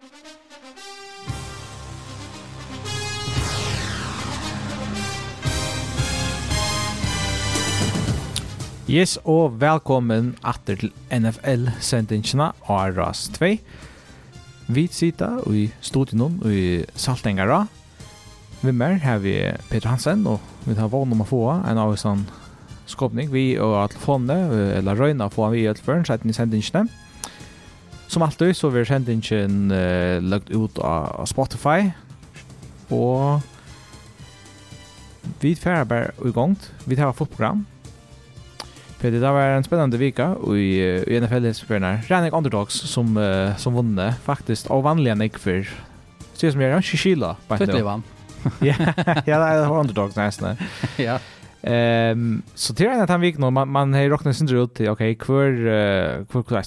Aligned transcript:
Yes, 0.00 0.08
og 9.28 9.60
velkommen 9.60 10.40
atter 10.40 10.80
til 10.80 10.88
NFL-sendingsina 11.12 12.56
av 12.64 12.96
RAS 12.96 13.28
2. 13.36 13.60
Vi 14.72 14.88
sitter 14.88 15.44
i 15.52 15.68
studien 15.84 16.40
i 16.48 16.80
Saltengara. 16.96 17.68
Vi 18.62 18.72
mer 18.72 18.96
har 19.04 19.20
vi 19.20 19.52
Peter 19.68 19.92
Hansen, 19.92 20.24
og 20.26 20.40
vi 20.64 20.74
tar 20.80 20.88
vågen 20.88 21.12
om 21.12 21.20
å 21.20 21.28
få 21.28 21.60
en 21.60 21.84
av 21.84 21.92
sånn 22.00 22.24
skåpning. 22.88 23.28
Vi 23.28 23.60
og 23.60 23.92
telefonene, 23.92 24.48
eller 24.80 24.96
røyna, 24.96 25.28
får 25.28 25.52
vi 25.52 25.60
i 25.66 25.68
hvert 25.68 25.84
fall, 25.84 26.00
i 26.24 26.32
sendingsina. 26.40 26.88
Som 28.10 28.22
alltid 28.26 28.56
så 28.58 28.68
vil 28.74 28.86
sendingen 28.86 29.70
uh, 29.70 30.18
lagt 30.22 30.50
ut 30.50 30.78
av 30.82 31.26
Spotify 31.30 31.92
og 32.90 33.44
vi 35.40 35.54
tar 35.54 35.84
bare 35.86 36.10
i 36.26 36.32
gang. 36.34 36.56
Vi 36.84 36.96
tar 36.96 37.12
fotprogram. 37.12 37.66
För 38.98 39.10
det 39.10 39.20
där 39.20 39.32
var 39.32 39.42
en 39.42 39.64
spännande 39.64 39.98
vecka 39.98 40.28
och 40.28 40.58
i, 40.58 40.80
i 41.06 41.20
NFL-spelarna. 41.20 42.00
Rannick 42.08 42.32
Underdogs 42.32 42.74
som, 42.74 43.16
uh, 43.16 43.56
som 43.56 43.74
vunne 43.74 44.14
faktiskt 44.22 44.66
av 44.66 44.82
vanliga 44.82 45.14
nick 45.14 45.38
för 45.38 45.68
ser 46.34 46.50
som 46.50 46.60
jag 46.60 46.78
ikke 46.78 46.88
Shishila. 46.88 47.36
Tydlig 47.58 47.84
vann. 47.84 48.02
ja, 48.60 48.74
ja, 49.26 49.38
det 49.38 49.68
var 49.68 49.80
Underdogs 49.80 50.16
nesten. 50.16 50.56
ja. 50.96 51.18
Ehm 51.62 52.18
um, 52.18 52.42
så 52.54 52.74
till 52.74 52.86
är 52.86 53.02
att 53.02 53.08
han 53.08 53.20
vik 53.20 53.38
nu 53.38 53.50
man 53.50 53.68
man 53.68 53.94
har 53.94 54.08
rocknat 54.08 54.36
sin 54.36 54.48
ut 54.56 54.74
till 54.74 54.88
okej 54.88 55.12
okay, 55.12 55.14
kvar 55.14 55.48
uh, 55.48 56.42
kvar 56.42 56.62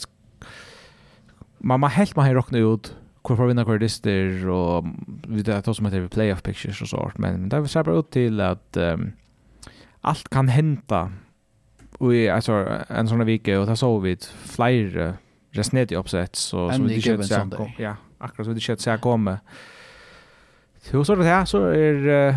man 1.64 1.80
man 1.80 1.90
helt 1.90 2.16
man 2.16 2.26
har 2.26 2.34
rocknat 2.34 2.60
ut 2.60 2.96
kvar 3.24 3.36
för 3.36 3.48
vinna 3.48 3.64
kvardister 3.66 4.50
och 4.50 4.86
vi 5.28 5.42
det 5.42 5.62
tar 5.62 5.74
som 5.74 5.86
heter 5.86 6.08
playoff 6.08 6.44
pictures 6.44 6.82
och 6.82 6.88
sånt 6.88 7.18
men 7.18 7.50
det 7.50 7.60
var 7.60 7.68
säga 7.68 7.84
bara 7.84 8.00
ut 8.00 8.12
till 8.12 8.42
att 8.42 8.78
um, 8.78 9.12
allt 10.02 10.30
kan 10.30 10.48
hända 10.48 11.12
och 11.98 12.16
i 12.16 12.30
alltså 12.30 12.68
en 12.88 13.08
sån 13.08 13.26
vecka 13.26 13.60
och 13.60 13.68
det 13.68 13.76
så 13.76 14.00
vi 14.00 14.18
flyr 14.44 15.14
resnet 15.52 15.92
i 15.92 15.96
uppsätt 15.96 16.36
så 16.36 16.72
så 16.72 16.84
vi 16.84 17.02
kör 17.02 17.22
så 17.22 17.70
ja 17.78 17.96
akkurat 18.18 18.46
så 18.46 18.54
vi 18.54 18.60
kör 18.60 18.76
så 18.76 18.98
komma 18.98 19.40
Så 20.82 21.06
så 21.06 21.16
det 21.16 21.24
här 21.24 21.46
så 21.46 21.66
är 21.68 22.08
uh, 22.08 22.36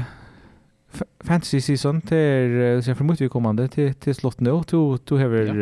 fantasy 1.21 1.61
season 1.61 2.01
till 2.01 2.83
så 2.85 2.95
för 2.95 3.05
mycket 3.05 3.31
kommande 3.31 3.69
till 3.69 3.95
till 3.95 4.15
slott 4.15 4.41
nu 4.41 4.63
to 4.67 4.99
to 4.99 5.17
har 5.17 5.59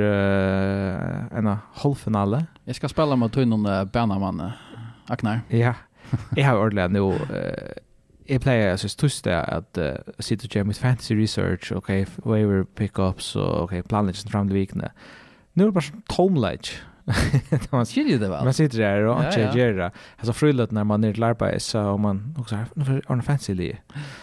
en 1.38 1.56
halvfinale 1.74 2.46
Jag 2.64 2.76
ska 2.76 2.88
spela 2.88 3.16
mot 3.16 3.32
tunnan 3.32 3.88
Bernaman 3.92 4.50
Aknar. 5.06 5.40
Ja. 5.48 5.74
Jag 6.36 6.46
har 6.46 6.58
ordentligt 6.58 6.90
nu 6.90 7.12
eh 7.36 7.82
jag 8.26 8.42
plejer 8.42 8.68
jag 8.68 8.80
syns 8.80 9.26
att 9.26 9.78
uh, 9.78 9.92
sitta 10.18 10.44
och 10.44 10.56
göra 10.56 10.64
mitt 10.64 10.78
fantasy 10.78 11.14
research, 11.14 11.72
okay, 11.72 12.06
waiver 12.16 12.64
pickups 12.64 13.36
och 13.36 13.62
okay, 13.62 13.82
planläggning 13.82 14.30
fram 14.30 14.48
till 14.48 14.54
vikna. 14.54 14.90
Nu 15.52 15.62
är 15.62 15.66
det 15.66 15.72
bara 15.72 15.80
som 15.80 16.02
tomledge. 16.06 16.70
man 17.70 17.86
ser 17.86 18.02
ju 18.02 18.18
det 18.18 18.28
väl. 18.28 18.44
Man 18.44 18.54
sitter 18.54 18.78
där 18.78 19.02
och 19.02 19.24
inte 19.24 19.40
ja, 19.40 19.56
gör 19.56 19.72
det. 19.72 19.90
Alltså 20.16 20.32
frullet 20.32 20.70
när 20.70 20.84
man 20.84 21.04
är 21.04 21.12
till 21.12 21.22
arbete 21.22 21.60
så 21.60 21.96
man 21.96 22.34
också 22.38 22.56
har 23.06 23.16
en 23.16 23.22
fancy 23.22 23.54
li. 23.54 23.76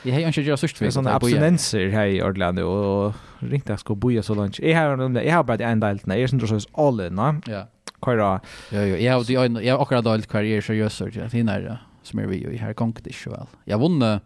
Jag 0.03 0.13
har 0.13 0.19
inte 0.19 0.41
gjort 0.41 0.59
så 0.59 0.67
stort. 0.67 0.93
Sådana 0.93 1.15
abstinenser 1.15 1.89
här 1.89 2.05
i 2.05 2.21
Orlando 2.23 2.63
och 2.63 3.13
ringt 3.39 3.69
att 3.69 3.79
ska 3.79 3.95
boja 3.95 4.23
så 4.23 4.35
långt. 4.35 4.59
Jag 4.59 4.81
har 5.33 5.43
bara 5.43 5.57
en 5.57 5.79
del. 5.79 5.99
Jag 6.05 6.19
är 6.19 6.33
inte 6.33 6.47
så 6.47 6.59
all 6.73 7.01
in. 7.01 7.41
Ja 7.45 7.67
køyra. 8.01 8.39
Jo 8.71 8.81
jo, 8.81 8.95
jag 8.95 9.17
hade 9.17 9.63
jag 9.63 9.77
har 9.77 9.81
akkurat 9.81 10.03
dåligt 10.03 10.27
karriär 10.27 10.61
så 10.61 10.73
just 10.73 10.97
så 10.97 11.07
att 11.07 11.33
hinner 11.33 11.77
som 12.03 12.19
är 12.19 12.27
vi 12.27 12.37
ju 12.37 12.57
här 12.57 12.73
konkt 12.73 13.03
det 13.03 13.27
väl. 13.27 13.47
Jag 13.65 13.79
vann 13.79 14.21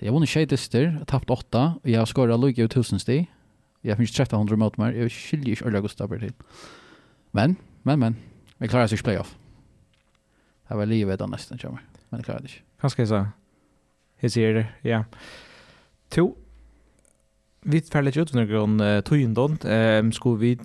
jag 0.00 0.12
vann 0.12 0.26
skitester, 0.26 1.04
tappat 1.06 1.30
8 1.30 1.74
och 1.82 1.88
jag 1.88 2.08
skorade 2.08 2.36
lugg 2.36 2.58
ut 2.58 2.72
1000 2.72 2.98
steg. 2.98 3.32
Jag 3.80 3.96
finns 3.96 4.10
1300 4.10 4.56
mot 4.56 4.76
mig. 4.76 4.98
Jag 4.98 5.12
skiljer 5.12 5.46
ju 5.46 5.66
ordentligt 5.66 5.82
Gustav 5.82 6.18
till. 6.18 6.32
Men, 7.30 7.56
men, 7.82 7.98
men. 7.98 8.16
Vi 8.58 8.68
klarar 8.68 8.84
oss 8.84 8.92
i 8.92 8.96
playoff. 8.96 9.36
Det 10.68 10.74
var 10.74 10.86
livet 10.86 11.18
då 11.18 11.26
nästan 11.26 11.58
kommer. 11.58 11.80
Men 12.08 12.20
det 12.20 12.24
klarar 12.24 12.40
det 12.40 12.44
inte. 12.44 12.54
Kanske 12.80 13.06
så. 13.06 13.26
Hur 14.16 14.28
ser 14.28 14.54
det, 14.54 14.66
ja. 14.82 15.04
To. 16.08 16.34
Vi 17.60 17.80
färdigt 17.80 18.16
ut 18.16 18.34
under 18.34 18.46
grund 18.46 18.82
uh, 18.82 19.00
tog 19.00 19.18
in. 19.18 19.36
Um, 19.38 20.12
skulle 20.12 20.38
vi 20.38 20.58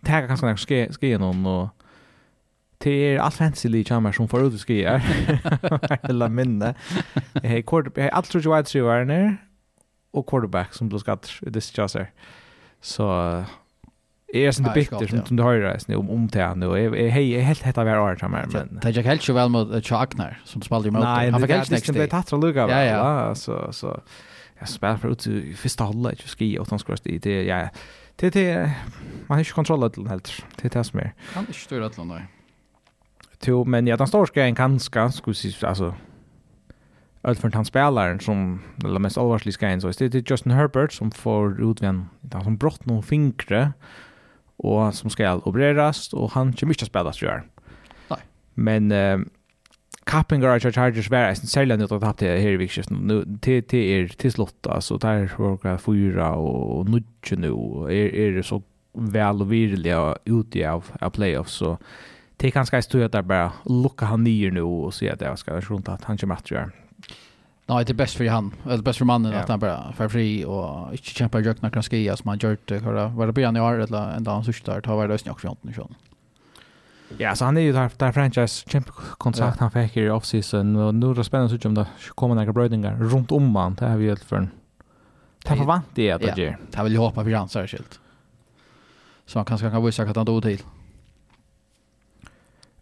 det 0.00 0.26
kanske 0.26 0.46
när 0.46 0.56
ske 0.56 0.92
ske 0.92 1.18
någon 1.18 1.46
och 1.46 1.68
till 2.78 2.92
er 2.92 3.18
allt 3.18 3.34
fancy 3.34 3.68
lite 3.68 3.88
chamber 3.88 4.12
som 4.12 4.28
förut 4.28 4.54
ut 4.54 4.60
skriver. 4.60 5.02
Eller 6.02 6.28
minne. 6.28 6.74
Jag 7.42 7.50
har 7.50 7.62
kort 7.72 7.96
jag 7.96 8.10
allt 8.12 8.30
tror 8.30 8.44
jag 8.44 8.58
att 8.58 8.72
det 8.72 8.82
var 8.82 9.04
när 9.04 9.36
och 10.10 10.26
quarterback 10.26 10.74
som 10.74 10.88
blev 10.88 10.98
skatt 10.98 11.30
det 11.40 11.64
chaser. 11.64 12.10
Så 12.80 13.44
Jeg 14.30 14.46
er 14.46 14.52
sånn 14.54 14.68
det 14.68 14.74
bitter 14.76 15.08
som 15.10 15.38
du 15.38 15.42
hører 15.42 15.64
reisende 15.72 15.96
om 15.98 16.10
omtiden, 16.14 16.62
og 16.62 16.76
jeg 16.78 17.32
er 17.34 17.46
helt 17.48 17.64
hett 17.66 17.78
av 17.82 17.88
hver 17.88 17.98
år 17.98 18.20
sammen. 18.20 18.52
Men... 18.54 18.76
Det 18.78 18.92
ikke 18.92 19.08
helt 19.08 19.24
så 19.26 19.34
vel 19.34 19.50
mot 19.50 19.72
Chagner, 19.82 20.36
som 20.46 20.62
spalte 20.62 20.86
i 20.86 20.94
møte. 20.94 21.02
Nei, 21.02 21.32
han 21.34 21.42
fikk 21.42 21.54
helt 21.56 21.72
nekst. 21.74 21.90
Det 21.96 22.04
er 22.04 22.12
tatt 22.12 22.30
fra 22.30 22.38
lukka, 22.38 22.68
ja, 22.70 22.84
ja. 22.86 23.32
Så, 23.34 23.58
så 23.74 23.96
jeg 24.60 24.70
spiller 24.70 25.00
for 25.02 25.16
ut 25.16 25.24
til 25.26 25.40
første 25.58 25.88
halvleg, 25.90 26.20
ikke 26.20 26.30
skri, 26.36 26.50
og 26.62 26.70
han 26.70 26.82
skulle 26.82 27.02
i 27.10 27.18
det, 27.18 27.40
ja, 27.48 27.64
Det 28.20 28.36
är 28.36 28.72
man 29.26 29.36
har 29.36 29.38
inte 29.38 29.52
kontroll 29.52 29.82
över 29.82 29.94
den 29.96 30.06
helt. 30.06 30.44
Det 30.56 30.74
är 30.74 30.78
det 30.78 30.84
som 30.84 30.98
är. 30.98 31.14
Kan 31.32 31.42
inte 31.42 31.52
styra 31.52 31.84
över 31.84 31.96
den 31.96 32.22
Jo, 33.44 33.64
men 33.64 33.86
ja, 33.86 33.96
den 33.96 34.06
står 34.06 34.30
grejen 34.34 34.54
ganska, 34.54 35.10
skulle 35.12 35.34
säga, 35.34 35.68
alltså 35.68 35.94
allt 37.22 37.38
för 37.38 37.50
han 37.52 37.64
spelaren 37.64 38.20
som 38.20 38.60
eller 38.84 38.98
mest 38.98 39.18
allvarligt 39.18 39.54
ska 39.54 39.70
in 39.70 39.80
så 39.80 39.88
är 39.88 40.08
det 40.08 40.30
Justin 40.30 40.52
Herbert 40.52 40.92
som 40.92 41.10
får 41.10 41.70
ut 41.70 41.82
vem 41.82 42.06
han 42.32 42.44
som 42.44 42.56
brott 42.56 42.86
någon 42.86 43.02
fingre 43.02 43.72
och 44.56 44.94
som 44.94 45.10
ska 45.10 45.34
opereras 45.36 46.12
och 46.12 46.30
han 46.32 46.52
kommer 46.52 46.68
mycket 46.68 46.82
att 46.82 46.86
tror 47.16 47.30
jag. 47.30 47.42
Nej. 48.08 48.20
Men 48.54 49.30
kappingar 50.10 50.48
garage 50.48 50.72
Chargers 50.74 51.10
var 51.10 51.28
eisen 51.30 51.50
særlig 51.50 51.78
nytt 51.78 51.92
at 51.94 52.04
hatt 52.04 52.20
det 52.22 52.34
her 52.42 52.56
i 52.56 52.60
vikskiften. 52.60 53.06
Det 53.44 53.74
er 53.78 54.10
til 54.18 54.32
slott, 54.34 54.66
altså, 54.66 54.98
der 54.98 55.30
var 55.38 55.58
det 55.62 55.80
fyra 55.80 56.34
og 56.36 56.90
nudge 56.90 57.38
nu, 57.38 57.86
er 57.86 58.36
det 58.36 58.44
så 58.46 58.60
vel 58.94 59.44
og 59.44 59.50
virlig 59.50 59.94
ute 60.26 60.66
av, 60.66 60.90
av 61.00 61.14
playoffs, 61.14 61.60
så 61.62 61.76
det 62.40 62.48
er 62.48 62.56
kanskje 62.56 62.82
stå 62.82 63.02
at 63.04 63.14
jeg 63.14 63.28
bare 63.28 63.50
lukka 63.68 64.08
han 64.10 64.24
nyer 64.24 64.50
nu 64.56 64.64
og 64.64 64.94
sier 64.96 65.12
at 65.12 65.22
jeg 65.22 65.38
skal 65.38 65.60
rundt 65.68 65.88
at 65.92 66.04
han 66.08 66.18
kommer 66.18 66.40
at 66.40 66.50
gjøre. 66.50 66.70
Nej, 67.70 67.84
det 67.84 67.92
är 67.92 67.94
bäst 67.94 68.16
för 68.16 68.28
han. 68.28 68.54
Det 68.64 68.72
är 68.72 68.82
bäst 68.82 68.98
för 68.98 69.04
mannen 69.04 69.34
att 69.34 69.48
han 69.48 69.58
bara 69.58 69.92
för 69.92 70.08
fri 70.08 70.44
och 70.44 70.92
inte 70.92 71.04
kämpa 71.04 71.40
i 71.40 71.42
jökna 71.42 71.70
kan 71.70 71.82
skriva 71.82 72.16
som 72.16 72.28
han 72.28 72.38
gjort. 72.38 72.70
Var 72.70 73.26
det 73.26 73.32
början 73.32 73.56
i 73.56 73.60
år 73.60 73.80
eller 73.80 74.16
en 74.16 74.24
dag 74.24 74.32
han 74.32 74.44
sista 74.44 74.80
tar 74.80 74.96
varje 74.96 75.08
lösning 75.08 75.32
också. 75.32 75.56
Ja, 77.18 77.34
så 77.34 77.44
han 77.44 77.56
är 77.56 77.60
ju 77.60 77.72
där 77.72 77.90
där 77.96 78.12
franchise 78.12 78.70
champ 78.70 78.86
kontrakt 79.18 79.56
ja. 79.60 79.68
han 79.72 79.88
fick 79.88 79.96
i 79.96 80.08
offseason 80.08 80.76
och 80.76 80.94
nu 80.94 81.10
är 81.10 81.14
det 81.14 81.24
spännande 81.24 81.54
att 81.54 81.62
se 81.62 81.68
om 81.68 81.74
det 81.74 81.86
kommer 82.14 82.34
några 82.34 82.52
brödingar 82.52 82.96
runt 82.96 83.32
om 83.32 83.50
man. 83.50 83.74
Det 83.74 83.88
har 83.88 83.96
vi 83.96 84.08
helt 84.08 84.24
för. 84.24 84.48
Det 85.44 85.56
förvant 85.56 85.86
det 85.94 86.10
att 86.10 86.22
det. 86.22 86.56
Det 86.70 86.82
vill 86.82 86.94
jag 86.94 87.00
hoppa 87.00 87.24
för 87.24 87.30
hans 87.30 87.52
särskilt. 87.52 88.00
Så 89.26 89.38
han 89.38 89.46
kanske 89.46 89.70
kan 89.70 89.84
visa 89.84 90.02
att 90.02 90.16
han 90.16 90.26
då 90.26 90.40
till. 90.40 90.62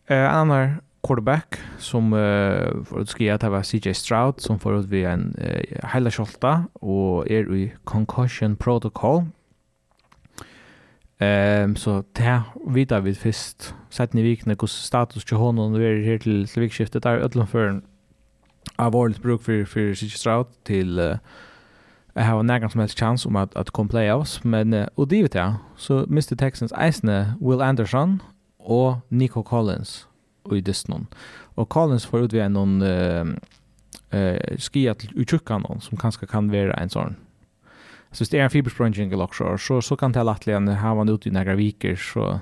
Eh 0.06 0.34
annan 0.34 0.74
quarterback 1.02 1.58
som 1.78 2.12
uh, 2.12 2.84
för 2.84 3.00
att 3.00 3.08
skriva 3.08 3.38
det 3.38 3.48
var 3.48 3.62
CJ 3.62 3.94
Stroud 3.94 4.40
som 4.40 4.58
får 4.58 4.78
ut 4.78 4.86
vid 4.86 5.04
en 5.04 5.36
uh, 5.38 5.88
hela 5.92 6.10
skjolta 6.10 6.64
och 6.72 7.30
är 7.30 7.54
i 7.54 7.74
concussion 7.84 8.56
protocol 8.56 9.24
Ehm 11.20 11.70
um, 11.70 11.76
så 11.76 12.02
det 12.16 12.42
vet 12.66 13.04
vi 13.04 13.14
först 13.14 13.74
sett 13.90 14.12
ni 14.12 14.22
vikna 14.22 14.54
hur 14.60 14.66
status 14.66 15.24
till 15.24 15.36
honom 15.36 15.74
og 15.74 15.82
är 15.82 16.04
här 16.04 16.18
till 16.18 16.48
till 16.48 16.62
vikskiftet 16.62 17.02
där 17.02 17.18
ødelen 17.18 17.46
för 17.46 17.68
en 17.68 17.82
alvorlig 18.76 19.20
bruk 19.22 19.42
för 19.42 19.64
för 19.64 19.94
Sitch 19.94 20.14
Stroud 20.14 20.46
till 20.64 20.98
uh, 20.98 21.16
har 22.14 22.40
en 22.40 22.70
som 22.70 22.80
helst 22.80 22.98
chans 22.98 23.26
om 23.26 23.36
att 23.36 23.56
att 23.56 23.70
komma 23.70 23.88
playoffs. 23.88 24.44
Men 24.44 24.74
uh, 24.74 25.06
det 25.08 25.22
vet 25.22 25.34
jag 25.34 25.54
så 25.76 26.04
Mr. 26.04 26.36
Texans 26.36 26.72
eisne 26.72 27.34
Will 27.40 27.60
Anderson 27.60 28.22
och 28.58 28.96
Nico 29.08 29.42
Collins 29.42 30.08
og 30.44 30.56
i 30.56 30.60
distan 30.60 31.06
och 31.56 31.68
Collins 31.68 32.06
får 32.06 32.20
utvei 32.20 32.48
någon 32.48 32.82
eh 32.82 33.26
eh 34.10 34.56
skia 34.58 34.94
utchuckan 35.14 35.62
någon 35.62 35.80
som 35.80 35.98
kanske 35.98 36.26
kan 36.26 36.50
vara 36.50 36.74
en 36.74 36.88
sån 36.88 37.16
Så 38.10 38.24
det 38.30 38.38
är 38.38 38.44
en 38.44 38.50
fibersprunging 38.50 39.12
eller 39.12 39.24
också 39.24 39.58
så 39.58 39.82
så 39.82 39.96
kan 39.96 40.12
det 40.12 40.22
lättligen 40.22 40.68
ha 40.68 40.94
man 40.94 41.08
ut 41.08 41.26
i 41.26 41.30
några 41.30 41.54
veckor 41.54 41.96
så 41.96 42.40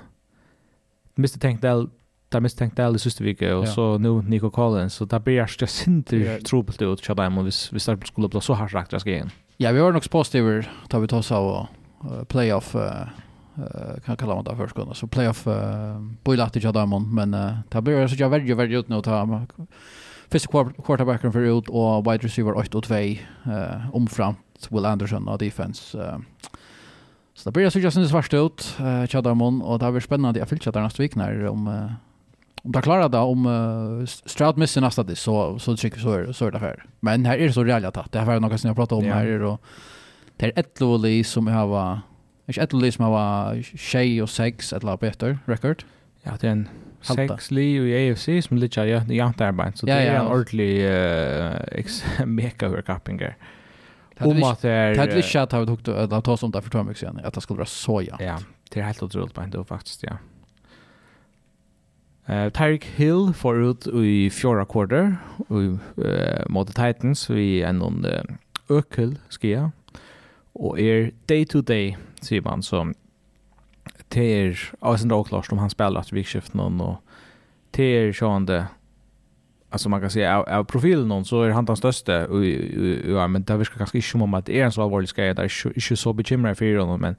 måste 1.15 1.39
tänkt 1.39 1.61
det 1.61 1.87
där 2.29 2.39
måste 2.39 2.57
tänkt 2.57 2.75
det 2.75 2.99
sista 2.99 3.23
veckan 3.23 3.53
och 3.53 3.67
så 3.67 3.97
nu 3.97 4.21
Nico 4.21 4.49
Collins 4.49 4.93
så 4.93 5.05
där 5.05 5.19
blir 5.19 5.35
jag 5.35 5.49
just 5.49 5.75
sinter 5.75 6.39
trubbelt 6.39 6.81
ut 6.81 7.05
så 7.05 7.13
där 7.13 7.29
man 7.29 7.45
vi 7.45 7.79
startar 7.79 8.05
skulle 8.05 8.27
bli 8.27 8.41
så 8.41 8.53
här 8.53 8.67
rakt 8.67 8.91
jag 8.91 9.01
ska 9.01 9.09
igen 9.09 9.31
Ja, 9.57 9.71
vi 9.71 9.79
var 9.79 9.91
nog 9.91 10.09
positiva 10.09 10.63
tar 10.89 10.99
vi 10.99 11.07
tossa 11.07 11.39
och 11.39 11.67
playoff 12.27 12.75
uh, 12.75 13.99
kan 14.05 14.17
kalla 14.17 14.35
man 14.35 14.43
det 14.43 14.55
för 14.55 14.67
skona 14.67 14.93
så 14.93 15.07
playoff 15.07 15.47
uh, 15.47 15.53
bojlagt 16.23 16.55
i 16.55 16.59
Jadamon 16.59 17.15
men 17.15 17.33
uh, 17.33 17.53
det 17.69 17.81
blir 17.81 18.07
så 18.07 18.15
jag 18.19 18.29
väldigt 18.29 18.57
väldigt 18.57 18.79
ut 18.79 18.87
nu 18.87 19.01
ta 19.01 19.45
Fyrste 20.31 20.47
quarterbacken 20.85 21.31
för 21.31 21.41
ut 21.41 21.69
och 21.69 22.11
wide 22.11 22.23
receiver 22.23 22.57
8 22.57 22.77
och 22.77 22.83
2 22.83 22.95
eh, 22.95 23.17
omframt 23.93 24.37
Will 24.69 24.85
Anderson 24.85 25.27
och 25.27 25.37
defense. 25.37 25.97
Uh, 25.97 26.17
så 27.33 27.49
det 27.49 27.53
blir 27.53 27.69
så 27.69 27.79
just 27.79 28.09
svart 28.09 28.33
ut 28.33 28.77
uh, 28.79 29.05
Chadamon 29.05 29.61
och 29.61 29.79
det 29.79 29.85
har 29.85 29.91
varit 29.91 30.03
spännande. 30.03 30.39
Jag 30.39 30.49
fyllde 30.49 30.81
nästa 30.81 31.03
vecka 31.03 31.19
när 31.19 31.45
om 31.45 31.67
uh, 31.67 31.91
om 32.63 32.71
det 32.71 32.81
klarar 32.81 33.09
det 33.09 33.17
om 33.17 33.45
uh, 33.45 34.05
Stroud 34.05 34.57
missar 34.57 34.81
nästa 34.81 35.03
det 35.03 35.15
så 35.15 35.59
så 35.59 35.77
tycker 35.77 35.99
så 35.99 36.11
är 36.11 36.31
så 36.31 36.45
är 36.45 36.51
det 36.51 36.59
här. 36.59 36.85
Men 36.99 37.25
här 37.25 37.37
är 37.37 37.47
det 37.47 37.53
så 37.53 37.63
rejält 37.63 37.97
att 37.97 38.11
det 38.11 38.19
här 38.19 38.35
är 38.35 38.39
något 38.39 38.61
som 38.61 38.67
jag 38.67 38.75
pratar 38.75 38.95
om 38.95 39.03
yeah. 39.03 39.17
här 39.17 39.41
och 39.41 39.61
det 40.37 40.45
är 40.45 40.59
ett 40.59 40.79
lovely 40.79 41.23
som 41.23 41.47
jag 41.47 41.55
har 41.55 42.01
Ikke 42.47 42.63
et 42.63 42.73
liv 42.73 42.91
som 42.91 43.05
var 43.11 43.57
tjej 43.75 44.21
og 44.21 44.29
sex 44.29 44.73
et 44.73 44.83
eller 44.83 44.95
better 44.95 45.27
record. 45.27 45.49
rekord. 45.49 45.85
Ja, 46.25 46.31
det 46.31 46.43
er 46.47 46.51
en 46.51 46.67
Sex 47.01 47.51
liv 47.51 47.87
i 47.87 47.93
AFC 47.93 48.43
som 48.43 48.57
ligger 48.57 48.83
ja, 48.83 49.01
i 49.09 49.15
jant 49.15 49.41
arbeid, 49.41 49.77
så 49.77 49.85
det 49.85 49.93
er 49.93 50.19
en 50.19 50.27
ordentlig 50.27 50.81
uh, 50.89 52.25
mega-hørkapping 52.39 53.19
her. 53.19 53.35
Om 54.19 54.43
att 54.43 54.61
det 54.61 54.69
är... 54.71 54.93
Det 54.93 54.99
hade 54.99 55.15
vi 55.15 55.21
inte 55.21 55.53
att 55.53 55.61
vi 55.61 55.65
tog 55.65 55.89
att 56.13 56.23
ta 56.25 56.37
sånt 56.37 56.55
om 56.55 56.61
för 56.61 56.69
två 56.69 56.83
mycket 56.83 56.99
sen. 56.99 57.19
Att 57.23 57.33
det 57.33 57.41
skulle 57.41 57.57
vara 57.57 57.65
så 57.65 58.01
jämnt. 58.01 58.21
Ja, 58.21 58.39
det 58.69 58.79
är 58.79 58.83
helt 58.83 59.03
otroligt 59.03 59.33
på 59.33 59.41
ändå 59.41 59.63
faktiskt, 59.63 60.03
ja. 60.03 60.17
Uh, 62.29 62.49
Tyreek 62.49 62.85
Hill 62.85 63.33
får 63.33 63.63
ut 63.63 63.87
i 63.87 64.29
fjorda 64.29 64.65
kvarter 64.65 65.17
uh, 65.51 65.77
mot 66.47 66.75
Titans 66.75 67.29
i 67.29 67.61
en 67.61 67.77
någon 67.77 68.05
uh, 68.05 68.21
ökel 68.69 69.15
skia. 69.29 69.71
Och 70.53 70.79
är 70.79 71.11
day 71.25 71.45
to 71.45 71.61
day 71.61 71.97
säger 72.21 72.41
man 72.41 72.63
så 72.63 72.93
det 74.07 74.21
är 74.21 74.71
alltså 74.79 75.05
inte 75.05 75.15
oklart 75.15 75.51
om 75.51 75.57
han 75.57 75.69
spelar 75.69 76.01
att 76.01 76.13
vi 76.13 76.25
någon 76.51 76.81
och 76.81 77.01
det 77.71 77.83
är 77.83 78.13
sjående 78.13 78.67
alltså 79.69 79.89
man 79.89 80.01
kan 80.01 80.09
säga 80.09 80.37
av, 80.37 80.49
av 80.49 80.63
profilen 80.63 81.07
någon 81.07 81.25
så 81.25 81.43
är 81.43 81.49
han 81.49 81.65
den 81.65 81.77
största 81.77 82.13
ja 83.07 83.27
men 83.27 83.43
det 83.43 83.57
verkar 83.57 83.77
kanske 83.77 83.97
inte 83.97 84.07
som 84.07 84.21
om 84.21 84.33
att 84.33 84.45
det 84.45 84.59
är 84.59 84.65
en 84.65 84.71
så 84.71 84.81
allvarlig 84.81 85.09
skada 85.09 85.33
där 85.33 85.43
är 85.43 85.67
inte 85.75 85.95
så 85.95 86.13
bekymrad 86.13 86.57
för 86.57 86.77
honom 86.77 87.01
men 87.01 87.15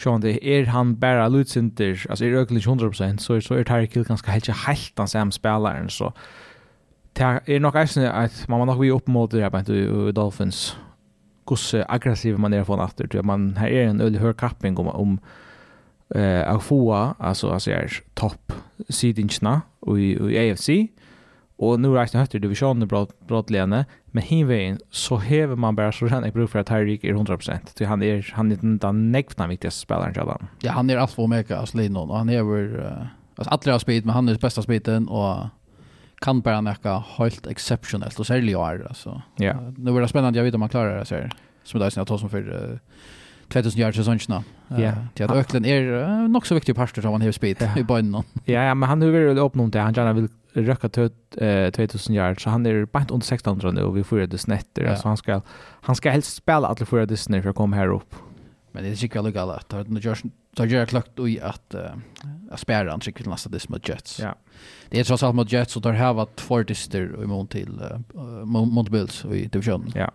Sean 0.00 0.20
det 0.20 0.46
är 0.46 0.66
han 0.66 0.98
bara 0.98 1.28
lutsinter 1.28 2.06
alltså 2.10 2.24
är 2.24 2.34
ökligt 2.34 2.66
100 2.66 2.92
så 3.18 3.40
så 3.40 3.54
är 3.54 3.64
Tyreek 3.64 3.96
Hill 3.96 4.04
ganska 4.04 4.30
helt 4.30 4.48
helt 4.48 4.96
den 4.96 5.08
samma 5.08 5.30
spelaren 5.30 5.90
så 5.90 6.12
det 7.12 7.40
är 7.44 7.60
nog 7.60 7.76
alltså 7.76 8.00
att 8.00 8.48
man 8.48 8.66
nog 8.66 8.80
vi 8.80 8.90
upp 8.90 9.06
mot 9.06 9.30
det 9.30 9.40
här 9.40 9.50
på 9.50 10.12
Dolphins 10.12 10.76
hur 11.46 11.84
aggressiv 11.88 12.38
man 12.38 12.52
är 12.52 12.64
från 12.64 12.80
efter 12.80 13.06
typ 13.06 13.24
man 13.24 13.56
här 13.56 13.68
är 13.68 13.86
en 13.86 14.00
ölig 14.00 14.18
hög 14.18 14.36
kapping 14.36 14.76
om 14.78 14.88
om 14.88 15.18
eh 16.14 16.52
uh, 16.52 16.60
få 16.60 17.14
alltså 17.18 17.50
alltså 17.50 17.70
är 17.70 17.92
topp 18.14 18.52
sidingsna 18.88 19.62
i 19.96 20.16
i 20.34 20.50
AFC 20.50 20.68
Och 21.58 21.80
nu 21.80 21.88
räknar 21.88 22.20
högt 22.20 22.34
i 22.34 22.38
divisionen 22.38 22.88
bra 22.88 23.06
bra 23.26 23.44
lene, 23.48 23.84
men 24.04 24.22
hinveien 24.22 24.78
så 24.90 25.16
häver 25.16 25.56
man 25.56 25.76
bara 25.76 25.92
så 25.92 26.08
han 26.08 26.24
är 26.24 26.32
bruk 26.32 26.50
för 26.50 26.58
att 26.58 26.66
Tyreek 26.66 27.04
är 27.04 27.14
100%, 27.14 27.58
så 27.78 27.84
han 27.84 28.02
är 28.02 28.32
han 28.32 28.52
är 28.52 28.56
den 28.56 29.12
nästa 29.12 29.46
viktigaste 29.46 29.80
spelaren 29.80 30.12
jag 30.16 30.24
har. 30.24 30.46
Ja, 30.62 30.72
han 30.72 30.90
är 30.90 30.96
allt 30.96 31.10
för 31.10 31.26
mega 31.26 31.58
alltså 31.58 31.76
Linon 31.76 32.10
och 32.10 32.18
han 32.18 32.28
är 32.28 32.42
uh, 32.42 32.92
altså 33.36 33.50
alla 33.50 33.72
har 33.72 33.78
speed 33.78 34.04
men 34.04 34.14
han 34.14 34.28
är 34.28 34.38
bästa 34.38 34.62
speeden 34.62 35.08
och 35.08 35.46
kan 36.20 36.40
bara 36.40 36.60
nekka 36.60 37.02
helt 37.16 37.46
exceptionellt 37.46 38.26
særlig 38.26 38.52
jo 38.52 38.58
år 38.58 38.86
alltså. 38.88 39.22
Ja. 39.36 39.54
Nu 39.76 39.96
er 39.96 40.00
det 40.00 40.08
spännande 40.08 40.38
jag 40.38 40.44
vet 40.44 40.54
om 40.54 40.62
han 40.62 40.70
klarar 40.70 40.98
det 40.98 41.04
så 41.04 41.14
här. 41.14 41.30
Som 41.64 41.80
det 41.80 41.86
är 41.86 41.92
jag 41.96 42.06
tar 42.06 42.18
som 42.18 42.30
för 42.30 42.78
2000 43.48 43.80
yards 43.80 43.96
säsongen. 43.96 44.44
Ja. 44.68 44.76
Det. 44.76 45.08
Till 45.14 45.24
att 45.24 45.30
Öklen 45.30 45.64
är 45.64 45.82
uh, 45.82 46.28
nog 46.28 46.46
så 46.46 46.54
viktig 46.54 46.76
parter 46.76 47.02
som 47.02 47.12
han 47.12 47.22
har 47.22 47.32
speed 47.32 47.70
i 47.76 47.82
banan. 47.82 48.24
Ja, 48.44 48.62
ja, 48.62 48.74
men 48.74 48.88
han 48.88 49.02
har 49.02 49.08
vill 49.08 49.38
öppna 49.38 49.66
det. 49.66 49.80
Han 49.80 49.94
gärna 49.94 50.12
vill 50.12 50.28
röka 50.62 50.88
tøt, 50.88 51.36
eh, 51.36 51.70
2000 51.70 52.14
yard 52.14 52.42
så 52.42 52.50
han 52.50 52.66
är 52.66 52.84
bara 52.84 53.06
under 53.10 53.26
1600 53.26 53.70
nu 53.70 53.82
och 53.82 53.96
vi 53.96 54.04
får 54.04 54.26
det 54.26 54.38
snetter. 54.38 54.82
ja. 54.82 54.96
så 54.96 55.08
han 55.08 55.16
ska 55.16 55.40
han 55.80 55.96
ska 55.96 56.10
helst 56.10 56.34
spela 56.34 56.68
alla 56.68 56.74
det 56.74 57.06
Disney 57.06 57.42
för 57.42 57.50
att 57.50 57.56
komma 57.56 57.76
här 57.76 57.88
upp. 57.88 58.14
Men 58.72 58.82
det 58.82 58.90
är 58.90 58.94
säkert 58.94 59.12
kallt 59.12 59.36
att 59.36 59.68
det 59.68 59.76
har 59.76 60.00
görs 60.00 60.22
då 60.50 60.66
jag 60.66 60.88
klart 60.88 61.18
i 61.18 61.40
att 61.40 61.74
att 62.50 62.60
spärra 62.60 62.90
han 62.90 63.00
tycker 63.00 63.28
nästa 63.28 63.50
det 63.50 63.68
mot 63.68 63.88
Jets. 63.88 64.20
Ja. 64.20 64.34
Det 64.90 65.00
är 65.00 65.04
trots 65.04 65.22
allt 65.22 65.34
mot 65.34 65.52
Jets 65.52 65.76
och 65.76 65.82
där 65.82 65.92
har 65.92 66.14
varit 66.14 66.36
två 66.36 66.62
dister 66.62 67.22
i 67.22 67.26
mån 67.26 67.46
till 67.46 67.80
uh, 68.14 68.44
mot 68.44 68.88
Bills 68.88 69.24
i 69.24 69.46
divisionen. 69.46 69.92
Ja. 69.94 70.10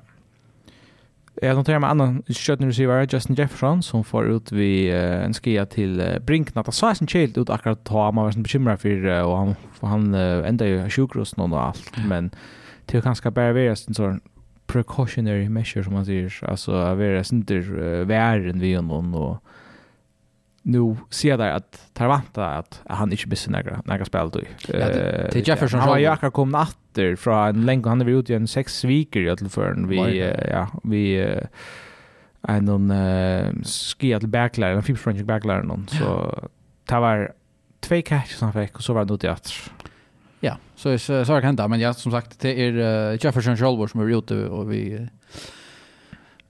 Jag 1.41 1.56
noterar 1.56 1.80
med 1.80 1.89
annan 1.89 2.24
shutting 2.27 2.68
receiver 2.68 3.07
Justin 3.12 3.35
Jefferson 3.35 3.83
som 3.83 4.03
får 4.03 4.31
ut 4.31 4.51
vi 4.51 4.91
uh, 4.94 5.25
en 5.25 5.33
skia 5.33 5.65
till 5.65 6.01
uh, 6.01 6.19
Brinkna. 6.19 6.63
Det 6.63 6.71
sa 6.71 6.95
sin 6.95 7.07
child 7.07 7.38
ut 7.38 7.50
akkurat 7.50 7.83
ta 7.83 8.12
man 8.12 8.24
var 8.24 8.31
sån 8.31 8.44
bekymrad 8.44 8.80
för 8.80 9.06
uh, 9.06 9.21
och 9.21 9.38
han 9.38 9.56
för 9.74 9.88
han 9.88 10.13
uh, 10.13 10.47
ända 10.47 10.68
ju 10.68 10.89
sjukhus 10.89 11.38
någon 11.38 11.53
och 11.53 11.62
allt 11.62 11.91
men 12.07 12.31
det 12.85 12.97
är 12.97 13.01
ganska 13.01 13.31
bara 13.31 13.53
vara 13.53 13.63
en 13.69 13.94
sån 13.94 14.21
precautionary 14.68 15.50
measure 15.50 15.83
som 15.83 15.94
man 15.94 16.06
säger 16.06 16.44
alltså 16.50 16.71
vara 16.71 17.24
inte 17.31 17.53
uh, 17.53 18.06
värre 18.06 18.50
än 18.50 18.59
vi 18.59 18.81
någon 18.81 19.13
och 19.13 19.44
nu 20.65 20.95
ser 21.10 21.38
där 21.38 21.50
att 21.51 21.89
Tarvanta 21.94 22.45
att 22.45 22.81
han 22.88 23.12
inte 23.12 23.27
missar 23.27 23.51
några 23.51 23.81
några 23.86 24.06
spel 24.06 24.30
då. 24.30 24.39
Eh 24.74 25.30
till 25.30 25.48
Jefferson 25.48 25.80
han 25.80 25.89
var 25.89 25.98
ju 25.98 26.06
akkurat 26.06 26.33
kom 26.33 26.50
natter 26.50 27.15
från 27.15 27.48
en 27.48 27.65
länge 27.65 27.89
han 27.89 28.00
var 28.00 28.10
ute 28.10 28.33
i 28.33 28.36
en 28.36 28.48
sex 28.48 28.83
veckor 28.83 29.21
i 29.21 29.30
alla 29.30 29.50
fall 29.50 29.86
vi 29.88 30.19
ja 30.50 30.68
vi 30.83 31.36
en 32.48 32.65
någon 32.65 32.92
eh 32.92 33.51
skia 33.63 34.19
till 34.19 34.30
backlaren 34.30 34.77
en 34.77 34.83
fipsprojekt 34.83 35.25
backlaren 35.25 35.68
någon 35.68 35.88
så 35.88 36.39
det 36.86 37.00
var 37.00 37.33
två 37.80 38.01
catches 38.01 38.42
han 38.42 38.54
fick 38.54 38.75
och 38.75 38.83
så 38.83 38.94
var 38.94 39.06
det 39.06 39.13
ute 39.13 39.27
i 39.27 39.30
att 39.30 39.54
Ja, 40.39 40.57
så 40.75 40.98
så 41.00 41.13
har 41.13 41.42
det 41.42 41.45
hänt 41.48 41.69
men 41.69 41.80
ja 41.80 41.94
som 41.94 42.12
sagt 42.12 42.39
det 42.39 42.62
är 42.62 43.25
Jefferson 43.25 43.57
Scholwer 43.57 43.88
som 43.88 44.01
är 44.01 44.18
ute 44.18 44.45
och 44.45 44.71
vi 44.71 45.07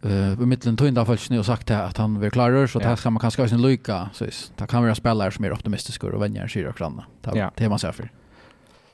eh 0.04 0.32
uh, 0.32 0.46
mittlen 0.46 0.78
tunda 0.78 1.06
falskne 1.06 1.40
och 1.40 1.46
sagt 1.46 1.72
att 1.72 1.98
han 1.98 2.20
vill 2.20 2.32
klara 2.32 2.68
så 2.68 2.80
att 2.80 2.86
här 2.86 2.96
ska 2.96 3.10
man 3.10 3.20
kanske 3.20 3.42
ha 3.42 3.50
sin 3.50 3.62
lycka 3.62 4.10
så 4.14 4.26
det 4.56 4.68
kan 4.68 4.84
vara 4.84 4.96
spelare 4.96 5.32
som 5.32 5.46
är 5.46 5.54
optimistiska 5.54 6.08
och 6.08 6.22
vänjer 6.22 6.48
sig 6.48 6.68
och 6.68 6.76
klanna. 6.76 7.06
Det 7.22 7.50
det 7.56 7.70
man 7.70 7.80
ser 7.80 7.92
för. 7.92 8.12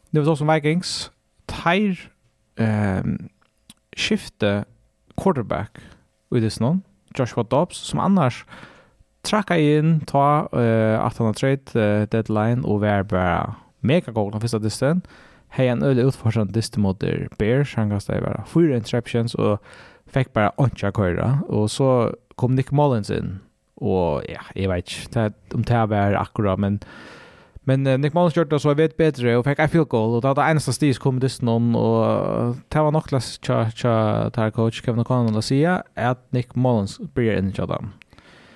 Det 0.09 0.19
var 0.19 0.31
också 0.31 0.45
Vikings 0.45 1.11
tire 1.45 1.97
ehm 2.56 3.29
skifte 3.97 4.65
quarterback 5.15 5.77
with 6.29 6.45
this 6.45 6.59
non 6.59 6.81
Joshua 7.17 7.44
Dobbs 7.44 7.77
som 7.77 8.00
annars 8.00 8.45
tracka 9.21 9.57
in 9.57 10.00
ta 10.05 10.50
uh, 10.53 11.00
att 11.00 11.17
han 11.17 11.27
har 11.27 11.33
trade 11.33 12.01
uh, 12.01 12.07
deadline 12.07 12.63
och 12.63 12.81
var 12.81 13.03
bara 13.03 13.55
mega 13.79 14.12
god 14.12 14.31
den 14.31 14.41
första 14.41 14.59
distan. 14.59 15.01
Hej 15.47 15.67
en 15.67 15.83
öle 15.83 16.01
utforskande 16.01 16.53
dist 16.53 16.77
mot 16.77 17.03
Bears 17.38 17.75
han 17.75 17.89
kastar 17.89 18.22
bara 18.22 18.45
fyra 18.45 18.75
interceptions 18.75 19.36
och 19.36 19.63
fick 20.10 20.34
bara 20.34 20.51
ikke 20.60 20.92
köra 20.92 21.39
och 21.48 21.72
så 21.72 22.16
kom 22.36 22.56
Nick 22.56 22.72
Mullins 22.72 23.10
in 23.10 23.39
och 23.75 24.24
ja, 24.30 24.42
jag 24.56 24.70
vet 24.70 24.89
ikke 24.89 25.32
om 25.54 25.63
det 25.63 25.89
var 25.89 26.13
akkurat, 26.13 26.60
men 26.60 26.80
Men 27.70 27.88
uh, 27.88 27.98
Nick 27.98 28.13
Mullins 28.13 28.38
gjorde 28.38 28.50
det 28.50 28.60
så 28.60 28.70
jag 28.70 28.75
vet 28.75 28.98
bättre 28.98 29.38
och 29.38 29.46
fick 29.46 29.60
en 29.60 29.70
field 29.70 29.88
goal, 29.89 30.16
och 30.16 30.22
det 30.22 30.28
var 30.28 30.36
det 30.36 30.51
eneste 30.51 30.74
stis 30.74 30.98
kom 30.98 31.18
i 31.18 31.20
dysten 31.20 31.75
och 31.75 32.56
det 32.68 32.82
var 32.82 32.92
nog 32.92 33.04
klass 33.04 33.39
tja 33.42 33.72
tja 33.72 34.30
å 34.34 34.51
coach 34.51 34.82
Kevin 34.82 35.04
O'Connell 35.04 35.38
att 35.38 35.46
säga 35.46 35.84
att 35.96 36.32
Nick 36.32 36.56
Mullins 36.56 37.00
blir 37.00 37.38
in 37.38 37.50
i 37.50 37.51
dem. 37.51 37.94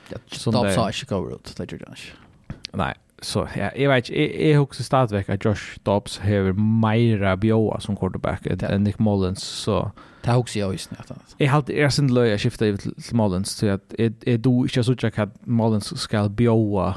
Ja, 0.09 0.17
det 0.27 0.73
sa 0.73 0.89
inte 0.89 1.05
går 1.05 1.33
ut, 1.33 1.53
det 1.57 1.71
gjorde 1.71 1.85
han 1.87 1.95
inte. 1.95 2.77
Nej, 2.77 2.93
så 3.23 3.47
ja, 3.55 3.71
jag 3.75 3.89
vet 3.89 4.09
inte, 4.09 4.47
jag 4.47 4.59
husar 4.59 4.83
stadigt 4.83 5.29
att 5.29 5.45
Josh 5.45 5.79
Dobbs 5.83 6.19
har 6.19 6.53
mera 6.81 7.37
bjoa 7.37 7.79
som 7.79 7.95
quarterback 7.95 8.45
än 8.45 8.59
ja. 8.61 8.77
Nick 8.77 8.99
Mullins 8.99 9.43
så 9.43 9.91
Det 10.21 10.29
har 10.29 10.37
också 10.37 10.59
jag 10.59 10.69
visst 10.69 10.91
nästan. 10.91 11.19
Jag 11.37 11.49
har 11.49 11.57
alltid 11.57 11.77
erkänt 11.77 12.11
löja 12.11 12.37
skifta 12.37 12.65
över 12.65 12.77
till 12.77 13.15
Mullins 13.15 13.49
så 13.49 13.69
att 13.69 13.93
är 13.97 14.37
då 14.37 14.63
inte 14.63 14.83
så 14.83 14.95
tjock 14.95 15.19
att 15.19 15.45
Mullins 15.45 16.01
ska 16.01 16.29
bjoa 16.29 16.95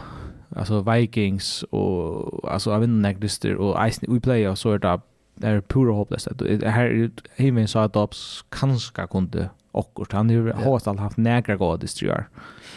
alltså 0.57 0.81
Vikings 0.81 1.63
och 1.63 2.53
alltså 2.53 2.73
av 2.73 2.85
en 2.85 3.03
negrister 3.03 3.55
och 3.55 3.91
Ice 3.91 4.03
we 4.09 4.21
play 4.21 4.49
och 4.49 4.59
så 4.59 4.73
är 4.73 4.79
det 4.79 5.01
är 5.47 5.61
pura 5.61 5.93
hopplöst. 5.93 6.29
Det 6.39 6.69
här 6.69 7.11
Himmel 7.37 7.69
så 7.69 7.79
att 7.79 7.93
Dobbs 7.93 8.45
kanske 8.49 9.07
kunde 9.07 9.51
akkurat. 9.73 10.13
Han 10.13 10.29
har 10.29 10.35
ju 10.35 10.47
yeah. 10.47 10.99
haft 10.99 11.17
några 11.17 11.57
goda 11.57 11.77
distribuer. 11.77 12.29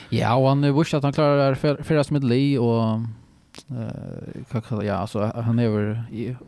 Ja, 0.10 0.36
och 0.36 0.48
han 0.48 0.78
visste 0.78 0.98
att 0.98 1.04
han 1.04 1.14
klarar 1.14 1.38
det 1.38 1.44
här 1.44 1.84
förra 1.84 2.04
som 2.04 2.16
ett 2.16 2.24
li 2.24 2.58
och 2.58 3.00
uh, 3.72 4.86
ja, 4.86 4.94
alltså 4.94 5.32
han 5.36 5.60
över 5.60 6.04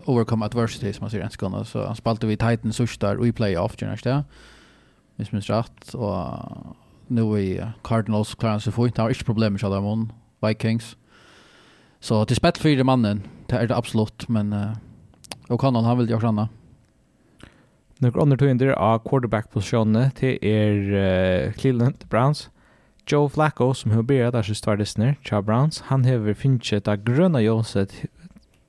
overcome 0.05 0.45
adversity 0.45 0.93
som 0.93 1.03
man 1.03 1.09
säger 1.09 1.21
ens 1.21 1.37
kunna 1.37 1.65
så 1.65 1.85
han 1.85 1.95
spaltade 1.95 2.27
vi 2.27 2.37
Titans 2.37 2.75
sista 2.75 3.27
i 3.27 3.31
playoff 3.31 3.75
ju 3.81 3.87
nästa. 3.87 4.23
Visst 5.15 5.31
minns 5.31 5.49
rätt 5.49 5.93
och 5.93 6.27
nu 7.07 7.39
i 7.39 7.63
Cardinals 7.83 8.35
klarar 8.35 8.59
sig 8.59 8.73
fint. 8.73 8.97
Har 8.97 9.09
inte 9.09 9.23
problem 9.23 9.53
med 9.53 9.61
Shalamon 9.61 10.13
Vikings. 10.47 10.97
Så 11.99 12.25
till 12.25 12.35
spett 12.35 12.57
för 12.57 12.83
mannen, 12.83 13.21
det 13.47 13.55
är 13.55 13.67
det 13.67 13.75
absolut 13.75 14.27
men 14.27 14.53
uh, 14.53 14.71
och 15.47 15.61
kan 15.61 15.75
han 15.75 15.97
vill 15.97 16.09
göra 16.09 16.21
såna. 16.21 16.49
Några 17.97 18.21
andra 18.21 18.37
tog 18.37 18.49
in 18.49 18.57
där 18.57 18.67
av 18.67 18.99
quarterback-positionen 18.99 20.11
till 20.11 20.37
er 20.41 20.73
uh, 20.75 21.51
Cleveland 21.53 22.05
Browns. 22.09 22.49
Joe 23.07 23.29
Flacco, 23.29 23.73
som 23.73 23.91
har 23.91 24.01
börjat 24.01 24.33
där 24.33 24.43
sista 24.43 24.75
lyssnar, 24.75 25.15
Cha 25.23 25.41
Browns, 25.41 25.81
han 25.81 26.05
har 26.05 26.33
finnit 26.33 26.85
det 26.85 26.97
gröna 26.97 27.41
ljuset 27.41 27.93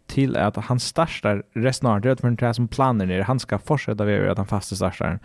till 0.07 0.37
att 0.37 0.57
han 0.57 0.81
startar 0.81 1.43
resten 1.53 1.91
av 1.91 2.01
det 2.01 2.21
för 2.21 2.31
det 2.31 2.55
som 2.55 2.69
planer 2.69 3.07
ner. 3.07 3.21
Han 3.21 3.41
ska 3.41 3.59
fortsätta 3.59 4.05
vara 4.05 4.33
att 4.33 4.39
han 4.39 4.47
fasta 4.47 4.77
startar. 4.77 5.19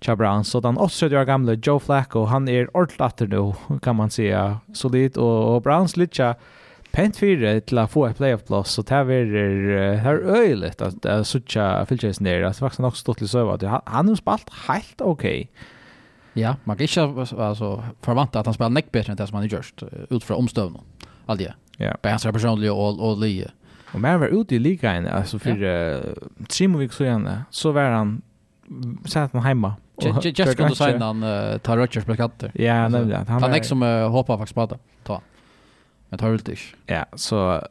Cha 0.00 0.16
Browns, 0.16 0.48
så 0.48 0.60
den 0.60 0.76
80 0.76 1.06
år 1.06 1.24
gamla 1.24 1.52
Joe 1.52 1.78
Flacco, 1.78 2.24
han 2.24 2.48
är 2.48 2.76
ordentligt 2.76 3.30
nu 3.30 3.52
kan 3.82 3.96
man 3.96 4.10
säga. 4.10 4.60
Solid 4.74 5.16
och, 5.16 5.54
och 5.54 5.62
Browns 5.62 5.96
lite 5.96 6.34
pent 6.90 7.16
fyra 7.16 7.60
till 7.60 7.78
att 7.78 7.90
få 7.90 8.06
ett 8.06 8.16
playoff 8.16 8.44
plus 8.44 8.68
så 8.68 8.82
det 8.82 8.94
här 8.94 9.10
är 9.10 9.94
här 9.94 10.14
öjligt 10.14 10.82
att, 10.82 10.94
att, 10.94 11.06
att 11.06 11.26
sucha 11.26 11.86
filtjäsen 11.86 12.24
där. 12.24 12.40
Det 12.40 12.46
är 12.46 12.52
faktiskt 12.52 12.80
också 12.80 13.00
stått 13.00 13.18
till 13.18 13.28
söva. 13.28 13.82
Han 13.86 14.08
har 14.08 14.14
spalt 14.14 14.50
helt 14.68 15.00
okej. 15.00 15.40
Okay. 15.40 15.46
Ja, 16.36 16.56
man 16.64 16.76
kan 16.76 16.84
inte 16.84 17.26
alltså, 17.42 17.84
förvänta 18.00 18.40
att 18.40 18.46
han 18.46 18.54
spelar 18.54 18.70
neck 18.70 18.92
bättre 18.92 19.10
än 19.10 19.16
det 19.16 19.26
som 19.26 19.34
han 19.34 19.42
har 19.42 19.48
gjort 19.48 19.82
utifrån 20.10 20.36
omstövningen. 20.36 20.86
Allt 21.26 21.38
det. 21.38 21.54
Ja. 21.76 21.96
Bara 22.02 22.10
hans 22.10 22.22
personliga 22.22 22.72
och, 22.72 23.10
och 23.10 23.18
lie. 23.18 23.50
Och 23.92 24.00
mer 24.00 24.16
var 24.16 24.26
ute 24.26 24.54
i 24.54 24.58
ligan, 24.58 25.06
alltså 25.06 25.38
för 25.38 25.56
ja. 25.56 25.96
uh, 25.96 26.88
så 26.90 27.04
gärna, 27.04 27.44
så 27.50 27.72
var 27.72 27.82
han 27.82 28.22
satt 29.04 29.32
han 29.32 29.42
hemma. 29.42 29.74
Just 30.24 30.56
kunde 30.56 30.76
säga 30.76 31.04
han 31.04 31.22
uh, 31.22 31.58
tar 31.58 31.76
Rodgers 31.76 32.04
plakatter. 32.04 32.50
Ja, 32.54 32.88
nämligen. 32.88 33.26
Han, 33.26 33.42
han 33.42 33.54
är 33.54 33.62
som 33.62 33.82
uh, 33.82 34.08
hoppar 34.08 34.38
faktiskt 34.38 34.54
på 34.54 34.66
det. 34.66 34.78
Ta. 35.04 35.20
Men 36.08 36.18
tar 36.18 36.32
inte. 36.32 36.76
Ja, 36.86 37.06
så 37.14 37.62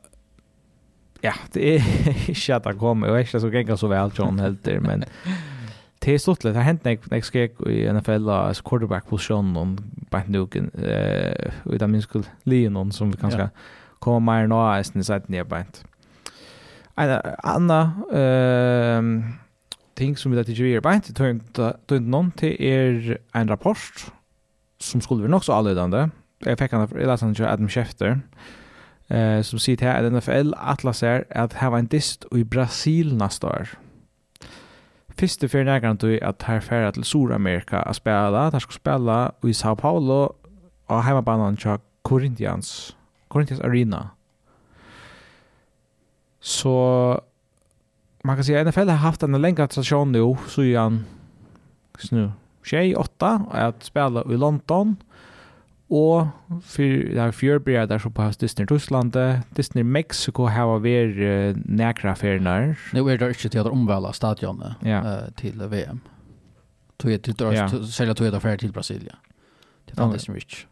ja, 1.22 1.34
det 1.51 1.75
är 1.75 1.84
inte 2.29 2.55
att 2.55 2.65
han 2.65 2.79
kommer. 2.79 3.10
och 3.10 3.15
vet 3.15 3.27
inte 3.27 3.39
så 3.39 3.50
gänga 3.50 3.77
så 3.77 3.88
väl 3.88 4.12
John 4.15 4.39
Helter, 4.39 4.79
men 4.79 5.03
det 6.05 6.13
är 6.13 6.17
stort 6.17 6.41
det 6.41 6.53
har 6.53 6.62
hänt 6.62 6.83
när 6.83 6.97
jag 7.09 7.25
skrek 7.25 7.62
i 7.67 7.93
NFL 7.93 8.29
alltså 8.29 8.63
quarterback 8.63 9.07
position 9.07 9.57
och 9.57 9.67
bara 10.09 10.24
nu 10.27 10.47
eh 10.74 11.51
utan 11.65 11.91
min 11.91 12.01
skull 12.01 12.24
Leon 12.43 12.91
som 12.91 13.12
vi 13.12 13.17
kanske 13.17 13.50
kommer 14.00 14.19
mer 14.19 14.47
nå 14.47 14.71
är 14.71 14.83
sen 14.83 15.03
så 15.03 15.13
att 15.13 15.29
ni 15.29 15.38
är 15.38 15.43
bänt. 15.43 15.85
En 16.95 17.21
annan 17.43 18.03
ehm 18.13 19.24
ting 19.95 20.17
som 20.17 20.31
vi 20.31 20.38
där 20.38 20.43
till 20.43 20.59
ju 20.59 20.75
är 20.75 20.81
bänt 20.81 21.15
det 21.17 21.29
inte 21.29 21.77
det 21.85 21.95
inte 21.95 22.09
någon 22.09 22.31
till 22.31 22.62
er 22.62 23.17
en 23.33 23.47
rapport 23.47 24.12
som 24.79 25.01
skulle 25.01 25.24
vi 25.24 25.29
nog 25.29 25.45
så 25.45 25.53
allödande. 25.53 26.09
Jag 26.39 26.59
fick 26.59 26.71
han 26.71 26.88
jag 26.91 27.07
läste 27.07 27.25
han 27.25 27.35
Adam 27.53 27.69
Schefter 27.69 28.21
eh 29.09 29.43
som 29.43 29.59
sier 29.59 29.77
til 29.77 29.85
at 29.85 30.13
NFL 30.13 30.53
Atlas 30.57 31.03
at 31.03 31.24
att 31.29 31.55
var 31.62 31.77
en 31.77 31.85
dist 31.85 32.25
i 32.35 32.43
Brasil 32.43 33.15
neste 33.15 33.47
år. 33.47 33.85
Fyrste 35.19 35.48
fyrir 35.48 35.63
nærkant 35.63 36.01
du 36.01 36.17
at 36.22 36.43
her 36.48 36.60
færa 36.60 36.91
til 36.91 37.03
Sur-Amerika 37.03 37.77
a 37.86 37.93
spela, 37.93 38.50
der 38.50 38.60
skal 38.60 38.74
spela 38.74 39.29
i 39.43 39.53
Sao 39.53 39.75
Paulo 39.75 40.27
og 40.88 41.05
heimabanan 41.05 41.57
til 41.57 41.77
Corinthians, 42.03 42.98
Corinthians 43.29 43.62
Arena. 43.62 43.98
Så 46.39 47.19
man 48.24 48.36
kan 48.36 48.43
säga 48.43 48.62
att 48.62 48.67
NFL 48.67 48.89
har 48.89 48.95
haft 48.95 49.24
en 49.24 49.41
längre 49.41 49.67
tradisjon 49.67 50.12
nu 50.12 50.36
så 50.48 50.62
är 50.62 50.79
han 50.79 51.05
nu 52.12 52.31
åtta, 52.95 53.41
at 53.51 53.84
spela 53.84 54.24
i 54.29 54.38
London 54.38 54.98
Og 55.89 56.32
for 56.65 56.82
er 57.22 57.32
fjørbredet 57.32 57.89
der 57.89 58.01
så 58.01 58.10
på 58.10 58.22
hans 58.22 58.38
Disney 58.38 58.65
Russland, 58.72 59.13
Disney 59.58 59.84
Mexico 59.84 60.48
har 60.50 60.80
vært 60.82 61.20
uh, 61.22 61.62
nækra 61.65 62.15
ferienar. 62.18 62.74
Nå 62.94 63.06
er 63.08 63.22
det 63.22 63.36
ikke 63.36 63.51
til 63.54 63.70
å 63.70 63.74
omvæle 63.74 64.13
stadionet 64.18 64.82
ja. 64.86 65.04
uh, 65.06 65.27
til 65.38 65.62
VM. 65.62 66.01
Selv 67.01 68.15
at 68.15 68.18
du 68.18 68.25
er 68.25 68.39
ferdig 68.39 68.65
til 68.65 68.74
Brasilia. 68.74 69.20
Til 69.86 70.12
Disney 70.13 70.39
Rich. 70.39 70.65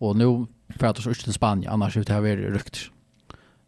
Og 0.00 0.16
nå 0.16 0.30
ferdig 0.78 1.02
så 1.02 1.10
ikke 1.10 1.28
til 1.28 1.36
Spania, 1.36 1.72
annars 1.72 1.96
er 1.96 2.06
det 2.06 2.14
ha 2.14 2.22
vært 2.22 2.46
rykt. 2.54 2.90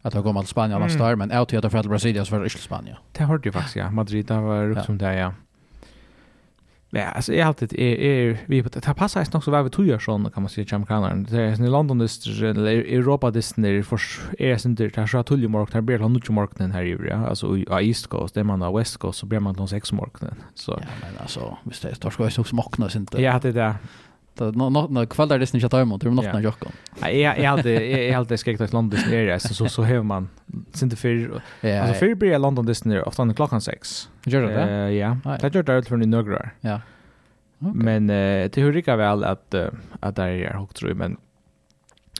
At 0.03 0.13
det 0.13 0.19
har 0.19 0.27
kommer 0.27 0.43
til 0.47 0.55
Spania 0.55 0.77
annars 0.77 0.97
mm. 0.97 1.03
der, 1.03 1.17
men 1.17 1.31
jeg 1.31 1.49
tror 1.49 1.59
at 1.59 1.63
det 1.63 1.73
ferdig 1.73 1.89
til 1.89 1.97
Brasilia 1.97 2.25
så 2.25 2.37
ferdig 2.37 2.53
ikke 2.53 2.61
til 2.63 2.69
Spania. 2.69 3.01
Det 3.19 3.27
hørte 3.27 3.49
jeg 3.49 3.55
faktisk, 3.55 3.77
ja. 3.77 3.91
Madrid 3.91 4.31
har 4.31 4.47
vært 4.47 4.71
rykt 4.71 4.79
ja. 4.79 4.87
som 4.87 4.99
det, 4.99 5.13
ja. 5.19 5.31
Ja, 6.95 7.05
alltså 7.05 7.35
jag 7.35 7.45
har 7.45 7.49
alltid 7.49 7.73
är 7.73 7.97
är 7.97 8.39
vi 8.47 8.63
på 8.63 8.69
det 8.69 8.95
passar 8.95 9.21
ju 9.21 9.27
nog 9.33 9.45
så 9.45 9.51
väl 9.51 9.65
vi 9.65 9.71
tror 9.71 9.87
ju 9.87 9.99
kan 9.99 10.43
man 10.43 10.49
säga 10.49 10.67
jamkanaren. 10.71 11.27
Det 11.31 11.43
är 11.43 11.65
i 11.65 11.69
London 11.69 12.01
eller 12.01 12.73
Europa 12.73 13.31
Disney 13.31 13.83
för 13.83 14.01
är 14.39 14.57
sen 14.57 14.75
det 14.75 14.95
där 14.95 15.07
så 15.07 15.23
tull 15.23 15.49
mark 15.49 15.73
där 15.73 15.81
blir 15.81 15.99
han 15.99 16.13
nog 16.13 16.31
marknaden 16.31 16.73
här 16.73 16.83
ju 16.83 17.09
ja. 17.09 17.27
Alltså 17.27 17.57
i 17.57 17.67
East 17.71 18.07
Coast, 18.07 18.35
där 18.35 18.45
man 18.45 18.61
har 18.61 18.79
West 18.79 18.97
Coast 18.97 19.19
så 19.19 19.27
blir 19.27 19.41
man 19.41 19.55
någon 19.55 19.69
sex 19.69 19.93
marknaden. 19.93 20.37
Så 20.55 20.73
Ja, 20.81 20.87
men 21.01 21.19
alltså 21.23 21.57
visst 21.65 21.83
det 21.83 21.95
står 21.95 22.11
ska 22.11 22.25
ju 22.25 22.31
så 22.31 22.45
smakna 22.45 22.89
sen 22.89 23.03
inte. 23.03 23.23
Ja, 23.23 23.39
det 23.43 23.53
där. 23.53 23.75
Det 24.35 24.57
nå 24.57 24.71
nå 24.71 24.89
nå 24.89 25.07
kvällar 25.07 25.39
det 25.39 25.55
inte 25.55 25.67
att 25.67 25.71
ta 25.71 25.81
emot, 25.81 26.01
det 26.01 26.09
är 26.09 26.11
något 26.11 26.25
när 26.25 26.41
jag. 26.41 26.55
Nej, 27.01 27.21
jag 27.21 27.39
jag 27.39 27.51
hade 27.51 27.73
jag 27.87 28.15
hade 28.15 28.39
skäckt 28.39 28.61
att 28.61 28.73
London 28.73 29.01
area 29.09 29.39
så 29.41 29.55
så 29.55 29.69
så 29.69 29.83
har 29.83 30.03
man 30.03 30.29
inte 30.83 30.97
för 30.97 31.43
alltså 31.65 31.95
för 31.95 32.15
blir 32.15 32.39
London 32.39 32.67
Disney 32.67 33.01
ofta 33.01 33.25
när 33.25 33.35
klockan 33.35 33.61
6. 33.61 34.09
Gör 34.25 34.43
det? 34.43 34.93
Ja. 34.93 35.17
Det 35.41 35.55
gör 35.55 35.63
det 35.63 35.83
för 35.83 35.97
ni 35.97 36.07
några. 36.07 36.51
Ja. 36.61 36.81
Men 37.59 38.11
eh 38.11 38.51
det 38.51 38.57
hur 38.57 38.73
rika 38.73 38.97
väl 38.97 39.25
att 39.25 39.55
att 40.01 40.17
där 40.17 40.29
är 40.29 40.55
högt 40.55 40.77
tror 40.77 40.91
jag 40.91 40.99
men 40.99 41.17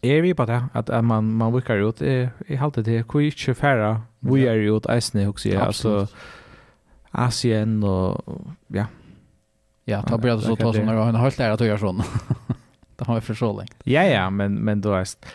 är 0.03 0.23
vi 0.23 0.35
på 0.35 0.45
det 0.45 0.65
att, 0.73 0.91
att 0.91 1.05
man 1.05 1.33
man 1.33 1.55
vickar 1.55 1.89
ut 1.89 2.03
i 2.03 2.29
i 2.47 2.57
halta 2.57 2.83
det 2.83 3.05
hur 3.13 3.21
inte 3.21 3.55
färra 3.55 4.03
vi 4.19 4.47
är 4.47 4.55
ju 4.55 4.77
ut 4.77 4.87
isne 4.91 5.27
också 5.27 5.59
alltså 5.59 6.09
Asien 7.11 7.85
och 7.85 8.25
ja 8.67 8.87
Ja, 9.85 10.03
ta 10.03 10.19
bra 10.19 10.41
så 10.41 10.57
ta 10.57 10.73
som 10.73 10.89
han 10.89 11.15
har 11.15 11.23
helt 11.23 11.39
lärt 11.39 11.61
att 11.61 11.67
göra 11.67 11.79
sån. 11.79 12.03
det 12.97 13.05
har 13.05 13.15
vi 13.15 13.21
för 13.21 13.35
så 13.35 13.53
länge. 13.53 13.71
Ja 13.85 14.03
ja, 14.03 14.31
men 14.31 14.55
men 14.55 14.81
då 14.81 14.95
är 14.95 14.99
det. 14.99 15.27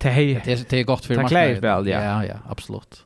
Det 0.00 0.08
är 0.08 0.70
det 0.70 0.80
är 0.80 0.84
gott 0.84 1.04
för 1.04 1.16
marknaden. 1.16 1.86
Ja. 1.86 2.04
ja, 2.04 2.24
ja, 2.24 2.34
absolut. 2.48 3.04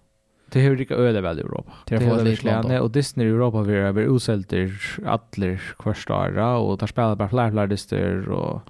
Det 0.49 0.61
hur 0.61 0.77
det 0.77 0.95
öde 0.95 1.21
väl 1.21 1.39
i 1.39 1.43
Europa. 1.43 1.73
Det 1.85 1.95
är 1.95 2.01
väl 2.01 2.27
Island 2.27 2.73
och 2.73 2.91
Disney 2.91 3.27
i 3.27 3.31
Europa 3.31 3.63
vi 3.63 3.73
är 3.73 3.79
över 3.79 4.09
osälter 4.09 4.81
alla 5.07 5.59
kvarstara 5.79 6.57
och 6.57 6.79
där 6.79 6.87
spelar 6.87 7.17
bara 7.17 7.29
fler 7.29 7.51
fler 7.51 7.67
dister 7.67 8.29
och 8.29 8.63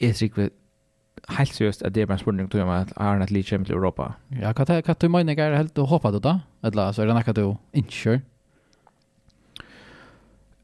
är 0.00 0.34
det 0.36 0.50
helt 1.28 1.54
seriöst 1.54 1.82
att 1.82 1.94
det 1.94 2.02
är 2.02 2.06
bare 2.06 2.14
en 2.14 2.18
spurning 2.18 2.50
til 2.50 2.60
at 2.60 2.92
Arne 2.96 3.22
at 3.22 3.30
Lee 3.30 3.42
kommer 3.42 3.64
til 3.64 3.74
Europa. 3.74 4.12
Ja, 4.30 4.52
hva, 4.52 4.94
du 4.94 5.08
mena 5.08 5.32
er 5.32 5.56
helt 5.56 5.78
och 5.78 5.88
hoppa 5.88 6.10
då? 6.10 6.40
Eller 6.62 6.92
så 6.92 7.02
är 7.02 7.06
det 7.06 7.14
något 7.14 7.36
du 7.36 7.56
ikke 7.72 8.20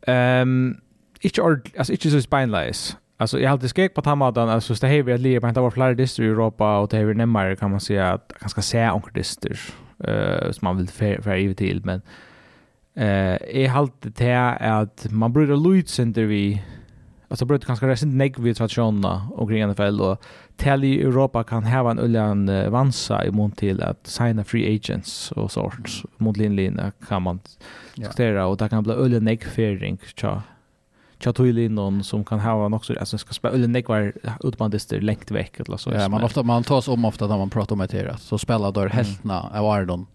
Ehm 0.08 0.80
inte 1.20 1.42
ord 1.42 1.70
alltså 1.78 1.92
inte 1.92 2.10
så 2.10 2.22
spineless. 2.22 2.96
Alltså 3.16 3.40
jag 3.40 3.50
hade 3.50 3.68
skräck 3.68 3.94
på 3.94 4.02
tamadan 4.02 4.48
alltså 4.48 4.74
det 4.74 4.86
här 4.86 5.02
vi 5.02 5.12
att 5.12 5.20
leva 5.20 5.48
inte 5.48 5.60
var 5.60 5.70
flera 5.70 5.94
distor 5.94 6.24
i 6.24 6.28
Europa 6.28 6.78
och 6.78 6.88
det 6.88 6.96
här 6.96 7.04
vi 7.04 7.14
närmare 7.14 7.56
kan 7.56 7.70
man 7.70 7.80
säga 7.80 8.12
att 8.12 8.32
ganska 8.40 8.62
se 8.62 8.90
onkel 8.90 9.12
distor 9.12 9.58
eh 10.04 10.50
som 10.50 10.60
man 10.66 10.76
vill 10.76 10.88
för 10.88 11.28
evigt 11.28 11.58
till 11.58 11.84
men 11.84 12.02
eh 12.94 13.38
är 13.62 13.68
halt 13.68 13.92
det 14.00 14.24
här 14.24 14.82
att 14.82 15.06
man 15.10 15.32
brukar 15.32 15.56
lutsen 15.56 16.12
där 16.12 16.24
vi 16.24 16.62
Alltså 17.30 17.44
bröt 17.44 17.64
kanske 17.64 17.86
recent 17.86 18.14
neg 18.14 18.38
vi 18.38 18.54
traditionerna 18.54 19.28
och 19.34 19.48
kring 19.48 19.68
NFL 19.68 20.00
och 20.00 20.22
till 20.56 20.84
i 20.84 21.02
Europa 21.02 21.44
kan 21.44 21.64
ha 21.64 21.90
en 21.90 21.98
ullan 21.98 22.70
vansa 22.70 23.24
i 23.24 23.30
mån 23.30 23.50
till 23.50 23.82
att 23.82 24.06
signa 24.06 24.44
free 24.44 24.76
agents 24.76 25.32
och 25.32 25.52
sorts 25.52 26.04
mot 26.16 26.36
linlinje 26.36 26.92
kan 27.08 27.22
man 27.22 27.40
diskutera 27.94 28.46
och 28.46 28.56
det 28.56 28.68
kan 28.68 28.82
bli 28.82 28.94
ullan 28.94 29.24
näggfering 29.24 29.98
tja 30.16 30.42
tja 31.18 31.32
tog 31.32 31.58
in 31.58 31.74
någon 31.74 32.04
som 32.04 32.24
kan 32.24 32.40
ha 32.40 32.76
också 32.76 32.94
alltså 32.98 33.18
ska 33.18 33.32
spela 33.32 33.54
ullan 33.54 33.72
neg 33.72 33.88
var 33.88 34.12
utbandister 34.44 35.00
längt 35.00 35.30
veck 35.30 35.60
eller 35.60 35.76
så. 35.76 35.90
Ja, 35.90 36.08
man 36.08 36.24
ofta 36.24 36.42
man 36.42 36.62
tas 36.62 36.88
om 36.88 37.04
ofta 37.04 37.26
när 37.26 37.38
man 37.38 37.50
pratar 37.50 37.76
om 37.76 37.86
det 37.90 38.16
så 38.18 38.38
spelar 38.38 38.72
då 38.72 38.86
heltna 38.86 39.40
av 39.40 39.66
Ardon 39.66 40.06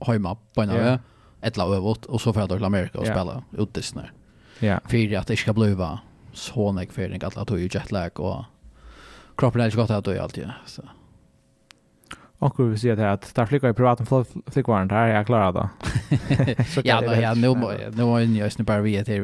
hemma 0.00 0.36
på 0.54 0.62
en 0.62 0.70
ö 0.70 0.98
ett 1.40 1.56
lag 1.56 1.74
över 1.74 1.96
och 2.10 2.20
så 2.20 2.32
får 2.32 2.42
jag 2.42 2.50
till 2.50 2.64
Amerika 2.64 2.98
och 2.98 3.06
spela 3.06 3.42
utdisnar. 3.58 4.12
Ja. 4.60 4.80
För 4.84 5.16
att 5.16 5.26
det 5.26 5.36
ska 5.36 5.52
bliva 5.52 6.00
så 6.36 6.72
nek 6.72 6.92
fering 6.92 7.24
att 7.24 7.36
att 7.36 7.50
ju 7.50 7.68
jetlag 7.72 8.20
och 8.20 8.44
kroppen 9.36 9.60
är 9.60 9.70
ju 9.70 9.76
gott 9.76 9.90
att 9.90 10.04
då 10.04 10.22
alltid 10.22 10.50
så 10.66 10.82
Och 12.38 12.60
vi 12.72 12.78
ser 12.78 12.96
det 12.96 13.12
att 13.12 13.34
där 13.34 13.46
flickar 13.46 13.68
i 13.68 13.72
privaten 13.72 14.24
flickvaren 14.46 14.88
där 14.88 15.06
jag 15.06 15.26
klarar 15.26 15.52
det. 15.52 15.68
ja, 16.84 17.00
då, 17.00 17.14
ja, 17.14 17.34
nu 17.34 17.48
nu 17.96 18.02
var 18.02 18.18
ju 18.18 18.26
just 18.26 18.58
nu 18.58 18.64
bara 18.64 18.80
vi 18.80 18.98
att 18.98 19.06
det 19.06 19.20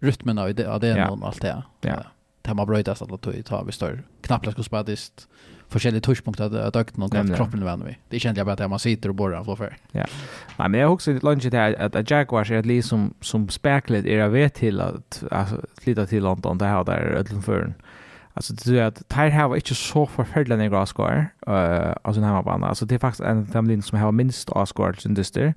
rytmen 0.00 0.38
av 0.38 0.54
det 0.54 0.66
av 0.66 0.80
det 0.80 1.06
någon 1.06 1.22
allt 1.22 1.40
det. 1.40 1.62
Ja. 1.80 1.96
Det 2.42 2.50
har 2.50 2.54
man 2.54 2.66
bröjt 2.66 2.88
att 2.88 2.98
ta 3.22 3.32
tar 3.42 3.64
vi 3.64 3.72
står 3.72 4.02
knappt 4.20 4.52
ska 4.52 4.62
spela 4.62 4.82
dist 4.82 5.28
forskjellige 5.68 6.00
touchpunkter 6.06 6.44
av 6.44 6.72
døgnet 6.72 7.02
og 7.02 7.16
at 7.16 7.32
kroppen 7.36 7.62
er 7.62 7.70
vanlig. 7.70 7.96
Det 8.10 8.20
kjente 8.22 8.40
jeg 8.40 8.46
bare 8.46 8.62
at 8.62 8.70
man 8.70 8.82
sitter 8.82 9.12
og 9.12 9.16
borrer 9.16 9.48
og 9.48 9.58
før. 9.58 9.74
Ja. 9.94 10.06
Nei, 10.58 10.68
men 10.68 10.78
jeg 10.78 10.86
har 10.86 10.94
også 10.94 11.16
litt 11.16 11.26
lunsje 11.26 11.50
til 11.50 11.58
at, 11.58 11.96
at 11.96 12.10
Jaguars 12.10 12.50
er 12.50 12.62
et 12.62 12.66
liv 12.66 12.82
som, 12.82 13.10
som 13.20 13.48
speklet 13.48 14.06
er 14.06 14.22
jeg 14.24 14.32
vet 14.32 14.52
til 14.52 14.80
at 14.80 15.22
altså, 15.30 15.60
lite 15.86 16.06
til 16.06 16.22
London, 16.22 16.58
det 16.58 16.68
her 16.68 16.82
der 16.82 17.18
Ødlenføren. 17.18 17.74
Alltså 18.36 18.52
det 18.54 18.78
är 18.78 18.82
att 18.82 19.08
Tyre 19.08 19.30
har 19.30 19.54
inte 19.54 19.74
så 19.74 20.06
förfärliga 20.06 20.56
några 20.56 20.80
avskår. 20.80 21.26
eh 21.46 21.92
alltså 22.02 22.20
den 22.20 22.30
här 22.30 22.42
banan. 22.42 22.68
Alltså 22.68 22.86
det 22.86 22.94
är 22.94 22.98
faktiskt 22.98 23.24
en 23.24 23.46
familj 23.46 23.82
som 23.82 23.98
har 23.98 24.12
minst 24.12 24.50
avskår 24.50 24.92
sin 24.92 25.14
dyster. 25.14 25.54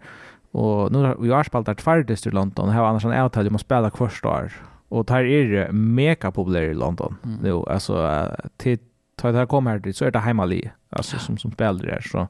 Och 0.52 0.92
nu 0.92 0.98
har 0.98 1.16
vi 1.20 1.30
har 1.30 1.44
spelat 1.44 1.66
där 1.66 1.74
två 1.74 2.04
dyster 2.04 2.30
i 2.30 2.34
London. 2.34 2.70
Här 2.70 2.80
har 2.80 2.88
annars 2.88 3.06
en 3.06 3.12
avtal 3.12 3.48
om 3.48 3.56
att 3.56 3.62
spela 3.62 3.90
kvarstår. 3.90 4.52
Och 4.90 5.08
Tyre 5.08 5.68
är 5.68 5.72
mega 5.72 6.32
populär 6.32 6.62
i 6.62 6.74
London. 6.74 7.16
Mm. 7.24 7.38
Nu, 7.42 7.64
alltså 7.68 8.26
till 8.58 8.80
tar 9.20 9.32
det 9.32 9.38
här 9.38 9.46
kommer 9.46 9.80
dit 9.80 9.98
så 9.98 10.06
är 10.06 10.12
det 10.12 10.20
hemmali 10.20 10.72
alltså 10.90 11.20
som 11.20 11.38
som 11.38 11.52
spelar 11.52 11.84
där 11.84 12.02
så 12.12 12.28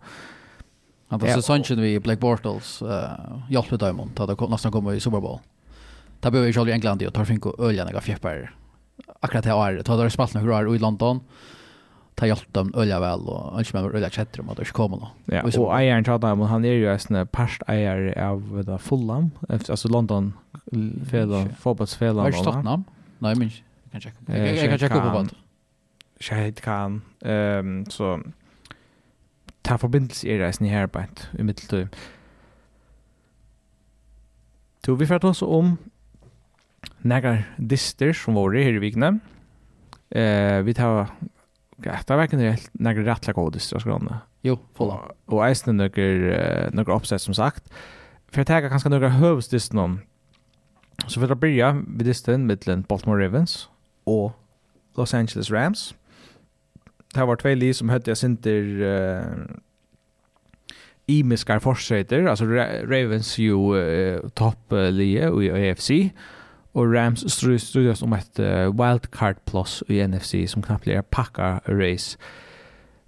Han 1.07 1.19
var 1.19 1.27
säsongen 1.27 1.81
vi 1.81 1.99
Black 1.99 2.19
Bortles 2.19 2.81
eh 2.81 3.09
hjälpte 3.49 3.77
Diamond 3.77 4.19
att 4.19 4.39
det 4.39 4.47
nästan 4.47 4.71
kommer 4.71 4.93
i 4.93 4.99
Super 4.99 5.19
Bowl. 5.19 5.39
Där 6.19 6.31
behöver 6.31 6.47
vi 6.47 6.53
själva 6.53 6.69
i 6.69 6.73
England 6.73 7.03
och 7.03 7.13
tar 7.13 7.25
fink 7.25 7.45
och 7.45 7.65
öljan 7.65 7.87
några 7.87 8.01
fjäppar. 8.01 8.55
Akkurat 9.19 9.43
det 9.43 9.49
är 9.49 9.83
Tar 9.83 10.03
det 10.03 10.09
spalt 10.09 10.33
några 10.33 10.57
år 10.57 10.75
i 10.75 10.79
London. 10.79 11.19
Ta 12.15 12.27
hjälpt 12.27 12.53
dem 12.53 12.73
ölja 12.75 12.99
väl 12.99 13.19
och 13.19 13.59
inte 13.59 13.81
med 13.81 13.95
ölja 13.95 14.09
chatter 14.09 14.41
om 14.41 14.49
att 14.49 14.57
det 14.57 14.65
ska 14.65 14.75
komma 14.75 14.97
då. 14.97 15.35
Ja, 15.35 15.43
och 15.43 15.83
Iron 15.83 16.03
Chat 16.03 16.21
Diamond 16.21 16.49
han 16.49 16.65
är 16.65 16.71
ju 16.71 16.93
en 16.93 17.27
past 17.27 17.61
ägare 17.67 18.25
av 18.25 18.63
det 18.65 18.77
Fulham 18.77 19.31
alltså 19.49 19.87
London 19.87 20.33
fel 21.11 21.49
fotbollsfällan. 21.59 22.23
Var 22.23 22.31
Tottenham? 22.31 22.83
Nej, 23.19 23.35
men 23.35 23.49
jag 23.83 23.91
kan 23.91 24.01
checka. 24.01 24.37
Jag 24.37 24.69
kan 24.69 24.79
checka 24.79 25.01
på 25.01 25.09
vad. 25.09 25.29
Shahid 26.21 26.61
Khan. 26.61 27.01
ehm 27.25 27.85
så 27.89 28.19
ta 29.63 29.77
förbindelse 29.77 30.27
i 30.27 30.37
reisen 30.39 30.65
i 30.65 30.69
Herbeint 30.69 31.29
i 31.39 31.43
middeltøy. 31.43 31.87
Du 34.85 34.95
vi 34.95 35.05
fært 35.05 35.23
oss 35.27 35.41
om 35.41 35.77
nægar 37.03 37.43
dister 37.57 38.13
som 38.13 38.35
var 38.35 38.55
her 38.55 38.77
i 38.77 38.79
vikene. 38.83 39.19
Eh 40.11 40.61
vi 40.65 40.73
tar 40.73 41.11
Ja, 41.85 41.95
Det 42.07 42.09
var 42.17 42.23
ikke 42.23 42.37
helt 42.37 42.69
nægre 42.79 43.05
rettelig 43.05 43.35
gode 43.35 43.53
distra 43.53 43.79
skrone. 43.79 44.19
Jo, 44.43 44.57
fulla. 44.75 44.97
Og 45.27 45.45
eisne 45.47 45.71
nøkker, 45.73 46.71
nøkker 46.75 46.93
oppsett, 46.93 47.21
som 47.21 47.33
sagt. 47.33 47.63
For 48.27 48.41
jeg 48.41 48.47
tenker 48.47 48.69
kanskje 48.69 48.89
nøkker 48.89 49.09
høvestist 49.09 49.73
noen. 49.73 50.01
Så 51.07 51.21
for 51.21 51.31
å 51.31 51.37
begynne, 51.39 51.85
vi 51.87 52.03
distin 52.03 52.45
mittelen 52.49 52.83
Baltimore 52.83 53.23
Ravens 53.23 53.69
og 54.05 54.33
Los 54.97 55.13
Angeles 55.13 55.51
Rams 55.51 55.93
det 57.13 57.25
var 57.25 57.35
två 57.35 57.53
li 57.55 57.73
som 57.73 57.89
hade 57.89 58.11
jag 58.11 58.17
synter 58.17 58.61
uh, 58.81 59.23
imiskar 61.05 61.59
forsätter 61.59 62.25
alltså 62.25 62.45
Ravens 62.85 63.37
ju 63.37 63.53
uh, 63.75 64.29
topp 64.29 64.73
uh, 64.73 65.01
i 65.01 65.71
AFC 65.71 65.91
och 66.71 66.93
Rams 66.93 67.31
strös 67.31 68.01
om 68.01 68.13
ett 68.13 68.39
uh, 68.39 68.85
wildcard 68.85 69.35
plus 69.45 69.83
i 69.87 70.07
NFC 70.07 70.35
som 70.47 70.61
knappt 70.61 70.83
blir 70.83 71.01
pakka 71.01 71.61
race. 71.65 72.17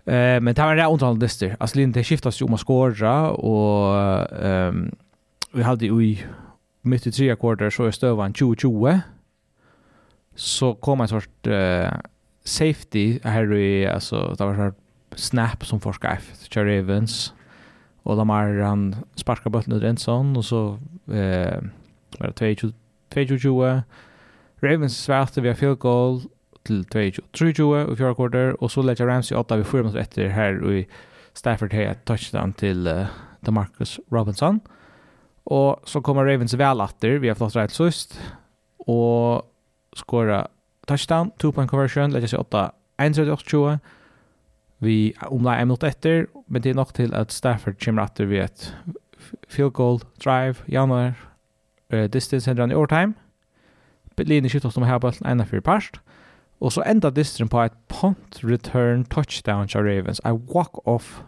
Eh 0.05 0.36
uh, 0.36 0.41
men 0.41 0.53
det 0.53 0.62
var 0.62 0.75
en 0.75 0.79
antal 0.79 1.20
dyster. 1.20 1.55
Alltså 1.60 1.79
det 1.79 2.03
skiftas 2.03 2.41
ju 2.41 2.46
om 2.46 2.53
att 2.53 2.60
skåra 2.60 3.31
och 3.31 4.00
ehm 4.43 4.75
um, 4.75 4.96
vi 5.53 5.63
hade 5.63 5.86
ju 5.86 6.17
mitt 6.81 7.08
i 7.08 7.12
tredje 7.12 7.36
kvarter 7.36 7.70
så 7.70 7.84
är 7.84 7.91
stövan 7.91 8.34
2020. 8.34 9.00
Så 10.36 10.74
kom 10.74 11.01
en 11.01 11.08
sorts 11.08 11.48
eh 11.48 11.88
uh, 11.88 12.00
safety 12.43 13.19
här 13.24 13.53
i 13.53 13.88
alltså 13.88 14.36
det 14.38 14.45
var 14.45 14.55
så 14.55 14.74
snap 15.15 15.65
som 15.65 15.79
för 15.79 15.93
Skype 15.93 16.62
Ravens 16.63 17.33
och 18.03 18.17
Lamar 18.17 18.60
han 18.60 18.95
sparkar 19.15 19.50
bollen 19.50 19.71
ut 19.71 19.83
en 19.83 19.98
sån 19.98 20.38
och 20.38 20.45
så 20.45 20.79
eh 21.12 21.62
var 22.19 22.33
det 22.36 22.55
22 23.25 23.81
Ravens 24.62 24.98
svarte 25.03 25.41
via 25.41 25.55
field 25.55 25.79
goal 25.79 26.21
till 26.63 27.13
22 27.33 27.81
i 27.81 27.95
fjärde 27.95 28.15
kvarter 28.15 28.63
och 28.63 28.71
så 28.71 28.81
lägger 28.81 29.07
Ramsey 29.07 29.38
åtta 29.38 29.57
vid 29.57 29.65
fyra 29.65 29.83
minuter 29.83 30.00
efter 30.00 30.27
här 30.27 30.71
i 30.74 30.88
Stafford 31.33 31.74
har 31.74 31.81
ett 31.81 32.05
touchdown 32.05 32.53
till 32.53 32.88
uh, 32.88 33.05
DeMarcus 33.39 34.00
Robinson. 34.12 34.60
Och 35.43 35.81
så 35.83 36.01
kommer 36.01 36.25
Ravens 36.25 36.53
väl 36.53 36.81
åter 36.81 37.10
vi 37.10 37.27
har 37.27 37.36
fått 37.36 37.55
rätt 37.55 37.71
sist 37.71 38.19
och 38.77 39.41
skora 39.95 40.48
touchdown, 40.91 41.31
two-point 41.39 41.71
conversion, 41.71 42.12
lägger 42.12 42.27
sig 42.27 42.39
8 42.39 42.69
1-38-20 43.01 43.79
vi 44.81 45.13
omlai 45.29 45.60
en 45.62 45.67
minutt 45.69 45.83
etter, 45.86 46.25
men 46.50 46.63
det 46.63 46.71
er 46.71 46.79
nok 46.79 46.93
til 46.98 47.13
at 47.13 47.33
Stafford 47.33 47.77
kommer 47.83 48.07
etter 48.10 48.25
ved 48.25 48.48
et 48.48 48.63
field 49.48 49.75
goal, 49.77 50.01
drive, 50.24 50.63
januar, 50.71 51.13
uh, 51.93 52.07
distance 52.10 52.50
hender 52.50 52.63
han 52.63 52.71
i 52.71 52.75
overtime. 52.75 53.13
Lini 54.18 54.50
skifter 54.50 54.70
oss 54.70 54.77
om 54.77 54.85
her 54.85 55.00
bøtten 55.01 55.29
enda 55.29 55.46
fyrir 55.46 55.63
parst. 55.65 56.01
Og 56.61 56.74
så 56.74 56.83
enda 56.85 57.09
distren 57.09 57.50
på 57.50 57.61
et 57.61 57.77
punt 57.89 58.42
return 58.44 59.05
touchdown 59.05 59.68
til 59.68 59.81
Ravens. 59.81 60.22
A 60.25 60.33
walk 60.33 60.81
off 60.85 61.24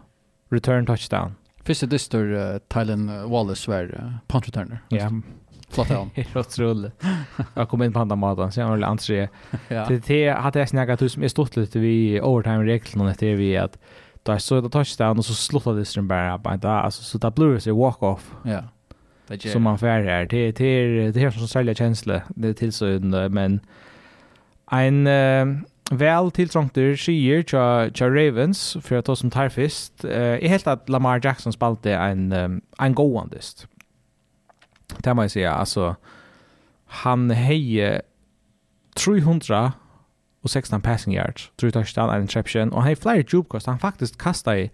return 0.52 0.86
touchdown. 0.86 1.34
Første 1.66 1.86
distor 1.86 2.20
uh, 2.20 2.58
Tylen 2.70 3.08
Wallace 3.30 3.70
var 3.70 3.90
uh, 3.94 4.18
punt 4.28 4.46
returner. 4.46 4.82
Ja, 4.92 4.96
yeah. 4.96 5.22
Flott 5.74 5.90
av 5.90 5.96
honom. 5.96 6.10
Otroligt. 6.34 7.04
Jag 7.54 7.68
kom 7.68 7.82
in 7.82 7.92
på 7.92 8.00
andra 8.00 8.16
maten, 8.16 8.52
så 8.52 8.60
jag 8.60 8.68
var 8.68 8.82
entré. 8.82 9.28
ja. 9.68 9.86
Det 9.88 10.06
det 10.06 10.30
hade 10.30 10.58
jag 10.58 10.68
snackat 10.68 11.02
ut 11.02 11.12
som 11.12 11.22
är 11.22 11.28
stort 11.28 11.56
lite 11.56 11.78
vi 11.78 12.20
overtime-reglerna 12.20 13.10
efter 13.10 13.34
vi 13.34 13.56
att 13.56 13.78
då 14.22 14.32
är 14.32 14.38
så 14.38 14.60
det 14.60 14.70
touchdown 14.70 15.18
och 15.18 15.24
så 15.24 15.34
slutade 15.34 15.78
det 15.78 15.84
sen 15.84 16.08
bara 16.08 16.38
på 16.38 16.54
inte 16.54 16.68
alltså 16.68 17.02
så 17.02 17.18
det 17.18 17.30
blue 17.30 17.58
det 17.64 17.72
walk 17.72 18.02
off. 18.02 18.34
Ja. 18.42 18.64
Det 19.26 19.48
som 19.48 19.62
man 19.62 19.78
färd 19.78 20.04
här. 20.04 20.26
Det 20.26 20.52
det 20.52 21.10
det 21.10 21.20
här 21.20 21.30
som 21.30 21.48
säljer 21.48 21.74
känsla. 21.74 22.22
Det 22.28 22.48
är 22.48 22.52
till 22.52 22.72
så 22.72 22.84
men 23.30 23.60
en 24.70 25.06
uh, 25.06 25.58
väl 25.90 26.30
tilltrångter 26.30 26.96
skier 26.96 27.42
tja, 27.42 27.90
tja 27.94 28.08
Ravens 28.08 28.76
för 28.82 28.96
att 28.96 29.04
ta 29.04 29.16
som 29.16 29.30
tarfist. 29.30 30.04
Uh, 30.04 30.10
är 30.10 30.48
helt 30.48 30.66
att 30.66 30.88
Lamar 30.88 31.20
Jackson 31.24 31.52
spalte 31.52 31.94
en 31.94 32.32
um, 32.32 32.62
en 32.78 32.94
goandest 32.94 33.66
det 34.86 35.14
må 35.14 35.22
jag 35.22 35.30
säga, 35.30 35.52
alltså 35.52 35.96
han 36.86 37.30
hejer 37.30 38.02
300 38.94 39.72
och 40.42 40.50
16 40.50 40.80
passing 40.80 41.14
yards, 41.14 41.50
3 41.56 41.70
touchdown, 41.70 42.10
en 42.10 42.22
interception, 42.22 42.72
och 42.72 42.82
han 42.82 42.88
har 42.88 42.94
flera 42.94 43.24
jubkost, 43.28 43.66
han 43.66 43.78
faktiskt 43.78 44.18
kastar 44.18 44.56
i 44.56 44.70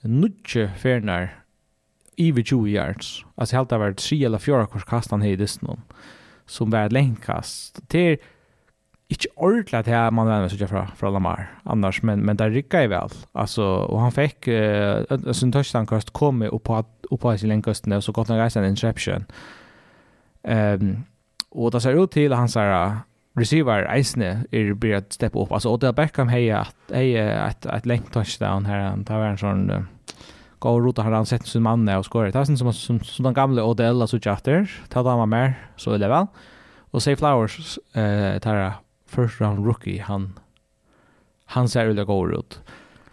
nudge 0.00 0.68
färnar 0.78 1.42
över 2.16 2.42
20 2.42 2.68
yards. 2.68 3.24
Alltså 3.34 3.56
helt 3.56 3.72
av 3.72 3.80
var 3.80 3.92
3 3.92 4.24
eller 4.24 4.38
4 4.38 4.66
kors 4.66 4.84
kast 4.84 5.10
han 5.10 5.22
hejer 5.22 5.34
i 5.34 5.36
distan 5.36 5.80
som 6.46 6.70
var 6.70 6.86
ett 6.86 6.92
längdkast. 6.92 7.80
Det 7.88 7.98
är 7.98 8.18
inte 9.10 9.28
ordentligt 9.36 9.86
här 9.86 10.10
man 10.10 10.26
vänder 10.26 10.48
sig 10.48 10.66
från 10.66 10.86
från 10.96 11.12
Lamar 11.12 11.50
annars 11.62 12.02
men 12.02 12.20
men 12.20 12.36
där 12.36 12.50
rycker 12.50 12.82
ju 12.82 12.88
väl 12.88 13.08
alltså 13.32 13.64
och 13.64 14.00
han 14.00 14.12
fick 14.12 14.48
uh, 14.48 15.32
sin 15.32 15.52
touchdown 15.52 15.86
kast 15.86 16.10
kom 16.10 16.42
upp 16.42 16.64
på 16.64 16.84
upp 17.10 17.20
på 17.20 17.38
sin 17.38 17.48
längdkusten 17.48 17.92
och 17.92 18.04
så 18.04 18.12
gott 18.12 18.30
en 18.30 18.38
resa 18.38 18.60
en 18.60 18.68
interception. 18.68 19.24
Ehm 20.42 20.80
um, 20.80 21.04
och 21.52 21.70
det 21.70 21.80
ser 21.80 22.04
ut 22.04 22.10
till 22.10 22.32
han 22.32 22.48
säger 22.48 22.96
receiver 23.36 23.94
Eisne 23.94 24.44
är 24.50 24.74
blir 24.74 24.94
att 24.94 25.12
steppa 25.12 25.38
upp 25.38 25.52
alltså 25.52 25.68
Odell 25.68 25.94
Beckham 25.94 26.28
hej 26.28 26.50
att 26.50 26.76
heja 26.92 27.48
ett 27.48 27.66
ett 27.66 27.86
längt 27.86 28.12
touchdown 28.12 28.66
här 28.66 28.80
han 28.80 29.04
tar 29.04 29.20
en 29.20 29.38
sån 29.38 29.70
uh, 29.70 29.82
gå 30.58 30.70
och 30.70 30.84
rota 30.84 31.02
han 31.02 31.26
sett 31.26 31.46
sin 31.46 31.62
man 31.62 31.88
och 31.88 32.04
skorar. 32.04 32.30
Det 32.30 32.38
är 32.38 32.44
som 32.44 32.72
som, 32.72 33.00
som 33.00 33.22
den 33.22 33.34
gamla 33.34 33.64
Odell 33.64 34.02
alltså 34.02 34.18
chatter. 34.20 34.70
Ta 34.88 35.02
dem 35.02 35.30
mer 35.30 35.54
så 35.76 35.92
är 35.92 35.98
det 35.98 36.08
väl. 36.08 36.26
Och 36.92 37.02
Say 37.02 37.16
Flowers 37.16 37.78
eh 37.94 38.38
tar 38.38 38.72
first 39.10 39.40
round 39.40 39.66
rookie 39.66 40.02
han 40.02 40.38
han 41.44 41.68
ser 41.68 41.86
ut 41.86 41.98
att 41.98 42.06
gå 42.06 42.30
ut. 42.30 42.60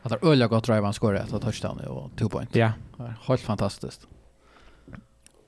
Att 0.01 0.11
det 0.11 0.27
öliga 0.27 0.47
gott 0.47 0.63
drive 0.63 0.81
han 0.81 0.93
skorar 0.93 1.15
ett 1.15 1.41
touchdown 1.41 1.79
och 1.79 2.11
two 2.15 2.29
point. 2.29 2.55
Ja. 2.55 2.71
Helt 3.27 3.41
fantastiskt. 3.41 4.07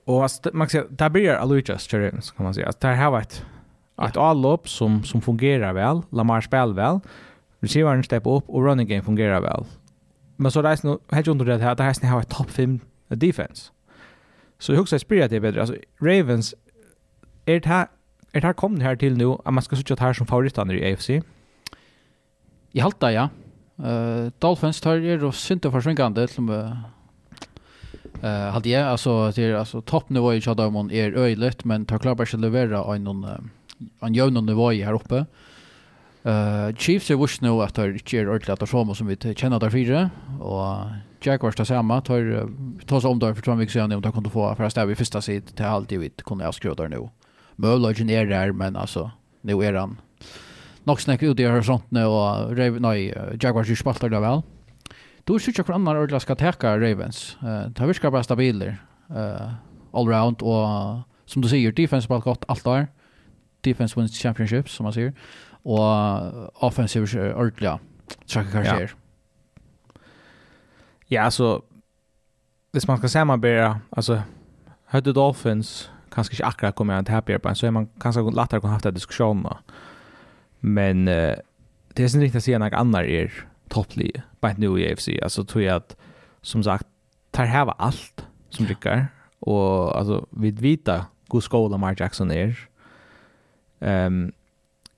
Och 0.06 0.26
att 0.26 0.48
man 0.54 0.70
säga, 0.70 0.84
där 0.90 1.10
blir 1.10 1.30
Alujas 1.30 1.88
Cherrins 1.88 2.32
kan 2.32 2.44
man 2.44 2.54
säga. 2.54 2.70
Att 2.70 2.80
där 2.80 2.96
har 2.96 3.12
varit 3.12 3.46
ett 4.08 4.18
allop 4.18 4.70
som 4.70 5.04
som 5.04 5.22
fungerar 5.22 5.74
väl, 5.74 6.02
Lamar 6.10 6.42
spelar 6.42 6.74
väl. 6.74 7.00
Receivern 7.60 8.04
step 8.04 8.24
upp 8.26 8.50
och 8.50 8.66
running 8.66 8.88
game 8.88 9.02
fungerar 9.02 9.42
väl. 9.42 9.66
Men 10.36 10.52
så 10.52 10.62
reis 10.62 10.84
nu 10.84 10.98
helt 11.10 11.28
under 11.28 11.46
det 11.46 11.58
här, 11.58 11.76
där 11.76 11.84
här 11.84 11.96
ni 12.02 12.08
har 12.08 12.22
ett 12.22 12.30
topp 12.30 12.50
5 12.50 12.80
defense. 13.08 13.72
Så 14.60 14.74
jag 14.74 14.82
också 14.82 15.00
spelar 15.00 15.28
det 15.28 15.40
bättre. 15.40 15.62
Alltså 15.62 15.76
Ravens 16.00 16.56
är 17.46 17.60
det 17.60 17.70
här 17.70 17.88
er 18.34 18.40
det 18.40 18.48
her 18.48 18.54
kommet 18.54 18.84
her 18.84 18.96
til 18.96 19.18
nå, 19.18 19.42
at 19.46 19.54
man 19.54 19.64
skal 19.64 19.78
sitte 19.78 20.00
her 20.00 20.14
som 20.14 20.28
favorittene 20.28 20.78
i 20.78 20.84
AFC? 20.92 21.22
I 22.74 22.80
halta, 22.80 23.08
ja. 23.08 23.28
Uh, 23.80 24.30
Dolphins 24.42 24.82
tar 24.82 25.00
er 25.00 25.24
og 25.24 25.34
synte 25.34 25.70
og 25.70 25.78
forsvinkende 25.78 26.28
til 26.28 26.50
Uh, 28.24 28.52
hade 28.52 28.70
jag 28.70 28.88
alltså 28.88 29.32
det 29.32 29.44
är 29.44 29.54
alltså 29.54 29.82
toppnivå 29.82 30.34
i 30.34 30.42
Chadamon 30.42 30.92
är 30.92 31.18
öjligt 31.18 31.66
men 31.66 31.86
tar 31.86 31.98
klart 31.98 32.18
bara 32.18 32.38
leverera 32.38 32.96
en 32.96 33.04
någon 33.04 33.50
en 34.00 34.14
jämn 34.14 34.46
nivå 34.46 34.72
här 34.72 34.94
uppe. 34.94 35.26
Uh, 36.26 36.76
Chiefs 36.76 37.12
är 37.12 37.16
vurs 37.16 37.42
nu 37.42 37.62
att 37.62 37.76
det 37.76 38.14
är 38.14 38.30
ordentligt 38.30 38.50
att 38.50 38.60
det 38.60 38.96
som 38.96 39.08
vi 39.08 39.36
känner 39.36 39.60
där 39.60 39.70
fyra 39.70 40.10
och 40.40 40.76
Jaguars 41.22 41.56
tar 41.56 41.64
samma 41.64 42.02
tar 42.02 42.50
tas 42.86 43.06
om 43.06 43.20
där 43.20 43.34
för 43.34 43.42
två 43.42 43.56
veckor 43.56 43.72
sedan 43.72 43.92
om 43.92 44.02
de 44.02 44.12
kunde 44.12 44.30
få 44.30 44.56
första 44.56 44.70
stäv 44.70 44.92
i 44.92 44.96
första 44.96 45.22
sid 45.22 45.56
till 45.56 45.66
halvtid 45.66 46.00
vi 46.00 46.10
kunde 46.10 46.54
skruva 46.54 46.76
där 46.76 46.90
nu. 46.90 47.10
Møllagen 47.60 48.10
er 48.10 48.30
der, 48.30 48.54
men 48.56 48.78
altså, 48.80 49.10
nu 49.44 49.60
er 49.62 49.76
han 49.80 49.98
nok 50.88 51.02
snakk 51.04 51.24
ut 51.28 51.40
i 51.40 51.48
horisontene, 51.48 52.06
og 52.08 52.56
Raven, 52.58 52.82
nei, 52.82 53.12
Jaguars 53.42 53.70
ikke 53.70 53.84
spalter 53.84 54.12
det 54.12 54.22
vel. 54.24 54.42
Du 55.28 55.36
er 55.36 55.44
ikke 55.48 55.64
hvordan 55.64 55.84
man 55.86 56.00
ordentlig 56.00 56.22
skal 56.24 56.40
teka 56.40 56.78
Ravens. 56.80 57.38
Uh, 57.44 57.68
det 57.76 57.88
virker 57.92 58.10
bare 58.10 58.24
stabiler, 58.24 58.80
uh, 59.10 59.52
all 59.94 60.10
round, 60.10 60.42
og 60.42 61.04
som 61.30 61.44
du 61.44 61.50
sier, 61.52 61.76
defense 61.76 62.08
spalt 62.08 62.24
godt 62.24 62.48
alt 62.50 62.66
der. 62.66 62.88
Defense 63.66 63.98
wins 63.98 64.16
championships, 64.18 64.72
som 64.72 64.88
man 64.88 64.96
sier. 64.96 65.12
Og 65.66 66.50
offensive 66.64 67.10
er 67.20 67.36
ordentlig, 67.36 67.76
trakker 68.28 68.52
kanskje 68.52 68.96
Ja, 71.12 71.26
altså, 71.26 71.60
hvis 72.72 72.88
man 72.88 72.98
skal 72.98 73.10
samarbeta, 73.10 73.74
alltså 73.92 74.22
Hudde 74.92 75.14
Dolphins 75.14 75.92
kanske 76.20 76.34
inte 76.34 76.46
akkurat 76.46 76.76
kommer 76.76 76.94
att 76.94 77.08
happy 77.08 77.38
på 77.38 77.56
så 77.56 77.68
är 77.68 77.72
man 77.72 77.88
kanskje 78.00 78.32
lettere 78.32 78.60
kunne 78.60 78.74
haft 78.74 78.86
en 78.86 78.94
diskussion 78.94 79.44
då. 79.44 79.58
Men 80.60 81.08
uh, 81.08 81.36
det 81.94 82.04
är 82.04 82.06
inte 82.06 82.20
riktigt 82.20 82.36
att 82.36 82.44
säga 82.44 82.60
något 82.60 82.74
annat 82.74 83.02
är 83.02 83.06
er 83.06 83.32
topplig, 83.70 84.22
bare 84.40 84.56
nu 84.58 84.80
i 84.80 84.92
AFC. 84.92 85.10
Alltså 85.24 85.44
tror 85.46 85.64
jag 85.64 85.76
att 85.76 85.96
som 86.42 86.64
sagt, 86.64 86.88
tar 87.32 87.46
här 87.46 87.66
var 87.66 87.76
allt 87.78 88.26
som 88.50 88.66
rycker 88.66 89.08
och 89.40 89.98
alltså 89.98 90.26
vi 90.30 90.52
vita 90.52 91.06
god 91.28 91.44
skola 91.44 91.78
Mark 91.78 92.00
Jackson 92.00 92.32
är. 92.32 92.70
Um, 93.80 94.32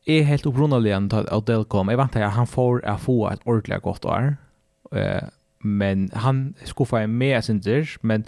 är 0.06 0.24
helt 0.24 0.46
opprunnelig 0.46 0.92
enn 0.92 1.12
at 1.14 1.32
Odell 1.34 1.66
kom. 1.66 1.90
Jag 1.90 1.98
väntar 1.98 2.22
att 2.22 2.34
han 2.34 2.48
får 2.48 2.86
att 2.86 3.02
få 3.02 3.30
ett 3.30 3.40
ordentligt 3.44 3.82
gott 3.84 4.06
år, 4.06 4.36
uh, 4.96 5.22
men 5.60 6.10
han 6.14 6.54
skuffa 6.66 7.02
en 7.02 7.18
med 7.18 7.44
sin 7.44 7.60
dyr, 7.60 7.98
men 8.02 8.24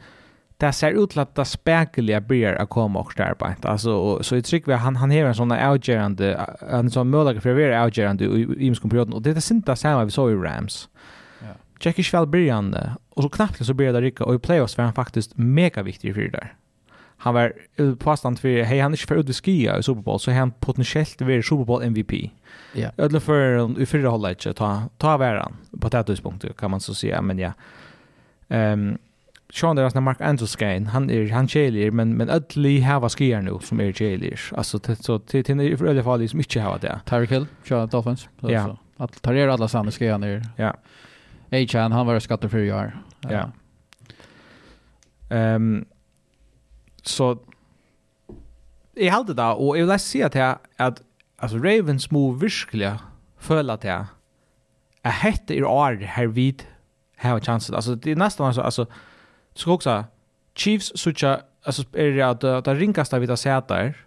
det 0.57 0.71
ser 0.75 0.91
ut 0.91 1.09
til 1.09 1.19
at 1.19 1.35
det 1.35 1.45
spekuliga 1.47 2.19
blir 2.19 2.61
att 2.61 2.69
komma 2.69 2.99
och 2.99 3.11
starpa. 3.11 3.55
Alltså, 3.63 4.23
så 4.23 4.35
i 4.35 4.41
tryck 4.41 4.67
vi 4.67 4.73
han, 4.73 4.95
han 4.95 5.11
har 5.11 5.17
en 5.17 5.35
sån 5.35 5.51
avgörande, 5.51 6.55
en 6.69 6.91
sån 6.91 7.09
möjlighet 7.09 7.43
för 7.43 7.53
vi 7.53 7.63
är 7.63 7.79
avgörande 7.79 8.25
i 8.25 8.67
imskom 8.67 8.89
perioden. 8.89 9.13
Och 9.13 9.21
det 9.21 9.29
är 9.29 9.53
inte 9.53 9.71
det 9.71 9.75
samma 9.75 10.05
vi 10.05 10.11
såg 10.11 10.31
i 10.31 10.35
Rams. 10.35 10.89
Ja. 11.39 11.47
Jackie 11.81 12.01
är 12.01 12.03
själv. 12.03 12.75
Och 13.09 13.23
så 13.23 13.29
knappt 13.29 13.65
så 13.65 13.73
började 13.73 13.99
det 13.99 14.05
rycka. 14.05 14.23
Och 14.23 14.35
i 14.35 14.39
playoffs 14.39 14.77
var 14.77 14.85
han 14.85 14.93
faktiskt 14.93 15.37
mega 15.37 15.83
viktig 15.83 16.13
för 16.13 16.21
det 16.21 16.29
där. 16.29 16.53
Han 17.17 17.33
var 17.33 17.53
påstand 17.95 18.39
för, 18.39 18.63
hej 18.63 18.79
han 18.79 18.91
är 18.91 18.97
inte 18.97 19.07
för 19.07 19.15
ut 19.15 19.29
vid 19.29 19.35
skia 19.35 19.77
i 19.77 19.83
Super 19.83 20.01
Bowl, 20.01 20.19
så 20.19 20.31
han 20.31 20.51
potentiellt 20.51 21.21
var 21.21 21.41
Super 21.41 21.65
Bowl 21.65 21.83
MVP. 21.83 22.31
Ja. 22.73 22.89
Ödla 22.97 23.19
för 23.19 23.81
i 23.81 23.85
fyra 23.85 24.09
hållet, 24.09 24.55
ta, 24.55 24.83
ta 24.97 25.17
varan 25.17 25.55
på 25.81 25.89
det 25.89 25.97
här 25.97 26.03
tidspunktet 26.03 26.57
kan 26.57 26.71
man 26.71 26.79
så 26.79 26.93
säga. 26.93 27.21
Men 27.21 27.39
ja. 27.39 27.53
Um, 28.47 28.97
Sean 29.53 29.75
där 29.75 30.01
Mark 30.01 30.21
Andrewskin 30.21 30.87
han 30.87 31.09
är 31.09 31.31
han 31.31 31.47
chelier 31.47 31.91
men 31.91 32.17
men 32.17 32.29
ödli 32.29 32.79
hava 32.79 33.09
skier 33.09 33.41
nu 33.41 33.59
som 33.61 33.79
är 33.79 33.93
chelier. 33.93 34.39
alltså 34.51 34.79
så 34.99 35.19
till 35.19 35.43
till 35.43 35.61
i 35.61 35.89
alla 35.89 36.03
fall 36.03 36.19
liksom 36.19 36.37
mycket 36.37 36.63
hava 36.63 36.77
det 36.77 36.99
Tyreek 37.05 37.31
Hill 37.31 37.45
Sean 37.63 37.89
Dolphins. 37.89 38.29
Ja. 38.39 38.77
att 38.97 39.21
ta 39.21 39.33
er 39.33 39.47
alla 39.47 39.67
samma 39.67 39.91
skier 39.91 40.17
ner 40.17 40.41
ja. 40.57 40.73
Achan 41.51 41.91
han 41.91 42.05
var 42.05 42.19
skatter 42.19 42.47
för 42.47 42.57
jag 42.57 42.91
ja. 43.29 43.51
Ehm 45.29 45.85
så 47.03 47.37
i 48.95 49.09
allt 49.09 49.27
det 49.27 49.33
där 49.33 49.59
och 49.59 49.77
jag 49.77 49.87
vill 49.87 49.99
se 49.99 50.23
att 50.23 50.35
at 50.35 50.57
att 50.77 51.01
alltså 51.37 51.57
Ravens 51.57 52.11
move 52.11 52.39
verkligen 52.39 52.97
føler 53.37 53.73
at 53.73 53.83
jeg, 53.83 54.05
jeg 55.03 55.11
hette 55.11 55.55
i 55.55 55.63
år 55.63 56.05
her 56.05 56.27
vid 56.27 56.63
her 57.17 57.39
chansen. 57.39 57.75
Alltså 57.75 57.95
det 57.95 58.11
är 58.11 58.15
nästan 58.15 58.45
alltså 58.45 58.85
så 59.53 59.71
också 59.71 60.05
Chiefs 60.55 60.91
sucha 60.95 61.41
alltså 61.63 61.83
är 61.93 62.11
det 62.11 62.21
att 62.21 62.41
det 62.41 62.61
där 62.61 63.19
vi 63.19 63.27
har 63.27 63.35
sett 63.35 63.67
där. 63.67 63.97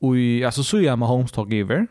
Och 0.00 0.16
alltså 0.46 0.62
så 0.62 0.78
är 0.78 0.96
Mahomes 0.96 1.32
tog 1.32 1.54
över. 1.54 1.86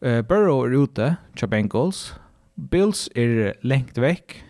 Eh 0.00 0.22
Burrow 0.22 0.66
är 0.66 0.84
ute, 0.84 1.16
till 1.36 1.48
Bengals. 1.48 2.14
Bills 2.54 3.08
är 3.14 3.54
längt 3.60 3.98
veck. 3.98 4.44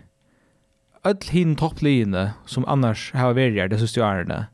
Öll 1.03 1.17
hin 1.31 1.55
topplinje 1.55 2.33
som 2.45 2.65
annars 2.65 3.13
har 3.13 3.33
varit 3.33 3.69
det 3.69 3.79
sista 3.79 4.01
året. 4.01 4.45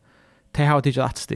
Det 0.51 0.65
har 0.65 0.81
tagit 0.81 0.97
att 0.97 1.17
stå. 1.17 1.35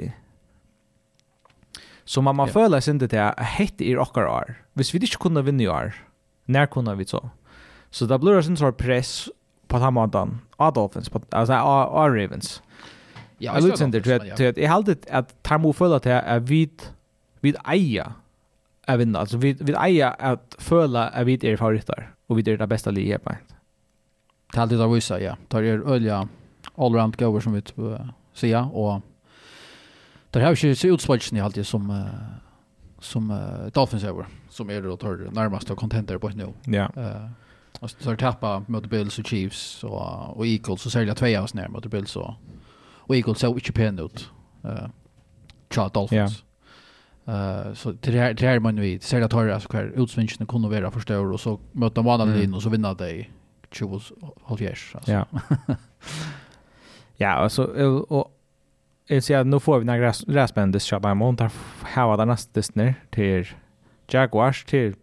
Så 2.06 2.22
man 2.22 2.36
man 2.36 2.48
føler 2.48 2.80
seg 2.80 2.96
ikke 2.96 3.08
til 3.08 3.20
at 3.20 3.46
hette 3.58 3.84
er 3.84 4.00
okkar 4.00 4.30
år. 4.32 4.54
Hvis 4.74 4.94
vi 4.94 5.00
ikke 5.04 5.20
kunne 5.20 5.44
vinne 5.44 5.64
i 5.64 5.68
år, 5.68 5.92
når 6.48 6.66
kunne 6.66 6.98
vi 6.98 7.04
så? 7.04 7.20
Så 7.92 8.06
da 8.08 8.18
blir 8.18 8.36
det 8.36 8.46
sånn 8.46 8.74
press 8.80 9.30
på 9.68 9.80
den 9.80 9.94
måten 9.94 10.38
av 10.60 10.74
Dolphins, 10.74 11.10
på, 11.10 11.22
altså 11.32 11.54
av 11.54 12.14
Ravens. 12.14 12.62
Ja, 13.40 13.54
jeg 13.54 13.64
lurer 13.64 14.02
til 14.38 14.46
at 14.48 14.58
jeg 14.58 14.70
heldig 14.70 14.96
at 15.08 15.34
Tarmo 15.44 15.72
føler 15.72 16.00
til 16.00 16.16
at 16.18 16.50
vi 16.50 16.70
vi 17.42 17.54
eier 17.70 18.16
å 18.88 18.96
vinne, 18.98 19.20
altså 19.20 19.38
vi, 19.38 19.54
vi 19.60 19.76
eier 19.78 20.16
at 20.20 20.56
føler 20.64 21.12
at 21.14 21.28
vi 21.28 21.38
er 21.44 21.60
favoritter, 21.60 22.08
og 22.28 22.40
vi 22.40 22.46
er 22.48 22.58
det 22.58 22.70
beste 22.70 22.92
livet 22.92 23.22
på 23.22 23.36
en. 23.36 23.44
Det 24.48 24.58
er 24.58 24.64
alltid 24.64 24.80
det 24.80 24.90
viser, 24.94 25.22
ja. 25.22 25.36
Det 25.52 25.60
er 25.60 25.84
øye 25.84 26.22
all-round 26.78 27.18
goer 27.20 27.44
som 27.44 27.54
vi 27.54 27.62
sier, 28.34 28.70
og 28.74 29.02
det 30.34 30.44
har 30.44 30.56
ju 30.56 30.76
så 30.76 30.94
utspørsmål 30.94 31.42
alltid 31.42 31.66
som 31.66 31.90
uh, 31.90 32.06
som 33.00 33.32
uh, 33.32 33.68
Dolphins 33.76 34.04
over, 34.04 34.26
som 34.50 34.70
er 34.70 34.82
då 34.82 34.98
tar 34.98 35.32
närmast 35.32 35.72
och 35.72 35.78
contenter 35.78 36.18
på 36.18 36.30
nu. 36.30 36.54
Ja. 36.66 36.90
Uh, 36.98 37.30
Och 37.80 37.90
så 37.90 38.16
tappar 38.16 38.64
mot 38.68 38.86
Bills 38.86 39.20
och 39.20 39.28
Chiefs 39.28 39.84
och, 39.84 40.38
och 40.38 40.48
Eagles 40.48 40.82
så 40.82 40.90
säljer 40.90 41.16
två 41.16 41.42
oss 41.44 41.54
ner 41.54 41.68
mot 41.68 41.86
Bills 41.86 42.16
och, 42.16 42.34
och 42.80 43.16
Eagles 43.16 43.40
såg 43.40 43.58
inte 43.58 43.72
pen 43.72 44.00
ut. 44.00 44.30
Uh, 44.66 44.88
Tja 45.70 45.90
Dolphins. 45.94 46.44
Yeah. 47.28 47.68
Uh, 47.68 47.74
så 47.74 47.94
till 47.94 48.14
det 48.14 48.20
här, 48.20 48.34
till 48.34 48.46
det 48.46 48.52
här 48.52 48.60
man 48.60 48.82
vet, 48.82 49.04
säljer 49.04 49.28
tar 49.28 49.48
alltså 49.48 49.70
kvar 49.70 49.94
utsvinchen 49.96 50.48
kunde 50.48 50.70
vara 50.70 50.92
för 50.92 51.00
stor 51.00 51.32
och 51.32 51.40
så 51.40 51.60
möter 51.72 52.02
man 52.02 52.20
den 52.20 52.34
mm. 52.34 52.54
och 52.54 52.64
så 52.64 52.70
vinner 52.70 52.96
de 52.96 53.26
20 53.72 54.02
halvjärs 54.44 54.96
alltså. 54.96 55.12
Ja. 55.12 55.26
ja, 57.18 57.30
alltså 57.30 57.64
och, 57.64 58.12
och 58.12 58.32
Jag 59.08 59.24
ser 59.24 59.38
att 59.38 59.48
nu 59.48 59.60
får 59.60 59.80
vi 59.80 59.86
några 59.86 60.12
räsbändes 60.12 60.84
tjabbar. 60.84 61.16
Man 61.16 61.38
tar 61.38 61.52
hava 61.82 62.18
den 62.18 62.28
nästa 62.28 62.62
till 63.10 63.48
Jaguars, 64.08 64.66
till 64.66 64.96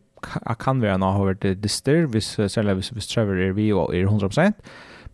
kan 0.59 0.83
være 0.83 0.99
nå 0.99 1.11
har 1.17 1.31
vært 1.33 1.63
dyster, 1.63 2.07
hvis, 2.11 2.35
særlig 2.49 2.79
hvis, 2.81 2.93
hvis 2.97 3.11
Trevor 3.11 3.41
er 3.41 3.53
vi 3.57 3.71
og 3.73 3.95
er 3.95 4.09
100%, 4.09 4.55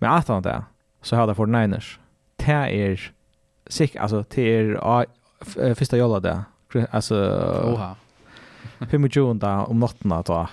men 0.01 0.11
at 0.11 0.29
han 0.29 0.44
det, 0.46 0.61
så 1.03 1.16
har 1.16 1.27
det 1.27 1.37
for 1.37 1.51
Niners. 1.51 1.99
Det 2.40 2.49
er 2.49 3.11
sikk, 3.70 3.96
altså, 4.01 4.23
det 4.35 4.46
er 4.49 5.75
første 5.75 6.01
jolla 6.01 6.20
det, 6.25 6.37
altså, 6.92 7.20
Oha. 7.75 7.92
25 8.90 9.44
om 9.44 9.81
natten 9.81 10.14
da, 10.25 10.46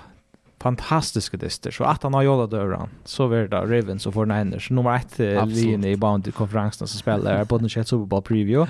fantastiske 0.60 1.38
dyster. 1.38 1.72
Så 1.72 1.84
att 1.84 2.04
han 2.04 2.14
har 2.14 2.24
jolla 2.24 2.48
døren, 2.48 2.90
så 3.06 3.28
var 3.28 3.38
det 3.38 3.58
Ravens 3.58 4.06
och 4.06 4.14
49ers. 4.14 4.72
Nummer 4.72 4.96
ett 4.96 5.20
linje 5.48 5.92
i 5.92 5.96
bound 5.96 6.34
konferensen 6.34 6.88
som 6.88 7.00
spelar 7.00 7.46
på 7.46 7.58
den 7.58 7.70
kjett 7.70 7.88
Super 7.88 8.06
Bowl 8.06 8.22
preview. 8.22 8.66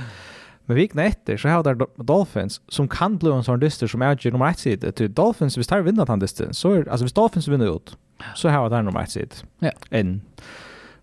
Men 0.67 0.75
vikna 0.75 1.06
etter 1.08 1.38
så 1.38 1.49
har 1.49 1.63
det 1.63 1.86
Dolphins 1.95 2.62
som 2.67 2.88
kan 2.88 3.17
bli 3.17 3.32
en 3.32 3.43
sån 3.43 3.60
dyster 3.60 3.88
som 3.88 4.01
är 4.01 4.32
nummer 4.32 4.49
ett 4.49 4.60
sida. 4.60 4.91
Till 4.91 5.13
Dolphins, 5.13 5.58
hvis 5.58 5.67
de 5.67 5.82
vinner 5.84 6.06
den 6.06 6.19
dysten, 6.19 6.53
så 6.53 6.71
är 6.71 6.89
alltså 6.89 7.06
hvis 7.06 7.13
Dolphins 7.13 7.47
vinner 7.47 7.75
ut, 7.75 7.97
så 8.36 8.49
har 8.49 8.69
det 8.69 8.82
nummer 8.82 9.03
ett 9.03 9.12
sida. 9.12 9.36
Ja. 9.60 9.71
En. 9.89 10.21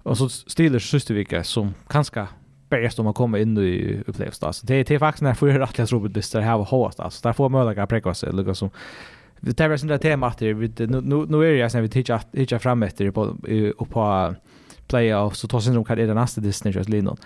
Och 0.02 0.18
så 0.18 0.28
Steelers 0.28 0.90
sista 0.90 1.44
som 1.44 1.74
kanske 1.88 2.26
bäst 2.68 2.98
om 2.98 3.06
å 3.06 3.12
komme 3.12 3.40
in 3.40 3.58
i 3.58 4.02
upplevs 4.06 4.38
då. 4.38 4.52
Så 4.52 4.66
det 4.66 4.90
är 4.90 4.98
faktiskt 4.98 5.22
när 5.22 5.34
för 5.34 5.60
att 5.60 5.78
jag 5.78 5.88
tror 5.88 6.00
på 6.00 6.08
det 6.08 6.40
här 6.40 6.58
var 6.58 6.64
hårt 6.64 7.00
alltså. 7.00 7.28
Där 7.28 7.32
får 7.32 7.48
möjlighet 7.48 7.78
att 7.78 7.88
präcka 7.88 8.14
sig 8.14 8.32
lika 8.32 8.54
som 8.54 8.70
det 9.40 9.52
tar 9.52 9.76
sin 9.76 9.98
tema 9.98 10.26
att 10.26 10.38
det 10.38 10.54
nu 10.90 11.26
nu 11.28 11.44
är 11.44 11.52
jag 11.52 11.72
sen 11.72 11.82
vi 11.82 11.88
tittar 11.88 12.20
tittar 12.32 12.58
fram 12.58 12.82
efter 12.82 13.10
på 13.10 13.36
på 13.90 14.34
playoffs 14.86 15.38
så 15.38 15.48
tar 15.48 15.60
sen 15.60 15.74
de 15.74 15.84
kan 15.84 15.96
det 15.96 16.14
nästa 16.14 16.40
Disney 16.40 16.74
just 16.74 16.88
linon. 16.88 17.16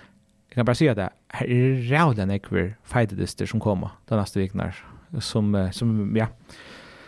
Jag 0.49 0.55
kan 0.55 0.65
bara 0.65 0.75
säga 0.75 0.91
at 0.91 0.97
det 0.97 1.09
här 1.27 1.47
är 1.47 1.89
rævlig 1.89 2.27
nekver 2.27 2.75
feitedister 2.83 3.45
som 3.45 3.59
kommer 3.59 3.89
den 4.07 4.17
nästa 4.19 4.39
veckan 4.39 4.71
som, 5.19 5.69
som, 5.71 6.15
ja, 6.15 6.27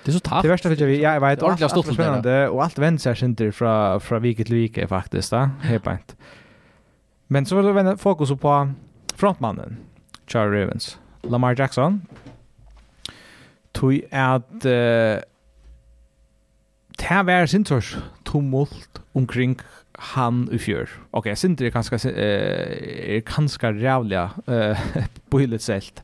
Det 0.06 0.12
är 0.12 0.14
så 0.14 0.20
tatt. 0.20 0.42
Det 0.42 0.50
värsta 0.50 0.70
för 0.70 0.82
jag 0.82 1.16
jag 1.16 1.22
vet 1.22 1.44
ordentligt 1.44 1.72
stort 1.72 1.94
spännande 1.94 2.50
och 2.50 2.64
allt 2.64 2.78
vänder 2.78 3.14
sig 3.14 3.26
inte 3.26 3.52
från 3.52 4.02
från 4.02 4.22
vike 4.22 4.44
till 4.44 4.56
vike 4.56 4.88
faktiskt 4.88 5.32
va. 5.32 5.50
Helt 5.62 5.84
pant. 5.84 6.16
Men 7.28 7.46
så 7.46 7.62
vill 7.62 7.84
vi 7.84 7.98
fokus 7.98 8.40
på 8.40 8.72
frontmannen 9.16 9.78
Charlie 10.28 10.62
Ravens, 10.62 11.00
Lamar 11.22 11.56
Jackson. 11.60 12.02
Tui 13.72 14.04
at 14.12 14.66
eh 14.66 15.18
uh, 15.18 15.22
ta 16.98 17.24
vær 17.24 17.46
sin 17.46 17.66
tumult 18.26 19.02
omkring 19.14 19.60
han 20.02 20.50
i 20.52 20.58
fjör. 20.58 20.90
Okej, 21.12 21.20
okay, 21.20 21.36
Sinter 21.36 21.66
är 21.66 21.70
ganska 21.70 21.96
uh, 21.96 22.16
är 23.16 23.36
ganska 23.36 23.72
rävliga 23.72 24.30
uh, 24.50 24.78
på 25.30 25.40
hyllet 25.40 25.62
sält. 25.62 26.04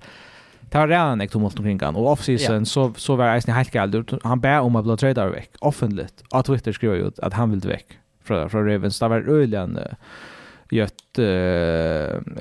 Det 0.60 0.78
var 0.78 0.88
redan 0.88 1.22
ett 1.22 1.32
tumult 1.32 1.60
omkring 1.60 1.80
han. 1.82 1.96
Och 1.96 2.12
off-season 2.12 2.56
yeah. 2.56 2.64
så, 2.64 2.94
så 2.94 3.16
var 3.16 3.36
Eisen 3.36 3.54
helt 3.54 3.76
gäld. 3.76 4.20
Han 4.24 4.40
bär 4.40 4.60
om 4.60 4.76
att 4.76 4.86
bli 4.86 4.98
tradad 4.98 5.32
väck. 5.32 5.50
Offentligt. 5.60 6.24
Av 6.30 6.44
Twitter 6.44 6.72
skrev 6.72 6.94
ut 6.94 7.20
att 7.20 7.34
han 7.34 7.50
ville 7.52 7.68
väck 7.68 7.86
från, 8.24 8.50
från 8.50 8.66
Ravens. 8.70 9.00
Det 9.00 9.08
var 9.08 9.30
öljan 9.30 9.78
uh, 9.78 9.84
gjort 10.70 11.20
uh, 11.20 11.26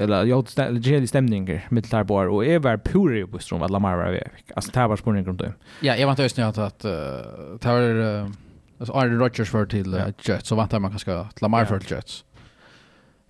eller 0.03 0.25
jag 0.25 0.47
gelig 0.83 1.09
stämningar 1.09 1.67
med 1.69 1.87
där 1.91 2.05
bor. 2.05 2.29
och 2.29 2.47
är 2.47 2.59
var 2.59 2.77
pure 2.77 3.19
i 3.19 3.25
Bostrom 3.25 3.63
att 3.63 3.71
Lamar 3.71 3.97
var 3.97 4.13
väck. 4.13 4.51
Alltså 4.57 4.71
det 4.75 4.87
var 4.87 4.97
spårning 4.97 5.25
runt 5.25 5.41
om. 5.41 5.53
Ja, 5.81 5.97
jag 5.97 6.07
var 6.07 6.13
inte 6.13 6.23
just 6.23 6.37
nu 6.37 6.43
att 6.43 6.59
att 6.59 6.79
det 7.61 7.69
var 7.69 7.81
Uh, 7.81 8.29
Alltså 8.79 8.93
Aaron 8.93 9.19
Rodgers 9.19 9.51
för 9.51 9.67
till 9.67 9.95
uh, 9.95 10.09
Jets 10.23 10.49
så 10.49 10.57
väntar 10.57 10.79
man 10.79 10.91
kanske 10.91 11.15
att 11.15 11.43
Lamar 11.43 11.65
för 11.65 11.79
till 11.79 11.91
Jets. 11.91 12.25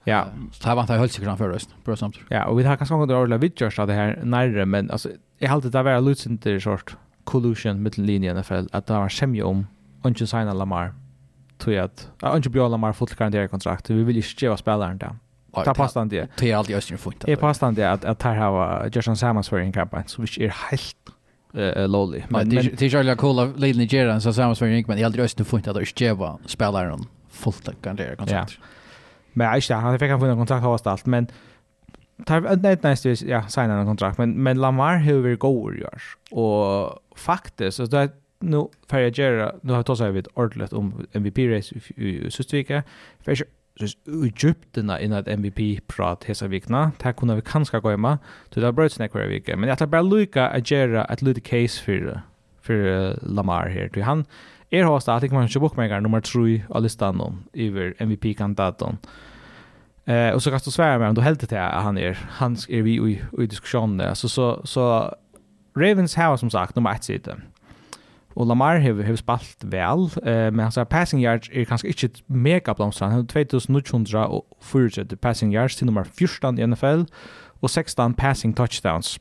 Ja, 0.04 0.26
så 0.52 0.68
här 0.68 0.76
väntar 0.76 0.94
jag 0.94 1.00
höll 1.00 1.08
sig 1.08 1.24
framför 1.24 1.50
oss 1.50 1.68
Bra 1.84 1.96
samt. 1.96 2.16
Ja, 2.28 2.44
och 2.44 2.60
vi 2.60 2.64
har 2.64 2.76
kanske 2.76 2.94
något 2.94 3.32
att 3.32 3.40
vi 3.40 3.52
Jets 3.56 3.78
av 3.78 3.86
det 3.86 3.92
här 3.92 4.20
närre 4.24 4.66
men 4.66 4.90
alltså 4.90 5.08
jag 5.38 5.48
har 5.48 5.54
alltid 5.54 5.72
där 5.72 5.82
vara 5.82 6.00
Lutz 6.00 6.26
inte 6.26 6.60
sort 6.60 6.96
collusion 7.24 7.82
mitt 7.82 7.98
linje 7.98 8.30
i 8.30 8.34
NFL, 8.34 8.66
att 8.72 8.86
det 8.86 8.92
var 8.92 9.08
sämja 9.08 9.46
om 9.46 9.66
och 10.02 10.08
inte 10.08 10.26
signa 10.26 10.54
Lamar 10.54 10.94
tror 11.58 11.78
att 11.78 12.10
jag 12.20 12.36
inte 12.36 12.48
blir 12.48 12.68
Lamar 12.68 12.92
fått 12.92 13.14
garanterad 13.14 13.50
kontrakt. 13.50 13.90
Vi 13.90 14.02
vill 14.02 14.16
ju 14.16 14.22
skriva 14.22 14.56
spelaren 14.56 14.98
där. 14.98 15.16
Ta 15.64 15.74
pasta 15.74 16.04
det. 16.04 16.28
Det 16.38 16.50
är 16.50 16.56
alltid 16.56 16.76
östra 16.76 16.96
fint. 16.96 17.20
Det 17.20 17.32
är 17.32 17.36
pasta 17.36 17.70
det 17.70 17.90
att 17.90 18.04
att 18.04 18.22
här 18.22 18.36
har 18.36 18.90
Jason 18.92 19.16
Samuels 19.16 19.48
för 19.48 19.58
en 19.58 19.72
kampanj 19.72 20.04
så 20.06 20.22
vi 20.22 20.44
är 20.44 20.48
helt 20.70 20.96
eh 21.54 21.88
lowly. 21.88 22.22
Men 22.28 22.48
det 22.48 22.82
är 22.82 23.04
ju 23.04 23.16
coola 23.16 23.44
Lille 23.56 23.78
Nigeria 23.78 24.20
så 24.20 24.32
samma 24.32 24.54
som 24.54 24.68
Rick 24.68 24.86
men 24.86 24.98
jag 24.98 25.06
aldrig 25.06 25.24
östen 25.24 25.46
funnit 25.46 25.68
att 25.68 25.74
det 25.74 25.80
Ojeva 25.80 26.38
spelar 26.46 26.86
någon 26.86 27.06
fullt 27.30 27.82
kan 27.82 27.96
det 27.96 28.16
kontrakt. 28.16 28.58
Men 29.32 29.60
jag 29.68 29.76
han 29.76 29.98
fick 29.98 30.10
han 30.10 30.20
få 30.20 30.34
kontrakt 30.34 30.64
hos 30.64 30.86
allt 30.86 31.06
men 31.06 31.26
tar 32.24 32.40
nej 32.40 32.78
nej 32.82 33.16
ja 33.26 33.48
signa 33.48 33.80
en 33.80 33.86
kontrakt 33.86 34.18
men 34.18 34.42
men 34.42 34.60
Lamar 34.60 34.98
hur 34.98 35.22
vi 35.22 35.36
går 35.36 35.76
görs 35.78 36.16
och 36.30 36.98
faktiskt 37.16 37.76
så 37.76 37.86
det 37.86 38.10
nu 38.38 38.68
för 38.88 38.98
jag 38.98 39.18
gör 39.18 39.58
nu 39.62 39.72
har 39.72 39.82
tagit 39.82 39.98
sig 39.98 40.12
vid 40.12 40.28
ordlet 40.34 40.72
om 40.72 41.06
MVP 41.12 41.38
race 41.38 41.74
i 41.96 42.30
Sustvika. 42.30 42.82
För 43.20 43.36
Egypten 44.06 44.90
in 45.00 45.12
at 45.12 45.28
MVP-prat 45.28 46.24
hesa 46.24 46.46
vikna. 46.46 46.92
Ta 46.98 47.12
kunna 47.12 47.34
vi 47.34 47.42
kanske 47.42 47.80
gå 47.80 47.90
hemma. 47.90 48.18
Så 48.50 48.60
det 48.60 48.66
har 48.66 48.72
bröt 48.72 49.00
vecka. 49.00 49.56
Men 49.56 49.68
jag 49.68 49.78
tar 49.78 49.86
bara 49.86 50.02
lycka 50.02 50.48
att 50.48 50.70
göra 50.70 51.04
ett 51.04 51.22
litet 51.22 51.44
case 51.44 51.82
för, 51.82 52.20
för 52.62 53.18
Lamar 53.22 53.68
här. 53.68 53.90
För 53.94 54.00
han 54.00 54.24
är 54.70 54.84
hosta 54.84 55.14
att 55.14 55.30
man 55.30 55.42
inte 55.42 55.58
bokmärkar 55.60 56.00
nummer 56.00 56.20
3 56.20 56.62
av 56.68 56.82
listan 56.82 57.20
om 57.20 57.44
över 57.52 57.94
MVP-kandidaten. 57.98 58.98
Eh, 60.04 60.30
och 60.30 60.42
så 60.42 60.50
kan 60.50 60.60
du 60.64 60.70
svära 60.70 60.98
med 60.98 61.08
om 61.08 61.14
du 61.14 61.20
helt 61.20 61.50
det 61.50 61.56
här 61.56 61.80
han 61.80 61.98
är. 61.98 62.18
Han 62.30 62.56
är 62.68 62.82
vi 62.82 62.94
i, 62.94 63.22
i 63.42 63.46
diskussionen. 63.46 64.16
Så, 64.16 64.28
så, 64.28 64.60
så 64.64 65.14
Ravens 65.76 66.16
har 66.16 66.36
som 66.36 66.50
sagt 66.50 66.76
nummer 66.76 66.90
1 66.90 67.04
sidan. 67.04 67.42
Og 68.36 68.46
Lamar 68.46 68.78
har, 68.78 69.02
har 69.02 69.16
spalt 69.16 69.64
vel, 69.64 70.10
eh, 70.22 70.52
men 70.52 70.60
hans 70.60 70.78
passing 70.90 71.22
yards 71.24 71.48
er 71.52 71.64
kanskje 71.64 71.88
ikke 71.88 72.10
mega 72.28 72.72
blomstrand. 72.72 73.12
Han 73.12 73.20
har 73.20 73.26
2934 73.44 75.16
passing 75.16 75.54
yards 75.54 75.76
til 75.76 75.86
nummer 75.86 76.04
14 76.04 76.58
i 76.58 76.66
NFL, 76.66 77.06
og 77.62 77.70
16 77.70 78.14
passing 78.14 78.56
touchdowns 78.56 79.18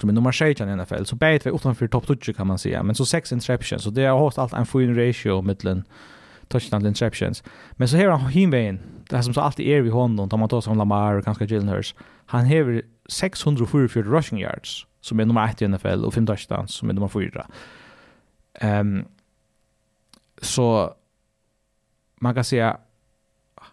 som 0.00 0.08
är 0.08 0.12
nummer 0.12 0.32
16 0.32 0.68
i 0.68 0.76
NFL. 0.76 1.04
Så 1.04 1.16
bäget 1.16 1.44
var 1.44 1.52
utanför 1.52 1.88
topp 1.88 2.06
20 2.06 2.32
kan 2.32 2.46
man 2.46 2.58
säga. 2.58 2.82
Men 2.82 2.94
så 2.94 3.04
6 3.04 3.32
interceptions. 3.32 3.82
Så 3.82 3.90
det 3.90 4.06
har 4.06 4.18
hållit 4.18 4.38
allt 4.38 4.52
en 4.52 4.66
fin 4.66 4.96
ratio 4.96 5.42
mellan 5.42 5.84
touchdown 6.48 6.80
till 6.80 6.88
interceptions. 6.88 7.42
Men 7.72 7.88
så 7.88 7.96
här 7.96 8.08
han 8.08 8.30
hinvägen. 8.30 8.80
Det 9.10 9.16
här 9.16 9.22
som 9.22 9.34
så 9.34 9.40
alltid 9.40 9.66
är 9.66 9.80
vid 9.80 9.92
honom. 9.92 10.28
Tar 10.28 10.38
man 10.38 10.48
tar 10.48 10.60
sig 10.60 10.70
om 10.70 10.78
Lamar 10.78 11.14
och 11.14 11.24
kanske 11.24 11.44
Gyllenhurst. 11.44 11.96
Han 12.26 12.46
har 12.46 12.82
644 13.08 14.02
rushing 14.02 14.40
yards 14.40 14.86
som 15.00 15.20
är 15.20 15.24
nummer 15.24 15.48
1 15.48 15.62
i 15.62 15.68
NFL 15.68 16.04
och 16.04 16.14
5 16.14 16.26
touchdowns 16.26 16.74
som 16.74 16.90
är 16.90 16.94
nummer 16.94 17.08
4. 17.08 17.46
Um, 18.62 19.04
så 20.42 20.94
man 22.20 22.34
kan 22.34 22.44
säga 22.44 22.78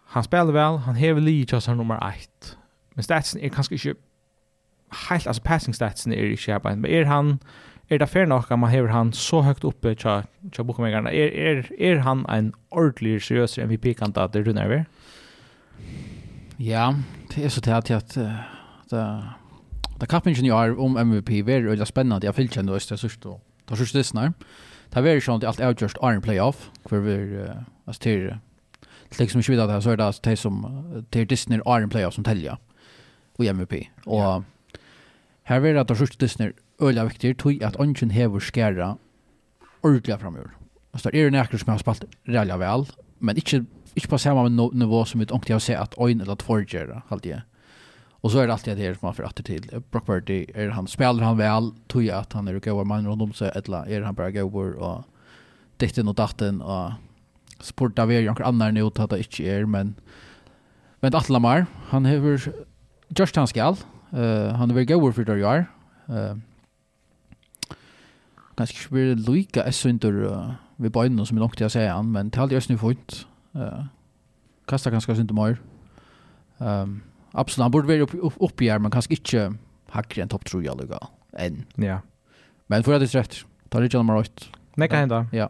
han 0.05 0.23
spelar 0.23 0.51
väl, 0.51 0.77
han 0.77 0.95
har 0.95 1.13
väl 1.13 1.27
just 1.27 1.65
som 1.65 1.77
nummer 1.77 2.09
1. 2.09 2.57
Men 2.93 3.03
statsen 3.03 3.41
är 3.41 3.49
kanske 3.49 3.75
inte 3.75 3.93
helt 5.09 5.27
alltså 5.27 5.43
passing 5.43 5.73
statsen 5.73 6.13
är 6.13 6.23
i 6.23 6.37
skärpa 6.37 6.75
men 6.75 6.91
är 6.91 7.05
han 7.05 7.39
är 7.87 7.99
det 7.99 8.07
fair 8.07 8.25
nog 8.25 8.43
att 8.49 8.59
man 8.59 8.69
häver 8.69 8.87
han 8.87 9.13
så 9.13 9.41
högt 9.41 9.63
uppe 9.63 9.95
tja 9.95 10.23
tja 10.51 10.63
bokmägarna 10.63 11.11
är 11.11 11.27
är 11.27 11.81
är 11.81 11.97
han 11.97 12.25
en 12.25 12.53
ordentlig 12.69 13.23
seriös 13.23 13.57
MVP 13.57 13.97
kandidat 13.97 14.33
det 14.33 14.43
runt 14.43 14.59
över. 14.59 14.85
Ja, 16.57 16.95
det 17.35 17.43
är 17.43 17.49
så 17.49 17.61
till 17.61 17.73
att 17.73 17.91
att 17.91 18.13
det 18.89 19.23
det 19.99 20.05
kappen 20.05 20.33
junior 20.33 20.79
om 20.79 20.97
MVP 20.97 21.29
är 21.29 21.43
väldigt 21.43 21.87
spännande. 21.87 22.27
Jag 22.27 22.35
fyllde 22.35 22.59
ändå 22.59 22.73
i 22.73 22.79
det 22.89 22.97
sista. 22.97 23.29
Det 23.65 24.03
snart. 24.03 24.33
Det 24.89 25.01
var 25.01 25.09
ju 25.09 25.21
sånt 25.21 25.43
allt 25.43 25.59
avgjort 25.59 25.97
iron 26.03 26.21
playoff 26.21 26.71
för 26.85 26.99
vi 26.99 27.11
uh, 27.13 27.49
alltså 27.85 28.01
till 28.01 28.35
liksom 29.19 29.39
inte 29.39 29.51
vidare 29.51 29.81
så 29.81 29.89
är 29.89 29.97
det 29.97 30.05
alltså 30.05 30.35
som 30.35 31.05
till 31.09 31.27
Disney 31.27 31.59
iron 31.59 31.89
playoff 31.89 32.13
som 32.13 32.23
tälja 32.23 32.57
och 33.37 33.45
MVP 33.45 33.73
och 34.05 34.19
yeah. 34.19 34.41
här 35.43 35.59
vill 35.59 35.77
att 35.77 35.87
det 35.87 35.95
sjukt 35.95 36.19
Disney 36.19 36.51
öliga 36.79 37.03
viktigt 37.03 37.37
tog 37.37 37.63
att 37.63 37.75
ungen 37.75 38.09
häver 38.09 38.39
skära 38.39 38.97
ordentligt 39.81 40.19
framöver. 40.19 40.51
Alltså 40.91 41.09
det 41.09 41.21
är 41.21 41.27
en 41.27 41.35
aktor 41.35 41.57
som 41.57 41.71
har 41.71 41.77
spalt 41.77 42.03
rejält 42.23 42.59
väl 42.59 42.85
men 43.19 43.35
inte 43.35 43.65
ikke 43.95 44.07
på 44.07 44.17
samme 44.17 44.49
nivå 44.73 45.05
som 45.05 45.19
vi 45.19 45.27
inte 45.31 45.53
har 45.53 45.59
sett 45.59 45.79
at 45.79 45.97
en 45.97 46.21
eller 46.21 46.35
två 46.35 46.59
gör 46.59 46.87
det, 46.87 47.01
halvt 47.07 47.25
Och 48.25 48.31
så 48.31 48.39
är 48.39 48.47
det 48.47 48.53
alltid 48.53 48.77
det 48.77 48.99
som 48.99 49.05
man 49.07 49.13
får 49.13 49.23
till. 49.43 49.81
Brock 49.91 50.05
Purdy, 50.05 50.45
är 50.53 50.69
han, 50.69 50.87
spelar 50.87 51.23
han 51.23 51.37
väl? 51.37 51.71
Tror 51.87 52.03
jag 52.03 52.17
att 52.17 52.33
han 52.33 52.47
är 52.47 52.59
goa 52.59 52.83
man 52.83 53.07
runt 53.07 53.21
om 53.21 53.33
sig? 53.33 53.51
Eller 53.55 53.89
är 53.89 54.01
han 54.01 54.15
bara 54.15 54.31
goa 54.31 54.75
och 54.75 55.03
ditten 55.77 56.07
och 56.07 56.15
datten 56.15 56.61
och 56.61 56.91
sporta 57.59 58.05
vi 58.05 58.15
är 58.15 58.21
ju 58.21 58.29
annan 58.29 58.73
nu 58.73 58.81
att 58.81 59.09
det 59.09 59.17
inte 59.17 59.43
er, 59.43 59.65
men 59.65 59.95
men 60.99 61.15
att 61.15 61.29
Lamar 61.29 61.65
han 61.87 62.05
har 62.05 62.13
just 63.07 63.35
han 63.35 63.47
gal, 63.53 63.77
uh, 64.13 64.47
han 64.47 64.75
vill 64.75 64.87
gå 64.87 65.11
för 65.11 65.25
det 65.25 65.37
jag 65.37 65.65
eh 66.07 66.37
ganska 68.55 68.77
spel 68.77 69.17
Luca 69.17 69.63
är 69.63 69.71
så 69.71 69.89
inte 69.89 70.07
uh, 70.07 70.51
vi 70.75 70.89
båda 70.89 71.25
som 71.25 71.37
är 71.37 71.41
långt 71.41 71.59
jag 71.59 71.71
säger 71.71 71.91
han 71.91 72.11
men 72.11 72.29
det 72.29 72.39
har 72.39 72.47
jag 72.47 72.51
just 72.51 72.69
nu 72.69 72.77
fått 72.77 73.27
eh 73.55 73.61
uh, 73.61 73.85
kastar 74.65 74.91
ganska 74.91 75.15
synd 75.15 75.31
mer 75.31 75.57
ehm 76.57 76.81
um, 76.81 77.01
absolut. 77.35 77.63
Han 77.63 77.71
borde 77.71 77.87
vara 77.87 77.99
uppe 77.99 78.17
upp, 78.17 78.33
upp 78.37 78.61
i 78.61 78.69
här, 78.69 78.79
men 78.79 78.91
kanske 78.91 79.13
inte 79.13 79.53
hackre 79.89 80.21
en 80.21 80.29
topp 80.29 80.45
tror 80.45 80.63
jag 80.63 80.77
lugga 80.77 80.99
än. 81.31 81.65
Ja. 81.75 81.99
Men 82.67 82.83
för 82.83 82.93
att 82.93 82.99
det 82.99 83.15
är 83.15 83.19
rätt. 83.19 83.35
Tar 83.69 83.81
det 83.81 83.93
genom 83.93 84.11
rätt. 84.11 84.49
Det 84.75 84.87
kan 84.87 84.99
hända. 84.99 85.27
Ja. 85.31 85.49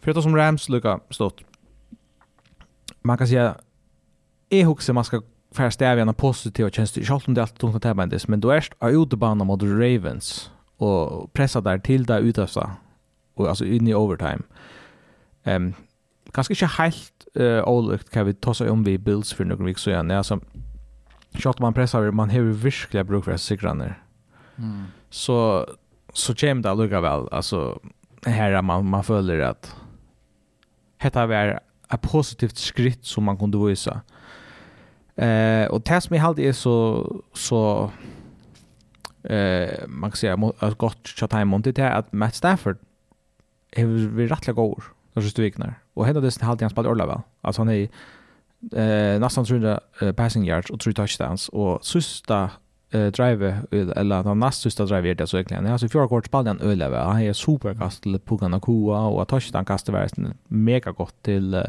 För 0.00 0.10
att 0.10 0.22
som 0.22 0.36
Rams 0.36 0.68
lugga 0.68 1.00
stått. 1.10 1.40
Man 3.02 3.18
kan 3.18 3.26
säga 3.26 3.56
är 4.48 4.64
huxar 4.64 4.92
man 4.92 5.04
ska 5.04 5.22
färre 5.52 5.70
stävja 5.70 6.02
en 6.02 6.14
positiv 6.14 6.70
tjänst. 6.70 6.96
Jag 6.96 7.22
om 7.28 7.34
det 7.34 7.42
alltid 7.42 7.58
tungt 7.58 7.76
att 7.76 7.82
tävla 7.82 8.06
men 8.28 8.40
då 8.40 8.50
är 8.50 8.54
det 8.54 8.90
utebana 8.90 9.44
mot 9.44 9.62
Ravens 9.62 10.50
och 10.76 11.32
pressa 11.32 11.60
där 11.60 11.78
till 11.78 12.04
där 12.04 12.20
utövsa 12.20 12.70
och 13.34 13.48
alltså 13.48 13.64
in 13.64 13.88
i 13.88 13.94
overtime. 13.94 14.42
Ehm 15.44 15.66
um, 15.66 15.74
kanske 16.32 16.52
inte 16.52 16.66
helt 16.66 17.15
uh, 17.36 17.68
olikt 17.68 18.10
kan 18.10 18.26
vi 18.26 18.34
ta 18.34 18.54
sig 18.54 18.70
om 18.70 18.84
vi 18.84 18.98
builds 18.98 19.32
för 19.32 19.44
några 19.44 19.64
veckor 19.64 19.78
sedan. 19.78 20.10
Alltså, 20.10 20.40
Sjalt 21.38 21.58
man 21.58 21.74
pressar, 21.74 22.10
man 22.10 22.30
har 22.30 22.40
virkelig 22.40 23.06
bruk 23.06 23.24
for 23.24 23.36
sikrene. 23.36 23.94
Mm. 24.56 24.84
Så, 25.10 25.66
så 26.12 26.34
kommer 26.34 26.62
det 26.62 27.08
alltså 27.36 27.80
här 28.26 28.52
är 28.52 28.62
man, 28.62 28.86
man 28.86 29.04
följer 29.04 29.40
att 29.40 29.76
detta 31.02 31.26
var 31.26 31.60
ett 31.92 32.02
positivt 32.02 32.58
skritt 32.58 33.04
som 33.04 33.24
man 33.24 33.38
kunde 33.38 33.58
visa. 33.58 34.00
Eh, 35.16 35.66
och 35.66 35.80
det 35.80 36.00
som 36.00 36.16
jeg 36.16 36.24
alltid 36.24 36.56
så, 36.56 37.06
så 37.34 37.90
eh, 39.24 39.88
man 39.88 40.10
kan 40.10 40.16
si, 40.16 40.28
at 40.28 40.78
godt 40.78 41.08
kjatt 41.08 41.32
hjemme, 41.32 41.62
det 41.64 41.78
er 41.78 42.04
Matt 42.12 42.34
Stafford 42.34 42.78
är 43.72 43.86
vi 43.86 44.26
rettelig 44.26 44.54
god 44.56 44.82
de 45.16 45.24
siste 45.24 45.42
vikene. 45.42 45.74
Og 45.96 46.06
henne 46.06 46.22
dessen 46.24 46.44
halvtid 46.46 46.68
han 46.68 46.74
spalt 46.74 46.90
orla 46.90 47.06
vel. 47.08 47.24
Altså 47.44 47.64
han 47.64 47.72
er 47.72 47.86
eh, 48.72 49.16
nästan 49.22 49.44
300 49.44 49.78
uh, 50.02 50.12
passing 50.12 50.46
yards 50.46 50.70
och 50.70 50.80
3 50.80 50.92
touchdowns. 50.92 51.48
Och 51.48 51.84
sista 51.84 52.50
eh, 52.92 53.06
drive, 53.06 53.62
eller 53.72 54.22
den 54.22 54.38
näst 54.38 54.62
sista 54.62 54.84
drive 54.84 55.10
är 55.10 55.14
det 55.14 55.26
så 55.26 55.36
egentligen. 55.36 55.66
Alltså 55.66 55.88
fjärde 55.88 56.08
kort 56.08 56.26
spalt 56.26 56.46
han 56.46 56.60
öle 56.60 56.88
vel. 56.88 57.06
Han 57.06 57.20
är 57.20 57.32
superkast 57.32 58.02
till 58.02 58.18
Pugan 58.18 58.54
och 58.54 58.62
Kua 58.62 59.06
och 59.06 59.28
touchdown 59.28 59.64
kastet 59.64 59.94
var 59.94 60.08
mega 60.48 60.92
gott 60.92 61.22
till 61.22 61.64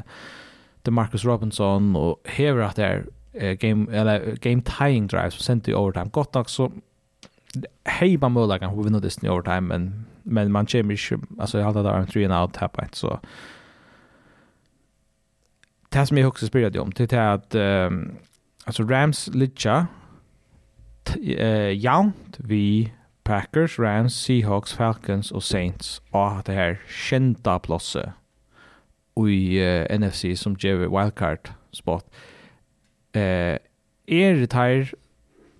till 0.87 0.93
Marcus 0.93 1.25
Robinson 1.25 1.95
och 1.95 2.21
hever 2.25 2.61
att 2.61 2.75
det 2.75 2.85
är 3.33 3.53
game 3.53 3.97
eller 3.97 4.37
game 4.41 4.61
tying 4.61 5.07
drives 5.07 5.33
sent 5.33 5.67
i 5.67 5.73
overtime. 5.73 6.09
Gott 6.11 6.33
nog 6.33 6.45
bara 6.45 6.69
hejba 7.83 8.29
möjligheten 8.29 8.77
vi 8.77 8.83
vinner 8.83 8.99
det 8.99 9.23
i 9.23 9.29
overtime 9.29 9.61
men 9.61 10.05
men 10.27 10.51
man 10.51 10.67
kommer 10.67 10.91
ikke, 10.91 11.19
altså 11.39 11.57
jeg 11.57 11.65
har 11.65 11.73
det 11.73 11.95
en 11.95 12.07
3 12.07 12.23
and 12.23 12.33
out 12.33 12.57
här 12.57 12.67
på 12.67 12.81
ett 12.81 12.95
så 12.95 13.19
det 15.89 16.07
som 16.07 16.17
jag 16.17 16.27
också 16.27 16.47
spelade 16.47 16.79
om 16.79 16.91
det 16.91 17.13
är 17.13 17.33
att 17.33 17.55
um, 17.55 18.17
alltså 18.65 18.83
Rams 18.83 19.27
Litcha 19.27 19.87
eh 21.23 21.83
jaunt 21.83 22.37
vi 22.39 22.93
Packers, 23.23 23.79
Rams, 23.79 24.13
Seahawks, 24.13 24.73
Falcons 24.73 25.31
och 25.31 25.43
Saints 25.43 26.01
och 26.11 26.43
det 26.45 26.53
här 26.53 26.79
kända 26.87 27.59
plåse 27.59 28.13
i 29.27 29.61
uh, 29.61 29.99
NFC 29.99 30.25
som 30.35 30.55
ger 30.59 30.75
wildcard 30.75 31.49
spot. 31.71 32.15
Eh 33.11 33.57
är 34.07 34.33
det 34.35 34.53
här 34.53 34.93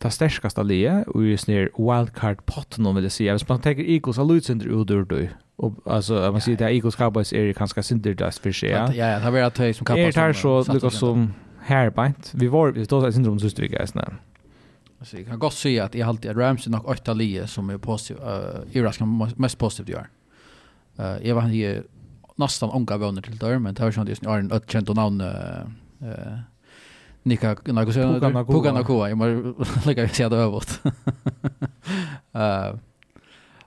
det 0.04 0.14
sterkaste 0.14 0.64
lie, 0.64 1.04
og 1.08 1.26
just 1.26 1.48
nere 1.48 1.70
wildcard-potten, 1.78 2.88
vil 2.96 3.04
jeg 3.04 3.12
si. 3.12 3.30
Hvis 3.30 3.48
man 3.50 3.62
tenker 3.62 3.84
Eagles 3.84 4.18
har 4.18 4.28
lutsynder 4.30 4.70
ut 4.70 4.92
ur 4.92 5.04
du, 5.04 5.28
og 5.58 5.82
altså, 5.86 6.32
man 6.32 6.42
sier 6.42 6.58
det 6.58 6.70
Eagles 6.70 6.94
Cowboys 6.94 7.34
er 7.34 7.54
kanskje 7.58 7.98
dust 7.98 8.44
for 8.44 8.52
seg. 8.52 8.70
Ja, 8.70 8.86
ja, 8.94 9.16
det 9.16 9.24
har 9.24 9.32
vært 9.32 9.58
tøy 9.58 9.74
som 9.74 9.86
Cowboys. 9.86 10.16
Er 10.16 10.20
det 10.20 10.24
her 10.24 10.34
så 10.34 10.74
lukket 10.74 10.94
som 10.94 11.34
herbeint? 11.66 12.32
Vi 12.34 12.48
var, 12.48 12.72
vi 12.72 12.86
stod 12.86 13.04
seg 13.04 13.14
syndrom 13.18 13.40
siste 13.40 13.62
vik, 13.62 13.74
jeg 13.74 13.88
snakker. 13.88 14.20
Alltså, 15.00 15.18
jag 15.18 15.28
kan 15.28 15.40
gott 15.40 15.54
säga 15.54 15.84
att 15.84 15.96
jag 15.96 16.10
alltid 16.10 16.32
att 16.32 16.38
Rams 16.38 16.68
är 16.68 16.72
nog 16.72 16.86
åtta 16.86 17.14
lie 17.14 17.48
som 17.48 17.70
är 17.70 17.78
positiv, 17.78 18.18
eh 18.18 18.28
uh, 18.28 18.78
överraskande 18.78 19.28
mest 19.36 19.58
positivt 19.58 19.90
gör. 19.90 20.10
Uh, 21.00 21.28
jag 21.28 21.36
var 21.36 21.44
nästan 22.36 22.70
onka 22.70 22.98
vänner 22.98 23.22
till 23.22 23.38
dörr, 23.38 23.60
men 23.60 23.74
det 23.74 23.84
var 23.84 23.92
ju 23.92 24.02
inte 24.02 24.12
just 24.12 24.22
nu 24.22 24.30
en 24.30 24.52
ökänt 24.52 24.90
och 24.90 24.96
namn 24.96 25.22
uh, 25.22 25.28
uh, 26.02 26.40
Nika 27.28 27.56
Nagosa 27.66 28.20
Puka 28.46 28.72
Nagoa. 28.72 29.10
Jag 29.10 29.18
måste 29.18 29.88
lägga 29.88 30.08
se 30.10 30.30
det 30.30 30.36
överåt. 30.36 30.82
Eh 32.34 32.76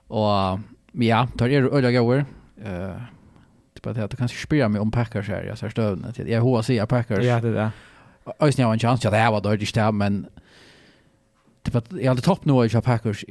och 0.07 0.59
ja, 0.91 1.27
tar 1.37 1.49
är 1.49 1.75
öliga 1.75 1.99
gåvor. 1.99 2.25
Eh 2.63 3.01
typ 3.73 3.87
att 3.87 3.97
jag 3.97 4.11
kanske 4.11 4.37
spelar 4.37 4.69
mig 4.69 4.81
om 4.81 4.91
Packers 4.91 5.27
här. 5.27 5.43
Jag 5.43 5.57
ser 5.57 5.69
stövna 5.69 6.11
till. 6.11 6.27
Jag 6.27 6.41
hoppas 6.41 6.69
jag 6.69 6.89
Packers. 6.89 7.25
Ja, 7.25 7.41
det 7.41 7.53
där. 7.53 7.69
Jag 8.25 8.65
har 8.65 8.73
en 8.73 8.79
chans 8.79 9.05
att 9.05 9.11
det 9.11 9.17
här 9.17 9.31
var 9.31 9.41
dåligt 9.41 9.73
där, 9.73 9.91
men 9.91 10.27
typ 11.63 11.75
att 11.75 11.91
jag 11.91 12.07
hade 12.07 12.21
topp 12.21 12.45
nu 12.45 12.65
i 12.65 12.69
Packers 12.69 13.25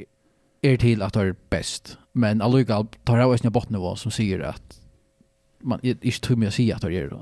är 0.61 0.77
till 0.77 1.01
att 1.01 1.13
det 1.13 1.19
är 1.19 1.35
bäst. 1.49 1.97
Men 2.11 2.41
alluga 2.41 2.85
tar 3.03 3.17
jag 3.17 3.31
också 3.31 3.45
en 3.45 3.51
bottennivå 3.51 3.95
som 3.95 4.11
säger 4.11 4.39
att 4.39 4.79
man 5.61 5.79
inte 5.81 6.11
tror 6.21 6.37
mig 6.37 6.47
att 6.47 6.53
säga 6.53 6.75
att 6.75 6.81
det 6.81 6.97
är. 6.97 7.13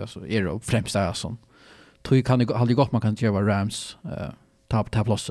Alltså, 0.00 0.26
är 0.26 0.44
det 0.44 0.60
främst 0.62 0.92
det 0.92 0.98
här 0.98 1.36
tror 2.06 2.22
kan 2.22 2.38
det 2.38 2.54
hade 2.54 2.74
gått 2.74 2.92
man 2.92 3.00
kan 3.00 3.14
göra 3.14 3.46
Rams 3.46 3.96
eh 4.04 4.30
ta 4.68 4.84
ta 4.84 5.04
plus. 5.04 5.30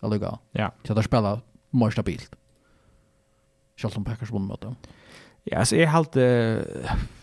Alltså 0.00 0.38
Ja. 0.52 0.72
Så 0.84 0.94
där 0.94 1.02
spelar 1.02 1.40
mer 1.70 1.90
stabilt. 1.90 2.36
Charlton 3.76 4.04
Packers 4.04 4.30
vann 4.30 4.46
mot 4.46 4.60
dem. 4.60 4.76
Ja, 5.44 5.64
så 5.64 5.76
jag 5.76 5.88
halt 5.88 6.16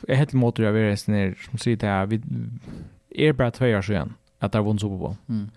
jag 0.08 0.16
helt 0.16 0.34
mot 0.34 0.56
det 0.56 0.72
vi 0.72 0.80
är 0.80 1.12
ner 1.12 1.36
som 1.50 1.58
säger 1.58 1.78
det 1.78 2.06
vi 2.06 2.22
är 3.10 3.34
bara 3.34 3.52
två 3.52 3.66
år 3.66 3.82
sedan 3.82 4.14
att 4.40 4.52
det 4.52 4.62
vann 4.62 4.80
Super 4.80 4.98
Bowl. 4.98 5.16
Mm. 5.30 5.50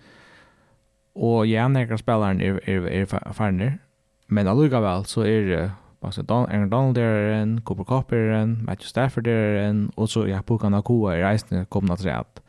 Och 1.13 1.47
ja, 1.47 1.69
när 1.69 1.87
jag 1.87 1.99
spelar 1.99 2.43
är 2.43 2.69
är 2.69 2.87
är 2.87 3.33
fan 3.33 3.79
Men 4.27 4.49
alltså 4.49 4.81
väl 4.81 5.05
så 5.05 5.21
är 5.23 5.43
det 5.43 5.71
Baksa 6.01 6.23
Don 6.23 6.47
Aaron 6.47 6.71
Donald 6.71 6.95
där 6.95 7.03
är 7.03 7.33
en, 7.33 7.61
Cooper 7.61 7.85
Cup 7.85 8.13
är 8.13 8.17
en, 8.17 8.65
Matthew 8.65 8.89
Stafford 8.89 9.25
där 9.25 9.33
är 9.33 9.69
en, 9.69 9.91
och 9.95 10.11
så 10.11 10.29
ja, 10.29 10.37
Puka 10.37 10.47
Pukan 10.47 10.75
Akua 10.75 11.17
er 11.17 11.25
reisende 11.25 11.65
komna 11.65 11.97
til 11.97 12.09
at 12.09 12.41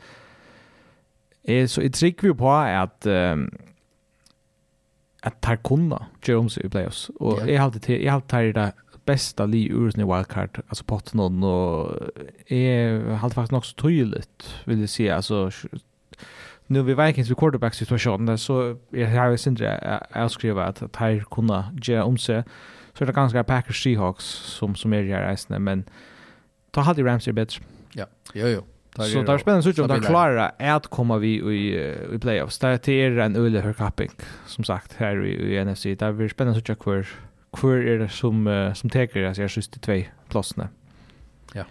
så 1.67 1.81
jeg 1.81 1.93
trykker 1.93 2.27
vi 2.27 2.33
på 2.33 2.51
att 2.51 3.05
um, 3.05 3.49
att 5.23 5.41
tar 5.41 5.55
kunna 5.55 6.05
gjøre 6.27 6.39
om 6.39 6.49
i 6.63 6.69
playoffs. 6.69 7.09
och 7.19 7.37
yeah. 7.37 7.49
jag 7.49 7.59
har 7.59 7.65
alltid 7.65 8.01
jag 8.01 8.11
har 8.11 8.21
alltid 8.21 8.55
det 8.55 8.73
bästa 9.05 9.45
li 9.45 9.67
ur 9.69 9.91
sin 9.91 10.07
wildcard, 10.07 10.61
alltså 10.67 10.83
Pottenon, 10.83 11.43
och 11.43 11.99
är 12.47 12.99
har 13.15 13.29
faktiskt 13.29 13.53
också 13.53 13.75
så 13.77 13.87
vill 13.87 14.17
vil 14.65 14.87
jeg 14.99 15.09
alltså 15.09 15.51
nu 16.67 16.83
vi 16.83 16.93
Vikings 16.93 17.29
vid 17.29 17.37
quarterback 17.37 17.73
situationen 17.73 18.37
så 18.37 18.77
jag 18.89 19.07
har 19.07 19.29
ju 19.29 19.37
sindre 19.37 20.03
jag 20.13 20.31
skriva 20.31 20.65
att 20.65 20.81
att 20.81 20.95
här 20.95 21.23
kunna 21.31 21.75
ge 21.81 21.99
om 21.99 22.17
sig 22.17 22.43
så 22.93 23.03
är 23.03 23.07
det 23.07 23.13
ganska 23.13 23.43
Packers 23.43 23.83
Seahawks 23.83 24.25
som 24.25 24.75
som 24.75 24.93
är 24.93 25.03
i 25.03 25.13
resten 25.13 25.63
men 25.63 25.83
ta 26.71 26.81
hade 26.81 27.03
Rams 27.03 27.27
är 27.27 27.31
bättre. 27.31 27.63
Ja. 27.93 28.05
Jo 28.33 28.47
jo. 28.47 28.63
Så 28.99 29.21
det 29.23 29.29
er 29.29 29.37
spennende 29.37 29.63
så 29.63 29.83
om 29.83 29.89
de 29.89 29.99
klarer 30.03 30.51
at 30.59 30.89
komme 30.91 31.19
vi 31.19 31.35
i, 31.39 31.65
i 32.13 32.17
playoffs. 32.19 32.59
Det 32.59 32.89
er 32.89 33.25
en 33.25 33.35
øyelig 33.35 33.61
hørkapping, 33.61 34.11
som 34.45 34.63
sagt, 34.63 34.95
her 34.99 35.21
i, 35.23 35.33
i 35.55 35.63
NFC. 35.63 35.83
Det 35.83 36.01
er 36.01 36.27
spennende 36.27 36.59
så 36.59 36.75
hver, 36.83 37.07
hver 37.59 37.93
er 37.93 37.97
det 38.03 38.11
som, 38.11 38.47
uh, 38.47 38.73
som 38.73 38.89
teker, 38.89 39.27
det, 39.27 39.39
jeg 39.39 39.49
synes 39.49 39.67
de 39.67 39.79
tve 39.79 40.05
plassene. 40.29 40.67
Ja. 41.55 41.63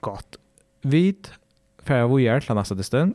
Godt. 0.00 0.36
Vi 0.82 1.14
fer 1.86 2.06
vi 2.06 2.26
er 2.26 2.40
til 2.40 2.54
neste 2.54 2.76
distan. 2.76 3.14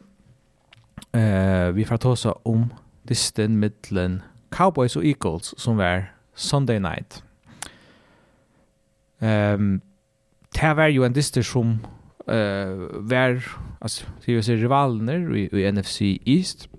Uh, 1.14 1.76
vi 1.76 1.86
får 1.86 1.98
ta 1.98 2.16
oss 2.16 2.26
om 2.26 2.72
distan 3.10 3.58
mittlen 3.58 4.22
Cowboys 4.52 4.96
og 4.96 5.06
Eagles, 5.06 5.54
som 5.58 5.78
var 5.78 6.10
Sunday 6.36 6.80
night. 6.80 7.24
Um, 9.22 9.82
det 10.56 10.76
var 10.76 10.88
jo 10.88 11.04
en 11.04 11.14
distan 11.14 11.44
som 11.44 11.80
eh 12.32 12.78
var 13.00 13.44
alltså 13.80 14.06
det 14.26 14.34
är 14.34 14.58
rivaler 14.58 15.36
i, 15.36 15.50
i 15.52 15.72
NFC 15.72 16.02
East 16.26 16.70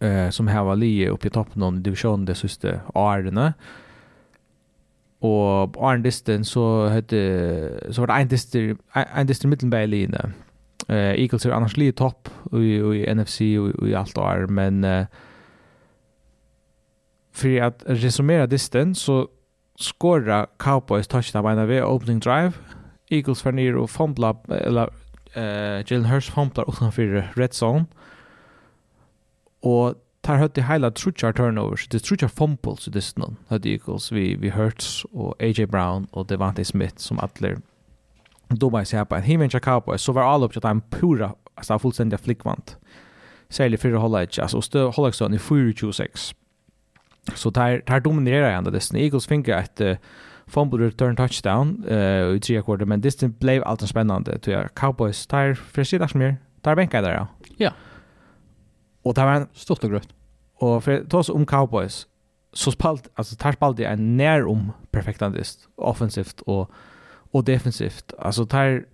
eh 0.00 0.30
som 0.30 0.46
här 0.48 0.62
var 0.62 0.76
lige 0.76 1.10
uppe 1.10 1.26
i 1.26 1.30
toppen 1.30 1.60
någon 1.60 1.82
division 1.82 2.24
det 2.24 2.34
sista 2.34 2.80
åren 2.94 3.52
och 5.20 5.72
på 5.72 5.80
en 5.86 6.44
så 6.44 6.88
hette 6.88 7.88
så 7.90 8.02
var 8.02 8.06
det 8.06 8.22
en 8.22 8.28
distans 8.28 8.78
en 8.92 9.26
distans 9.26 9.50
mittenbälle 9.50 9.96
inne 9.96 10.32
Eh 10.88 11.20
Eagles 11.20 11.46
är 11.46 11.50
annars 11.50 11.76
lite 11.76 11.98
topp 11.98 12.28
i, 12.52 12.76
i 12.76 13.14
NFC 13.14 13.40
och 13.40 13.88
i 13.88 13.94
allt 13.94 14.14
där 14.14 14.46
men 14.46 14.84
eh, 14.84 15.06
för 17.32 17.60
att 17.60 17.82
resumera 17.86 18.46
distans 18.46 18.98
så 18.98 19.28
skora 19.76 20.46
Cowboys 20.58 21.06
touchdown 21.06 21.44
by 21.44 21.66
the 21.66 21.82
opening 21.82 22.20
drive. 22.20 22.52
Eagles 23.12 23.44
var 23.44 23.52
ner 23.52 23.76
och 23.76 23.90
fumbla 23.90 24.36
eller 24.48 24.88
eh 25.34 25.84
Jalen 25.90 26.04
Hurst 26.04 26.30
fomplar 26.30 26.68
utenfor 26.68 27.28
red 27.36 27.52
zone. 27.52 27.86
Og 29.62 29.94
tar 30.22 30.38
høyt 30.38 30.58
i 30.58 30.64
heila 30.66 30.90
trutjar 30.90 31.32
turnovers, 31.32 31.86
det 31.88 32.02
trutjar 32.02 32.28
fumbles 32.28 32.86
i 32.86 32.90
distan, 32.94 33.36
høyt 33.50 33.66
Eagles, 33.66 34.12
vi, 34.12 34.34
vi 34.38 34.50
Hurts 34.50 35.04
og 35.12 35.36
AJ 35.40 35.66
Brown 35.70 36.08
og 36.12 36.28
Devante 36.28 36.64
Smith 36.64 36.98
som 37.02 37.18
atler 37.22 37.60
doba 38.60 38.82
i 38.82 38.88
seg 38.88 39.08
på 39.08 39.16
en 39.16 39.26
himmel 39.26 39.50
Cowboys, 39.50 40.02
så 40.02 40.12
var 40.12 40.28
alle 40.28 40.44
upp 40.44 40.52
til 40.52 40.60
at 40.60 40.68
han 40.68 40.82
pura, 40.90 41.32
alltså 41.56 41.78
fullstendig 41.78 42.20
flickvant. 42.20 42.76
Särskilt 43.48 43.80
för 43.80 43.92
att 43.92 44.00
hålla 44.00 44.22
ett, 44.22 44.38
alltså 44.38 44.60
stö, 44.60 44.84
hålla 44.90 45.08
ett 45.08 45.14
sånn 45.14 45.34
i 45.34 45.38
4-26. 45.38 46.34
Så 47.34 47.50
tar, 47.50 47.80
tar 47.86 48.00
dominerar 48.00 48.54
han 48.54 48.64
det 48.64 48.70
distan. 48.70 49.00
Eagles 49.00 49.26
finner 49.26 49.58
ett, 49.58 49.80
uh, 49.80 49.96
fumble 50.46 50.86
return 50.86 51.16
touchdown 51.16 51.84
uh, 51.90 52.36
i 52.36 52.40
tre 52.40 52.62
kvarter, 52.62 52.84
men 52.84 53.00
det 53.00 53.38
blev 53.38 53.62
allt 53.64 53.88
spännande. 53.88 54.38
Tror 54.38 54.56
jag 54.56 54.74
Cowboys 54.74 55.26
tar 55.26 55.54
för 55.54 55.84
sig 55.84 55.98
dags 55.98 56.14
mer, 56.14 56.36
tar 56.60 56.76
bänka 56.76 57.00
där. 57.02 57.12
Ja. 57.12 57.26
ja. 57.56 57.70
Och 59.02 59.14
det 59.14 59.24
var 59.24 59.34
en 59.34 59.48
stort 59.52 59.84
och 59.84 59.90
Og 60.54 60.76
Och 60.76 60.84
för 60.84 61.14
oss 61.14 61.28
om 61.28 61.46
Cowboys 61.46 62.06
så 62.52 62.70
spalt, 62.70 63.08
alltså 63.14 63.36
tar 63.36 63.52
spalt 63.52 63.76
det 63.76 63.84
en 63.84 64.16
när 64.16 64.44
om 64.44 64.72
perfektandist, 64.90 65.68
offensivt 65.76 66.40
och, 66.40 66.70
och 67.32 67.44
defensivt. 67.44 68.12
Alltså 68.18 68.46
tar 68.46 68.84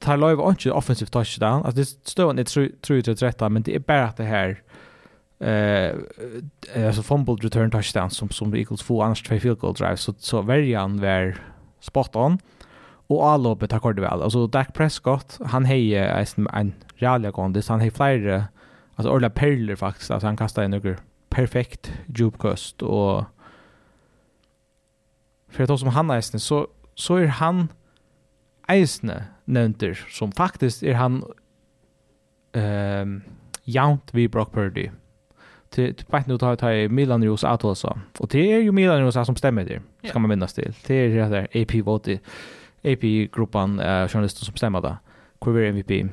tar 0.00 0.16
lov 0.16 0.40
och 0.40 0.50
inte 0.50 0.70
offensivt 0.70 1.12
touchdown. 1.12 1.64
Alltså 1.64 1.80
det 1.80 1.86
står 2.08 2.30
inte 2.30 2.44
tror 2.44 2.68
tror 2.80 3.48
men 3.48 3.62
det 3.62 3.74
är 3.74 3.78
bara 3.78 4.04
att 4.04 4.16
det 4.16 4.24
här 4.24 4.62
eh 5.40 5.94
uh, 6.76 6.86
alltså 6.86 7.02
fumble 7.02 7.34
return 7.34 7.70
touchdown 7.70 8.10
som 8.10 8.30
som 8.30 8.54
Eagles 8.54 8.82
får 8.82 9.04
annars 9.04 9.22
två 9.22 9.40
field 9.40 9.58
goal 9.58 9.74
drive 9.74 9.96
så 9.96 10.14
så 10.18 10.42
väljan 10.42 11.00
var 11.00 11.36
spot 11.80 12.16
on. 12.16 12.38
Och 13.06 13.28
allopet 13.28 13.70
tar 13.70 13.92
det 13.92 14.02
väl. 14.02 14.22
Alltså 14.22 14.46
Dak 14.46 14.74
Prescott 14.74 15.38
han 15.46 15.64
hejer 15.64 16.26
en 16.38 16.48
en 16.52 16.72
rally 16.96 17.32
kondis 17.32 17.68
han 17.68 17.80
hejer 17.80 17.92
flera 17.92 18.44
alltså 18.94 19.12
Orla 19.12 19.30
Perler 19.30 19.76
faktiskt. 19.76 20.10
Alltså 20.10 20.26
han 20.26 20.36
kastar 20.36 20.64
in 20.64 20.70
några 20.70 20.96
perfekt 21.28 21.92
djupkast 22.06 22.82
och 22.82 23.24
för 25.48 25.64
att 25.64 25.80
som 25.80 25.88
han 25.88 26.10
är 26.10 26.20
så 26.20 26.68
så 26.94 27.16
är 27.16 27.26
han 27.26 27.68
eisne 28.68 29.24
nevnter 29.44 30.06
som 30.08 30.32
faktiskt 30.32 30.82
är 30.82 30.94
han 30.94 31.24
ehm 32.52 33.08
um, 33.08 33.22
jaunt 33.64 34.14
vi 34.14 34.28
Brock 34.28 34.52
Purdy 34.52 34.90
till 35.70 35.94
på 35.94 36.20
nu 36.26 36.38
tar 36.38 36.70
jag 36.70 36.90
Milan 36.90 37.24
Rose 37.24 37.48
att 37.48 37.64
också. 37.64 38.00
Och 38.18 38.28
det 38.28 38.52
är 38.52 38.58
ju 38.58 38.72
Milan 38.72 39.00
Rose 39.02 39.24
som 39.24 39.36
stämmer 39.36 39.64
det. 39.64 40.08
Ska 40.08 40.18
man 40.18 40.28
minnas 40.28 40.54
till. 40.54 40.74
Det 40.86 40.94
är 40.94 41.08
det 41.08 41.28
där 41.28 41.62
AP 41.62 41.82
vote 41.82 42.18
AP 42.84 43.28
gruppen 43.32 43.80
eh 43.80 44.08
journalister 44.08 44.44
som 44.44 44.56
stämmer 44.56 44.80
där. 44.80 44.96
Quiver 45.40 45.62
MVP. 45.62 46.10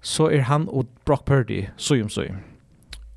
Så 0.00 0.30
är 0.30 0.38
han 0.38 0.68
och 0.68 0.86
Brock 1.04 1.26
Purdy 1.26 1.66
så 1.76 1.96
ju 1.96 2.08
så. 2.08 2.24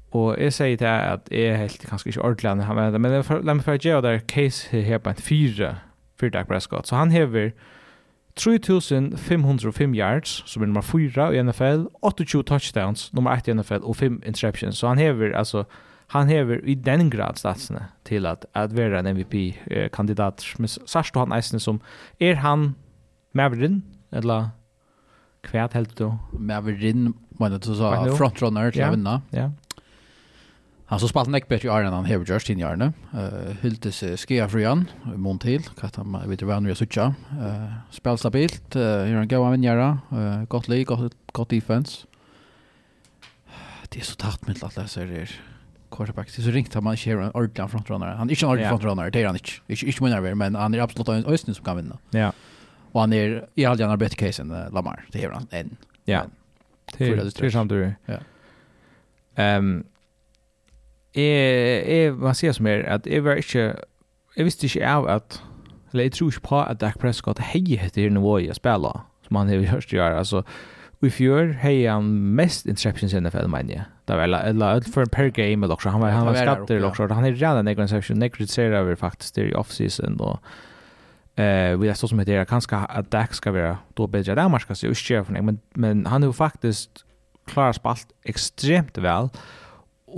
Och 0.10 0.40
jag 0.40 0.54
säger 0.54 0.78
det 0.78 1.02
att 1.02 1.32
är 1.32 1.56
helt 1.56 1.90
kanske 1.90 2.10
inte 2.10 2.20
ordentligt 2.20 2.66
han 2.66 2.76
men 2.76 3.02
men 3.02 3.24
lämna 3.46 3.64
för 3.64 3.76
att 3.76 3.84
där 4.02 4.20
case 4.20 4.82
här 4.82 5.00
på 5.00 5.10
en 5.10 5.16
fyra 5.16 5.76
för 6.20 6.30
Dak 6.30 6.48
Prescott. 6.48 6.86
Så 6.86 6.96
han 6.96 7.12
häver 7.12 7.54
3505 8.36 9.96
yards, 9.96 10.44
som 10.46 10.64
er 10.64 10.70
nummer 10.70 10.82
4 10.82 11.32
i 11.36 11.42
NFL, 11.44 11.88
28 12.02 12.44
touchdowns, 12.44 13.10
nummer 13.14 13.32
1 13.32 13.48
i 13.48 13.54
NFL, 13.54 13.84
og 13.84 13.96
5 13.96 14.22
interceptions. 14.26 14.78
Så 14.78 14.88
han 14.88 14.98
hever, 14.98 15.36
altså, 15.38 15.64
han 16.08 16.28
hever 16.28 16.60
i 16.64 16.76
den 16.76 17.10
grad 17.12 17.36
statsene 17.40 17.88
til 18.06 18.26
at, 18.26 18.46
at 18.56 18.76
være 18.76 19.00
en 19.00 19.16
MVP-kandidat. 19.16 20.46
Men 20.60 20.68
sørst 20.68 21.16
han 21.16 21.36
eisene 21.36 21.60
som, 21.60 21.82
er 22.20 22.36
han 22.36 22.76
Maverin, 23.34 23.84
eller 24.12 24.52
hva 25.50 25.68
helt 25.74 25.96
du? 25.98 26.12
Maverin, 26.38 27.14
mener 27.40 27.58
du 27.58 27.74
så, 27.74 27.94
frontrunner 28.18 28.72
til 28.72 28.86
å 28.86 28.92
vinne? 28.94 29.22
Ja, 29.34 29.50
Han 30.92 31.00
så 31.00 31.08
spalt 31.08 31.30
nek 31.32 31.46
bättre 31.48 31.70
i 31.70 31.72
Arne 31.72 31.94
han 31.94 32.08
hever 32.08 32.28
gjørst 32.28 32.50
inn 32.52 32.60
i 32.60 32.66
Arne. 32.68 32.90
Uh, 33.16 33.54
Hylte 33.62 33.94
seg 33.96 34.18
skea 34.20 34.44
fruan, 34.52 34.90
mån 35.16 35.40
til, 35.40 35.64
katt 35.80 35.96
han 35.96 36.12
vet 36.28 36.44
hva 36.44 36.58
vi 36.60 36.74
har 36.74 36.80
sutja. 36.80 37.06
Uh, 37.32 37.78
Spel 37.96 38.20
stabilt, 38.20 38.76
uh, 38.76 39.08
gjør 39.08 39.22
han 39.22 39.30
gaua 39.32 39.54
vinnjæra, 39.54 39.86
uh, 40.12 40.42
godt 40.52 40.68
lig, 40.68 40.84
godt, 40.90 41.16
godt 41.32 41.56
defense. 41.56 42.04
Det 43.92 44.04
er 44.04 44.10
så 44.10 44.18
tatt 44.20 44.44
med 44.48 44.60
at 44.64 44.76
leser 44.76 45.08
her 45.08 45.32
quarterback. 45.96 46.28
Det 46.32 46.42
er 46.42 46.50
så 46.50 46.56
ringt 46.56 46.76
at 46.76 46.84
man 46.84 47.00
ikke 47.00 47.16
har 47.16 47.24
en 47.24 47.32
ordentlig 47.36 47.70
frontrunner. 47.72 48.16
Han 48.20 48.28
er 48.28 48.36
ikke 48.36 48.46
en 48.46 48.50
ordentlig 48.50 48.68
yeah. 48.68 48.76
frontrunner, 48.76 49.14
det 49.16 49.22
er 49.22 49.28
han 49.28 49.40
ikke. 49.40 49.62
Ikke, 49.68 49.88
ikke 49.92 50.06
minner 50.06 50.36
men 50.44 50.60
han 50.60 50.76
er 50.76 50.84
absolutt 50.84 51.14
en 51.16 51.28
øyne 51.28 51.56
som 51.56 51.64
kan 51.64 51.80
vinna. 51.80 52.00
Ja. 52.12 52.20
Yeah. 52.20 52.34
Og 52.92 53.02
han 53.06 53.16
er 53.16 53.38
i 53.56 53.64
all 53.64 53.80
gjerne 53.80 53.96
bedre 54.00 54.20
case 54.20 54.44
enn 54.44 54.52
uh, 54.52 54.68
Lamar, 54.76 55.06
det 55.14 55.24
er 55.24 55.32
han 55.36 55.48
en. 55.56 55.72
Ja, 56.08 56.26
det 56.98 57.14
er 57.16 57.54
samt 57.56 57.72
du. 57.72 57.94
Ja. 58.12 58.20
Um, 59.40 59.86
jeg, 61.16 61.84
jeg, 61.88 62.14
man 62.14 62.36
sier 62.36 62.52
som 62.52 62.68
är 62.68 62.84
att 62.90 63.04
det 63.04 63.24
var 63.24 63.36
inte 63.36 63.76
jag 64.38 64.44
visste 64.44 64.66
inte 64.66 64.94
av 64.94 65.08
att 65.08 65.42
eller 65.94 66.04
jag 66.04 66.12
tror 66.12 66.28
inte 66.28 66.40
på 66.40 66.60
att 66.60 66.80
Dak 66.80 67.00
Prescott 67.00 67.40
hei 67.40 67.78
etter 67.78 68.10
nivået 68.10 68.46
jeg 68.46 68.56
spiller, 68.56 69.02
som 69.28 69.36
han 69.36 69.50
har 69.50 69.66
hørt 69.68 69.94
göra 69.94 70.18
alltså 70.18 70.44
i 71.04 71.10
fjör 71.10 71.54
hei 71.54 71.86
han 71.86 72.04
mest 72.36 72.66
interceptions 72.66 73.14
i 73.14 73.20
NFL, 73.20 73.48
men 73.48 73.70
jeg. 73.70 73.84
Det 74.08 74.16
var, 74.16 74.24
eller, 74.24 74.40
eller 74.40 74.82
för 74.82 75.06
per 75.06 75.30
game, 75.30 75.66
eller, 75.66 75.74
också 75.74 75.90
han 75.90 76.02
var, 76.02 76.10
han 76.10 76.26
var 76.26 76.36
skatter, 76.36 76.76
eller, 76.76 77.14
han 77.14 77.26
är 77.26 77.32
redan 77.32 77.68
en 77.68 77.80
interception, 77.80 78.22
jeg 78.22 78.74
över 78.74 78.96
faktiskt 78.96 79.36
det 79.36 79.50
i 79.50 79.54
offseason, 79.54 80.22
og, 80.22 80.40
eh 81.38 81.80
vi 81.80 81.88
har 81.88 81.94
stått 81.94 82.10
som 82.10 82.20
heter 82.20 82.46
kanske 82.46 82.76
att 82.76 83.12
Dak 83.12 83.34
ska 83.34 83.52
vara 83.52 83.78
då 83.94 84.08
bättre 84.08 84.36
där 84.36 84.50
man 84.50 84.60
ska 84.60 84.76
se 84.76 85.20
och 85.20 85.32
men 85.32 85.60
men 85.74 86.06
han 86.06 86.24
har 86.24 86.34
faktiskt 86.34 87.06
klarat 87.46 87.76
spalt 87.76 88.08
extremt 88.24 88.98
väl. 88.98 89.04
Well 89.04 89.30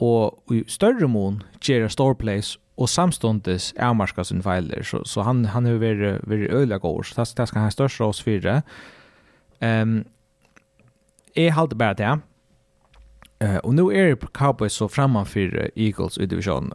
og 0.02 0.54
i 0.54 0.64
større 0.68 1.08
mån 1.08 1.42
gjør 1.62 1.88
store 1.88 2.16
plays 2.16 2.58
og 2.78 2.90
samstundes 2.90 3.74
avmarska 3.78 4.24
sin 4.24 4.42
feiler 4.44 4.84
så, 4.84 5.04
så 5.06 5.22
han, 5.22 5.46
han 5.46 5.66
har 5.66 5.78
vært, 5.82 6.24
vært 6.28 6.52
øyla 6.52 6.78
god, 6.82 7.04
så 7.04 7.22
det 7.22 7.38
det 7.38 7.48
skal 7.48 7.60
han 7.60 7.70
ha 7.70 7.74
størst 7.74 8.02
rås 8.02 8.24
det. 8.24 8.62
um, 9.62 10.06
jeg 11.36 11.54
halte 11.54 11.76
bare 11.76 11.94
det 11.94 12.20
uh, 13.44 13.60
og 13.64 13.74
nå 13.76 13.92
er 13.92 14.16
Cowboys 14.34 14.74
så 14.74 14.88
framan 14.88 15.26
for 15.26 15.70
Eagles 15.76 16.18
i 16.18 16.26
divisjonen 16.26 16.72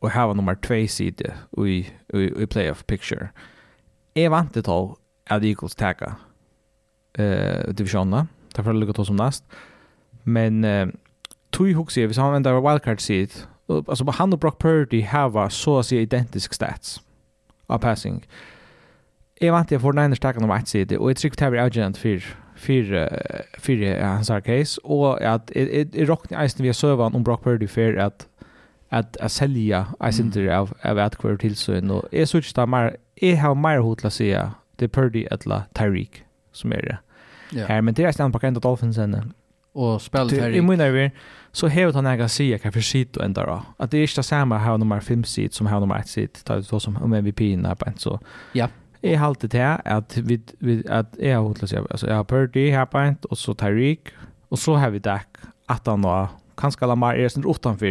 og 0.00 0.10
her 0.10 0.22
var 0.22 0.34
nummer 0.34 0.54
2 0.54 0.86
side 0.86 1.32
i, 1.58 1.86
i, 2.14 2.42
i 2.42 2.46
playoff 2.46 2.84
picture. 2.88 3.28
Jeg 4.16 4.30
vant 4.30 4.54
det 4.54 4.64
til 4.64 4.94
at 5.26 5.44
Eagles 5.44 5.74
tagga 5.74 6.14
uh, 7.18 7.72
divisjonen 7.72 8.28
derfor 8.56 8.70
er 8.70 8.72
det 8.72 8.80
lukket 8.80 8.98
oss 8.98 9.10
om 9.10 9.16
nest 9.16 9.44
men 10.24 10.64
uh, 10.64 10.86
tog 11.50 11.72
hooks 11.72 11.98
är 11.98 12.06
vi 12.06 12.14
så 12.14 12.22
använder 12.22 12.52
av 12.52 12.70
wildcard 12.70 13.00
seed. 13.00 13.30
Alltså 13.68 14.10
han 14.10 14.32
och 14.32 14.38
Brock 14.38 14.58
Purdy 14.58 15.02
har 15.02 15.48
så 15.48 15.78
att 15.78 15.86
säga 15.86 16.00
identisk 16.00 16.54
stats 16.54 17.00
av 17.66 17.78
passing. 17.78 18.26
Jag 19.40 19.52
vant 19.52 19.70
jag 19.70 19.80
får 19.80 19.92
den 19.92 20.16
starka 20.16 20.40
om 20.40 20.50
ett 20.50 20.68
sida 20.68 20.98
och 20.98 21.10
jag 21.10 21.16
tycker 21.16 21.38
det 21.38 21.44
här 21.44 21.52
är 21.52 21.66
agent 21.66 21.96
för 21.96 22.24
för 22.56 23.08
för 23.58 24.02
hans 24.02 24.28
här 24.28 24.40
case 24.40 24.80
och 24.84 25.22
att 25.22 25.46
det 25.46 26.04
rocknar 26.04 26.44
isen 26.44 26.62
vi 26.62 26.68
har 26.68 26.72
servern 26.72 27.14
om 27.14 27.22
Brock 27.22 27.44
Purdy 27.44 27.66
för 27.66 27.96
att 27.96 28.26
att 28.88 29.16
att 29.16 29.32
sälja 29.32 29.86
isen 30.04 30.50
av 30.50 30.74
av 30.82 30.98
att 30.98 31.16
kvar 31.16 31.36
till 31.36 31.56
så 31.56 31.90
och 31.90 32.08
är 32.10 32.26
så 32.26 32.40
inte 32.42 32.66
mer 32.66 32.96
är 33.16 33.36
har 33.36 33.54
mer 33.54 33.78
hot 33.78 34.04
att 34.04 34.12
säga 34.12 34.52
det 34.76 34.84
är 34.84 34.88
Purdy 34.88 35.24
eller 35.24 35.62
Tyreek 35.72 36.24
som 36.52 36.72
är 36.72 36.82
det. 36.82 36.98
Ja. 37.50 37.66
Här 37.66 37.82
men 37.82 37.94
det 37.94 38.04
är 38.04 38.12
stand 38.12 38.32
på 38.32 38.40
Kent 38.40 38.56
Dolphins 38.62 38.98
ända 38.98 39.24
och 39.72 40.02
spelet 40.02 40.40
här 40.40 40.50
i 40.50 40.62
mina 40.62 40.88
vi 40.88 41.10
så 41.52 41.68
har 41.68 41.92
han 41.92 42.04
några 42.04 42.28
sig 42.28 42.58
kan 42.58 42.72
för 42.72 42.80
sitt 42.80 43.16
och 43.16 43.24
ändra 43.24 43.46
då. 43.46 43.62
Att 43.76 43.90
det 43.90 43.98
är 43.98 44.02
inte 44.02 44.22
samma 44.22 44.58
här 44.58 44.78
nummer 44.78 45.00
5 45.00 45.24
seed 45.24 45.52
som 45.52 45.66
här 45.66 45.80
nummer 45.80 45.98
1 45.98 46.08
seed 46.08 46.32
tar 46.44 46.56
det 46.56 46.80
som 46.80 46.96
om 46.96 47.12
MVP 47.12 47.40
när 47.40 47.74
på 47.74 47.86
så. 47.96 48.20
Ja. 48.52 48.68
Jag 49.00 49.18
har 49.18 49.26
alltid 49.26 49.50
det 49.50 49.80
att 49.84 50.16
vi 50.16 50.40
vi 50.58 50.84
att 50.88 51.14
jag 51.18 51.42
har 51.42 51.48
alltså 51.48 51.86
alltså 51.90 52.06
jag 52.08 52.16
har 52.16 52.24
Purdy 52.24 52.70
här 52.70 52.86
på 52.86 53.14
och 53.30 53.38
så 53.38 53.54
Tyreek 53.54 54.00
och 54.48 54.58
så 54.58 54.74
har 54.74 54.90
vi 54.90 54.98
Dak 54.98 55.26
att 55.66 55.86
han 55.86 56.02
då 56.02 56.28
kanske 56.56 56.86
Lamar 56.86 57.14
är 57.14 57.28
sen 57.28 57.44
utanför 57.50 57.86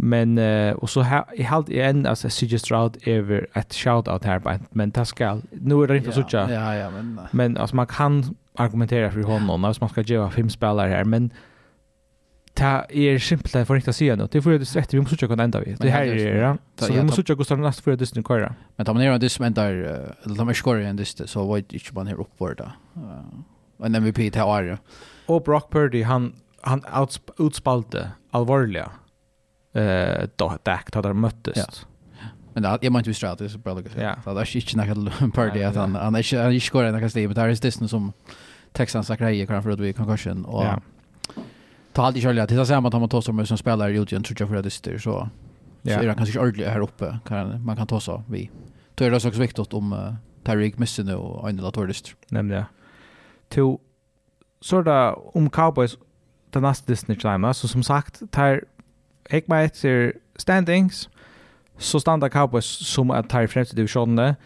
Men 0.00 0.38
uh, 0.38 0.74
och 0.74 0.90
så 0.90 1.00
här 1.00 1.24
i 1.34 1.42
halt 1.42 1.68
igen 1.68 2.06
alltså 2.06 2.28
CJ 2.28 2.58
Stroud 2.58 2.96
över 3.06 3.46
ett 3.54 3.74
shout 3.74 4.08
out 4.08 4.24
här 4.24 4.38
på 4.38 4.58
men 4.70 4.90
det 4.90 5.04
ska 5.04 5.40
nu 5.50 5.82
är 5.82 5.86
det 5.86 5.96
inte 5.96 6.12
så 6.12 6.22
tjocka. 6.22 6.50
Ja 6.50 6.74
ja 6.74 6.90
men 6.90 7.20
men 7.30 7.56
alltså 7.56 7.76
man 7.76 7.86
kan 7.86 8.36
argumentera 8.54 9.10
för 9.10 9.22
honom 9.22 9.60
när 9.60 9.76
man 9.80 9.88
ska 9.88 10.00
ge 10.00 10.30
fem 10.30 10.50
spelare 10.50 10.90
här 10.90 11.04
men 11.04 11.30
ta 12.54 12.84
är 12.88 13.18
simpelt 13.18 13.66
för 13.66 13.76
inte 13.76 13.90
att 13.90 13.96
säga 13.96 14.16
något. 14.16 14.32
Det 14.32 14.42
får 14.42 14.52
ju 14.52 14.58
det 14.58 14.76
rätt 14.76 14.94
vi 14.94 15.00
måste 15.00 15.16
söka 15.16 15.42
ända 15.42 15.60
vi. 15.60 15.76
Det 15.78 15.90
här 15.90 16.06
är 16.06 16.14
det. 16.14 16.58
Så 16.86 16.92
vi 16.92 17.02
måste 17.02 17.16
söka 17.16 17.34
Gustav 17.34 17.58
nästa 17.58 17.82
för 17.82 17.96
det 17.96 18.22
köra. 18.28 18.54
Men 18.76 18.86
tar 18.86 18.94
man 18.94 19.02
ner 19.02 19.18
det 19.18 19.28
som 19.28 19.44
ändar 19.44 19.72
eller 20.22 20.36
tar 20.36 20.44
man 20.44 20.54
skor 20.54 20.80
igen 20.80 20.96
det 20.96 21.04
så 21.04 21.44
vad 21.46 21.58
inte 21.58 21.94
man 21.94 22.06
här 22.06 22.20
uppåt 22.20 22.58
där. 22.58 22.72
En 23.84 23.94
MVP 23.94 24.16
till 24.16 24.40
Arya. 24.40 24.78
Och 25.26 25.42
Brock 25.42 25.72
Purdy 25.72 26.02
han 26.02 26.32
han 26.60 26.84
utspalte 27.38 28.10
allvarliga 28.30 28.90
eh 29.78 30.22
uh, 30.22 30.28
Dak 30.36 30.92
där 30.92 31.12
möttes. 31.12 31.56
Ja. 31.56 31.64
Men 32.52 32.62
det, 32.62 32.68
jag 32.82 32.92
menar 32.92 33.00
inte 33.00 33.14
strategiskt 33.14 33.52
så 33.52 33.58
bra 33.58 33.74
det. 33.74 34.02
Ja. 34.02 34.16
Så 34.24 34.34
det 34.34 34.40
är 34.40 34.56
inte 34.56 34.94
något 34.94 35.34
party 35.34 35.62
att 35.62 35.76
han 35.76 35.94
han 35.94 36.14
är 36.14 36.42
han 36.42 36.52
är 36.52 36.60
skorar 36.60 36.92
några 36.92 37.08
steg 37.08 37.28
men 37.28 37.34
där 37.34 37.48
är 37.48 37.80
det 37.80 37.88
som 37.88 38.12
Texans 38.72 39.06
Zakaria 39.06 39.46
kan 39.46 39.62
för 39.62 39.70
att 39.70 39.80
vi 39.80 39.92
concussion 39.92 40.44
och 40.44 40.64
ja. 40.64 40.80
ta 41.92 42.02
alltid 42.02 42.24
i 42.24 42.40
att 42.40 42.48
det 42.48 42.62
att 42.62 42.68
man 42.68 42.86
att 42.86 42.92
man 42.92 43.08
tar 43.08 43.20
som 43.20 43.46
som 43.46 43.58
spelar 43.58 43.90
i 43.90 43.96
Utgen 43.96 44.22
tror 44.22 44.36
jag 44.40 44.48
för 44.48 44.56
att 44.56 44.64
det 44.64 44.94
är 44.94 44.98
så. 44.98 45.28
Så 45.82 45.90
är 45.90 46.06
han 46.06 46.16
kanske 46.16 46.38
ordentligt 46.38 46.68
här 46.68 46.80
uppe 46.80 47.18
kan 47.26 47.64
man 47.64 47.76
kan 47.76 47.86
ta 47.86 48.00
så 48.00 48.22
vi. 48.28 48.50
Då 48.94 49.04
är 49.04 49.10
det 49.10 49.16
också 49.16 49.30
viktigt 49.30 49.74
om 49.74 49.92
uh, 49.92 50.14
Tyreek 50.44 50.78
missar 50.78 51.04
nu 51.04 51.14
och 51.14 51.48
andra 51.48 51.64
latorist. 51.64 52.14
Nämligen. 52.28 52.64
Till 53.48 53.76
så 54.60 54.82
där 54.82 55.36
om 55.36 55.50
Cowboys 55.50 55.96
den 56.50 56.62
nästa 56.62 56.92
Disney 56.92 57.18
Chime 57.18 57.54
så 57.54 57.68
som 57.68 57.82
sagt 57.82 58.22
tar 58.30 58.64
Gikk 59.28 59.48
meg 59.48 59.68
etter 59.68 60.12
standings, 60.40 61.06
så 61.78 62.00
standa 62.00 62.28
Cowboys 62.28 62.64
som 62.64 63.10
at 63.10 63.28
tar 63.28 63.46
i 63.46 63.50
fremste 63.50 63.76
divisjonene. 63.76 64.36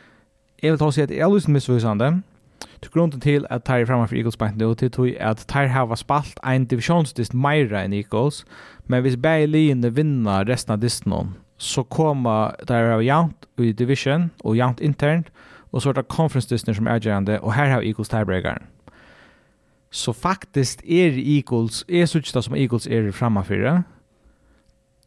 Jeg 0.62 0.72
vil 0.72 0.80
ta 0.80 0.90
å 0.90 0.94
si 0.94 1.04
at 1.04 1.10
jeg 1.10 1.22
er 1.22 1.32
lyst 1.32 1.48
misvisende. 1.48 2.10
Til 2.82 2.90
grunnen 2.90 3.22
til 3.22 3.46
at 3.50 3.64
tar 3.66 3.82
i 3.82 3.86
fremme 3.86 4.08
for 4.08 4.18
Eagles 4.18 4.38
beint 4.38 4.58
nå, 4.58 4.72
til 4.74 4.90
tog 4.90 5.14
at 5.20 5.44
tar 5.50 5.70
har 5.70 5.94
spalt 5.98 6.42
en 6.46 6.66
divisjonsdist 6.66 7.34
Myra 7.34 7.84
enn 7.84 7.94
Eagles, 7.94 8.42
men 8.86 9.02
hvis 9.02 9.16
begge 9.16 9.50
linene 9.50 9.94
vinner 9.94 10.46
resten 10.48 10.74
av 10.74 10.82
disten 10.82 11.34
så 11.62 11.84
kommer 11.86 12.56
der 12.66 12.90
av 12.96 13.02
jant 13.06 13.46
i 13.62 13.70
division 13.72 14.30
og 14.42 14.56
jant 14.58 14.80
internt, 14.82 15.30
og 15.70 15.82
så 15.82 15.92
er 15.92 16.00
det 16.00 16.10
conference-disten 16.10 16.74
som 16.74 16.88
er 16.88 16.98
avgjørende, 16.98 17.38
og 17.40 17.54
her 17.54 17.70
har 17.70 17.86
Eagles 17.86 18.10
tiebreakeren. 18.10 18.66
Så 19.92 20.12
faktisk 20.12 20.82
er 20.82 21.14
Eagles, 21.14 21.84
jeg 21.88 22.08
synes 22.08 22.32
det 22.32 22.44
som 22.44 22.56
Eagles 22.56 22.86
er 22.86 23.12
fremme 23.12 23.44
for 23.44 23.54
det, 23.54 23.82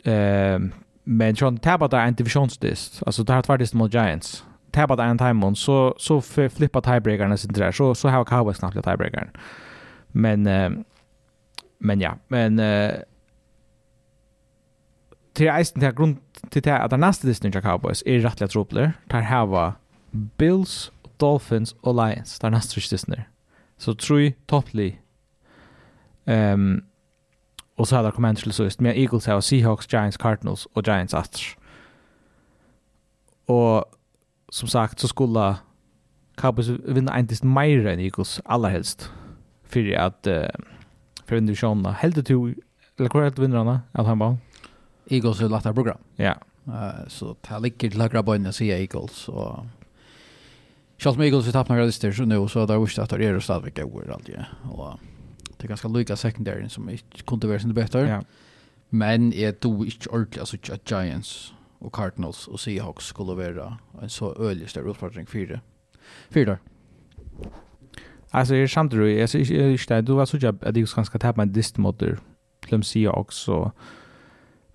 Ehm 0.05 0.71
men 1.07 1.33
John 1.35 1.57
tappade 1.57 1.97
där 1.97 2.05
en 2.05 2.13
divisionsdist. 2.13 3.03
Alltså 3.05 3.23
det 3.23 3.33
har 3.33 3.43
varit 3.47 3.59
dist 3.59 3.73
mot 3.73 3.93
Giants. 3.93 4.45
Tappade 4.71 5.03
en 5.03 5.17
timeon 5.17 5.55
så 5.55 5.95
så 5.97 6.21
flippar 6.21 6.81
tiebreakern 6.81 7.37
sin 7.37 7.53
där. 7.53 7.71
Så 7.71 7.95
så 7.95 8.09
har 8.09 8.25
Cowboys 8.25 8.57
knappt 8.57 8.83
tiebreakern. 8.83 9.29
Men 10.07 10.47
eh, 10.47 10.69
men 11.77 11.99
ja, 11.99 12.17
men 12.27 12.59
eh 12.59 12.93
till 15.33 15.47
eisen 15.49 15.79
där 15.79 15.91
grund 15.91 16.17
till 16.49 16.61
det 16.61 16.77
att 16.77 16.99
nästa 16.99 17.27
disten 17.27 17.51
jag 17.53 17.63
Cowboys 17.63 18.03
är 18.05 18.19
rättliga 18.19 18.47
tropler. 18.47 18.93
Där 19.07 19.21
hava 19.21 19.73
Bills, 20.11 20.91
Dolphins 21.17 21.75
och 21.81 21.95
Lions. 21.95 22.39
Där 22.39 22.49
nästa 22.49 22.75
disten. 22.91 23.21
Så 23.77 23.95
tror 23.95 24.33
toppli. 24.45 24.99
Ehm 26.25 26.53
um, 26.53 26.85
Och 27.75 27.87
så 27.87 27.95
hade 27.95 28.07
jag 28.07 28.15
kommit 28.15 28.37
till 28.37 28.53
sist 28.53 28.79
med 28.79 28.97
Eagles 28.97 29.27
här 29.27 29.35
och 29.35 29.43
Seahawks, 29.43 29.93
Giants, 29.93 30.17
Cardinals 30.17 30.65
och 30.73 30.87
Giants 30.87 31.13
Astros. 31.13 31.55
Och 33.45 33.85
som 34.49 34.67
sagt 34.67 34.99
så 34.99 35.07
skulle 35.07 35.55
Cowboys 36.35 36.67
vinna 36.67 37.17
en 37.17 37.27
tills 37.27 37.43
mer 37.43 37.87
än 37.87 37.99
Eagles 37.99 38.41
allra 38.45 38.69
helst. 38.69 39.11
För 39.63 39.95
att 39.95 40.27
uh, 40.27 40.43
för 41.25 41.35
vinner 41.35 41.55
Sean 41.55 41.85
helt 41.85 42.25
till 42.25 42.55
eller 42.97 43.09
korrekt 43.09 43.39
vinnarna 43.39 43.81
att 43.91 44.05
han 44.05 44.19
bara 44.19 44.37
Eagles 45.09 45.41
är 45.41 45.49
lättare 45.49 45.73
program. 45.73 45.97
Ja. 46.15 46.35
Uh, 46.67 47.07
så 47.07 47.35
det 47.41 47.59
ligger 47.59 47.89
till 47.89 48.01
högra 48.01 48.23
böjden 48.23 48.47
att 48.47 48.55
säga 48.55 48.79
Eagles 48.79 49.29
och 49.29 49.65
Charles 50.97 51.19
Eagles 51.19 51.45
har 51.45 51.51
tappat 51.51 51.69
några 51.69 51.85
lister 51.85 52.11
så 52.11 52.25
nu 52.25 52.47
så 52.47 52.59
har 52.59 52.67
det 52.67 52.79
visste 52.79 53.03
att 53.03 53.09
det 53.09 53.25
är 53.25 53.39
stadigt 53.39 53.77
går 53.77 54.11
allt 54.11 54.29
ja. 54.29 54.69
Och 54.71 54.99
Det 55.65 55.67
är 55.67 55.69
ganska 55.69 55.87
lika 55.87 56.15
secondary 56.15 56.69
som 56.69 56.89
inte 56.89 57.23
kunde 57.27 57.47
vara 57.47 57.59
sin 57.59 57.73
bättre. 57.73 58.07
Ja. 58.07 58.23
Men 58.89 59.31
jag 59.31 59.59
tror 59.59 59.85
inte 59.85 60.09
ordentligt 60.09 60.39
alltså 60.39 60.57
Giants 60.85 61.53
och 61.79 61.93
Cardinals 61.93 62.47
och 62.47 62.59
Seahawks 62.59 63.05
skulle 63.05 63.33
vara 63.33 63.77
en 64.01 64.09
så 64.09 64.35
ölig 64.35 64.69
större 64.69 64.91
utfordring 64.91 65.25
för 65.25 65.39
det. 65.39 65.59
För 66.29 66.45
det. 66.45 66.57
Alltså 68.29 68.55
jag 68.55 68.69
samtidigt, 68.69 69.19
jag 69.19 69.29
ser 69.29 69.39
inte 69.39 69.95
det, 69.95 70.01
du 70.01 70.13
var 70.13 70.25
så 70.25 70.37
att 70.37 70.77
jag 70.77 70.87
skulle 70.89 71.19
tappa 71.19 71.41
en 71.41 71.53
dist 71.53 71.77
mot 71.77 72.03
Seahawks 72.83 73.47
och 73.47 73.71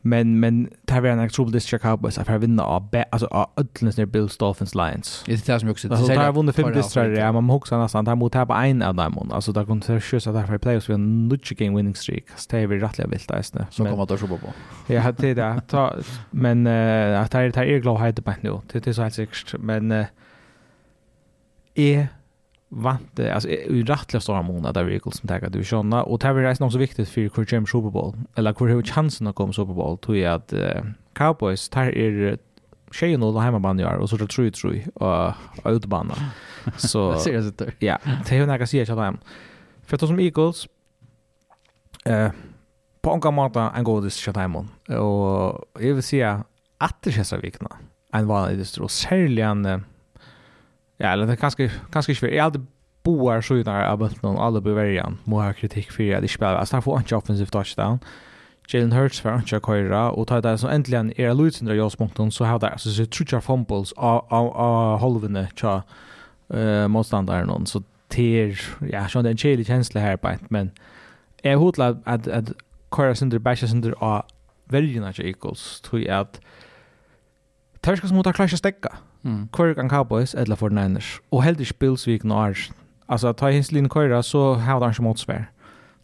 Men 0.03 0.41
men 0.41 0.69
tar 0.87 1.01
vi 1.01 1.09
en 1.09 1.29
trouble 1.29 1.53
this 1.53 1.65
check 1.65 1.85
out 1.85 2.15
så 2.15 2.25
för 2.25 2.39
vinna 2.39 2.63
av 2.63 2.89
alltså 3.11 3.27
av 3.27 3.51
ödlens 3.57 3.97
när 3.97 4.07
Bill 4.07 4.29
Dolphins 4.39 4.75
Lions. 4.75 5.23
Det 5.27 5.33
är 5.33 5.37
det 5.37 5.61
som 5.61 5.69
jag 5.69 5.71
också 5.71 5.89
säger. 5.89 6.03
Så 6.03 6.09
där 6.09 6.33
vunnit 6.33 6.57
fem 6.57 6.73
distrar 6.73 7.11
ja 7.11 7.33
man 7.33 7.51
hooks 7.51 7.73
annars 7.73 7.95
han 7.95 8.05
tar 8.05 8.15
mot 8.15 8.35
här 8.35 8.47
på 8.47 8.53
en 8.53 8.83
av 8.83 8.95
dem 8.95 9.31
alltså 9.33 9.53
där 9.53 9.65
kommer 9.65 9.95
det 9.95 10.01
sjösa 10.01 10.33
där 10.33 10.47
för 10.47 10.59
playoffs 10.59 10.89
vi 10.89 10.95
en 10.95 11.29
nutch 11.29 11.53
game 11.53 11.77
winning 11.77 11.95
streak. 11.95 12.25
Så 12.37 12.47
det 12.51 12.59
är 12.59 12.67
vi 12.67 12.79
rättliga 12.79 13.09
vilt 13.09 13.29
där 13.29 13.43
Så 13.71 13.85
kommer 13.85 14.07
det 14.07 14.19
sjobba 14.19 14.37
på. 14.37 14.47
Ja 14.87 15.13
det 15.13 15.35
det 15.35 15.63
ta 15.69 15.95
men 16.31 16.67
att 16.67 17.31
det 17.31 17.39
är 17.39 17.51
det 17.53 17.75
är 17.75 17.79
glad 17.79 17.99
hade 17.99 18.23
på 18.23 18.35
nu. 18.41 18.61
Det 18.73 18.87
är 18.87 18.93
så 18.93 19.03
helt 19.03 19.15
säkert 19.15 19.55
men 19.59 20.07
eh 21.75 22.05
vant 22.73 23.17
det 23.17 23.35
alltså 23.35 23.49
i 23.49 23.83
rättliga 23.83 24.21
stora 24.21 24.43
månader 24.43 24.81
där 24.81 24.85
vehicles 24.85 25.17
som 25.17 25.29
taggar 25.29 25.51
divisionerna 25.51 26.03
och 26.03 26.19
det 26.19 26.33
var 26.33 26.41
resten 26.41 26.67
också 26.67 26.79
viktigt 26.79 27.09
för 27.09 27.21
hur 27.21 27.55
James 27.55 27.71
Super 27.71 27.91
Bowl. 27.91 28.15
Eller 28.35 28.55
hur 28.59 28.69
hur 28.69 28.83
chansen 28.83 29.27
att 29.27 29.35
komma 29.35 29.53
Super 29.53 29.75
Bowl 29.75 29.99
tror 29.99 30.17
jag 30.17 30.35
att 30.35 30.55
Cowboys 31.13 31.69
tar 31.69 31.85
er 31.85 32.39
tjejen 32.93 33.23
och 33.23 33.35
you 33.35 33.79
gör 33.79 33.97
och 33.97 34.11
så 34.11 34.17
tror 34.17 34.45
jag 34.47 34.55
tror 34.55 34.83
jag 34.95 35.35
och 35.65 35.71
utbanan 35.71 36.17
så 36.77 37.19
seriöst 37.19 37.63
ja 37.79 37.99
det 38.27 38.35
är 38.35 38.39
ju 38.41 38.47
några 38.47 38.67
sier 38.67 38.91
att 38.91 39.17
för 39.87 39.97
att 39.97 40.01
som 40.01 40.21
Eagles 40.21 40.69
eh 42.05 42.31
på 43.03 43.11
en 43.11 43.21
gammal 43.21 43.51
en 43.75 43.85
god 43.85 44.05
dis 44.05 44.21
shot 44.21 44.37
och 44.37 45.65
jag 45.79 45.95
vill 45.95 46.03
säga 46.03 46.45
att 46.79 47.03
det 47.03 47.13
känns 47.13 47.29
så 47.29 47.37
vikna 47.37 47.77
en 48.13 48.27
vanlig 48.27 48.59
distro 48.59 48.89
särligen 48.89 49.85
Ja, 51.03 51.09
eller 51.09 51.27
det 51.27 51.37
kanske 51.37 51.71
kanske 51.93 52.13
inte. 52.13 52.27
Jag 52.37 52.45
hade 52.45 52.61
boar 53.03 53.41
så 53.41 53.55
utan 53.55 53.77
av 53.77 54.03
att 54.03 54.23
någon 54.23 54.39
alla 54.39 54.61
bevarian. 54.61 55.19
Må 55.25 55.43
ha 55.43 55.53
kritik 55.53 55.91
för 55.91 56.15
att 56.15 56.23
det 56.23 56.29
spelar. 56.29 56.55
Alltså 56.55 56.81
får 56.81 56.99
inte 56.99 57.17
offensive 57.17 57.51
touchdown. 57.51 57.99
Jalen 58.69 58.93
Hurts 58.93 59.21
för 59.21 59.33
att 59.33 59.49
köra 59.49 60.11
och 60.11 60.29
ta 60.29 60.41
det 60.41 60.59
som 60.59 60.71
äntligen 60.71 61.21
är 61.21 61.35
Lutzen 61.35 61.67
där 61.67 61.75
jag 61.75 61.93
spunkten 61.93 62.31
så 62.31 62.45
har 62.45 62.59
där 62.59 62.77
så 62.77 62.91
så 62.91 63.07
trutcha 63.07 63.41
fumbles 63.41 63.93
av 63.93 64.27
av 64.29 64.57
av 64.57 65.01
halvene 65.01 65.49
tja 65.57 65.83
eh 66.55 66.89
motståndaren 66.89 67.47
någon 67.47 67.67
så 67.67 67.83
ter 68.09 68.61
ja 68.91 69.09
så 69.09 69.23
den 69.23 69.37
chili 69.37 69.65
känsla 69.65 70.01
här 70.01 70.17
på 70.17 70.37
men 70.49 70.71
är 71.43 71.57
hotla 71.57 71.97
att 72.05 72.29
att 72.29 72.53
köra 72.97 73.15
sönder 73.15 73.39
basha 73.39 73.67
sönder 73.67 73.95
av 73.99 74.23
väljarna 74.65 75.13
equals 75.19 75.81
tror 75.81 76.11
at 76.11 76.21
att 76.21 76.41
Törskast 77.81 78.13
mot 78.13 78.27
att 78.27 78.37
klasha 78.37 78.57
stäcka. 78.57 78.99
Mm. 79.23 79.49
Kvar 79.53 79.75
kan 79.75 79.91
Cowboys 79.91 80.35
eller 80.35 80.57
for 80.57 80.69
Niners. 80.69 81.21
Og 81.31 81.43
heldig 81.45 81.67
spilsvik 81.67 82.25
nå 82.25 82.39
er. 82.49 82.71
Altså, 83.09 83.33
ta 83.33 83.51
hins 83.51 83.73
lin 83.73 83.89
køyra, 83.89 84.23
så 84.23 84.55
har 84.55 84.81
han 84.81 84.91
ikke 84.91 85.03
motsvær. 85.03 85.49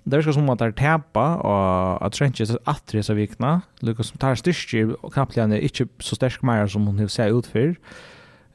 Det 0.04 0.18
virker 0.18 0.32
som 0.32 0.50
at 0.50 0.58
det 0.58 0.66
er 0.66 0.70
tepa, 0.70 1.20
og 1.20 2.04
at 2.04 2.12
Trenches 2.12 2.50
er 2.50 2.80
tre 2.86 3.02
så 3.02 3.14
vikna. 3.14 3.60
Lukas 3.82 4.06
som 4.06 4.18
tar 4.18 4.34
styrke 4.34 4.94
og 5.02 5.12
knappligan 5.12 5.52
er 5.52 5.56
ikke 5.66 5.88
så 6.00 6.14
sterk 6.14 6.42
mer 6.42 6.66
som 6.66 6.86
hun 6.86 6.98
har 6.98 7.06
sett 7.06 7.32
ut 7.32 7.46
for. 7.46 7.74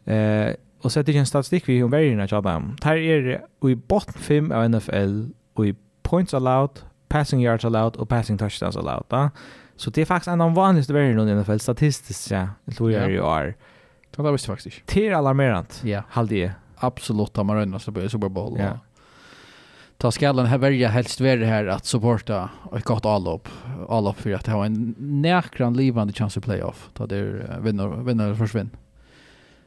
Eh, 0.08 0.54
og 0.84 0.92
setter 0.92 1.12
ikke 1.12 1.20
en 1.20 1.26
statistikk 1.26 1.68
vi 1.68 1.84
om 1.84 1.92
vergerna 1.92 2.26
til 2.26 2.44
dem. 2.44 2.76
Her 2.84 2.96
er 2.96 3.68
i 3.68 3.76
bottom 3.76 4.14
5 4.16 4.52
av 4.52 4.70
NFL, 4.70 5.18
og 5.56 5.68
i 5.68 5.74
points 6.04 6.34
allowed, 6.34 6.84
passing 7.10 7.44
yards 7.44 7.66
allowed, 7.66 8.00
og 8.00 8.08
passing 8.08 8.40
touchdowns 8.40 8.76
allowed. 8.76 9.04
Da. 9.12 9.28
Så 9.78 9.90
det 9.90 10.02
er 10.02 10.06
faktisk 10.06 10.32
en 10.32 10.42
av 10.42 10.50
de 10.50 10.56
vanligste 10.56 10.94
vergerna 10.94 11.28
i 11.28 11.36
NFL, 11.36 11.60
statistisk, 11.60 12.32
ja, 12.32 12.48
det 12.66 12.78
tror 12.78 12.90
jeg 12.90 13.12
i 13.12 13.20
år. 13.20 13.44
Ja 13.44 13.71
Det 14.12 14.32
visste 14.32 14.52
jag 14.52 14.58
faktiskt 14.58 14.78
inte. 14.78 14.94
Det 14.94 15.08
är 15.08 15.12
alarmerant. 15.12 15.82
Ja. 15.86 16.04
Halde 16.10 16.36
jag. 16.36 16.52
Absolut, 16.76 17.38
om 17.38 17.48
man 17.48 17.56
rönnar 17.56 17.80
så 17.80 17.92
blir 17.92 18.08
Super 18.08 18.30
Bowl. 18.30 18.60
Ja. 18.60 18.80
Ta 19.98 20.12
skallen 20.12 20.46
här 20.46 20.58
välja 20.58 20.90
helst 20.90 21.22
värre 21.22 21.46
här 21.46 21.66
att 21.66 21.86
supporta 21.86 22.50
ett 22.76 22.84
gott 22.84 23.06
allop. 23.06 23.48
Allop 23.90 24.18
för 24.18 24.32
att 24.32 24.48
ha 24.48 24.66
en 24.66 24.96
näkran 24.98 25.74
livande 25.74 26.14
chans 26.14 26.38
i 26.38 26.42
playoff. 26.42 26.90
Ta 26.94 27.06
det 27.08 27.24
vinner, 27.62 27.88
vinner 27.88 28.36
försvinn. 28.36 28.70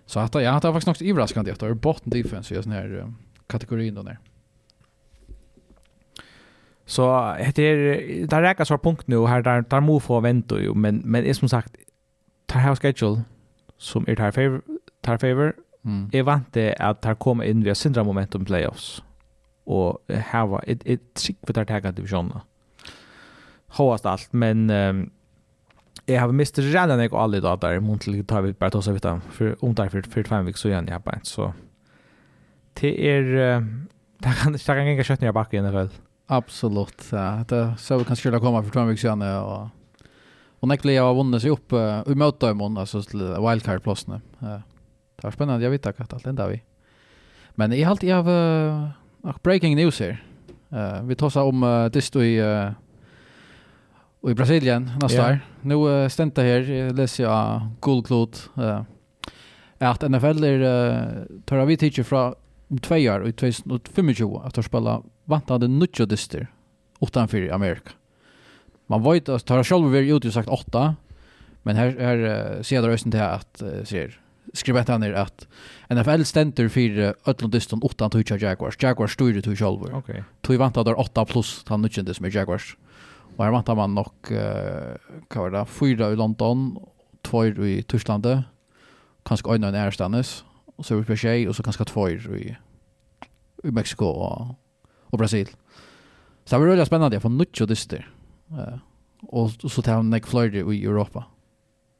Så 0.06 0.20
att, 0.20 0.34
ja, 0.34 0.40
det 0.40 0.46
var 0.50 0.60
faktiskt 0.60 0.86
något 0.86 1.02
överraskande 1.02 1.52
att 1.52 1.60
det 1.60 1.66
är 1.66 1.74
botten 1.74 2.10
defense 2.10 2.54
i 2.54 2.60
den 2.60 2.72
här 2.72 3.12
kategorin 3.46 3.94
då 3.94 4.02
när. 4.02 4.18
Så 6.86 7.36
det 7.54 7.62
är 7.62 8.26
där 8.26 8.42
räcker 8.42 8.64
så 8.64 8.78
punkt 8.78 9.06
nu 9.06 9.26
här 9.26 9.42
där 9.42 9.64
där 9.68 9.80
må 9.80 10.00
få 10.00 10.20
vänta 10.20 10.60
ju 10.60 10.74
men 10.74 11.02
men 11.04 11.24
är 11.24 11.32
som 11.32 11.48
sagt 11.48 11.76
tar 12.46 12.60
här 12.60 12.76
schedule 12.76 13.22
som 13.78 14.04
er 14.08 14.14
tar 14.14 14.30
favor, 14.30 14.60
tar 15.02 15.18
favor. 15.18 15.52
Mm. 15.84 16.08
Jeg 16.12 16.26
vant 16.26 16.54
det 16.54 16.74
at 16.80 17.02
tar 17.02 17.14
kommer 17.14 17.44
inn 17.44 17.64
via 17.64 17.74
sindra 17.74 18.02
momentum 18.02 18.44
playoffs. 18.44 19.02
och 19.66 19.98
her 20.08 20.46
var 20.46 20.64
et, 20.66 20.82
et 20.86 21.00
för 21.16 21.34
for 21.46 21.52
tar 21.52 21.64
tagga 21.64 21.90
divisjonen. 21.90 22.40
Håast 23.68 24.06
allt, 24.06 24.34
men 24.34 24.70
um, 24.70 25.10
jag 26.06 26.20
har 26.20 26.32
mist 26.32 26.58
redan 26.58 27.00
jeg 27.00 27.12
og 27.12 27.22
alle 27.22 27.40
da 27.40 27.56
der, 27.56 27.80
må 27.80 27.94
ikke 27.94 28.22
ta 28.22 28.40
vidt 28.40 28.58
bare 28.58 28.70
ta 28.70 28.80
seg 28.82 28.94
vidt 28.94 29.04
för 29.04 29.20
for 29.30 29.64
om 29.64 29.74
der 29.74 29.88
for 29.88 30.00
45 30.00 30.46
vik 30.46 30.56
så 30.56 30.68
igjen 30.68 30.88
jeg 30.88 31.02
bare, 31.04 31.20
så 31.22 31.52
det 32.80 33.08
är 33.08 33.22
det 34.22 34.34
kan 34.40 34.52
det 34.52 35.06
kjøtt 35.06 35.20
når 35.20 35.26
jeg 35.26 35.34
bakker 35.34 35.58
i 35.58 35.62
NFL. 35.62 35.94
Absolutt, 36.28 37.12
ja. 37.12 37.44
Det 37.48 37.74
så 37.78 37.98
vi 37.98 38.04
kanskje 38.04 38.30
det 38.30 38.40
kommer 38.40 38.62
för 38.62 38.70
25 38.70 38.88
veckor 38.88 39.00
siden, 39.00 39.22
och 39.22 39.68
Och 40.64 40.68
när 40.68 40.74
Nekli 40.74 40.96
har 40.96 41.14
vunnit 41.14 41.42
sig 41.42 41.50
upp 41.50 41.72
uh, 41.72 42.02
i 42.06 42.14
mötet 42.14 42.50
i 42.50 42.54
mån, 42.54 42.78
alltså 42.78 43.02
till 43.02 43.20
wildcard-plåsarna. 43.20 44.20
Uh, 44.42 44.48
det 45.16 45.22
var 45.22 45.30
spännande, 45.30 45.64
jag 45.64 45.70
vet 45.70 45.86
inte 45.86 46.02
att 46.02 46.12
allt 46.12 46.36
det 46.36 46.48
vi. 46.48 46.62
Men 47.50 47.78
jag 47.78 47.86
har 47.86 47.90
alltid 47.90 48.12
av 48.12 48.28
uh, 48.28 48.88
breaking 49.42 49.76
news 49.76 50.00
här. 50.00 50.24
Uh, 50.72 51.02
vi 51.02 51.14
tar 51.14 51.42
om 51.42 51.62
uh, 51.62 51.90
det 51.90 52.16
i, 52.16 52.42
uh, 52.42 52.70
i 54.30 54.34
Brasilien 54.34 54.90
nästa 55.00 55.18
yeah. 55.18 55.32
år. 55.32 55.38
Nu 55.60 55.74
uh, 55.74 56.08
stämte 56.08 56.42
här, 56.42 56.60
jag 56.60 56.96
läser 56.96 57.24
jag 57.24 57.56
uh, 57.56 57.68
Guldklot. 57.80 58.50
Uh, 58.58 58.82
att 59.78 60.10
NFL 60.10 60.44
är, 60.44 60.60
uh, 60.60 61.24
tar 61.44 61.56
av 61.56 61.66
vi 61.66 61.76
teacher 61.76 62.02
från 62.02 62.34
om 62.68 62.78
två 62.78 62.94
år, 62.94 63.28
i 63.28 63.32
2025, 63.32 64.36
att 64.36 64.54
de 64.54 64.62
spelar 64.62 65.02
vantade 65.24 65.68
nutjodister 65.68 66.46
utanför 67.00 67.52
Amerika 67.52 67.90
man 68.86 69.02
vet 69.02 69.28
att 69.28 69.44
tar 69.44 69.64
själv 69.64 69.90
vi 69.90 70.10
ut 70.10 70.34
sagt 70.34 70.48
8 70.48 70.96
men 71.62 71.76
här 71.76 71.96
här 72.00 72.62
ser 72.62 72.82
det 72.82 72.88
rösten 72.88 73.10
till 73.10 73.20
att 73.20 73.62
ser 73.84 74.20
skrivet 74.52 74.88
han 74.88 75.02
är 75.02 75.12
att 75.12 75.46
NFL 75.88 76.22
ständer 76.22 76.68
för 76.68 77.14
Ötlandiston 77.26 77.82
8 77.82 78.10
till 78.10 78.42
Jaguars. 78.42 78.82
Jaguars 78.82 79.12
styrde 79.12 79.42
till 79.42 79.56
själv. 79.56 79.80
Okej. 79.80 79.98
Okay. 79.98 80.22
Tog 80.40 80.56
vantade 80.56 80.90
där 80.90 81.00
8 81.00 81.24
plus 81.24 81.64
han 81.68 81.82
nutjande 81.82 82.14
som 82.14 82.26
är 82.26 82.36
Jaguars. 82.36 82.76
Och 83.36 83.44
här 83.44 83.50
vantar 83.50 83.74
man 83.74 83.94
nog 83.94 84.12
uh, 84.30 84.38
vad 85.28 85.52
det? 85.52 85.66
Fyra 85.66 86.12
i 86.12 86.16
London, 86.16 86.78
två 87.22 87.46
i 87.46 87.82
Tyskland, 87.82 88.42
kanske 89.22 89.54
en 89.54 89.64
och 89.64 89.68
en 89.68 89.74
ärstannes 89.74 90.44
och 90.76 90.86
så 90.86 90.94
uppe 90.94 91.16
sig 91.16 91.48
och 91.48 91.56
så 91.56 91.62
kanske 91.62 91.84
två 91.84 92.08
i 92.10 92.56
i 93.64 93.70
Mexiko 93.70 94.04
och, 94.04 94.54
och 95.00 95.18
Brasil. 95.18 95.48
Så 96.44 96.56
det 96.56 96.60
var 96.60 96.66
väldigt 96.66 96.86
spännande. 96.86 97.14
Jag 97.14 97.22
får 97.22 97.28
nutjande 97.28 97.72
dyster. 97.72 98.10
Uh, 98.52 98.78
och 99.22 99.50
så 99.50 99.82
tar 99.82 99.92
han 99.94 100.10
Nick 100.10 100.26
Floyd 100.26 100.54
i 100.54 100.84
Europa. 100.84 101.24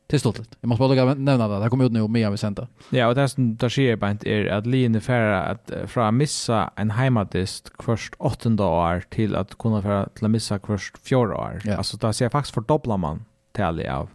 Det 0.07 0.19
står 0.19 0.33
det. 0.33 0.45
Jag 0.61 0.69
måste 0.69 0.81
bara 0.81 1.15
nämna 1.15 1.49
det. 1.49 1.65
Det 1.65 1.71
kommer 1.71 1.85
ut 1.85 1.93
nu 1.93 2.09
med 2.09 2.31
vi 2.31 2.37
sända. 2.37 2.69
Ja, 2.91 3.09
och 3.09 3.15
det 3.15 3.29
som 3.29 3.57
där 3.57 3.69
sker 3.69 3.97
på 3.97 4.07
är 4.29 4.47
att 4.47 4.67
Lien 4.67 4.95
är 4.95 5.01
färre 5.01 5.43
att 5.43 5.71
från 5.87 6.17
missa 6.17 6.71
en 6.77 6.91
heimatist 6.91 7.73
först 7.79 8.15
åttonde 8.19 8.63
år 8.63 9.05
till 9.11 9.37
att 9.37 9.59
kunna 9.59 9.83
färra 9.83 10.09
till 10.09 10.25
att 10.25 10.31
missa 10.31 10.59
först 10.59 10.99
fjärde 10.99 11.35
år. 11.35 11.61
Ja. 11.65 11.77
Alltså 11.77 11.97
där 11.97 12.13
ser 12.13 12.29
faktiskt 12.29 12.55
fördubblar 12.55 12.97
man 12.97 13.25
till 13.53 13.89
av 13.89 14.09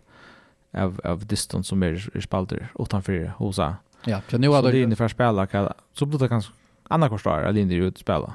av 0.73 1.01
av 1.03 1.25
distans 1.25 1.67
som 1.67 1.83
är 1.83 2.17
i 2.17 2.21
spalter 2.21 2.71
utanför 2.79 3.33
hosa. 3.37 3.75
Ja, 4.05 4.21
så 4.27 4.37
nu 4.37 4.49
har 4.49 4.63
det 4.63 4.71
Lien 4.71 4.91
är 4.91 5.07
spela 5.07 5.47
kan 5.47 5.73
så 5.93 6.05
blir 6.05 6.19
det 6.19 6.27
kanske 6.27 6.53
andra 6.83 7.09
korsar 7.09 7.43
att 7.43 7.55
Lien 7.55 7.71
ut 7.71 7.97
spela. 7.97 8.33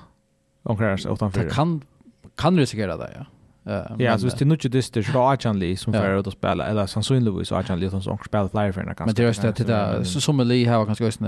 Omkring 0.63 1.13
utanför. 1.13 1.45
Det 1.45 1.51
kan 1.51 1.83
kan 2.35 2.59
riskera 2.59 2.97
det, 2.97 3.11
ja. 3.19 3.27
Uh, 3.67 3.97
ja, 3.99 4.17
så 4.19 4.27
hvis 4.27 4.35
det 4.35 4.45
er 4.45 4.49
noe 4.51 4.69
dyster 4.69 5.03
så 5.03 5.23
er 5.25 5.39
det 5.41 5.55
li 5.57 5.71
som 5.81 5.95
får 5.95 6.19
ut 6.21 6.27
å 6.29 6.33
spille, 6.35 6.65
eller 6.69 6.87
sannsynligtvis 6.87 7.49
så 7.49 7.57
är 7.57 7.69
han 7.69 7.81
li 7.81 7.89
som 7.91 8.03
som 8.03 8.19
spille 8.25 8.49
flere 8.49 8.73
for 8.73 8.83
när 8.83 8.95
kanske. 8.95 9.07
Men 9.07 9.15
det 9.15 9.23
er 9.23 9.27
just 9.27 9.43
det 9.43 9.67
där 9.67 10.05
som 10.05 10.41
li 10.41 10.65
har 10.65 10.87
kanske 10.87 11.05
just 11.05 11.21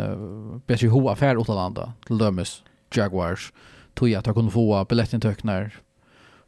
bättre 0.66 0.88
hoa 0.88 1.12
affär 1.12 1.36
åt 1.36 1.48
landa 1.48 1.92
till 2.06 2.18
Dömes 2.18 2.62
Jaguars 2.94 3.52
tog 3.94 4.08
jeg 4.08 4.18
at 4.18 4.26
jeg 4.26 4.34
kunne 4.34 4.50
få 4.50 4.84
billettintøkner 4.84 5.70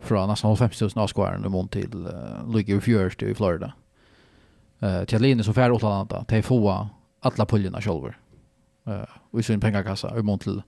fra 0.00 0.26
nesten 0.26 0.56
50 0.56 0.82
000 0.96 1.02
avskåren 1.02 1.44
i 1.44 1.48
mån 1.48 1.68
til 1.68 2.06
uh, 2.06 2.44
Luigi 2.52 2.76
i 2.76 2.80
Fjørst 2.80 3.22
i 3.22 3.34
Florida. 3.34 3.72
Uh, 4.82 5.04
til 5.04 5.20
Line 5.20 5.44
som 5.44 5.54
färre 5.54 5.72
åt 5.72 5.80
til 6.10 6.24
till 6.28 6.42
få 6.42 6.88
alle 7.22 7.46
puljerna 7.46 7.80
selv, 7.80 8.14
Uh, 8.88 9.04
og 9.32 9.40
i 9.40 9.42
sin 9.42 9.60
pengekassa, 9.60 10.08
i 10.18 10.22
mån 10.22 10.38
til 10.38 10.62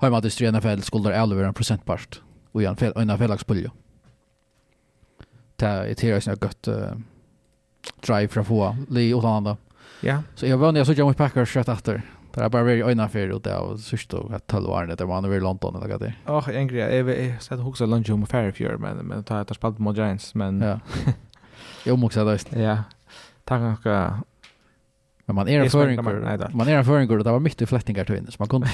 har 0.00 0.10
man 0.10 0.22
distribuerat 0.22 0.64
NFL 0.64 0.82
skulder 0.82 1.22
11 1.22 1.46
en 1.46 1.54
procentpart 1.54 2.20
och 2.52 2.62
i 2.62 2.64
en, 2.64 2.76
fel, 2.76 2.92
en 2.96 3.18
felagspuljer 3.18 3.70
ta 5.56 5.84
ett 5.84 6.00
här 6.00 6.20
såna 6.20 6.36
gott 6.36 6.68
drive 8.00 8.28
fra 8.28 8.44
få 8.44 8.76
li 8.88 9.10
utlanda. 9.10 9.56
Ja. 10.00 10.22
Så 10.34 10.46
jag 10.46 10.58
var 10.58 10.72
när 10.72 10.80
jag 10.80 10.86
såg 10.86 10.96
John 10.96 11.14
Packers 11.14 11.50
shot 11.52 11.68
efter. 11.68 12.02
Det 12.34 12.40
är 12.42 12.48
bara 12.48 12.62
very 12.62 12.82
öjna 12.82 13.08
för 13.08 13.40
det 13.42 13.56
och 13.56 13.80
sist 13.80 14.10
då 14.10 14.30
att 14.34 14.46
tala 14.46 14.68
var 14.68 14.86
det 14.86 15.04
var 15.04 15.34
i 15.34 15.40
London 15.40 15.76
eller 15.76 15.98
något. 15.98 16.12
Åh, 16.26 16.56
en 16.56 16.68
grej. 16.68 16.96
Jag 16.96 17.04
vet 17.04 17.42
satt 17.42 17.60
också 17.60 17.86
lunch 17.86 18.10
om 18.10 18.26
Fairfield 18.26 18.80
men 18.80 18.96
men 18.96 19.24
tar 19.24 19.36
att 19.40 19.56
spalt 19.56 19.78
mot 19.78 19.96
Giants 19.96 20.34
men 20.34 20.60
Ja. 20.60 20.80
Jag 21.84 21.98
måste 21.98 22.24
det. 22.24 22.60
Ja. 22.62 22.78
Tack 23.44 23.60
några 23.60 24.22
Men 25.24 25.36
man 25.36 25.48
är 25.48 25.60
en 25.60 25.70
föringur. 25.70 26.50
Man 26.54 26.68
är 26.68 26.76
en 26.76 26.84
föringur 26.84 27.18
och 27.18 27.24
det 27.24 27.30
var 27.32 27.40
mitt 27.40 27.62
i 27.62 27.66
flättingar 27.66 28.04
till 28.04 28.14
vinner 28.14 28.30
så 28.30 28.36
man 28.38 28.48
kunde 28.48 28.68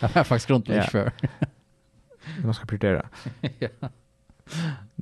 var 0.14 0.24
faktiskt 0.24 0.46
grundligt 0.46 0.84
för. 0.90 1.12
Man 2.44 2.54
ska 2.54 2.64
prioritera. 2.66 3.06
ja. 3.58 3.68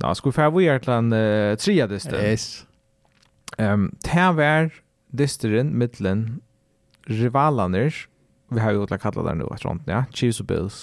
Nå, 0.01 0.13
skal 0.17 0.31
vi 0.31 0.35
fære 0.35 0.53
vi 0.55 0.69
er 0.71 0.81
til 0.81 0.93
en 0.95 1.11
uh, 1.13 1.57
tria 1.59 1.87
dyster. 1.89 2.21
Yes. 2.21 2.65
Um, 3.59 3.89
det 4.05 4.29
var 4.37 4.71
dysteren 5.17 5.73
mittelen 5.77 6.41
rivalene, 7.09 7.89
vi 8.51 8.59
har 8.59 8.75
jo 8.75 8.85
til 8.85 8.97
å 8.97 9.23
det 9.25 9.37
nå 9.39 9.47
etter 9.51 9.69
hånden, 9.69 9.91
ja, 9.91 10.03
Chiefs 10.13 10.41
og 10.43 10.47
Bills. 10.47 10.79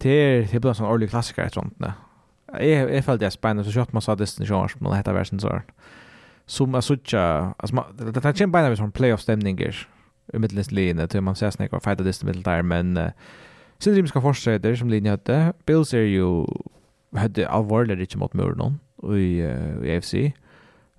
Det 0.00 0.12
er, 0.12 0.46
det 0.48 0.64
er 0.64 0.70
en 0.70 0.78
sånn 0.78 0.90
årlig 0.90 1.10
klassiker 1.12 1.46
etter 1.46 1.62
hånden, 1.62 1.90
ja. 1.90 1.96
Jeg, 2.58 2.88
jeg 2.90 3.04
følte 3.06 3.28
jeg 3.28 3.36
spennende, 3.36 3.62
så 3.66 3.74
kjøpte 3.76 3.94
man 3.94 4.02
sa 4.02 4.16
dysteren 4.18 4.46
i 4.46 4.50
sjøen, 4.50 4.80
men 4.82 4.94
dette 4.96 5.12
var 5.14 5.28
sin 5.28 5.42
sånn. 5.42 5.68
Som 6.50 6.74
er 6.74 6.82
sånn, 6.82 7.04
altså, 7.14 7.76
man, 7.78 7.92
det 7.94 8.18
er 8.18 8.32
ikke 8.32 8.48
en 8.48 8.54
beina 8.56 8.72
vi 8.72 8.80
sånn 8.80 8.94
playoff-stemninger 8.96 9.84
i 10.34 10.40
mittelens 10.42 10.72
linje, 10.74 11.06
til 11.12 11.22
man 11.22 11.38
ser 11.38 11.54
snakker 11.54 11.78
og 11.78 11.84
feiter 11.86 12.06
dysteren 12.06 12.32
mittelen 12.32 12.48
der, 12.48 12.66
men 12.66 12.98
uh, 12.98 13.38
Sindrim 13.80 14.08
skal 14.10 14.24
fortsette 14.24 14.74
som 14.76 14.90
linje 14.92 15.14
høtte. 15.14 15.38
Bills 15.68 15.94
er 15.96 16.04
jo 16.10 16.44
hade 17.16 17.48
alvorlig 17.48 18.00
ikke 18.00 18.18
mot 18.18 18.34
Møren 18.34 18.80
i, 19.02 19.40
uh, 19.42 19.80
i 19.84 19.96
AFC. 19.96 20.32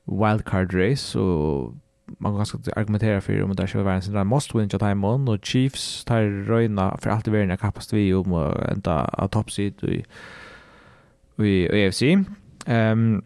Wildcard 0.07 0.73
race, 0.73 1.13
så 1.13 1.71
man 2.19 2.31
kan 2.31 2.37
ganske 2.37 2.57
argumentera 2.75 3.19
for 3.19 3.43
om 3.43 3.55
det 3.55 3.63
ikke 3.63 3.77
var 3.77 3.83
verdens 3.83 4.07
en 4.07 4.27
must 4.27 4.55
win 4.55 4.69
til 4.69 4.79
Timon, 4.79 5.27
og 5.27 5.39
Chiefs 5.43 6.03
tar 6.05 6.27
røyna 6.49 6.89
for 6.99 7.09
alt 7.09 7.27
i 7.27 7.31
verden 7.31 7.51
er 7.51 7.55
kappast 7.55 7.93
vi 7.93 8.13
om 8.13 8.33
å 8.33 8.47
enda 8.71 9.05
av 9.13 9.29
toppsid 9.29 9.83
i, 9.83 10.01
i, 11.39 11.53
i 11.65 11.85
AFC. 11.85 12.25
Um, 12.67 13.23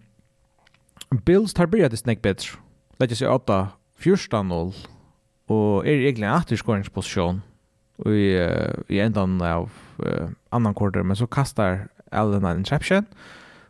Bills 1.25 1.53
tar 1.53 1.65
bryr 1.65 1.87
det 1.89 1.99
snakk 1.99 2.21
bedre. 2.21 2.59
Lett 2.99 3.17
seg 3.17 3.31
8-14-0, 3.31 4.75
og 5.51 5.87
er 5.87 6.05
egentlig 6.05 6.27
en 6.27 6.37
atterskåringsposisjon 6.37 7.41
i, 8.05 8.35
uh, 8.39 8.73
i 8.87 8.99
ändan 8.99 9.41
av 9.41 9.71
uh, 10.03 10.29
annan 10.49 10.73
quarter 10.75 11.03
men 11.03 11.15
så 11.15 11.27
kastar 11.27 11.87
Allen 12.15 12.45
and 12.45 12.59
Inception, 12.59 13.05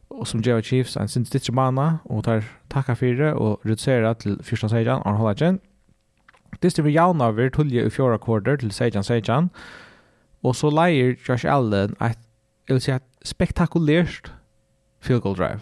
och 0.07 0.27
som 0.27 0.41
gjør 0.41 0.61
Chiefs 0.61 0.97
en 0.97 1.07
sin 1.07 1.25
stitcher 1.25 1.53
mana, 1.53 1.99
och 2.03 2.23
tar 2.23 2.43
tacka 2.67 2.95
för 2.95 3.13
det 3.13 3.33
och 3.33 3.59
reducerer 3.65 4.13
till 4.13 4.39
första 4.43 4.69
sejan, 4.69 5.01
og 5.05 5.17
holder 5.17 5.57
Det 6.61 6.79
är 6.79 6.81
vi 6.81 6.91
jauna 6.91 7.25
över 7.25 7.49
tulje 7.49 7.85
i 7.85 7.89
fjärde 7.89 8.17
kvarter 8.17 8.57
till 8.57 8.71
sejan 8.71 9.03
sejan, 9.03 9.49
Och 10.45 10.55
så 10.55 10.69
leier 10.69 11.15
Josh 11.27 11.45
Allen 11.45 11.95
et, 12.01 12.19
jag 12.67 12.75
vill 12.75 12.81
säga 12.81 12.99
spektakulärt 13.23 14.31
field 15.01 15.21
goal 15.21 15.35
drive. 15.35 15.59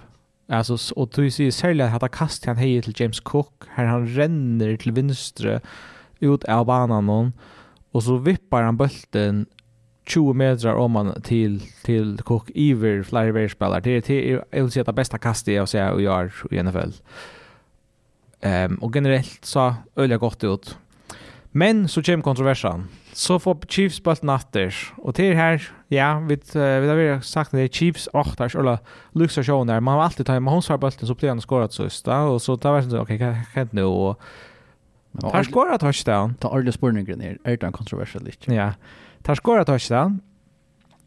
Alltså 0.50 0.94
och 0.96 1.10
du 1.16 1.32
ser 1.32 1.52
särskilt 1.52 1.82
att 1.82 2.02
han 2.02 2.10
kastar 2.10 2.48
han 2.48 2.58
hej 2.58 2.82
till 2.82 2.94
James 2.96 3.20
Cook. 3.20 3.64
Här 3.68 3.86
han 3.86 4.08
renner 4.08 4.78
till 4.78 4.92
vänster 4.92 5.62
ut 6.20 6.44
av 6.44 6.66
banan 6.66 7.06
någon 7.06 7.34
och 7.92 8.04
så 8.04 8.18
vippar 8.18 8.64
han 8.64 8.78
bulten 8.78 9.46
20 10.06 10.34
meter 10.34 10.74
om 10.76 10.92
man 10.92 11.22
till 11.22 11.62
till 11.84 12.18
Cook 12.24 12.50
Iver 12.54 13.04
flyer 13.04 13.32
ver 13.32 13.48
spelar 13.48 13.82
Det 13.82 14.10
är 14.10 14.42
jag 14.52 14.64
vill 14.64 14.72
säga 14.72 14.84
det 14.84 14.94
bästa 14.94 15.18
kastet 15.18 15.54
jag 15.54 15.70
ser 15.70 15.92
och 15.92 16.02
gör 16.02 16.32
i 16.52 16.64
NFL. 16.64 16.92
Ehm 18.42 18.76
och 18.76 18.92
generellt 18.96 19.46
så 19.46 19.76
öliga 19.96 20.18
gott 20.18 20.44
ut. 20.44 20.78
Men 21.52 21.88
så 21.88 22.04
kom 22.04 22.22
kontroversen. 22.22 22.88
Så 23.14 23.40
får 23.40 23.58
Chiefs 23.68 24.04
bult 24.04 24.22
natter 24.22 24.76
och 24.98 25.14
det 25.14 25.36
här 25.36 25.72
ja, 25.88 26.20
vi 26.20 26.36
vi 26.96 27.10
har 27.10 27.22
sagt 27.22 27.52
det 27.52 27.74
Chiefs 27.74 28.10
åttars 28.14 28.56
eller 28.56 28.78
Luxa 29.12 29.44
show 29.44 29.66
där 29.66 29.80
man 29.80 30.00
alltid 30.00 30.26
tar 30.26 30.40
man 30.40 30.54
har 30.54 30.78
bulten 30.78 31.08
så 31.08 31.16
blir 31.16 31.30
han 31.30 31.42
skorat 31.42 31.74
så 31.74 31.84
just 31.84 32.08
och 32.08 32.42
så 32.42 32.58
tar 32.58 32.82
vi 32.82 32.90
så 32.90 33.00
okej 33.00 33.20
kan 33.20 33.62
inte 33.62 33.76
nu 33.76 33.84
och 33.84 34.22
Tar 35.22 35.44
skorat 35.44 35.82
touchdown. 35.82 36.36
Ta 36.40 36.50
alla 36.50 36.72
spurningen 36.72 37.20
ner. 37.20 37.38
Är 37.44 37.58
det 37.58 37.66
en 37.66 37.72
kontroversiell 37.72 38.32
Ja. 38.46 38.72
Tar 39.24 39.36
skåret 39.36 39.68
touchdown 39.68 40.22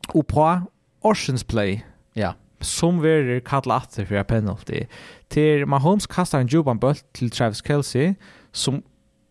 och 0.08 0.26
på 0.26 0.60
Oceans 1.00 1.44
play. 1.44 1.84
Ja. 2.12 2.34
Som 2.60 3.00
verer 3.00 3.40
kalla 3.40 3.74
atter 3.74 4.04
för 4.04 4.22
penalty. 4.22 4.86
Till 5.28 5.66
Mahomes 5.66 6.06
kastar 6.06 6.40
en 6.40 6.46
juban 6.46 6.78
boll 6.78 6.94
till 7.12 7.30
Travis 7.30 7.62
Kelsey 7.66 8.14
som 8.52 8.82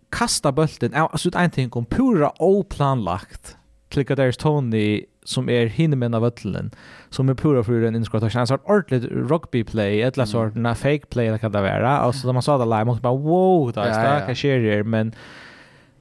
kastar 0.09 0.51
bollen. 0.51 0.93
Alltså 0.93 1.27
ut 1.27 1.35
en 1.35 1.51
ting 1.51 1.69
om 1.71 1.85
pura 1.85 2.31
oplanlagt. 2.39 3.57
Klicka 3.89 4.15
deras 4.15 4.37
Tony 4.37 5.05
som 5.23 5.49
är 5.49 5.65
hinner 5.65 5.97
med 5.97 6.11
navöllen 6.11 6.71
som 7.09 7.29
är 7.29 7.33
pura 7.33 7.63
för 7.63 7.81
en 7.81 7.95
inskott 7.95 8.23
och 8.23 8.35
en 8.35 8.47
sort 8.47 8.61
ordligt 8.65 9.03
rugby 9.03 9.63
play 9.63 10.01
ett 10.01 10.17
la 10.17 10.25
sort 10.25 10.55
na 10.55 10.75
fake 10.75 11.05
play 11.09 11.29
det 11.29 11.39
kan 11.39 11.51
det 11.51 11.61
vara 11.61 11.97
alltså 11.97 12.27
när 12.27 12.33
man 12.33 12.41
sa 12.41 12.57
det 12.57 12.65
live 12.65 12.85
måste 12.85 13.01
bara 13.01 13.15
wow 13.15 13.71
det 13.73 13.81
är 13.81 13.93
starka 13.93 14.35
serier 14.35 14.83
men 14.83 15.15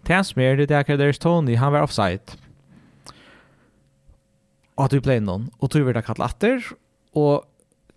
Tans 0.02 0.36
mer 0.36 0.56
det 0.56 0.66
där 0.66 1.12
Tony 1.12 1.54
han 1.54 1.72
var 1.72 1.82
offside 1.82 2.20
at 4.78 4.94
vi 4.94 5.02
ble 5.02 5.18
noen, 5.22 5.48
og 5.60 5.70
tog 5.70 5.86
vi 5.86 5.94
da 5.94 6.02
kallet 6.04 6.26
atter, 6.26 6.70
og 7.14 7.44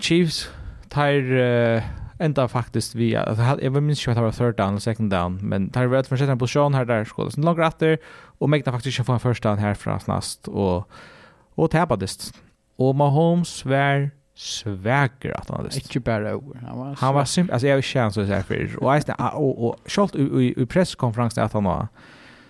Chiefs 0.01 0.45
tar 0.93 1.17
uh, 1.25 1.85
enda 2.21 2.45
faktisk 2.49 2.95
vi, 2.97 3.11
jeg 3.13 3.73
var 3.73 3.81
minst 3.81 4.01
ikke 4.01 4.13
at 4.13 4.19
det 4.19 4.25
var 4.27 4.35
third 4.37 4.57
down 4.57 4.77
eller 4.77 4.85
second 4.85 5.11
down, 5.11 5.39
men 5.41 5.69
tar 5.73 5.87
vi 5.89 5.97
et 5.97 6.09
for 6.09 6.21
en 6.21 6.37
posisjon 6.37 6.77
her 6.77 6.85
der, 6.85 7.05
skålet 7.05 7.33
sin 7.33 7.45
langer 7.47 7.65
atter, 7.65 7.97
og 8.39 8.49
megna 8.49 8.73
faktisk 8.73 8.99
ikke 8.99 9.09
få 9.09 9.17
en 9.17 9.25
first 9.25 9.43
down 9.43 9.59
herfra 9.61 9.99
snast, 9.99 10.47
og, 10.47 10.85
og 11.57 11.71
tapadist. 11.71 12.31
Og 12.77 12.95
Mahomes 12.95 13.65
var 13.65 14.09
sväger 14.37 15.37
att 15.37 15.49
han 15.49 15.57
hade. 15.57 15.77
Ikke 15.77 15.99
bare 15.99 16.33
over. 16.33 16.55
Han 16.67 16.77
var 16.77 16.95
han 16.99 17.15
var 17.15 17.25
simpel 17.25 17.53
alltså 17.53 17.67
jag 17.67 17.83
känns 17.83 18.13
så 18.13 18.23
här 18.23 18.41
för 18.41 18.83
och 18.83 18.95
eisne, 18.95 19.13
och 19.33 19.67
och 19.67 19.75
skolt 19.85 20.15
i 20.15 20.53
i 20.57 20.65
presskonferensen 20.65 21.43
att 21.43 21.53
han 21.53 21.63
var 21.63 21.87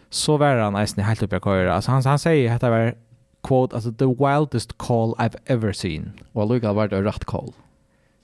så 0.09 0.38
var 0.38 0.57
han 0.57 0.75
eisne 0.75 1.03
helt 1.03 1.23
uppe 1.23 1.38
i 1.38 1.39
köra. 1.39 1.73
Alltså 1.73 1.91
han 1.91 2.03
han 2.05 2.19
säger 2.19 2.55
att 2.55 2.61
det 2.61 2.69
var 2.69 2.93
quote, 3.48 3.76
alltså 3.76 3.91
the 3.91 4.06
wildest 4.06 4.78
call 4.78 5.16
I've 5.18 5.36
ever 5.45 5.74
seen. 5.74 6.12
Och 6.34 6.50
Luka 6.50 6.74
var 6.74 6.88
det 6.88 7.02
rätt 7.02 7.26
call. 7.26 7.54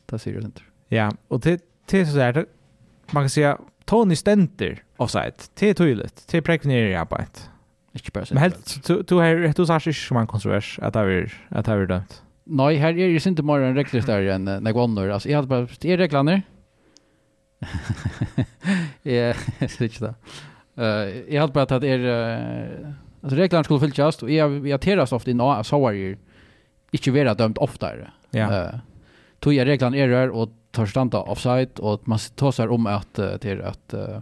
Det 0.06 0.20
ser 0.20 0.34
det 0.34 0.46
inte. 0.46 0.62
Ja, 0.90 1.12
och 1.28 1.40
det 1.40 1.62
det 1.92 2.06
så 2.06 2.18
där 2.18 2.46
man 3.12 3.24
kan 3.24 3.30
säga 3.30 3.58
Tony 3.86 4.16
Stenter 4.16 4.84
offside. 4.98 5.34
Det 5.60 5.70
är 5.70 5.74
tydligt. 5.74 6.28
Det 6.32 6.38
är 6.38 6.42
präknare 6.42 6.90
i 6.90 6.96
arbetet. 6.96 7.50
Ikke 7.94 8.12
bare 8.12 8.26
Men 8.32 8.38
helt, 8.38 8.88
du 9.10 9.16
har 9.16 9.54
du 9.54 9.66
sagt 9.66 9.88
ikke 9.88 10.00
som 10.00 10.18
en 10.18 10.28
kontrovers 10.28 10.80
at 10.82 10.94
det 10.94 11.02
er 11.02 11.34
at 11.52 11.66
det 11.66 11.74
er 11.74 11.86
dømt. 11.86 12.24
Nei, 12.46 12.76
her 12.76 12.90
er 12.90 12.94
det 12.94 13.26
ikke 13.26 13.44
mer 13.46 13.62
enn 13.64 13.78
regler 13.78 14.02
der 14.02 14.34
enn 14.34 14.46
når 14.46 15.04
jeg 15.04 15.14
Altså, 15.14 15.30
jeg 15.30 15.38
hadde 15.38 15.48
bare, 15.48 15.68
det 15.82 15.92
er 15.92 15.98
reglene. 15.98 16.44
Jeg 19.06 19.36
synes 19.60 19.82
ikke 19.82 20.06
det. 20.06 20.14
Jeg 21.30 21.40
hadde 21.40 21.54
bare 21.54 21.76
at 21.76 21.82
det 21.82 21.92
er 21.92 22.94
Alltså 23.24 23.38
reglerna 23.38 23.64
skulle 23.64 23.80
fyllas 23.80 24.24
och 24.24 24.32
jag 24.32 24.68
irriteras 24.68 25.12
ofta 25.12 25.32
i 25.32 25.40
av 25.40 25.64
sårar 25.64 26.18
inte 26.92 27.12
vara 27.12 27.34
dömt 27.34 27.58
oftare. 27.58 28.12
Ja. 28.32 28.64
Uh, 28.64 28.80
tog 29.40 29.54
jag 29.54 29.68
reglerna 29.68 29.98
error 29.98 30.30
och 30.30 30.50
tar 30.72 30.86
stanta 30.86 31.22
offside 31.22 31.80
och 31.80 32.08
man 32.08 32.20
tar 32.36 32.52
sig 32.52 32.68
om 32.68 32.88
att 32.88 33.20
till 33.42 33.62
att 33.62 33.94
uh, 33.94 34.20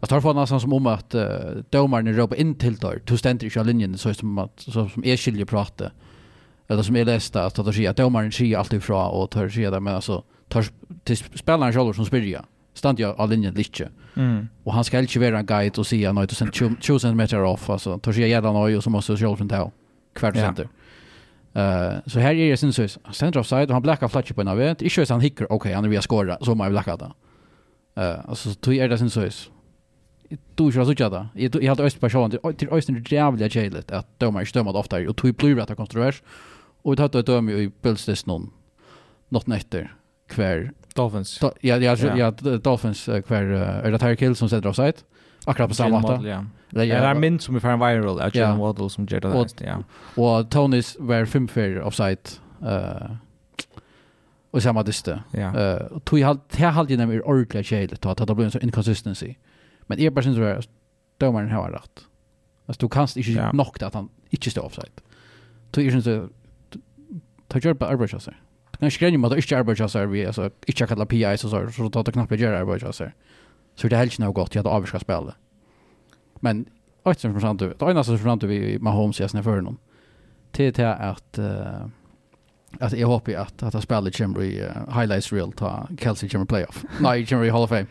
Jag 0.00 0.08
tar 0.08 0.20
för 0.20 0.34
nästan 0.34 0.60
som 0.60 0.72
om 0.72 0.86
att 0.86 1.14
uh, 1.14 1.22
domaren 1.70 2.16
ropar 2.16 2.36
in 2.36 2.54
till 2.54 2.76
där. 2.76 3.02
Du 3.04 3.16
ständer 3.16 3.46
inte 3.46 3.62
linjen 3.62 3.98
så 3.98 4.14
som 4.14 4.38
att 4.38 4.60
så 4.60 4.88
som 4.88 5.04
är 5.04 5.16
skilje 5.16 5.46
prata. 5.46 5.90
Eller 6.68 6.82
som 6.82 6.96
är 6.96 7.04
lästa 7.04 7.44
att 7.44 7.58
att 7.58 7.74
säga 7.74 7.90
att 7.90 7.96
domaren 7.96 8.32
säger 8.32 8.58
alltid 8.58 8.78
ifrån 8.78 9.10
och 9.10 9.30
tar 9.30 9.48
säga 9.48 9.70
det 9.70 9.80
men 9.80 9.94
alltså 9.94 10.22
tar 10.48 10.64
till 11.04 11.16
spelaren 11.16 11.72
själv 11.72 11.92
som 11.92 12.04
spyrja 12.04 12.44
stand 12.78 13.00
jag 13.00 13.20
all 13.20 13.30
linjen 13.30 13.54
lite. 13.54 13.88
Mm. 14.14 14.48
Och 14.64 14.74
han 14.74 14.84
ska 14.84 14.98
inte 14.98 15.18
vara 15.18 15.38
en 15.38 15.46
guide 15.46 15.78
och 15.78 15.86
säga 15.86 16.12
något 16.12 16.30
och 16.30 16.36
sen 16.36 16.50
20 16.80 16.98
cm 16.98 17.20
off 17.44 17.70
alltså 17.70 17.98
tar 17.98 18.12
sig 18.12 18.28
jävla 18.28 18.52
något 18.52 18.76
och 18.76 18.84
så 18.84 18.90
måste 18.90 19.12
jag 19.12 19.38
från 19.38 19.48
där 19.48 19.70
kvart 20.14 20.34
center. 20.34 20.68
Eh 21.52 21.92
så 22.06 22.18
här 22.18 22.34
är 22.34 22.50
det 22.50 22.56
sen 22.56 22.72
så 22.72 22.88
center 23.12 23.40
offside 23.40 23.70
han 23.70 23.82
blackar 23.82 24.08
flatch 24.08 24.32
på 24.32 24.40
en 24.40 24.48
av 24.48 24.58
det. 24.58 24.70
Inte 24.70 25.06
så 25.06 25.14
han 25.14 25.20
hickar. 25.20 25.52
Okej, 25.52 25.72
han 25.72 25.84
han 25.84 25.90
vill 25.90 26.02
skora 26.02 26.38
så 26.40 26.54
man 26.54 26.70
blacka 26.70 26.96
det. 26.96 27.12
Eh 28.02 28.28
alltså 28.28 28.54
tog 28.54 28.76
är 28.76 28.88
det 28.88 28.98
sen 28.98 29.10
så 29.10 29.28
du 30.54 30.72
kör 30.72 30.84
så 30.84 30.94
tjata. 30.94 31.28
Jag 31.34 31.62
hade 31.64 31.82
öst 31.82 32.00
person 32.00 32.30
till 32.56 32.68
östen 32.70 33.04
jävla 33.08 33.46
jävligt 33.46 33.90
att 33.90 34.06
de 34.18 34.34
har 34.34 34.44
stömat 34.44 34.74
ofta 34.74 35.08
och 35.08 35.16
tog 35.16 35.36
blir 35.36 35.56
rätt 35.56 35.76
kontrovers. 35.76 36.22
Och 36.82 36.96
det 36.96 37.02
hade 37.02 37.18
ett 37.18 37.28
ju 37.28 37.58
i 37.58 37.70
bildstest 37.82 38.26
någon 38.26 38.50
något 39.28 39.46
nätter 39.46 39.94
kvar 40.28 40.70
Dolphins. 40.94 41.38
Do, 41.38 41.50
ja, 41.60 41.76
ja, 41.76 41.96
ja, 41.96 42.16
ja, 42.16 42.30
Dolphins 42.58 43.08
uh, 43.08 43.20
kvar 43.20 43.42
uh, 43.42 43.60
är 43.60 43.90
det 43.90 43.98
Tyreek 43.98 44.22
Hill 44.22 44.36
som 44.36 44.48
sätter 44.48 44.68
offside. 44.68 44.94
Akkurat 45.46 45.68
på 45.68 45.74
samma 45.74 46.02
sätt. 46.02 46.26
Ja. 46.26 46.44
Det 46.70 46.90
är 46.90 47.14
min 47.14 47.38
som 47.38 47.56
är 47.56 47.60
för 47.60 47.68
en 47.68 47.80
viral, 47.80 48.20
att 48.20 48.34
Jalen 48.34 48.58
Waddle 48.58 48.90
som 48.90 49.06
gör 49.10 49.20
det 49.20 49.66
ja. 49.66 49.82
Och 50.22 50.50
Tonys 50.50 50.96
var 50.98 51.24
fem 51.24 51.48
för 51.48 51.80
offside. 51.80 52.28
Uh, 52.62 53.14
och 54.50 54.62
samma 54.62 54.82
dyste. 54.82 55.22
Eh 55.32 55.74
och 55.74 56.04
tog 56.04 56.18
jag 56.18 56.38
här 56.52 56.70
hade 56.70 56.92
jag 56.92 56.98
nämligen 56.98 57.22
ordentligt 57.22 57.66
skälet 57.66 58.06
att 58.06 58.26
det 58.26 58.34
blev 58.34 58.44
en 58.44 58.50
sån 58.50 58.62
inconsistency. 58.62 59.34
Men 59.82 59.98
är 59.98 60.10
bara 60.10 60.22
syns 60.22 60.36
det 60.36 60.62
domaren 61.18 61.50
har 61.50 61.70
rätt. 61.70 62.04
Alltså 62.66 62.86
du 62.86 62.88
kanst 62.88 63.16
inte 63.16 63.30
ja. 63.30 63.52
nokta 63.52 63.86
att 63.86 63.94
han 63.94 64.08
inte 64.30 64.50
står 64.50 64.64
offside. 64.64 65.00
Tog 65.70 65.84
jag 65.84 65.92
syns 65.92 66.04
det 66.04 66.28
tar 67.48 67.60
jag 67.62 67.78
på 67.78 67.84
arbetschassar. 67.84 68.40
När 68.78 68.90
skrev 68.90 69.10
ju 69.10 69.24
att 69.24 69.30
det 69.30 69.36
inte 69.36 69.98
här 69.98 70.06
vi 70.06 70.26
alltså 70.26 70.50
inte 70.66 70.86
kalla 70.86 71.06
PI 71.06 71.36
så 71.38 71.48
så 71.48 71.70
så 71.70 71.90
tar 71.90 72.04
det 72.04 72.12
knappt 72.12 72.32
att 72.32 72.38
göra 72.38 72.58
arbetschassar. 72.58 72.92
Så 72.92 73.04
här. 73.04 73.14
Så 73.74 73.88
det 73.88 73.96
är 73.96 74.00
helt 74.00 74.18
nog 74.18 74.34
gott 74.34 74.54
jag 74.54 74.66
att 74.66 74.72
avskriva 74.72 75.00
spela. 75.00 75.34
Men 76.40 76.66
ett 77.04 77.20
som 77.20 77.40
framförallt 77.40 77.78
det 77.78 77.90
ena 77.90 78.04
som 78.04 78.18
framförallt 78.18 78.42
vi 78.42 78.78
med 78.78 78.92
Holmes 78.92 79.20
jag 79.20 79.30
snä 79.30 79.42
för 79.42 79.56
honom. 79.56 79.78
Till 80.52 80.72
till 80.74 80.84
att 80.84 81.38
att 82.80 82.92
jag 82.92 83.08
hoppas 83.08 83.34
att 83.34 83.62
att 83.62 83.72
han 83.72 83.82
spelar 83.82 84.10
chamber 84.10 84.42
i 84.42 84.68
highlights 84.94 85.32
reel 85.32 85.52
ta 85.52 85.88
Kelsey 85.98 86.28
chamber 86.28 86.46
playoff. 86.46 86.84
Nej, 87.00 87.26
chamber 87.26 87.46
i 87.46 87.50
Hall 87.50 87.62
of 87.62 87.70
Fame. 87.70 87.86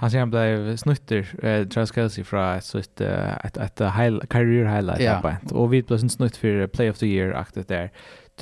Han 0.00 0.10
säger 0.10 0.20
han 0.20 0.30
blev 0.30 0.76
snutter, 0.76 1.44
eh, 1.46 1.68
Travis 1.68 1.94
Kelsey 1.94 2.24
fra 2.24 2.56
ett, 2.56 2.74
ett, 2.74 3.00
ett, 3.00 3.56
ett, 3.56 3.80
ett 3.80 3.80
high, 3.80 4.18
career 4.26 4.64
highlight. 4.64 5.00
Yeah. 5.00 5.36
Och 5.50 5.72
vi 5.72 5.82
blev 5.82 5.98
snutt 5.98 6.36
för 6.36 6.66
play 6.66 6.90
of 6.90 6.98
the 6.98 7.06
year-aktigt 7.06 7.68
där. 7.68 7.90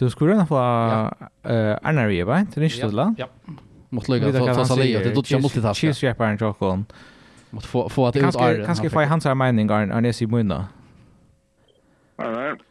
Du 0.00 0.10
skulle 0.10 0.32
röna 0.32 0.46
på 0.46 0.56
Arnar 0.58 2.08
Riva, 2.08 2.46
till 2.52 2.60
din 2.60 2.70
stodla. 2.70 3.14
Ja. 3.18 3.26
Mot 3.88 4.08
lycka 4.08 4.32
för 4.32 4.48
att 4.48 4.68
sälja 4.68 4.98
det 4.98 5.14
då 5.14 5.22
jag 5.26 5.42
måste 5.42 5.62
ta. 5.62 5.74
Cheese 5.74 6.06
wrapper 6.06 6.24
and 6.24 6.38
chocolate. 6.38 6.84
Mot 7.50 7.64
få 7.64 7.88
få 7.88 8.06
att 8.06 8.14
det 8.14 8.20
är 8.20 8.64
kanske 8.64 8.90
få 8.90 9.04
hans 9.04 9.24
mening 9.24 9.70
Arnar 9.70 9.96
Arnar 9.96 10.22
i 10.22 10.26
munna. 10.26 10.68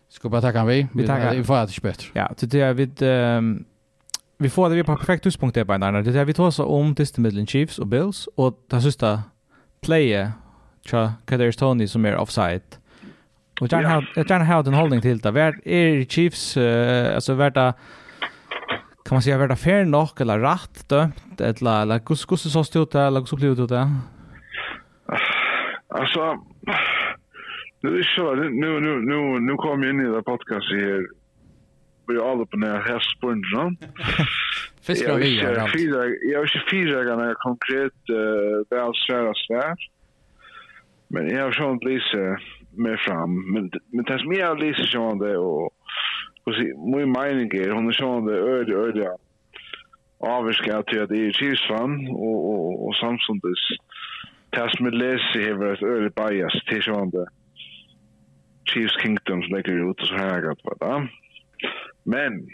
Ska 0.10 0.30
bara 0.30 0.42
tacka 0.42 0.66
vi. 0.66 0.88
Vi 0.94 1.08
tackar. 1.08 1.36
Vi 1.36 1.44
får 1.44 1.58
att 1.58 1.82
bättre. 1.82 2.08
Ja, 2.14 2.32
det 2.40 2.62
är 2.62 3.04
ehm 3.04 3.66
vi 4.38 4.50
får 4.50 4.70
det 4.70 4.76
vi 4.76 4.84
på 4.84 4.96
perfekt 4.98 5.24
tidspunkt 5.24 5.56
där 5.56 5.66
på 5.66 5.74
Arnar. 5.74 6.02
Det 6.02 6.20
är 6.20 6.26
vi 6.26 6.34
tar 6.34 6.52
så 6.52 6.66
om 6.66 6.96
tills 6.96 7.18
Midland 7.18 7.50
Chiefs 7.50 7.80
och 7.80 7.88
Bills 7.88 8.28
och 8.36 8.60
det 8.68 8.82
sista 8.82 9.24
playe 9.82 10.32
Tja, 10.86 11.14
Kadarius 11.26 11.58
Tony 11.58 11.88
som 11.88 12.06
är 12.06 12.16
offside. 12.16 12.62
Och 13.60 13.68
jag 13.72 13.84
har 13.84 14.06
jag 14.16 14.40
har 14.40 14.64
den 14.64 14.74
hållning 14.74 15.02
till 15.02 15.20
det. 15.20 15.32
Vart 15.32 15.56
är 15.66 16.06
Chiefs 16.06 16.58
uh, 16.58 17.16
alltså 17.16 17.34
vart 17.34 17.54
det 17.54 17.74
kan 19.06 19.16
man 19.16 19.22
säga 19.22 19.38
vart 19.38 19.50
det 19.50 19.56
fair 19.56 19.86
nog 19.86 20.22
eller 20.22 20.40
rätt 20.40 20.90
dömt 20.90 21.42
eller 21.42 21.82
eller 21.82 22.00
hur 22.08 22.30
hur 22.30 22.38
så 22.38 22.64
stod 22.64 22.92
det 22.92 23.02
eller 23.02 23.20
hur 23.20 23.38
blev 23.38 23.56
det 23.56 23.68
där? 23.68 23.88
Alltså 25.88 26.38
nu 27.82 28.00
är 28.00 28.04
så 28.16 28.36
nu 28.36 28.80
nu 28.80 28.92
nu 29.02 29.40
nu 29.40 29.56
kom 29.56 29.84
jag 29.84 29.90
in 29.90 30.02
i 30.02 30.16
det 30.16 30.24
podcast 30.24 30.72
här 30.72 31.08
vi 32.08 32.16
är 32.16 32.32
alla 32.32 32.46
på 32.46 32.58
när 32.58 32.80
här 32.80 33.00
sponsorn. 33.00 33.78
Fiskar 34.82 35.14
och 35.14 35.22
vi. 35.22 35.38
Jag 35.38 35.60
har 36.40 36.46
ju 36.46 36.62
fyra 36.72 37.04
gånger 37.04 37.34
konkret 37.34 38.00
eh 38.10 38.78
väl 38.78 38.92
svära 39.08 39.34
svär. 39.48 39.76
Men 41.08 41.30
jag 41.30 41.44
har 41.44 41.52
sånt 41.52 41.84
lite 41.84 42.38
mer 42.72 42.98
fram. 42.98 43.54
Men, 43.54 43.72
men 43.92 44.06
det 44.06 44.20
som 44.20 44.34
jag 44.34 44.60
läser 44.60 44.84
sådant 44.84 45.22
och, 45.22 45.66
och 46.44 46.54
min 46.94 47.12
mening 47.12 47.50
är, 47.54 47.70
hon 47.70 47.88
är 47.88 48.26
det, 48.26 48.38
öde, 48.38 48.74
öde 48.74 49.18
avviska 50.20 50.84
till 50.84 51.02
att 51.02 51.10
det 51.10 51.26
är 51.26 51.32
Kirsvan 51.32 52.08
och, 52.08 52.50
och, 52.52 52.88
och 52.88 52.96
samstundes 52.96 53.60
det 54.50 54.70
som 54.78 54.86
jag 54.86 54.94
läser 54.94 55.54
har 55.54 55.74
ett 55.74 55.84
öde 55.84 56.10
bias 56.10 56.64
till 56.68 56.82
det, 57.12 57.28
Chiefs 58.66 59.02
Kingdom 59.02 59.42
som 59.42 59.56
lägger 59.56 59.90
ut 59.90 60.02
och 60.02 60.08
så 60.08 60.16
här 60.16 60.42
gott 60.42 60.80
det. 60.80 61.08
Men 62.04 62.48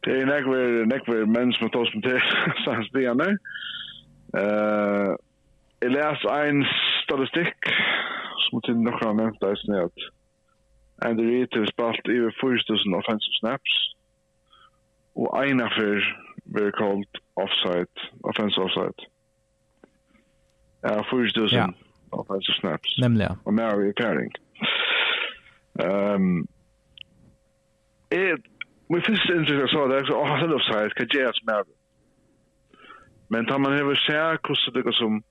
det 0.00 0.20
är 0.20 0.26
nekver, 0.26 0.84
nekver 0.84 1.26
män 1.26 1.52
som 1.52 1.64
har 1.64 1.68
tar 1.70 1.84
som 1.84 2.02
till 2.02 2.20
sanstianer. 2.64 3.38
Eh 4.38 5.14
Jeg 5.82 5.90
les 5.92 6.22
en 6.24 6.62
statistikk 7.04 7.68
som 8.44 8.62
til 8.64 8.78
nokre 8.80 9.10
har 9.10 9.18
nevnt 9.18 9.42
det 9.44 9.52
som 9.60 9.74
er 9.74 9.88
at 9.88 10.06
Andy 11.06 11.24
Reid 11.28 11.58
har 11.58 11.68
spalt 11.68 12.08
over 12.08 12.32
4000 12.40 12.94
offensive 13.00 13.36
snaps 13.40 13.74
og 15.16 15.28
en 15.48 15.60
av 15.64 15.72
fyr 15.76 16.00
blir 16.54 16.72
kalt 16.76 17.20
offside, 17.40 18.08
offensive 18.28 18.64
offside. 18.64 19.08
Ja, 20.84 21.02
4000 21.10 21.56
ja. 21.56 21.68
offensive 22.12 22.56
snaps. 22.60 22.98
Nemlig, 23.02 23.24
ja. 23.28 23.34
Og 23.44 23.54
mer 23.54 23.80
i 23.84 23.92
pairing. 24.00 24.32
Um, 25.84 26.48
jeg, 28.10 28.36
min 28.88 29.02
første 29.08 29.34
inntrykk 29.34 29.64
jeg 29.64 29.72
sa 29.72 29.86
det, 29.88 29.96
jeg 30.00 30.08
sa, 30.10 30.20
åh, 30.20 30.36
han 30.40 30.52
er 30.52 30.58
offside, 30.60 30.92
hva 30.96 31.08
gjør 31.12 31.26
jeg 31.26 31.40
som 31.40 31.54
er 31.56 31.72
Men 33.28 33.46
tar 33.46 33.58
man 33.58 33.74
hever 33.74 33.98
seg 34.06 34.38
hvordan 34.46 34.84
det 34.84 34.94
som 34.94 35.22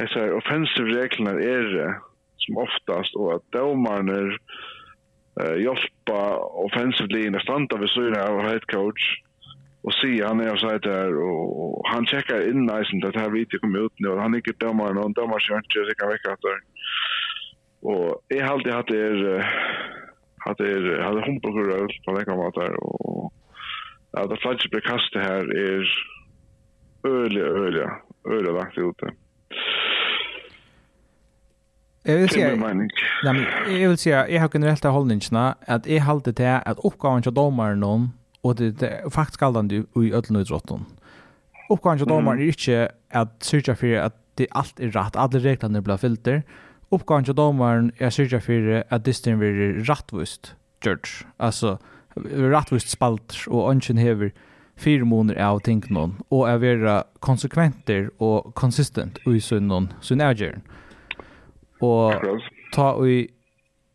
dessa 0.00 0.34
offensive 0.34 0.88
reglerna 0.88 1.30
är 1.30 2.00
som 2.36 2.56
oftast 2.56 3.16
og 3.16 3.34
at 3.34 3.42
domarna 3.52 4.20
eh 5.40 5.56
hjälpa 5.64 6.20
offensive 6.66 7.08
linjen 7.08 7.40
standa 7.40 7.76
vid 7.76 7.88
sidan 7.88 8.28
av 8.28 8.42
head 8.48 8.64
coach 8.74 9.04
og 9.84 9.92
se 9.92 10.22
han 10.26 10.40
är 10.40 10.56
så 10.56 10.78
där 10.78 11.12
og 11.16 11.82
han 11.92 12.06
checkar 12.06 12.48
inn 12.50 12.66
nice 12.66 12.90
inte 12.92 13.08
att 13.08 13.20
här 13.22 13.30
vet 13.30 13.52
jag 13.52 13.60
kommer 13.60 13.84
ut 13.86 13.92
nu 13.98 14.16
han 14.16 14.34
gick 14.34 14.58
domaren 14.58 14.98
och 14.98 15.14
domaren 15.14 15.40
kör 15.40 15.56
inte 15.56 15.90
så 15.90 15.94
kan 15.98 16.08
vecka 16.08 16.32
efter 16.32 16.54
och 17.82 18.22
jag 18.28 18.46
har 18.46 18.52
alltid 18.54 18.72
haft 18.72 18.90
er 18.90 19.14
hade 20.46 20.64
er 20.74 21.02
hade 21.02 21.20
hon 21.26 21.40
på 21.40 21.48
röd 21.48 21.92
på 22.04 22.12
veckan 22.12 22.38
var 22.38 22.52
där 22.60 22.72
och 22.84 23.32
ja 24.12 24.26
det 24.26 24.36
flash 24.36 24.68
blev 24.70 24.80
kastet 24.80 25.22
här 25.22 25.44
är 25.68 25.84
öle 27.04 27.40
öle 27.40 27.90
öle 28.24 28.52
lagt 28.52 28.78
ute. 28.78 29.06
Jeg 32.04 32.16
vil 32.16 32.30
si, 32.32 32.40
ja, 32.40 32.54
men 32.56 33.42
jeg 33.68 33.88
vil 33.88 33.98
si, 34.00 34.08
jeg 34.08 34.40
har 34.40 34.48
generelt 34.48 34.84
av 34.88 34.94
holdningene 34.96 35.42
at 35.68 35.84
jeg 35.86 36.00
halte 36.06 36.32
til 36.32 36.48
at 36.48 36.80
oppgaven 36.80 37.26
til 37.26 37.34
domaren 37.36 37.82
noen, 37.84 38.06
og 38.40 38.56
det 38.56 38.80
er 38.86 39.10
faktisk 39.12 39.42
galdende 39.42 39.82
i 39.84 40.08
ødelen 40.08 40.40
utrotten. 40.40 40.86
Oppgaven 41.68 42.00
til 42.00 42.08
domaren 42.08 42.40
er 42.40 42.54
ikke 42.54 42.88
at 43.10 43.36
sørge 43.44 43.76
for 43.76 44.00
at 44.06 44.16
det 44.40 44.48
alt 44.56 44.80
er 44.80 44.94
rett, 44.96 45.16
alle 45.20 45.44
reglene 45.44 45.84
blir 45.84 46.00
filter. 46.00 46.40
Oppgaven 46.90 47.28
til 47.28 47.36
domaren 47.36 47.92
er 48.00 48.16
sørge 48.16 48.40
for 48.40 48.72
at 48.80 49.04
disten 49.04 49.36
blir 49.38 49.84
rettvist, 49.84 50.54
George. 50.80 51.28
Altså, 51.38 51.76
rettvist 52.16 52.88
spalt, 52.88 53.42
og 53.48 53.74
ønsken 53.74 54.00
hever 54.00 54.32
fire 54.80 55.04
måneder 55.04 55.36
av 55.44 55.60
ting 55.60 55.84
någon 55.92 56.16
og 56.30 56.48
er 56.48 56.56
være 56.56 57.02
konsekventer 57.20 58.08
og 58.18 58.54
konsistent 58.56 59.20
i 59.28 59.40
sønnen, 59.40 59.92
sønnen 60.00 60.30
avgjøren. 60.32 60.64
Mm 60.64 60.78
Och 61.80 62.14
ta 62.72 63.06
i 63.06 63.28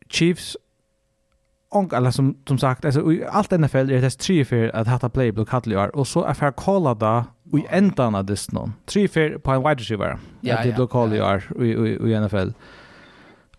Chiefs 0.09 0.57
och 1.69 1.93
alla 1.93 2.11
som 2.11 2.37
som 2.47 2.57
sagt 2.57 2.85
alltså 2.85 3.11
i 3.11 3.25
allt 3.25 3.51
NFL 3.51 3.77
är 3.77 4.01
det 4.01 4.09
tre 4.09 4.45
för 4.45 4.75
att 4.75 4.87
hata 4.87 5.09
playbook 5.09 5.49
hade 5.49 5.69
ju 5.69 5.77
och 5.77 6.07
så 6.07 6.23
är 6.23 6.33
för 6.33 6.51
kolla 6.51 6.93
då 6.93 7.23
i 7.57 7.65
ändan 7.69 8.15
av 8.15 8.25
det 8.25 8.51
någon 8.51 8.73
tre 8.85 9.07
för 9.07 9.37
på 9.37 9.51
en 9.51 9.63
wide 9.63 9.75
receiver 9.75 10.17
ja, 10.41 10.63
det 10.63 10.71
då 10.77 10.87
kolla 10.87 11.15
ju 11.15 11.65
i 11.65 11.89
i 11.89 12.11
i 12.11 12.19
NFL 12.19 12.49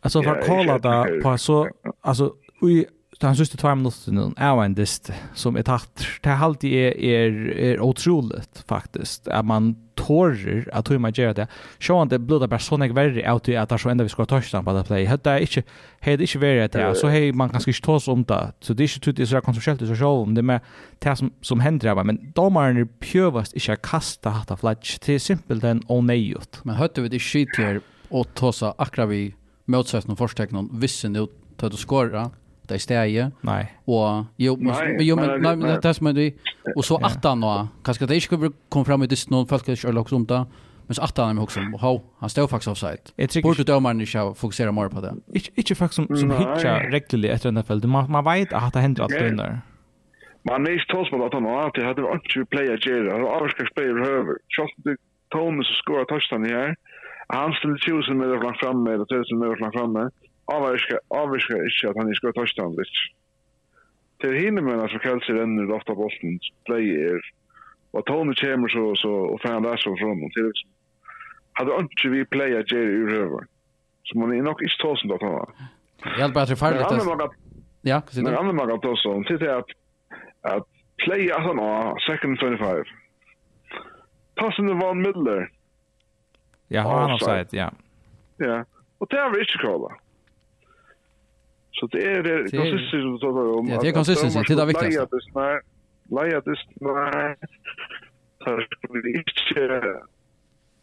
alltså 0.01 0.23
för 0.23 0.43
kolla 0.47 0.79
då 0.79 1.21
på 1.23 1.39
så 1.39 1.69
alltså 2.01 2.35
i 2.63 2.87
han 3.21 3.29
den 3.29 3.37
siste 3.37 3.57
två 3.57 3.75
minuterna 3.75 4.33
är 4.37 4.65
en 4.65 4.75
dist 4.75 5.11
som 5.35 5.57
är 5.57 5.63
tatt. 5.63 6.07
Det 6.23 6.29
här 6.29 6.45
alltid 6.45 6.73
är, 6.73 7.01
är, 7.01 7.59
är 7.59 7.81
otroligt 7.81 8.65
faktiskt. 8.69 9.29
Att 9.29 9.45
man 9.45 9.77
tårer 9.95 10.69
att 10.73 10.91
hur 10.91 10.99
man 10.99 11.13
gör 11.13 11.35
det. 11.35 11.47
Så 11.79 11.87
Sjåan 11.87 12.09
det 12.09 12.19
blodar 12.19 12.47
bara 12.47 12.59
sånne 12.59 12.89
värre 12.89 13.31
att 13.31 13.45
det 13.45 13.55
är 13.55 13.79
så 13.79 13.89
enda 13.89 14.05
vi 14.05 14.11
ska 14.11 14.25
ta 14.25 14.41
touchdown 14.41 14.65
på 14.65 14.73
det 14.73 14.85
play. 14.85 15.11
Det 15.23 15.31
är 15.31 15.41
inte, 15.41 15.63
det 16.01 16.21
inte 16.21 16.39
värre 16.39 16.69
det. 16.69 16.95
Så 16.95 17.09
hej 17.09 17.33
man 17.33 17.49
kanske 17.49 17.71
inte 17.71 17.83
tås 17.83 18.09
om 18.09 18.25
det. 18.25 18.53
Så 18.61 18.75
det 18.75 18.83
är 18.83 18.85
inte 18.85 19.01
tydligt 19.01 19.29
så 19.29 19.41
kontroversiellt 19.41 19.83
i 19.83 19.87
sig 19.87 19.97
själv 19.97 20.09
om 20.09 20.35
det 20.35 20.43
med 20.43 20.61
det 20.99 21.17
som, 21.17 21.33
som 21.41 21.61
händer. 21.61 22.05
Men 22.05 22.33
domaren 22.35 22.77
är 22.77 22.85
pjövast 22.85 23.55
inte 23.55 23.73
att 23.73 23.83
kasta 23.83 24.31
hatta 24.31 24.57
flagg. 24.57 24.79
Det 25.07 25.15
är 25.15 25.19
simpelt 25.19 25.65
en 25.65 25.83
onejot. 25.87 26.61
Men 26.63 26.75
hörde 26.75 27.01
vi 27.01 27.09
det 27.09 27.19
skit 27.19 27.57
här 27.59 27.81
och 28.09 28.35
ta 28.35 28.53
sig 28.53 28.73
akra 28.79 29.07
vi 29.07 29.35
motsättning 29.65 30.13
och 30.13 30.19
försteckning 30.19 30.81
vissen 30.81 31.17
ut 31.17 31.31
till 31.57 31.67
att 31.67 31.79
skåra 31.79 32.31
det 32.69 32.75
är 32.75 32.79
stäje. 32.79 33.31
Nej. 33.41 33.79
Och 33.85 34.25
jo, 34.37 34.57
men 34.61 34.75
jo 35.01 35.17
men 35.17 35.43
nej 35.43 35.57
men 35.57 35.81
det 35.81 35.89
är 35.89 35.93
som 35.93 36.15
det 36.15 36.33
och 36.77 36.85
så 36.85 36.97
att 36.97 37.25
han 37.25 37.41
då 37.41 37.69
kanske 37.85 38.07
det 38.07 38.15
inte 38.15 38.25
skulle 38.25 38.51
komma 38.69 38.85
fram 38.85 39.03
i 39.03 39.07
det 39.07 39.31
någon 39.31 39.47
folk 39.47 39.69
eller 39.69 39.99
också 39.99 40.15
sånt 40.15 40.29
där. 40.29 40.45
Men 40.87 40.95
så 40.95 41.03
att 41.03 41.19
han 41.19 41.39
också 41.39 41.61
ha 41.81 42.03
han 42.19 42.31
står 42.31 42.47
faktiskt 42.49 42.69
offside. 42.69 43.43
Borde 43.43 43.65
domaren 43.65 44.01
inte 44.01 44.33
fokusera 44.37 44.73
mer 44.73 44.89
på 44.89 45.01
det. 45.01 45.15
Inte 45.35 45.51
inte 45.55 45.75
faktiskt 45.75 45.95
som 45.95 46.17
som 46.17 46.31
hitcha 46.31 46.73
reguljärt 46.81 47.35
efter 47.35 47.53
den 47.53 47.65
fältet. 47.65 47.91
Man 47.91 48.11
man 48.11 48.25
vet 48.25 48.53
att 48.53 48.73
det 48.73 48.81
händer 48.81 49.03
alltid 49.03 49.23
under. 49.23 49.61
Man 50.43 50.67
är 50.67 50.73
inte 50.73 50.93
tals 50.93 51.11
på 51.11 51.25
att 51.25 51.33
han 51.33 51.45
har 51.45 51.63
alltid 51.63 51.85
hade 51.85 52.03
inte 52.13 52.45
player 52.51 52.79
Jerry. 52.87 53.11
Han 53.11 53.21
har 53.21 53.31
avskrivit 53.41 53.73
spelare 53.73 54.07
över. 54.21 54.35
Shot 54.55 54.73
the 54.85 54.95
Thomas 55.31 55.67
skorar 55.83 56.05
touchdown 56.05 56.45
här. 56.45 56.77
Han 57.29 57.53
ställde 57.53 57.79
tjusen 57.79 58.19
med 58.19 58.57
fram 58.61 58.83
med 58.83 59.01
och 59.01 59.09
tjusen 59.11 59.39
med 59.39 59.73
fram 59.73 59.93
med 59.93 60.11
avvirka, 60.53 60.99
avvirka 61.11 61.61
ikke 61.69 61.91
at 61.91 61.99
han 61.99 62.11
ikke 62.11 62.21
skal 62.21 62.37
touchdown 62.39 62.77
litt. 62.79 63.01
Til 64.23 64.33
hinne 64.33 64.63
mennene 64.65 64.89
som 64.89 65.03
Kelsey 65.05 65.37
renner 65.37 65.73
ofte 65.77 65.93
av 65.93 66.01
play 66.01 66.39
pleier, 66.69 67.21
og 67.93 68.07
Tony 68.09 68.35
kommer 68.41 68.69
så, 68.73 68.85
så 69.03 69.13
og 69.33 69.41
fan 69.43 69.65
han 69.65 69.79
så 69.79 69.93
fra 69.99 70.09
honom. 70.13 70.31
Til 70.35 70.49
liksom, 70.49 70.71
hadde 71.59 71.81
ikke 71.85 72.13
vi 72.13 72.25
play 72.25 72.57
a 72.57 72.63
Jerry 72.71 73.03
ur 73.03 73.11
høver, 73.11 73.49
så 74.07 74.19
man 74.21 74.33
er 74.33 74.47
nok 74.47 74.63
ikke 74.63 74.81
tåsen 74.85 75.13
da, 75.13 75.19
Tony. 75.21 75.67
Jeg 76.05 76.17
hjelper 76.23 76.41
at 76.41 76.49
det 76.49 76.57
er 76.57 76.63
ferdig. 76.63 77.35
Ja, 77.87 78.01
hva 78.01 78.15
sier 78.15 78.25
du? 78.25 78.29
Men 78.29 78.39
andre 78.39 78.55
man 78.59 78.71
kan 78.73 78.81
tåse 78.85 79.13
om, 79.13 79.25
til 79.29 79.39
det 79.41 79.53
at, 79.53 79.77
at 80.55 80.65
player 81.05 81.37
at 81.37 81.45
han 81.47 81.61
har 81.63 82.01
second 82.07 82.39
25. 82.41 82.85
Passing 84.37 84.69
the 84.69 84.77
Van 84.81 85.01
Midler. 85.03 85.47
Ja, 86.71 86.83
han 86.83 87.11
har 87.11 87.19
sagt, 87.19 87.55
ja. 87.55 87.69
Ja, 88.41 88.63
og 89.01 89.09
det 89.11 89.19
har 89.21 89.31
vi 89.33 89.45
ikke 89.45 89.63
kallet. 89.63 90.06
Så 91.77 91.89
det 91.93 92.03
er 92.05 92.23
är 92.25 92.49
konsistens 92.57 93.23
och 93.23 93.59
om 93.59 93.67
Ja, 93.69 93.79
det 93.81 93.89
er 93.89 93.93
konsistens, 93.93 94.35
det 94.35 94.51
er 94.51 94.57
det 94.57 94.67
viktigaste. 94.67 95.17
Leia 96.17 96.41
det 96.41 96.57
snär. 96.59 97.35
Så 98.43 98.51
skulle 98.71 99.03
vi 99.03 99.11
inte 99.19 100.03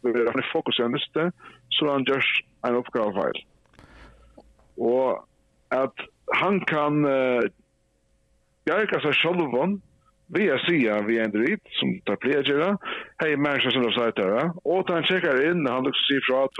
vi 0.02 0.10
har 0.12 0.50
fokus 0.52 0.76
på 0.76 0.88
nästa 0.88 1.32
så 1.68 1.90
han 1.92 2.04
gjør 2.04 2.24
en 2.66 2.76
oppgave 2.76 3.12
feil. 3.14 3.38
Og 4.78 5.28
at 5.70 5.96
han 6.32 6.60
kan 6.68 7.04
uh, 7.04 7.42
bjerga 8.66 9.00
seg 9.04 9.16
sjolvon 9.20 9.78
vi 10.34 10.48
er 10.48 10.60
sida 10.64 11.00
vi 11.08 11.18
er 11.18 11.28
en 11.28 11.34
dritt 11.34 11.64
som 11.78 11.92
tar 12.08 12.20
plegera 12.22 12.70
hei 13.22 13.34
mennesker 13.36 13.74
som 13.74 13.84
har 13.84 13.96
sagt 13.96 14.20
sætara 14.20 14.44
og 14.64 14.92
han 14.92 15.04
tjekkar 15.08 15.42
inn 15.44 15.66
han 15.68 15.84
lukk 15.84 15.98
sier 16.06 16.24
fra 16.28 16.44
at 16.46 16.54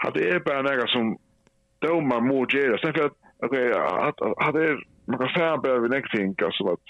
hva 0.00 0.12
det 0.16 0.24
er 0.32 0.40
bare 0.46 0.64
nega 0.64 0.86
som 0.94 1.12
domar 1.82 2.20
må 2.20 2.46
göra. 2.46 2.78
Sen 2.78 2.92
för 2.94 3.04
at, 3.04 3.12
at, 3.42 3.50
okay, 3.50 3.64
er, 4.68 4.76
man 5.06 5.18
kan 5.18 5.28
fære 5.28 5.38
säga 5.38 5.56
behöver 5.56 5.80
vi 5.80 5.88
någonting, 5.88 6.30
at, 6.40 6.80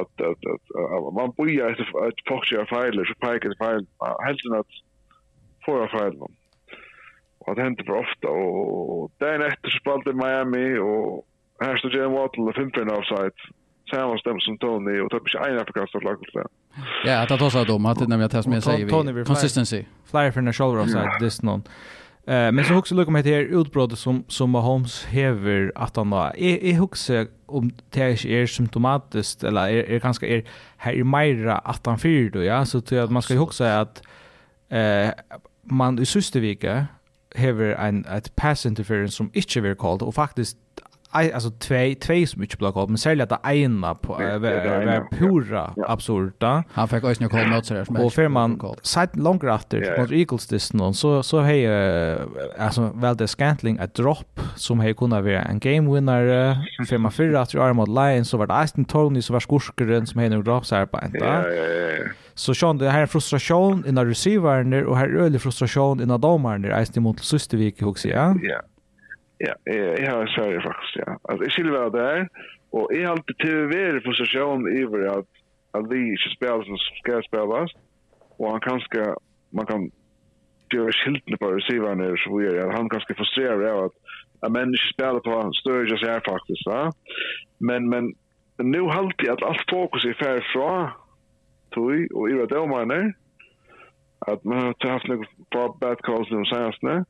at, 0.00 0.12
at, 0.30 0.40
at, 0.52 0.64
at 0.94 1.14
man 1.18 1.32
börjar 1.38 1.70
efter 1.70 1.84
att 2.06 2.18
folk 2.28 2.52
gör 2.52 2.66
fel 2.74 2.94
så 3.08 3.14
peker 3.26 3.48
det 3.48 3.58
fel 3.64 3.86
helt 4.26 4.40
enkelt 4.44 4.54
att 4.60 4.74
få 5.64 5.88
fel 5.98 6.14
och 7.38 7.54
det 7.56 7.62
hender 7.62 7.84
for 7.84 7.96
ofta 8.04 8.28
og 8.28 9.10
dagen 9.20 9.42
etter 9.42 9.70
så 9.72 9.78
spalte 9.80 10.12
Miami 10.12 10.66
og 10.78 11.24
her 11.62 11.76
står 11.80 11.94
Jim 11.96 12.12
Waddle 12.18 12.50
og 12.50 12.56
Fimpen 12.58 12.90
offside 12.98 13.38
samma 13.90 14.18
stämmer 14.18 14.40
som 14.40 14.58
Tony 14.58 15.00
och 15.00 15.10
tar 15.10 15.18
inte 15.18 15.60
en 15.60 15.66
förkast 15.66 15.94
av 15.94 16.02
laget 16.02 16.32
där. 16.34 16.46
Ja, 17.04 17.22
att 17.22 17.28
ta 17.28 17.46
oss 17.46 17.56
av 17.56 17.66
dem 17.66 17.86
att 17.86 18.08
nämligen 18.08 18.30
det 18.30 18.42
som 18.42 18.52
jag 18.52 18.62
säger 18.62 19.12
vi 19.12 19.24
consistency. 19.24 19.84
Flyer 20.10 20.30
för 20.30 20.40
en 20.40 20.52
shoulder 20.52 20.82
offside 20.82 21.10
this 21.20 21.42
non. 21.42 21.62
Eh 22.28 22.52
men 22.52 22.64
så 22.64 22.74
också 22.76 22.94
lukar 22.94 23.12
med 23.12 23.24
det 23.24 23.34
här 23.34 23.60
utbrottet 23.60 23.98
som 23.98 24.24
som 24.28 24.50
Mahomes 24.50 25.04
haver 25.04 25.72
att 25.74 25.96
han 25.96 26.10
då 26.10 26.16
är 26.36 26.64
är 26.64 26.82
också 26.82 27.26
om 27.46 27.70
det 27.90 28.00
är 28.00 28.26
är 28.26 28.46
symptomatiskt 28.46 29.44
eller 29.44 29.68
är 29.68 29.90
är 29.90 30.00
ganska 30.00 30.26
är 30.26 30.44
här 30.76 30.92
är 30.92 31.04
mera 31.04 31.58
att 31.58 31.86
han 31.86 31.98
fyr 31.98 32.30
då 32.30 32.44
ja. 32.44 32.64
Så 32.66 32.80
tror 32.80 32.98
jag 32.98 33.04
att 33.04 33.12
man 33.12 33.22
ska 33.22 33.34
ju 33.34 33.40
också 33.40 33.64
att 33.64 34.02
eh 34.68 35.10
man 35.62 35.98
i 35.98 36.06
sista 36.06 36.40
vecka 36.40 36.86
haver 37.36 37.74
en 37.74 38.04
ett 38.04 38.36
pass 38.36 38.66
interference 38.66 39.16
som 39.16 39.30
inte 39.32 39.60
blir 39.60 39.74
called 39.74 40.02
och 40.02 40.14
faktiskt 40.14 40.56
alltså 41.10 41.50
två 41.50 41.94
två 42.00 42.26
så 42.26 42.38
mycket 42.38 42.58
block 42.58 42.76
upp 42.76 42.88
men 42.88 42.98
sälja 42.98 43.24
att 43.24 43.46
ena 43.46 43.94
på 43.94 44.12
var 44.12 45.16
pura 45.18 45.74
absurda. 45.86 46.64
Han 46.72 46.88
fick 46.88 47.04
också 47.04 47.22
några 47.22 47.46
notes 47.46 47.68
där 47.68 47.84
som. 47.84 47.96
Och 47.96 48.12
för 48.12 48.28
man 48.28 48.76
sett 48.82 49.16
långt 49.16 49.44
efter 49.44 50.00
mot 50.00 50.12
Eagles 50.12 50.72
någon 50.72 50.94
så 50.94 51.22
så 51.22 51.40
hej 51.40 51.66
alltså 52.58 52.92
väl 52.94 53.16
det 53.16 53.28
scantling 53.28 53.76
ett 53.76 53.94
drop 53.94 54.40
som 54.56 54.80
hej 54.80 54.94
kunde 54.94 55.20
vara 55.20 55.42
en 55.42 55.58
game 55.58 55.94
winner 55.94 56.56
för 56.88 56.98
man 56.98 57.12
förra 57.12 57.40
att 57.40 57.54
jag 57.54 57.76
mot 57.76 57.88
Lions 57.88 58.28
så 58.28 58.36
var 58.36 58.46
det 58.46 58.54
Aston 58.54 58.84
Tony 58.84 59.22
så 59.22 59.32
var 59.32 59.40
skurskaren 59.40 60.06
som 60.06 60.20
hej 60.20 60.28
nu 60.28 60.42
drop 60.42 60.66
så 60.66 60.74
här 60.74 60.86
på 60.86 60.98
ända. 61.02 61.44
Så 62.34 62.54
sjön 62.54 62.78
det 62.78 62.90
här 62.90 63.02
är 63.02 63.06
frustration 63.06 63.84
innan 63.86 64.06
receivern 64.06 64.86
och 64.86 64.96
här 64.98 65.08
är 65.08 65.16
ölig 65.16 65.40
frustration 65.40 66.00
innan 66.02 66.20
domaren 66.20 66.62
där 66.62 66.70
Aston 66.70 67.02
mot 67.02 67.20
Sustervik 67.20 67.82
också 67.82 68.08
ja. 68.08 68.34
Ja. 68.42 68.60
Ja, 69.46 69.52
jeg 69.66 70.10
har 70.10 70.26
Sverige 70.26 70.62
faktisk, 70.62 70.96
ja. 70.96 71.10
Altså, 71.28 71.42
jeg 71.44 71.52
skulle 71.52 71.72
være 71.72 71.92
der, 72.00 72.26
og 72.72 72.90
jeg 72.92 73.06
har 73.06 73.12
alltid 73.14 73.36
til 73.42 73.54
å 73.58 73.70
være 73.70 74.00
på 74.04 74.14
stasjonen 74.18 74.66
iver 74.80 75.04
at, 75.12 75.28
at 75.78 75.84
vi 75.90 76.00
ikke 76.14 76.34
spiller 76.34 76.64
som 76.66 76.80
skal 77.00 77.22
spilles, 77.28 77.74
og 78.38 78.46
han 78.52 78.62
kan 78.66 78.80
ska, 78.86 79.04
man 79.58 79.66
kan 79.70 79.82
gjøre 80.72 80.96
skiltene 81.00 81.38
på 81.40 81.52
receiverne 81.54 82.10
og 82.12 82.18
så 82.24 82.34
videre, 82.34 82.66
at 82.66 82.76
han 82.78 82.88
kan 82.88 83.00
ska 83.04 83.14
frustrere 83.20 83.70
av 83.72 83.84
at, 83.88 83.94
at 84.42 84.54
menn 84.56 84.74
ikke 84.74 84.92
spiller 84.94 85.22
på 85.26 85.38
større 85.60 85.86
ikke 85.86 86.02
ser 86.02 86.26
faktisk, 86.30 86.62
ja. 86.66 86.82
Men, 87.68 87.88
men, 87.92 88.14
nu 88.74 88.88
halte 88.90 89.22
jeg 89.22 89.36
at 89.36 89.46
alt 89.46 89.64
fokus 89.70 90.04
er 90.04 90.18
færre 90.22 90.42
fra, 90.52 90.72
tog, 91.74 91.94
og 92.14 92.30
i 92.30 92.40
at 92.42 92.50
det 92.50 93.14
at 94.26 94.44
man 94.44 94.58
har 94.58 94.90
haft 94.90 95.08
noen 95.08 95.26
bad 95.80 96.00
calls 96.06 96.30
nu 96.30 96.44
seneste, 96.50 97.04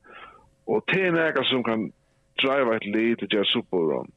og 0.69 0.83
det 0.91 1.07
er 1.07 1.15
noe 1.15 1.45
som 1.49 1.63
kan 1.65 1.89
drive 2.41 2.75
at 2.75 2.85
lead 2.85 3.15
til 3.17 3.27
lite 3.31 3.45
super 3.45 3.77
run. 3.77 4.11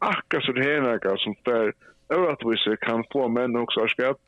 Akka 0.00 0.40
så 0.40 0.52
det 0.52 0.64
här 0.64 1.16
som 1.16 1.34
fer 1.44 1.72
övertvis 2.08 2.78
kan 2.80 3.04
få 3.12 3.28
menn 3.28 3.56
også 3.56 3.80
har 3.80 3.88
skatt, 3.88 4.20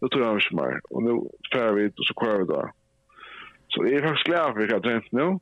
Det 0.00 0.10
tror 0.12 0.24
jag 0.24 0.36
ikke 0.36 0.56
mer. 0.56 0.80
Og 0.90 1.02
nu 1.02 1.12
fer 1.52 1.72
vi 1.72 1.82
ut 1.82 1.98
og 1.98 2.04
så 2.08 2.14
kvar 2.20 2.36
vi 2.38 2.46
da. 2.52 2.62
Så 3.72 3.84
jeg 3.84 3.94
er 3.98 4.08
faktisk 4.08 4.26
glad 4.26 4.52
för 4.54 4.62
att 4.64 4.70
jag 4.70 4.82
tänkte 4.82 5.16
nu. 5.16 5.38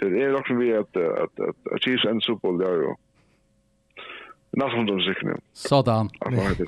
Det 0.00 0.22
er 0.22 0.32
nok 0.32 0.46
som 0.46 0.58
vi 0.58 0.70
at 0.72 0.96
at 0.96 1.32
at 1.46 1.56
at 1.74 1.82
Chiefs 1.82 2.04
and 2.04 2.22
Super 2.22 2.40
Bowl 2.40 2.58
där 2.58 2.74
ju. 2.82 2.94
Något 4.52 4.72
som 4.72 4.86
de 4.86 5.00
sikker 5.00 5.26
nu. 5.26 5.34
Sådan. 5.52 6.10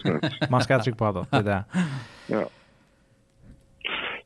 Man 0.51 0.61
ska 0.61 0.78
trycka 0.78 0.99
på 0.99 1.12
det, 1.12 1.38
Det 1.38 1.43
där. 1.43 1.62
Ja. 2.26 2.45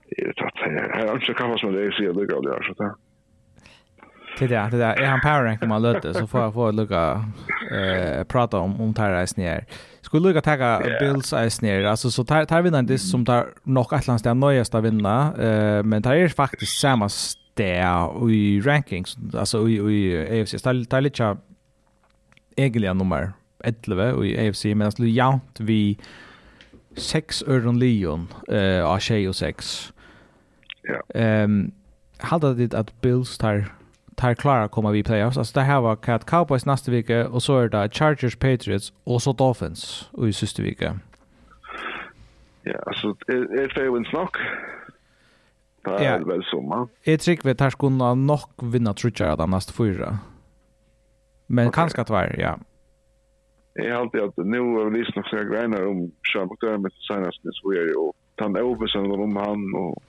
Det 0.08 0.22
är 0.22 0.32
tatt. 0.32 0.54
Här 0.94 1.08
har 1.08 1.16
ikke 1.16 1.34
kaffas 1.34 1.60
som 1.60 1.72
det 1.72 1.86
er, 1.86 1.90
sier 1.90 2.12
Det 2.12 2.26
går 2.26 2.42
det 2.42 2.84
här 2.84 2.94
det 4.39 4.47
där, 4.47 4.70
det 4.70 4.84
är 4.84 5.07
han 5.07 5.20
power 5.20 5.45
rank 5.45 5.62
om 5.62 5.68
man 5.68 5.82
löter 5.82 6.12
så 6.12 6.26
får 6.26 6.41
jag 6.41 6.55
få 6.55 6.70
lucka 6.70 7.24
eh 7.70 8.24
prata 8.24 8.59
om 8.59 8.80
om 8.80 8.95
tar 8.95 9.11
reis 9.11 9.37
ner. 9.37 9.64
Skulle 10.01 10.28
lucka 10.28 10.41
ta 10.41 10.82
Bills 11.01 11.32
reis 11.32 11.61
ner. 11.62 11.84
Alltså 11.84 12.11
så 12.11 12.24
tar 12.24 12.45
tar 12.45 12.62
vi 12.62 12.70
den 12.70 12.87
det 12.87 12.99
som 12.99 13.24
tar 13.24 13.47
nog 13.62 13.93
ett 13.93 14.07
lands 14.07 14.22
där 14.22 14.34
nyaste 14.34 14.80
vinna 14.80 15.34
eh 15.39 15.82
men 15.82 16.03
tar 16.03 16.14
är 16.14 16.28
faktiskt 16.28 16.80
samma 16.80 17.09
stä 17.09 18.09
i 18.30 18.61
rankings 18.61 19.16
alltså 19.34 19.68
i 19.68 19.74
i 19.76 20.41
AFC 20.41 20.62
tar 20.62 20.84
tar 20.84 21.01
lite 21.01 21.37
egentligen 22.57 22.99
nummer 22.99 23.32
11 23.64 24.24
i 24.24 24.49
AFC 24.49 24.64
men 24.64 24.82
alltså 24.82 25.05
jant 25.05 25.61
vi 25.61 25.99
6 26.97 27.43
Örn 27.49 27.78
Leon 27.78 28.28
eh 28.49 28.84
av 28.84 29.32
6. 29.32 29.93
Ja. 30.82 31.20
Ehm 31.20 31.72
hade 32.18 32.55
det 32.55 32.74
att 32.74 33.01
Bills 33.01 33.39
tar 33.39 33.66
tar 34.16 34.34
klara 34.34 34.68
komma 34.68 34.90
vi 34.90 35.02
playoffs. 35.02 35.38
Alltså 35.38 35.60
det 35.60 35.64
här 35.64 35.80
var 35.80 35.96
Cat 35.96 36.24
Cowboys 36.24 36.66
nästa 36.66 36.90
vecka 36.90 37.28
och 37.28 37.42
så 37.42 37.58
är 37.58 37.68
det 37.68 37.94
Chargers 37.94 38.36
Patriots 38.36 38.92
och 39.04 39.22
så 39.22 39.32
Dolphins 39.32 40.10
i 40.28 40.32
sista 40.32 40.62
vecka. 40.62 40.98
Ja, 42.62 42.78
alltså 42.86 43.08
är 43.26 43.74
det 43.74 43.90
wins 43.90 44.08
knock. 44.08 44.36
Det 45.84 46.04
är 46.04 46.20
väl 46.20 46.42
man. 46.68 46.88
Jag 47.02 47.20
tycker 47.20 47.48
vi 47.48 47.54
tar 47.54 47.70
skulle 47.70 48.14
nog 48.14 48.40
vinna 48.62 48.94
trutjar 48.94 49.28
av 49.28 49.38
de 49.38 49.50
nästa 49.50 49.72
fyra. 49.72 50.18
Men 51.46 51.68
okay. 51.68 51.80
kanske 51.80 52.04
tvär, 52.04 52.36
ja. 52.38 52.58
Jag 53.72 53.94
har 53.94 54.00
alltid 54.00 54.20
att 54.20 54.36
nu 54.36 54.60
har 54.60 54.90
vi 54.90 54.98
lyssnat 54.98 55.30
på 55.30 55.36
grejer 55.36 55.86
om 55.86 56.12
Sean 56.32 56.48
McDermott 56.48 56.92
senast 57.08 57.44
nu 57.44 57.50
så 57.52 57.72
är 57.72 57.86
det 57.86 57.94
och 57.94 58.16
han 58.36 58.56
översen 58.56 59.10
om 59.10 59.36
han 59.36 59.74
och 59.74 60.02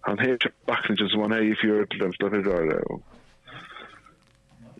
han 0.00 0.18
heter 0.18 0.50
backningen 0.66 1.08
som 1.08 1.20
han 1.20 1.32
är 1.32 1.42
i 1.42 1.54
fjärde 1.54 1.86
till 1.86 1.98
den 1.98 2.12
förra 2.12 2.50
året 2.50 2.84
och 2.84 3.02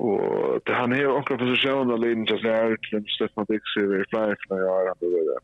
og 0.01 0.61
det 0.67 0.75
han 0.75 0.93
är 0.93 1.07
också 1.07 1.37
position 1.37 1.91
och 1.91 2.01
til 2.01 2.19
just 2.19 2.43
til 2.43 3.03
till 3.03 3.15
Stefan 3.17 3.47
Dix 3.51 3.63
i 3.77 3.81
det 3.81 4.05
flyg 4.11 4.39
när 4.51 4.61
han 4.89 4.97
är 5.01 5.39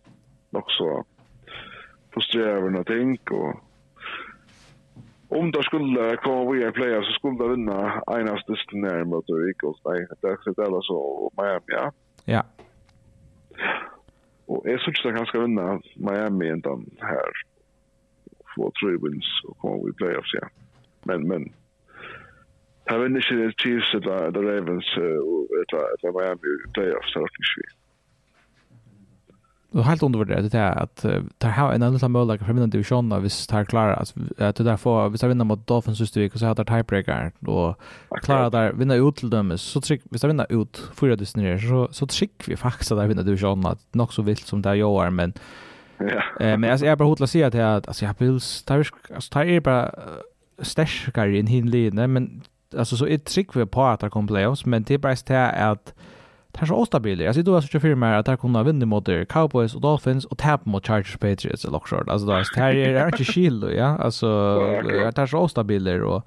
nok 0.50 0.70
så 0.70 0.84
Också 0.84 1.04
frustrerad 2.14 2.72
noe 2.72 2.84
ting 2.84 3.18
og 3.30 3.60
om 5.30 5.52
det 5.52 5.64
skulle 5.64 6.16
komma 6.16 6.52
vi 6.52 6.62
en 6.64 6.72
player 6.72 7.02
så 7.02 7.12
skulle 7.12 7.38
det 7.38 7.50
vinna 7.50 8.02
enast 8.18 8.46
distan 8.46 8.82
där 8.82 9.04
mot 9.04 9.28
Eagles. 9.28 9.80
nei 9.84 9.98
det 10.20 10.30
er 10.30 10.50
ikke 10.50 10.62
alls 10.62 10.90
og 10.90 11.32
Miami, 11.38 11.72
ja. 11.72 11.90
Ja. 12.26 12.42
og 14.48 14.62
jeg 14.64 14.80
synes 14.80 15.04
att 15.04 15.18
han 15.18 15.26
skal 15.26 15.42
vinna 15.42 15.80
Miami 15.96 16.48
enn 16.48 16.60
den 16.60 16.98
her 17.00 17.28
Få 18.54 18.70
tre 18.70 18.96
wins 19.02 19.28
og 19.48 19.56
komme 19.58 19.84
vi 19.84 19.90
i 19.90 19.98
playoffs, 19.98 20.34
ja. 20.34 20.46
Men, 21.04 21.28
men 21.28 21.54
Jag 22.86 22.98
vet 22.98 23.08
inte 23.08 23.52
Chiefs 23.56 23.94
eller 23.94 24.32
The 24.32 24.38
Ravens 24.38 24.96
eller 24.96 26.12
Miami 26.12 26.72
playoffs 26.74 27.12
så 27.12 27.24
att 27.24 27.30
vi. 27.56 27.62
Det 29.74 29.80
är 29.80 29.82
helt 29.82 30.02
undervärderat 30.02 30.52
det 30.52 30.58
är 30.58 30.78
att 30.78 31.04
ta 31.38 31.48
här 31.48 31.72
en 31.72 31.82
annan 31.82 32.12
möjlighet 32.12 32.46
för 32.46 32.52
vinna 32.52 32.66
divisionen 32.66 33.12
av 33.12 33.22
hvis 33.22 33.46
tar 33.46 33.64
klara 33.64 33.94
att 33.94 34.56
det 34.56 34.64
där 34.64 34.76
får 34.76 35.08
hvis 35.08 35.22
jag 35.22 35.28
vinner 35.28 35.44
mot 35.44 35.66
Dolphins 35.66 35.98
sist 35.98 36.16
vecka 36.16 36.38
så 36.38 36.46
har 36.46 36.54
det 36.54 36.64
tiebreaker 36.64 37.32
och 37.46 37.80
klara 38.22 38.50
där 38.50 38.72
vinna 38.72 38.94
ut 38.94 39.16
till 39.16 39.30
dem 39.30 39.58
så 39.58 39.80
trick 39.80 40.02
hvis 40.10 40.22
jag 40.22 40.28
vinner 40.28 40.46
ut 40.62 40.90
fyra 41.00 41.16
divisioner 41.16 41.58
så 41.58 41.88
så 41.92 42.06
trick 42.06 42.48
vi 42.48 42.56
faktiskt 42.56 42.90
där 42.90 43.06
vinna 43.06 43.22
divisionen, 43.22 43.66
att 43.66 43.94
nog 43.94 44.12
så 44.12 44.22
vilt 44.22 44.46
som 44.46 44.62
det 44.62 44.76
gör 44.76 45.10
men 45.10 45.32
Eh 46.40 46.58
men 46.58 46.64
alltså 46.64 46.86
jag 46.86 46.98
bara 46.98 47.08
hotla 47.08 47.26
säga 47.26 47.46
att 47.46 47.88
alltså 47.88 48.04
jag 48.04 48.14
vill 48.18 48.40
stark 48.40 48.94
alltså 49.14 49.32
tar 49.32 49.44
är 49.44 49.60
bara 49.60 49.94
stärkare 50.58 51.38
än 51.38 51.46
hinlidne 51.46 52.06
men 52.06 52.42
alltså 52.78 52.96
så 52.96 53.06
är 53.06 53.18
trick 53.18 53.52
på 53.70 53.84
att 53.84 54.00
det 54.00 54.10
kommer 54.10 54.28
playoffs 54.28 54.66
men 54.66 54.82
det 54.82 54.94
är 54.94 54.98
bara 54.98 55.16
så 55.16 55.32
här 55.32 55.72
att 55.72 55.94
det 56.52 56.60
är 56.62 56.66
så 56.66 56.74
ostabilt. 56.74 57.26
Alltså 57.26 57.42
du 57.42 57.50
har 57.50 57.60
så 57.60 57.80
för 57.80 57.94
mig 57.94 58.14
att 58.14 58.26
det 58.26 58.36
kunde 58.36 58.64
vinna 58.64 58.86
mot 58.86 59.08
Cowboys 59.28 59.74
och 59.74 59.80
Dolphins 59.80 60.24
och 60.24 60.38
tappa 60.38 60.70
mot 60.70 60.86
Chargers 60.86 61.16
Patriots 61.16 61.64
eller 61.64 61.80
så. 61.86 61.96
Alltså 61.96 62.26
det 62.26 62.32
är 62.32 62.44
det 62.54 62.60
här 62.60 62.74
är 62.74 63.38
inte 63.38 63.74
ja. 63.74 63.98
Alltså 63.98 64.26
det 64.84 65.18
är 65.18 65.26
så 65.26 65.38
ostabilt 65.38 66.02
och 66.02 66.26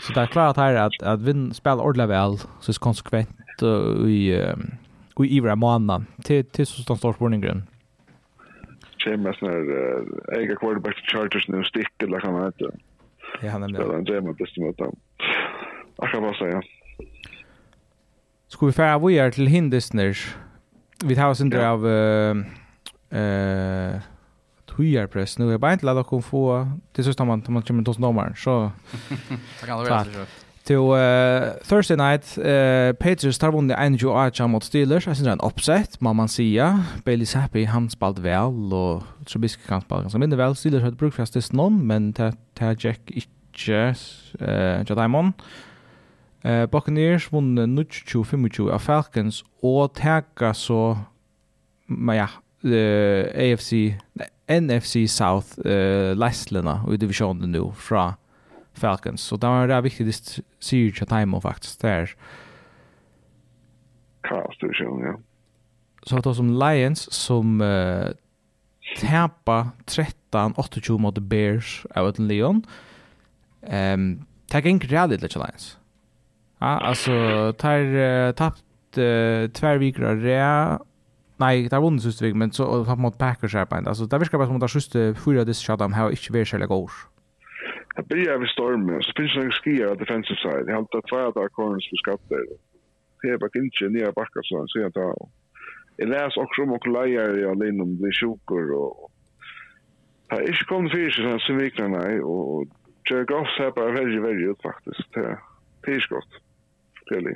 så 0.00 0.12
det 0.12 0.20
är 0.20 0.26
klart 0.26 0.56
här 0.56 0.74
att 0.74 1.02
att 1.02 1.22
vinna 1.22 1.54
spela 1.54 1.82
ordla 1.82 2.06
väl 2.06 2.38
så 2.60 2.70
är 2.70 2.78
konsekvent 2.78 3.62
i 4.06 4.32
i 5.24 5.36
ivra 5.36 5.56
månaden 5.56 6.06
till 6.24 6.44
till 6.44 6.66
så 6.66 6.82
står 6.82 7.12
spårningen 7.12 7.62
kommer 9.04 9.32
sånn 9.32 9.48
her 9.48 10.40
ega 10.40 10.56
quarterback 10.60 10.98
til 10.98 11.16
Chargers 11.16 11.48
nu 11.48 11.62
stick 11.64 12.02
eller 12.04 12.20
kan 12.20 12.32
man 12.32 12.46
inte. 12.46 12.70
Ja, 13.42 13.50
han 13.50 13.62
är 13.62 13.68
med. 13.68 13.80
Så 13.80 13.92
han 13.92 14.08
er 14.08 14.20
med 14.20 14.36
best 14.36 14.58
mot 14.58 14.78
dem. 14.78 14.96
Akkurat 16.02 16.22
bara 16.22 16.34
så, 16.34 16.46
ja. 16.46 16.62
Ska 18.48 18.66
vi 18.66 18.72
färra 18.72 18.98
vidare 18.98 19.30
till 19.30 19.46
hindisner? 19.46 20.18
Vi 21.04 21.16
tar 21.16 21.28
oss 21.28 21.40
inte 21.40 21.56
ja. 21.56 21.68
av 21.68 21.86
uh, 21.86 22.36
uh, 23.12 24.00
Tujarpress 24.76 25.38
nu. 25.38 25.50
Jag 25.50 25.60
bara 25.60 25.72
inte 25.72 25.86
laddar 25.86 26.18
att 26.18 26.24
få 26.24 26.68
till 26.92 27.04
sista 27.04 27.24
man, 27.24 27.42
man 27.48 27.62
kommer 27.62 27.82
till 27.82 27.90
oss 27.90 27.96
domaren. 27.96 28.34
Så... 28.36 28.70
Det 29.60 29.66
kan 29.66 29.84
det 29.84 29.90
vara 29.90 30.04
så 30.04 30.10
to 30.70 30.94
uh, 30.94 31.58
Thursday 31.64 31.96
night 31.96 32.38
uh, 32.38 32.92
Patriots 32.92 33.38
tar 33.38 33.50
vunnit 33.50 33.76
en 33.78 33.94
jo 33.94 34.12
Archa 34.14 34.46
mot 34.46 34.64
Steelers. 34.64 35.06
Jeg 35.06 35.16
synes 35.16 35.26
det 35.26 35.32
er 35.32 35.38
en 35.38 35.44
oppsett, 35.44 35.96
må 36.00 36.12
man 36.12 36.28
sia. 36.28 36.84
Bailey 37.04 37.26
Happy, 37.34 37.64
han 37.66 37.88
spalt 37.90 38.22
vel, 38.22 38.72
og 38.72 39.02
Trubisky 39.26 39.66
kan 39.68 39.82
spalt 39.82 40.06
ganske 40.06 40.18
mindre 40.18 40.38
vel. 40.38 40.54
Steelers 40.56 40.82
har 40.82 40.94
brukt 40.98 41.16
fast 41.16 41.36
assist 41.36 41.56
noen, 41.56 41.80
men 41.86 42.12
det 42.12 42.34
er 42.60 42.76
Jack 42.78 43.10
ikke, 43.10 43.94
uh, 44.40 44.84
Jadaimon. 44.86 45.34
Ja, 45.34 45.69
Eh, 46.44 46.66
Buccaneers 46.66 47.28
vunne 47.32 47.66
25 47.90 48.70
av 48.72 48.80
Falcons 48.80 49.42
og 49.62 49.94
teka 49.94 50.54
så 50.56 50.96
men 51.90 52.16
ja, 52.16 52.28
eh, 52.64 53.26
AFC, 53.34 53.98
NFC 54.48 55.04
South 55.10 55.58
eh, 55.66 56.14
Leslena 56.16 56.80
i 56.88 56.96
divisionen 56.96 57.50
nu 57.52 57.72
fra 57.74 58.14
Falcons. 58.72 59.20
Så 59.20 59.36
det 59.36 59.48
var 59.48 59.66
det 59.66 59.82
viktigaste 59.84 60.44
sier 60.62 60.92
til 60.92 61.06
time 61.06 61.40
faktiskt 61.40 61.82
där. 61.82 62.14
Klaus 64.22 64.58
division, 64.60 65.00
ja. 65.00 65.14
Så 66.02 66.16
att 66.16 66.36
som 66.36 66.58
Lions 66.58 67.12
som 67.12 67.60
uh, 67.60 68.08
tappa 69.00 69.70
13-28 69.86 70.98
mot 70.98 71.18
Bears 71.18 71.86
av 71.94 72.18
Leon. 72.18 72.64
Ehm, 73.62 74.00
um, 74.00 74.26
tag 74.48 74.66
in 74.66 74.80
the 74.80 74.88
Lions. 75.38 75.79
Ja, 76.60 76.66
alltså 76.66 77.12
tar 77.52 77.80
uh, 77.80 78.32
tappt 78.32 78.98
uh, 78.98 79.48
två 79.48 79.78
veckor 79.78 80.04
av 80.04 80.16
rea. 80.20 80.78
Nej, 81.36 81.68
det 81.68 81.76
har 81.76 81.82
vunnit 81.82 82.02
sista 82.02 82.24
veckan, 82.24 82.38
men 82.38 82.52
så 82.52 82.64
har 82.64 82.84
tappat 82.84 82.98
mot 82.98 83.18
Packers 83.18 83.54
här 83.54 83.64
på 83.64 83.74
en. 83.76 83.86
Alltså, 83.86 84.04
det 84.06 84.18
verkar 84.18 84.38
bara 84.38 84.46
som 84.46 84.56
att 84.56 84.60
det 84.60 84.68
sista 84.68 84.98
fyra 85.24 85.44
diskshadam 85.44 85.92
har 85.92 86.10
inte 86.10 86.32
varit 86.32 86.48
särskilt 86.48 86.68
god. 86.68 86.90
Jag 87.96 88.06
börjar 88.06 88.38
vid 88.38 88.48
stormen, 88.48 89.02
så 89.02 89.12
finns 89.16 89.34
det 89.34 89.40
en 89.40 89.50
skier 89.50 89.86
av 89.86 89.96
defensive 89.96 90.40
side. 90.44 90.64
Jag 90.66 90.74
har 90.74 90.80
inte 90.80 91.00
två 91.10 91.16
av 91.16 91.48
kornens 91.48 91.88
för 91.88 91.96
skatter. 91.96 92.42
Det 93.22 93.28
är 93.28 93.38
bara 93.38 93.50
inte 93.54 93.84
ner 93.88 94.12
backar 94.12 94.42
så 94.42 94.64
så 94.68 94.78
jag 94.78 94.94
tar. 94.94 95.14
Jag 95.96 96.08
läser 96.08 96.40
också 96.40 96.62
om 96.62 96.72
och 96.72 96.86
lejer 96.86 97.38
i 97.38 97.44
Alin 97.44 97.80
om 97.80 97.96
blir 97.96 98.12
sjukor 98.20 98.72
och... 98.72 99.10
Det 100.28 100.34
har 100.34 100.42
inte 100.42 100.64
kommit 100.68 100.92
för 100.92 101.10
sig 101.10 101.40
sen 101.46 101.58
vikna, 101.58 101.88
nej. 101.88 102.20
Och 102.20 102.66
Jerry 103.10 103.24
Goff 103.24 103.48
ser 103.56 103.70
bara 103.70 103.92
väldigt, 103.92 104.22
väldigt 104.22 104.50
ut 104.50 104.62
faktiskt. 104.62 105.14
Det 105.82 105.92
är 105.94 106.00
skott 106.00 106.32
spela. 107.14 107.30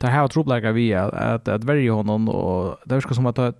Det 0.00 0.06
här 0.06 0.20
har 0.20 0.28
tropläkar 0.28 0.72
vi 0.72 0.94
att, 0.94 1.14
att, 1.14 1.48
att 1.48 1.64
värja 1.64 1.92
honom 1.92 2.28
och 2.28 2.78
det 2.84 2.94
verkar 2.94 3.14
som 3.14 3.26
att 3.26 3.56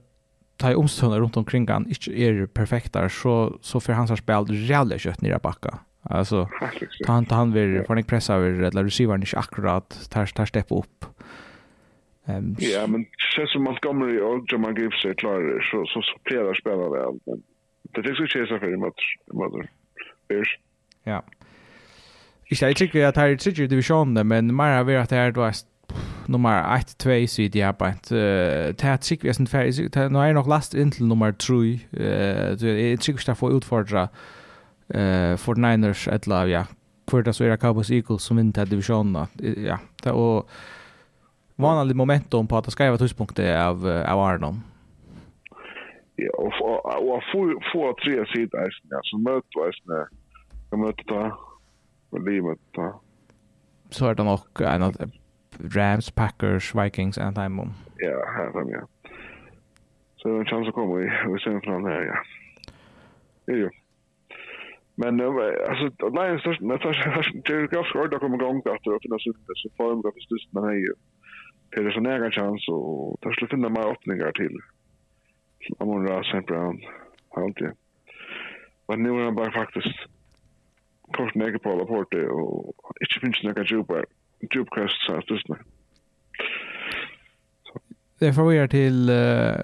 ta 0.56 0.72
i 0.72 0.74
omstående 0.74 1.18
runt 1.18 1.36
omkring 1.36 1.68
han 1.68 1.86
inte 1.88 2.10
är 2.10 2.46
perfekta 2.46 3.08
så, 3.08 3.58
så 3.60 3.80
för 3.80 3.92
hans 3.92 4.18
spel 4.18 4.44
jävla 4.50 4.98
kött 4.98 5.20
nere 5.20 5.38
backa. 5.42 5.78
Alltså, 6.02 6.48
ta 7.06 7.12
han, 7.12 7.26
ta 7.26 7.34
han 7.34 7.52
vill, 7.52 7.78
får 7.78 7.88
han 7.88 7.98
inte 7.98 8.10
pressa 8.10 8.34
över 8.34 8.62
eller 8.62 8.84
receivern 8.84 9.20
inte 9.20 9.38
akkurat, 9.38 10.10
tar, 10.10 10.26
tar 10.26 10.46
stepp 10.46 10.66
upp. 10.70 11.04
Um, 12.24 12.56
ja, 12.58 12.86
men 12.86 13.06
sen 13.36 13.46
som 13.46 13.62
Montgomery 13.64 14.20
och 14.20 14.52
Jamal 14.52 14.78
Gibbs 14.78 15.04
är 15.04 15.14
klara 15.14 15.62
så, 15.62 15.86
så, 15.86 16.02
så 16.02 16.18
flera 16.24 16.54
spelar 16.54 16.90
väl. 16.90 17.18
Men 17.24 17.42
det 17.82 18.02
tycks 18.02 18.36
inte 18.36 18.46
så 18.46 18.58
för 18.58 18.72
i 18.72 18.76
match. 18.76 19.16
Ja. 21.04 21.22
Ikke, 22.50 22.66
jeg 22.66 22.76
tykker 22.76 23.08
at 23.08 23.16
her 23.16 23.34
er 23.34 23.36
tredje 23.36 23.66
divisjonen, 23.68 24.26
men 24.26 24.54
mer 24.56 24.78
av 24.78 24.88
er 24.88 25.02
at 25.02 25.12
her, 25.12 25.30
du 25.36 25.42
er 25.44 25.58
nummer 26.28 26.62
1-2 26.76 27.26
sier 27.28 27.48
de 27.52 27.62
her 27.64 27.72
på 27.76 27.84
en. 27.88 28.00
Det 28.08 28.84
er 28.84 28.98
sikkert 29.04 29.40
jeg 29.40 29.48
ferdig. 29.48 29.88
Nå 30.12 30.20
er 30.20 30.30
jeg 30.30 30.36
nok 30.36 30.48
last 30.48 30.74
inn 30.74 30.90
til 30.92 31.08
nummer 31.08 31.30
3. 31.32 31.58
Jeg 31.92 33.00
tykker 33.00 33.20
ikke 33.20 33.30
jeg 33.32 33.36
får 33.36 33.56
utfordre 33.60 34.08
for 35.36 35.60
Niners 35.60 36.06
et 36.08 36.24
eller 36.24 36.36
annet, 36.36 36.52
ja. 36.52 36.64
Hvor 37.08 37.22
det 37.24 37.34
så 37.34 37.44
er 37.44 37.56
Cowboys 37.56 37.90
Eagles 37.90 38.22
som 38.22 38.36
vinner 38.36 38.52
til 38.52 38.70
divisjonen. 38.70 39.16
Ja, 39.64 39.76
det 40.04 40.12
er 40.12 40.16
og 40.16 40.48
vanlig 41.58 41.96
momentum 41.96 42.46
på 42.48 42.56
at 42.58 42.64
det 42.64 42.72
skal 42.72 42.92
være 42.92 42.98
tidspunktet 43.02 43.48
av, 43.48 43.84
av 43.84 44.20
Arnon. 44.20 44.60
Ja, 46.18 46.32
og 46.36 47.22
få 47.32 47.92
tre 48.02 48.24
sider, 48.32 48.72
ja, 48.92 49.00
så 49.04 49.16
møter 49.16 49.64
jeg, 49.64 50.06
jeg 50.72 50.78
møter 50.78 51.04
det 51.12 51.26
liimettä. 52.12 52.92
Sword 53.90 54.18
on 54.18 54.28
ok, 54.28 54.60
aina 54.60 54.92
Rams, 55.76 56.12
Packers, 56.12 56.74
Vikings 56.74 57.18
en 57.18 57.34
time 57.34 57.62
om. 57.62 57.70
Ja, 57.98 58.32
här 58.36 58.52
fem 58.52 58.68
ja. 58.68 58.86
Så 60.16 60.28
det 60.28 60.34
är 60.34 60.38
en 60.38 60.46
chans 60.46 60.68
att 60.68 60.74
komma 60.74 61.00
i, 61.00 61.04
i 61.04 61.38
semifinalen 61.44 61.86
här 61.86 62.02
ja. 62.02 62.14
Jo. 63.46 63.70
Men 64.94 65.20
eh, 65.20 65.26
alltså 65.70 65.86
Lions 66.18 66.44
geografisk 67.48 67.96
orda 67.96 68.18
kommer 68.18 68.36
igång 68.36 68.58
efter 68.58 68.90
att 68.94 69.02
finna 69.02 69.18
Så 69.18 69.68
form 69.76 69.98
av 69.98 70.12
styrst 70.26 70.52
man 70.52 70.64
är 70.64 70.74
ju. 70.74 70.94
Det 71.70 71.80
är 71.80 71.90
så 71.90 72.00
nära 72.00 72.30
chans 72.30 72.68
och 72.68 73.18
där 73.20 73.32
skulle 73.32 73.48
finna 73.48 73.68
mer 73.68 73.92
öppningar 73.92 74.32
till. 74.32 74.58
Amon 75.78 76.08
Ra, 76.08 76.20
St. 76.20 76.40
Brown, 76.40 76.80
allt. 77.30 77.58
Men 78.88 79.02
nu 79.02 79.10
är 79.10 79.24
han 79.24 79.34
bara 79.34 79.52
faktiskt 79.52 79.98
kort 81.16 81.34
jeg 81.36 81.60
på 81.62 81.74
rapportet, 81.80 82.28
og 82.28 82.74
ikke 83.02 83.22
finnes 83.24 83.42
noen 83.44 83.68
djupere, 83.68 84.06
djupkast 84.52 85.06
sattelsene. 85.06 85.58
Det 88.18 88.34
får 88.34 88.48
vi 88.48 88.56
her 88.58 88.66
til 88.66 89.10
uh, 89.10 89.62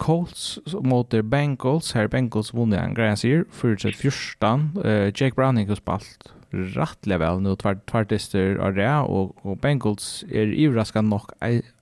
Colts 0.00 0.58
mot 0.82 1.14
Bengals. 1.30 1.92
Her 1.92 2.08
Bengals 2.08 2.54
vunnet 2.54 2.80
en 2.80 2.96
greie 2.96 3.16
sier, 3.20 3.44
4-14. 3.52 4.70
Uh, 4.80 5.10
Jake 5.12 5.36
Browning 5.36 5.68
har 5.68 5.80
spalt 5.80 6.32
rattelig 6.76 7.18
vel 7.18 7.40
nå 7.42 7.56
tvertister 7.58 8.60
av 8.62 8.76
det, 8.78 8.88
og, 8.88 9.34
og 9.42 9.58
Bengals 9.60 10.22
er 10.30 10.52
iverrasket 10.54 11.04
nok 11.04 11.34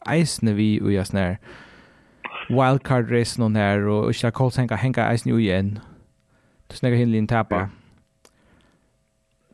eisende 0.08 0.56
vi 0.56 0.80
og 0.80 0.94
jeg 0.94 1.10
snær 1.10 1.36
wildcard-race 2.52 3.40
noen 3.40 3.56
her, 3.56 3.84
og 3.86 4.10
ikke 4.10 4.32
Colts 4.34 4.58
henga, 4.58 4.78
henga 4.80 5.06
eisen 5.12 5.30
jo 5.30 5.38
igjen. 5.38 5.76
Du 6.70 6.76
snakker 6.76 6.98
hinlig 6.98 7.22
en 7.22 7.30
tappa. 7.30 7.66
Ja. 7.66 7.81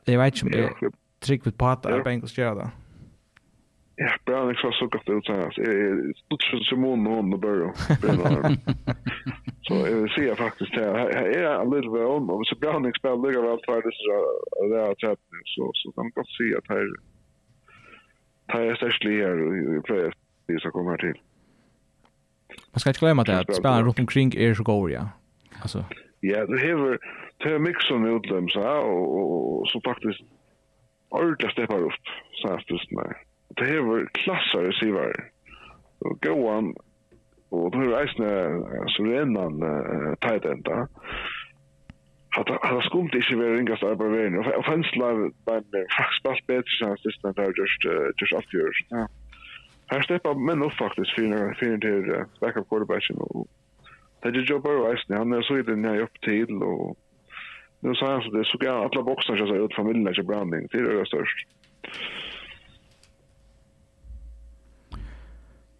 Jeg 0.09 0.19
vet 0.19 0.35
ikke 0.35 0.47
om 0.47 0.53
det 0.53 0.65
er 0.65 0.93
trygg 1.21 1.49
på 1.63 1.71
at 1.73 1.83
det 1.85 1.95
er 1.95 2.05
Bengals 2.07 2.37
gjør 2.39 2.55
det. 2.61 2.69
Ja, 3.99 4.11
Brown 4.27 4.51
ikke 4.51 4.71
så 4.79 4.87
godt 4.95 5.09
ut 5.11 5.29
her. 5.29 5.51
Jeg 5.59 6.15
stod 6.17 6.39
stort 6.39 6.45
som 6.47 6.61
Simon 6.69 7.07
og 7.07 7.15
hun 7.17 7.33
og 7.35 7.41
Burrow. 7.41 7.71
Så 9.67 9.75
jeg 9.75 10.11
sier 10.15 10.35
faktisk 10.39 10.73
det. 10.79 10.87
Jeg 11.35 11.45
er 11.51 11.65
litt 11.73 11.89
ved 11.95 12.05
om, 12.17 12.31
og 12.31 12.37
hvis 12.41 12.55
Brown 12.63 12.87
ikke 12.87 13.01
spiller 13.01 13.25
ligger 13.25 13.43
vel 13.47 13.63
tvær 13.67 13.83
disse 13.89 14.19
det 14.71 14.79
er 14.85 14.95
tett, 15.03 15.23
så, 15.55 15.65
så 15.81 15.87
kan 15.93 16.07
man 16.07 16.15
godt 16.19 16.31
si 16.37 16.47
at 16.61 16.71
her 16.73 16.87
her 18.53 18.71
er 18.71 18.77
størst 18.81 19.05
li 19.05 19.15
her, 19.21 19.37
og 19.45 19.57
jeg 19.75 19.83
pleier 19.89 20.15
de 20.49 20.61
som 20.63 20.73
kommer 20.73 20.91
her 20.95 21.03
til. 21.07 21.17
Man 22.73 22.81
skal 22.81 22.91
ikke 22.91 23.05
glemme 23.05 23.23
at 23.29 23.57
spillene 23.59 23.87
rundt 23.89 24.01
omkring 24.05 24.35
er 24.35 24.55
så 24.55 24.65
gode, 24.65 24.93
ja. 24.93 25.05
Altså. 25.63 25.83
Ja, 26.23 26.41
det 26.51 26.61
hever 26.61 26.97
till 27.41 27.59
mixen 27.59 28.07
utlem 28.17 28.49
så 28.49 28.61
och 28.81 29.69
så 29.69 29.81
faktiskt 29.81 30.21
ordentligt 31.09 31.53
steppar 31.53 31.81
upp 31.83 32.05
så 32.33 32.53
att 32.53 32.67
det 32.67 32.79
nej. 32.91 33.15
Det 33.49 33.65
här 33.65 33.81
var 33.81 34.09
klassar 34.13 34.63
receiver. 34.63 35.13
Och 35.99 36.21
go 36.21 36.31
on 36.31 36.75
och 37.51 37.71
då 37.71 37.79
är 37.81 37.91
det 37.91 38.89
så 38.89 39.05
redan 39.05 39.61
tight 40.21 40.45
end 40.45 40.65
där. 40.65 40.87
Att 42.37 42.49
han 42.63 42.83
skumt 42.83 43.11
inte 43.15 43.37
vara 43.37 43.55
ringast 43.55 43.81
där 43.81 43.97
på 43.97 44.09
vägen. 44.09 44.39
Och 44.39 44.65
fanslar 44.65 45.15
men 45.15 45.65
fastspalt 45.99 46.47
bättre 46.47 46.71
så 46.79 46.93
att 46.93 47.03
det 47.03 47.43
där 47.43 47.53
just 47.61 47.85
just 48.21 48.33
off 48.33 48.55
yours. 48.55 48.87
Ja. 48.89 49.09
Här 49.87 50.03
steppar 50.03 50.35
men 50.35 50.59
nog 50.59 50.73
faktiskt 50.73 51.11
för 51.11 51.55
för 51.59 51.79
till 51.79 52.25
backup 52.41 52.69
quarterbacken 52.69 53.17
och 53.17 53.47
Det 54.23 54.29
är 54.29 54.33
ju 54.33 54.43
Joe 54.43 54.59
Burrow, 54.59 54.97
han 55.09 55.33
är 55.33 55.43
så 55.43 55.59
i 55.59 55.63
den 55.63 55.85
här 55.85 56.01
upp 56.01 56.21
till 56.21 56.63
och 56.63 56.97
Nu 57.81 57.95
sa 57.95 58.13
han 58.13 58.23
så 58.23 58.31
det 58.31 58.45
såg 58.45 58.65
jag 58.65 58.75
alla 58.75 59.03
boxar 59.03 59.37
så 59.37 59.55
ut 59.55 59.75
familjen 59.75 60.15
så 60.15 60.23
branding 60.23 60.69
till 60.69 60.85
det 60.85 61.07
störst. 61.07 61.47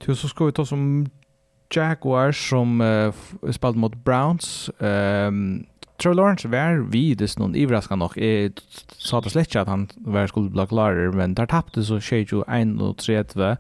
Du 0.07 0.15
så 0.15 0.29
ska 0.29 0.45
vi 0.45 0.53
ta 0.53 0.65
som 0.65 1.07
Jaguar 1.75 2.33
som 2.33 2.81
uh, 2.81 3.15
spelade 3.51 3.79
mot 3.79 3.95
Browns. 3.95 4.71
Um, 4.79 5.67
Trevor 5.97 6.15
Lawrence 6.15 6.49
var 6.49 6.91
videst 6.91 7.39
någon 7.39 7.55
överraskande 7.55 8.05
nog. 8.05 8.19
Jag 8.19 8.53
sa 8.89 9.21
det 9.21 9.31
slett 9.31 9.57
att 9.57 9.69
han 9.69 9.89
var 9.97 10.27
skulle 10.27 10.51
bli 10.51 10.67
klarare, 10.67 11.13
men 11.13 11.35
där 11.35 11.47
tappade 11.47 11.85
så 11.85 12.01
tjej 12.01 12.27
ju 12.33 12.43
1-3. 12.43 13.57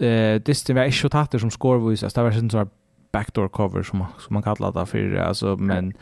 Eh, 0.00 0.40
det 0.44 0.70
var 0.70 0.84
inte 0.84 1.08
tatter 1.08 1.38
som 1.38 1.50
scorevis, 1.50 2.02
alltså 2.02 2.20
det 2.20 2.24
var 2.24 2.32
sån 2.32 2.50
så 2.50 2.68
backdoor 3.12 3.48
cover 3.48 3.82
som, 3.82 4.04
som 4.18 4.34
man 4.34 4.42
kallar 4.42 4.72
det 4.72 4.86
för. 4.86 5.14
Alltså, 5.14 5.56
men... 5.56 5.78
Mm 5.78 5.92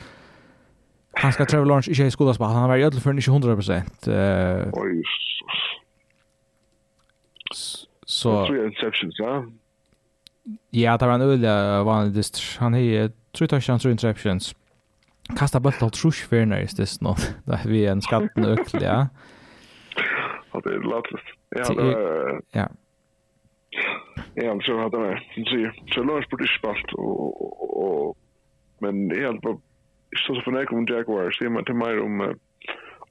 Han 1.17 1.33
ska 1.33 1.45
Trevor 1.47 1.67
Lawrence 1.67 1.91
inte 1.91 2.03
i 2.03 2.11
skolan 2.11 2.35
spela. 2.35 2.49
Han 2.51 2.69
var 2.69 2.77
ju 2.77 2.91
för 2.91 3.11
inte 3.11 3.31
100%. 3.31 4.62
Eh. 4.62 4.69
Oj. 4.73 5.03
Så 8.07 8.47
tre 8.47 8.65
interceptions, 8.65 9.15
ja. 9.19 9.45
Ja, 10.71 10.99
det 10.99 11.07
var 11.07 11.15
en 11.15 11.21
öliga 11.21 11.83
vanlig 11.83 12.15
dist. 12.15 12.57
Han 12.59 12.73
har 12.73 13.11
tre 13.33 13.47
touchdowns, 13.47 13.83
tre 13.83 13.91
interceptions. 13.91 14.55
Kasta 15.39 15.61
bollen 15.61 15.83
åt 15.83 15.93
Trush 15.93 16.33
Werner 16.33 16.61
i 16.61 16.67
dist 16.67 17.01
nu. 17.01 17.15
Där 17.45 17.61
vi 17.65 17.87
en 17.87 18.03
skatten 18.03 18.45
öklig, 18.45 18.83
ja. 18.83 19.09
Ja, 20.53 20.61
det 20.65 20.71
är 20.71 20.81
lättast. 20.81 21.29
Ja, 21.49 21.75
det 21.75 21.83
var... 21.83 22.43
Ja. 22.53 22.69
Ja, 24.35 24.61
så 24.62 24.79
hade 24.79 24.99
han 24.99 25.09
det. 25.09 25.21
Så 25.95 26.03
Lawrence 26.03 26.29
borde 26.31 26.47
spalt 26.59 26.93
och 26.93 28.17
men 28.79 29.11
helt 29.11 29.41
så 30.15 30.35
så 30.35 30.41
förnäk 30.41 30.73
om 30.73 30.87
Jaguars, 30.87 31.39
det 31.39 31.45
är 31.45 31.62
till 31.62 31.75
mer 31.75 32.01
om 32.01 32.35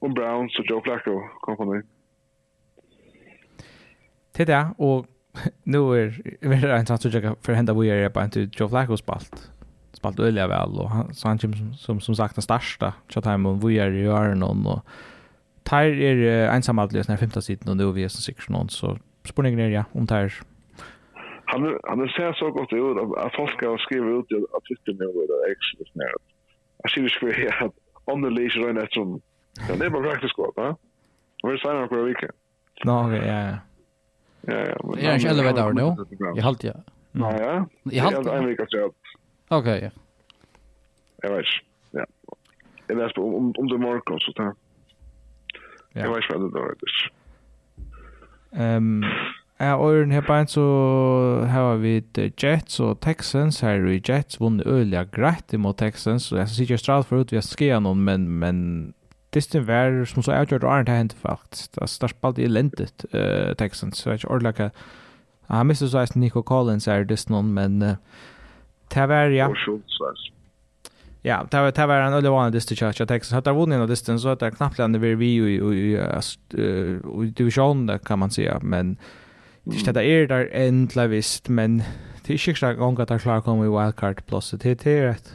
om 0.04 0.14
Browns 0.14 0.58
och 0.58 0.64
Joe 0.68 0.80
Flacco 0.80 1.20
company. 1.40 1.82
Det 4.36 4.44
där 4.44 4.66
och 4.78 5.06
nu 5.62 5.78
är 5.78 6.22
det 6.40 6.72
en 6.72 6.86
chans 6.86 7.06
att 7.06 7.14
jag 7.14 7.36
för 7.42 7.52
hända 7.52 7.74
vi 7.74 7.90
är 7.90 8.08
på 8.08 8.22
inte 8.22 8.48
Joe 8.52 8.68
Flacco 8.68 8.96
spalt. 8.96 9.50
Spalt 9.92 10.20
öliga 10.20 10.48
väl 10.48 10.78
och 10.78 10.90
han 10.90 11.14
så 11.14 11.28
han 11.28 11.38
som 11.38 11.74
som, 11.74 12.00
som 12.00 12.14
sagt 12.14 12.34
den 12.34 12.42
största 12.42 12.94
chatten 13.08 13.46
och 13.46 13.70
vi 13.70 13.78
är 13.78 13.92
i 13.92 14.08
Arnon 14.08 14.66
och 14.66 14.86
Tar 15.62 15.84
är 15.84 16.48
ensamaltlös 16.48 17.08
när 17.08 17.16
femte 17.16 17.42
sidan 17.42 17.68
och 17.68 17.76
nu 17.76 17.92
vi 17.92 18.04
är 18.04 18.08
som 18.08 18.20
sektion 18.20 18.68
så 18.68 18.98
spårningen 19.24 19.60
är 19.60 19.68
ja 19.68 19.84
om 19.92 20.06
tar 20.06 20.32
han 21.44 21.78
han 21.82 22.08
ser 22.08 22.32
så 22.32 22.50
gott 22.50 22.72
ut 22.72 22.96
att 23.16 23.36
folk 23.36 23.62
har 23.62 23.78
skriva 23.78 24.06
ut 24.06 24.26
att 24.56 24.64
Twitter 24.68 24.92
nu 24.92 25.04
är 25.04 25.52
extra 25.52 25.84
snärt 25.92 26.33
I 26.84 26.90
see 26.90 27.02
the 27.02 27.08
square 27.08 27.32
here 27.32 27.70
on 28.06 28.20
the 28.22 28.30
leash 28.30 28.56
around 28.56 28.76
that 28.76 28.96
room. 28.96 29.22
Practice 30.02 30.30
squad, 30.30 30.52
man. 30.56 30.76
We're 31.42 31.58
signing 31.58 31.82
up 31.82 31.92
weekend. 32.04 32.32
No, 32.84 32.98
okay, 32.98 33.24
yeah, 33.26 33.26
yeah. 33.28 33.58
Ja, 34.46 34.58
ja. 34.58 35.12
je 35.14 35.28
er 35.28 35.34
ikke 35.34 35.60
11? 35.60 35.72
No. 35.72 35.94
Nou 37.10 37.36
ja. 37.36 37.68
I 37.82 37.98
halvtida? 37.98 38.36
En 38.36 38.48
uke 38.48 38.66
ja. 39.80 39.90
Ja. 41.90 42.06
Om, 43.14 43.34
om, 43.34 43.50
om 43.54 43.80
morgen, 43.80 44.20
så 44.20 44.32
det. 44.34 44.54
Ja. 45.94 46.08
vet 46.10 46.24
ikke 46.24 46.34
hva 46.34 46.38
det 46.42 46.80
dus 46.80 46.96
ehm, 48.50 49.04
Ja, 49.64 49.76
og 49.80 49.96
i 49.96 50.12
her 50.12 50.24
bein 50.26 50.48
så 50.50 50.62
har 51.48 51.78
vi 51.80 52.02
Jets 52.42 52.80
og 52.84 52.98
Texans. 53.00 53.62
Her 53.64 53.78
er 53.78 53.86
vi 53.86 54.02
Jets 54.08 54.40
vunnet 54.40 54.66
øyelig 54.66 55.06
greit 55.14 55.54
imot 55.56 55.78
Texans. 55.80 56.32
Og 56.32 56.38
jeg 56.38 56.48
synes 56.48 56.60
ikke 56.60 56.78
stralt 56.78 57.08
for 57.08 57.22
ut 57.22 57.32
vi 57.32 57.38
har 57.40 57.46
skrevet 57.46 57.82
noen, 57.82 58.02
men, 58.04 58.26
men 58.28 58.58
Distin 59.34 59.64
var 59.66 60.04
som 60.10 60.22
så 60.22 60.34
avgjørt 60.36 60.66
og 60.66 60.72
Arne 60.74 60.90
til 60.90 61.00
hendt 61.00 61.16
faktisk. 61.22 61.72
Det 61.74 61.82
er 61.86 62.12
spalt 62.12 62.38
elendigt 62.38 63.06
uh, 63.14 63.54
Texans. 63.56 63.98
Så 63.98 64.10
jeg 64.10 64.12
er 64.12 64.22
ikke 64.22 64.34
ordentlig 64.34 64.54
hva. 64.60 64.68
Han 65.54 65.66
mistet 65.66 65.92
så 65.92 66.02
eisen 66.02 66.20
Nico 66.20 66.42
Collins 66.42 66.88
er 66.88 67.08
i 67.08 67.18
noen, 67.32 67.54
men 67.56 67.80
uh, 67.82 67.96
det 68.92 69.08
var, 69.08 69.32
ja. 69.32 69.48
Og 69.48 69.56
Schultz, 69.56 70.00
altså. 70.00 70.30
Ja, 71.24 71.40
det 71.52 71.60
var 71.60 71.70
det 71.70 71.88
var 71.88 72.02
en 72.04 72.12
ölle 72.12 72.30
vanlig 72.30 72.52
distance 72.52 72.76
charge 72.76 73.02
att 73.02 73.08
det 73.08 73.34
hade 73.34 73.52
vunnit 73.52 73.78
den 73.78 73.88
distance 73.88 74.22
så 74.22 74.28
att 74.28 74.56
knappt 74.56 74.78
lande 74.78 74.98
vi 74.98 75.14
vi 75.14 75.26
i 75.26 75.56
i 75.56 75.96
i 77.24 77.32
division 77.36 77.86
där 77.86 77.98
kan 77.98 78.18
man 78.18 78.30
säga 78.30 78.58
men 78.62 78.96
Det 79.64 79.88
är 79.88 79.92
det 79.92 80.04
är 80.04 80.26
där 80.94 81.08
visst 81.08 81.48
men 81.48 81.78
det 82.26 82.32
är 82.32 82.48
inte 82.48 82.60
så 82.60 82.74
gång 82.74 83.00
att 83.00 83.10
jag 83.10 83.20
klarar 83.20 83.40
kommer 83.40 83.64
i 83.64 83.68
wildcard 83.68 84.26
plus 84.26 84.50
det 84.50 84.86
är 84.86 85.06
ett 85.06 85.34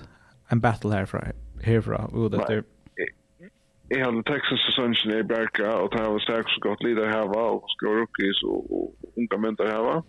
en 0.50 0.60
battle 0.60 0.92
här 0.92 1.06
från 1.06 1.22
härifrån 1.64 2.06
och 2.06 2.32
det 2.32 2.38
är 2.38 2.64
Jeg 3.90 4.06
hadde 4.06 4.24
Texas 4.24 4.66
Ascension 4.70 5.12
i 5.12 5.24
Berka, 5.24 5.70
og 5.82 5.88
det 5.94 6.02
var 6.02 6.20
sterk 6.20 6.50
så 6.50 6.60
godt 6.62 6.84
lider 6.84 7.10
her 7.10 7.26
var, 7.34 7.48
og 7.58 7.64
skår 7.74 7.96
rookies 8.00 8.42
og, 8.46 8.60
og 8.78 8.84
unga 9.18 9.38
menn 9.42 9.58
der 9.58 9.72
her 9.74 9.82
var. 9.88 10.04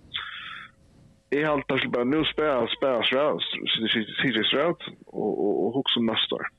Jeg 1.33 1.47
hadde 1.49 1.65
tatt 1.71 1.87
bare, 1.95 2.05
nå 2.05 2.21
spør 2.29 2.51
jeg, 2.51 2.69
spør 2.77 2.99
jeg 2.99 3.07
Stroud, 3.09 3.41
CJ 4.21 4.45
Stroud, 4.51 4.85
og, 5.07 5.31
og, 5.45 5.79
og 5.81 6.05
neste 6.11 6.37
år. 6.37 6.51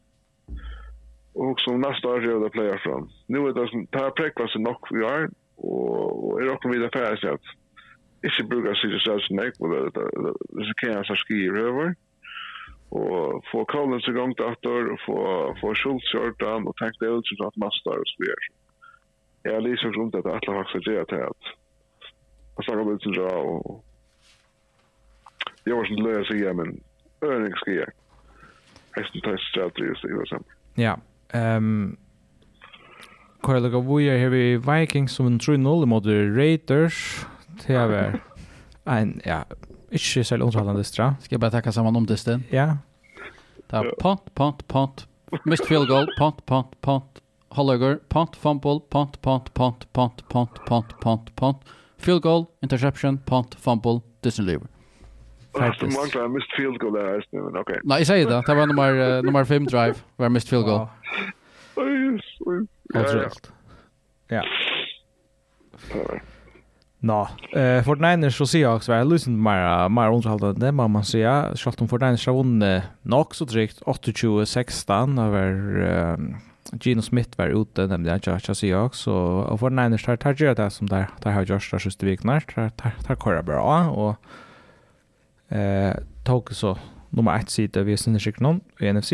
Og 1.35 1.51
hukk 1.51 1.61
som 1.61 1.83
neste 1.85 2.09
år 2.09 2.25
gjør 2.25 2.41
det 2.43 2.51
player 2.57 2.81
fram. 2.85 3.05
Nå 3.29 3.45
er 3.47 3.53
det 3.59 3.67
som, 3.69 3.85
det 3.93 4.01
har 4.01 4.17
prekket 4.17 4.53
seg 4.55 4.65
nok 4.65 4.89
vi 4.89 5.05
har, 5.05 5.29
og, 5.63 6.41
er 6.41 6.53
okkur 6.53 6.73
vidar 6.73 6.93
færa 6.93 7.17
seg 7.21 7.37
at 7.37 7.51
ikke 8.27 8.47
bruka 8.49 8.73
sig 8.77 8.93
til 8.93 9.03
seg 9.05 9.21
som 9.25 9.41
ekko, 9.41 9.69
det 9.73 10.73
kan 10.79 10.95
jeg 10.95 11.05
seg 11.09 11.21
skrive 11.23 11.67
over, 11.69 11.93
og 13.01 13.43
få 13.51 13.63
Collins 13.71 14.07
i 14.07 14.15
gang 14.17 14.33
dator, 14.37 14.91
og 14.93 14.99
få, 15.05 15.17
få 15.61 15.73
Schultz 15.79 16.13
og 16.13 16.75
tenk 16.81 16.99
det 16.99 17.09
ut 17.09 17.29
som 17.29 17.47
at 17.47 17.61
mastar 17.63 18.03
og 18.03 18.09
spyr. 18.13 18.49
Jeg 19.45 19.53
har 19.53 19.65
lyst 19.65 19.85
rundt 19.97 20.15
at 20.15 20.27
alle 20.33 20.57
faktisk 20.59 20.89
gjør 20.89 21.07
til 21.09 21.23
at 21.29 21.41
jeg 22.57 22.65
snakker 22.65 22.83
med 22.83 22.99
sin 22.99 23.17
og 23.19 23.83
jeg 25.65 25.77
var 25.77 25.89
sånn 25.89 26.05
løy 26.05 26.15
å 26.19 26.27
sige, 26.29 26.53
men 26.57 26.77
øring 27.25 27.57
skal 27.61 27.73
jeg. 27.73 27.91
Jeg. 30.33 30.55
Ja, 30.77 30.95
ehm 31.37 31.97
Kvar 33.41 33.57
lukka 33.59 33.79
vi 33.81 34.05
er 34.05 34.19
her 34.21 34.29
vi 34.29 34.57
Vikings 34.61 35.15
som 35.17 35.25
en 35.25 35.39
3-0 35.39 35.85
mot 35.89 36.05
Raiders. 36.05 37.25
Det 37.63 37.75
er 37.75 37.87
vel 37.89 38.19
en, 38.85 39.21
ja, 39.25 39.43
ikke 39.91 40.23
særlig 40.23 40.45
omtalende 40.45 40.77
distra. 40.77 41.15
Skal 41.19 41.35
jeg 41.35 41.41
bare 41.41 41.51
takke 41.51 41.71
sammen 41.71 41.95
om 41.95 42.05
disten? 42.05 42.45
Ja. 42.51 42.67
Det 43.71 43.79
er 43.79 43.91
punt, 44.01 44.35
punt, 44.35 44.67
punt. 44.67 45.07
Missed 45.45 45.65
field 45.67 45.87
goal, 45.87 46.07
punt, 46.19 46.45
punt, 46.45 46.77
punt. 46.81 47.21
Holleger, 47.51 47.97
punt, 48.09 48.35
fumble, 48.35 48.79
punt, 48.91 49.21
punt, 49.21 49.53
punt, 49.53 49.85
punt, 49.93 50.23
punt, 50.29 50.61
punt, 50.67 50.93
punt, 51.01 51.35
punt. 51.35 51.57
Field 51.97 52.21
goal, 52.21 52.47
interception, 52.61 53.17
punt, 53.25 53.55
fumble, 53.55 54.01
distant 54.23 54.47
lever. 54.47 54.67
Faktiskt. 55.57 56.13
Det 56.13 56.21
en 56.21 56.31
mist 56.31 56.53
field 56.55 56.79
goal 56.79 56.93
der, 56.93 57.25
men 57.33 57.57
ok. 57.57 57.71
Nei, 57.83 57.97
jeg 57.97 58.07
sier 58.07 58.29
det. 58.29 58.43
Det 58.47 58.55
var 58.57 58.65
nummer, 58.65 59.17
uh, 59.17 59.23
nummer 59.25 59.43
fem 59.43 59.65
drive, 59.65 59.95
var 60.17 60.29
missed 60.29 60.49
field 60.49 60.65
goal. 60.65 60.87
Oj, 61.75 62.21
oj. 62.47 62.67
Kulturellt. 62.93 63.51
Ja. 64.27 64.43
Nå, 66.99 67.27
eh 67.55 67.83
Fortnite 67.83 68.31
så 68.31 68.47
ser 68.47 68.61
jag 68.61 68.75
också 68.75 68.91
väl 68.91 69.09
lyssnat 69.09 69.39
mer 69.39 69.89
mer 69.89 70.13
underhållande 70.13 70.71
man 70.71 70.91
man 70.91 71.05
ser 71.05 71.55
schalt 71.55 71.81
om 71.81 71.87
Fortnite 71.87 72.17
så 72.17 72.33
vann 72.33 72.81
nog 73.01 73.35
så 73.35 73.45
direkt 73.45 73.81
28 74.15 74.45
16 74.45 75.19
över 75.19 76.17
Gino 76.81 77.01
Smith 77.01 77.37
var 77.37 77.61
ute 77.61 77.87
nämligen 77.87 78.19
jag 78.25 78.41
jag 78.47 78.57
ser 78.57 78.69
jag 78.69 78.95
så 78.95 79.15
och 79.49 79.59
Fortnite 79.59 79.97
tar 80.05 80.15
tar 80.15 80.33
ju 80.33 80.53
det 80.53 80.69
som 80.69 80.87
där 80.87 81.07
där 81.23 81.31
har 81.31 81.43
Josh 81.43 81.71
där 81.71 81.79
sista 81.79 82.05
veckan 82.05 82.41
där 82.55 82.69
tar 82.69 82.91
tar 83.03 83.15
kör 83.15 83.41
bra 83.41 83.89
och 83.89 84.15
eh 85.57 85.95
tog 86.23 86.53
så 86.53 86.77
nummer 87.09 87.35
1 87.35 87.49
sida 87.49 87.83
vi 87.83 87.97
syns 87.97 88.27
i 88.27 88.33
någon 88.37 88.61
i 88.79 88.93
NFC. 88.93 89.13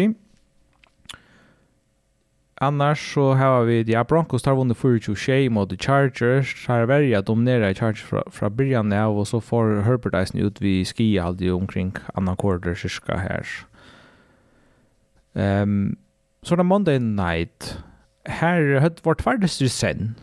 Annars 2.62 3.14
så 3.14 3.34
har 3.34 3.64
vi, 3.64 3.84
ja, 3.88 4.04
Broncos 4.04 4.44
tar 4.44 4.56
vunnit 4.56 4.78
4-2-6 4.78 5.50
mot 5.50 5.82
Chargers. 5.82 6.68
Har 6.68 6.86
verja 6.86 7.22
dominera 7.22 7.70
i 7.70 7.76
Chargers 7.76 8.04
fra, 8.04 8.24
fra 8.32 8.50
början 8.50 8.94
av 8.94 9.20
och 9.20 9.28
så 9.28 9.42
får 9.42 9.82
Herbert 9.82 10.14
Eisen 10.14 10.40
ut 10.40 10.62
vid 10.62 10.88
skia 10.88 11.24
alltid 11.24 11.52
omkring 11.52 11.94
annan 12.14 12.38
quarter 12.38 12.76
cirka 12.76 13.18
här. 13.18 13.46
Um, 15.34 15.96
så 16.42 16.56
det 16.56 16.64
Monday 16.64 17.00
night. 17.00 17.78
Här 18.26 18.80
hade 18.80 18.96
vårt 19.04 19.22
färdigaste 19.22 19.70
sen. 19.70 20.16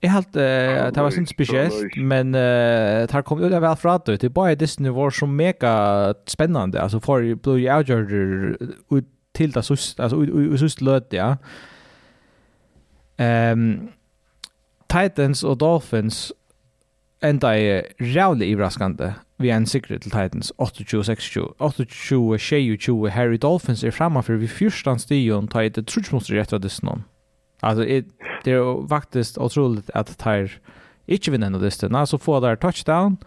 Jag 0.00 0.10
helt 0.10 0.36
uh, 0.36 0.92
det 0.92 0.96
var 0.96 1.10
sin 1.10 1.26
speciellt 1.26 1.96
men 1.96 2.34
uh, 2.34 3.06
det 3.06 3.12
har 3.12 3.22
kommit 3.22 3.46
ut 3.46 3.52
av 3.52 3.64
allt 3.64 3.80
från 3.80 4.00
det. 4.06 4.16
Det 4.16 4.28
bara 4.28 4.54
Disney 4.54 4.90
var 4.90 5.10
så 5.10 5.26
mega 5.26 6.14
spännande. 6.26 6.82
Alltså 6.82 7.00
för 7.00 7.34
Blue 7.34 7.76
Outjorder 7.76 8.56
ut 8.90 9.08
till 9.34 9.52
det 9.52 9.62
sista, 9.62 10.02
alltså 10.02 10.24
i 10.24 10.58
sista 10.58 10.84
löt, 10.84 11.12
ja. 11.12 11.36
Um, 13.52 13.88
Titans 14.88 15.44
och 15.44 15.58
Dolphins 15.58 16.32
enda 17.22 17.58
i 17.58 17.82
rævlig 18.00 18.50
ibraskande 18.50 19.12
vi 19.38 19.50
en 19.50 19.66
sikre 19.66 19.98
til 19.98 20.10
Titans 20.10 20.52
28-26 20.58 21.54
28-26 21.60 23.08
Harry 23.08 23.38
Dolphins 23.42 23.84
er 23.84 23.90
framfor 23.90 24.36
vi 24.40 24.50
fyrstan 24.50 24.98
stion 24.98 25.48
ta 25.48 25.64
et 25.64 25.78
trutjmonster 25.86 26.38
rett 26.38 26.52
av 26.52 26.62
distan 26.62 27.04
altså 27.62 27.84
det 28.44 28.52
er 28.52 28.86
faktisk 28.88 29.38
utroligt 29.40 29.90
at 29.94 30.14
tar 30.18 30.58
ikke 31.08 31.32
vinner 31.34 31.54
av 31.54 31.62
distan 31.62 31.94
altså 31.94 32.18
få 32.18 32.40
der 32.40 32.54
touchdown 32.54 33.18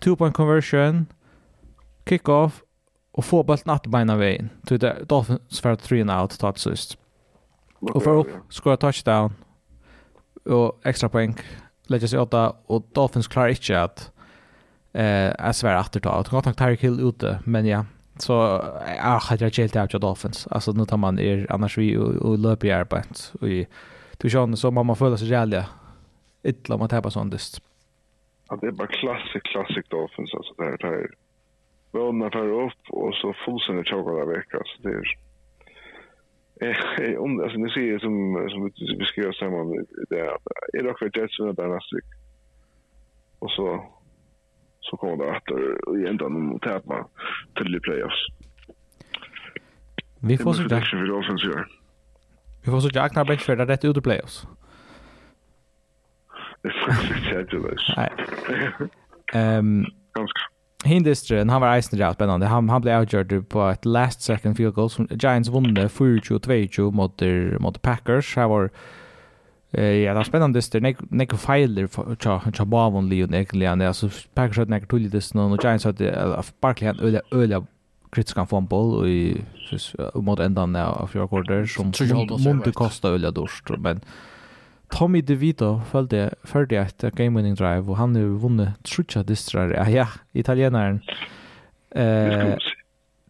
two 0.00 0.16
point 0.16 0.34
conversion 0.34 1.06
kick 2.06 2.28
off 2.28 2.62
och 3.18 3.24
få 3.24 3.42
bollen 3.42 3.70
att 3.70 3.86
beina 3.86 4.16
vägen. 4.16 4.50
Till 4.66 4.78
Dolphins 5.06 5.60
för 5.60 5.76
3 5.76 6.00
and 6.00 6.10
out 6.10 6.30
totalt 6.30 6.58
sist. 6.58 6.98
Och 7.80 8.02
för 8.02 8.16
upp 8.16 8.28
skora 8.48 8.76
touchdown 8.76 9.32
och 10.44 10.80
extra 10.84 11.08
poäng 11.08 11.36
lägger 11.86 12.06
sig 12.06 12.18
åtta 12.18 12.52
och 12.66 12.82
Dolphins 12.92 13.28
klarar 13.28 13.48
inte 13.48 13.82
att 13.82 14.12
eh 14.92 15.32
är 15.38 15.52
svära 15.52 15.78
att 15.78 16.02
ta. 16.02 16.10
Och 16.10 16.26
gott 16.26 16.56
Tyreek 16.56 16.80
Hill 16.80 17.00
ute, 17.00 17.38
men 17.44 17.66
ja. 17.66 17.84
Så 18.18 18.32
jag 18.96 19.18
hade 19.18 19.44
jag 19.44 19.56
helt 19.56 19.76
out 19.76 20.00
Dolphins. 20.00 20.46
Alltså 20.46 20.72
nu 20.72 20.84
tar 20.84 20.96
man 20.96 21.18
er 21.18 21.46
annars 21.50 21.78
vi 21.78 21.96
och 21.96 22.38
löper 22.38 22.68
i 22.68 22.72
arbetet 22.72 23.32
och 23.40 23.48
i 23.48 23.66
Tushon 24.18 24.56
så 24.56 24.70
man 24.70 24.96
får 24.96 25.16
sig 25.16 25.28
jävla 25.28 25.66
illa 26.42 26.74
om 26.74 26.78
man 26.78 26.88
tappar 26.88 27.10
sånt 27.10 27.32
dist. 27.32 27.62
Ja, 28.48 28.58
det 28.60 28.66
är 28.66 28.72
bara 28.72 28.88
klassik, 28.88 29.42
klassik 29.42 29.90
Dolphins 29.90 30.34
alltså 30.34 30.54
det 30.56 30.64
här. 30.64 30.76
Det 30.80 30.86
här 30.86 31.08
bönorna 31.92 32.30
tar 32.30 32.48
upp 32.48 32.82
och 32.88 33.14
så 33.14 33.34
fullständigt 33.44 33.88
chockade 33.88 34.26
vecka. 34.26 34.62
Så 34.64 34.82
det 34.82 34.94
är, 36.66 37.02
eh, 37.02 37.18
om, 37.18 37.40
alltså, 37.40 37.58
ni 37.58 37.70
ser 37.70 37.98
som, 37.98 38.48
som 38.50 38.70
du 38.74 38.96
beskrev 38.96 39.32
samman, 39.32 39.86
det 40.10 40.20
är 40.20 40.34
att 40.34 40.46
är 40.72 40.82
det 40.82 40.90
också 40.90 41.06
ett 41.06 41.56
bärnastik 41.56 42.04
och 43.38 43.50
så 43.50 43.84
så 44.80 44.96
kommer 44.96 45.24
det 45.24 45.36
att 45.36 45.50
egentligen 45.96 46.50
de 46.50 46.60
tappar 46.60 47.06
till 47.56 47.80
playoffs. 47.80 48.26
Vi 50.20 50.38
får 50.38 50.52
såklart... 50.52 50.92
Vi 52.64 52.70
får 52.70 52.80
såklart 52.80 53.14
när 53.14 53.24
Bäckfjärd 53.24 53.60
är 53.60 53.66
rätt 53.66 53.84
ut 53.84 53.96
i 53.96 54.00
playoffs. 54.00 54.46
Det 56.62 56.68
är 56.68 56.72
fruktansvärt 56.72 57.52
jävla 57.52 57.68
um, 59.58 59.86
Ganska. 60.14 60.40
Hindistren, 60.84 61.50
han 61.50 61.60
var 61.60 61.74
eisen 61.74 61.98
rätt 61.98 62.14
spännande. 62.14 62.46
Han, 62.46 62.68
han 62.68 62.82
blev 62.82 63.00
outgjord 63.00 63.48
på 63.48 63.68
ett 63.68 63.84
last 63.84 64.22
second 64.22 64.56
field 64.56 64.74
goal 64.74 64.90
som 64.90 65.08
Giants 65.10 65.48
vunne 65.48 65.88
4-2 65.88 66.90
mot, 66.90 67.22
mot 67.60 67.82
Packers. 67.82 68.36
Här 68.36 68.48
var 68.48 68.70
eh, 69.70 69.84
ja, 69.84 70.10
det 70.10 70.16
var 70.16 70.24
spännande 70.24 70.58
dyster. 70.58 70.80
Nek, 70.80 70.96
nek 71.10 71.34
feiler 71.34 71.88
cha 72.22 72.40
cha 72.52 72.64
bavon 72.64 73.08
li 73.08 73.24
och 73.24 73.30
nekligen. 73.30 73.80
Alltså 73.80 74.10
Packers 74.34 74.56
hade 74.58 74.70
nek 74.70 74.88
tullig 74.88 75.10
dyster 75.10 75.40
och 75.40 75.64
Giants 75.64 75.84
hade 75.84 76.42
verkligen 76.60 77.00
öliga, 77.00 77.22
öliga 77.30 77.66
kritiska 78.10 78.46
fotboll 78.46 78.94
och 78.94 79.08
i 79.08 79.44
mot 80.14 80.40
ändan 80.40 80.76
av 80.76 81.06
fjärde 81.06 81.66
som 81.66 81.86
måste 81.86 82.72
kosta 82.72 83.08
öliga 83.08 83.30
dörst. 83.30 83.70
Men 83.78 84.00
Tommy 84.90 85.20
DeVito 85.22 85.80
följde 85.90 86.34
förde 86.42 86.76
ett 86.76 87.00
game 87.00 87.36
winning 87.38 87.54
drive 87.54 87.80
och 87.90 87.96
han 87.96 88.16
har 88.16 88.22
vunnit 88.22 88.68
trutcha 88.82 89.22
distrar. 89.22 89.70
Ja, 89.70 89.90
ja, 89.90 90.08
italienaren. 90.32 91.00
Eh 91.90 92.56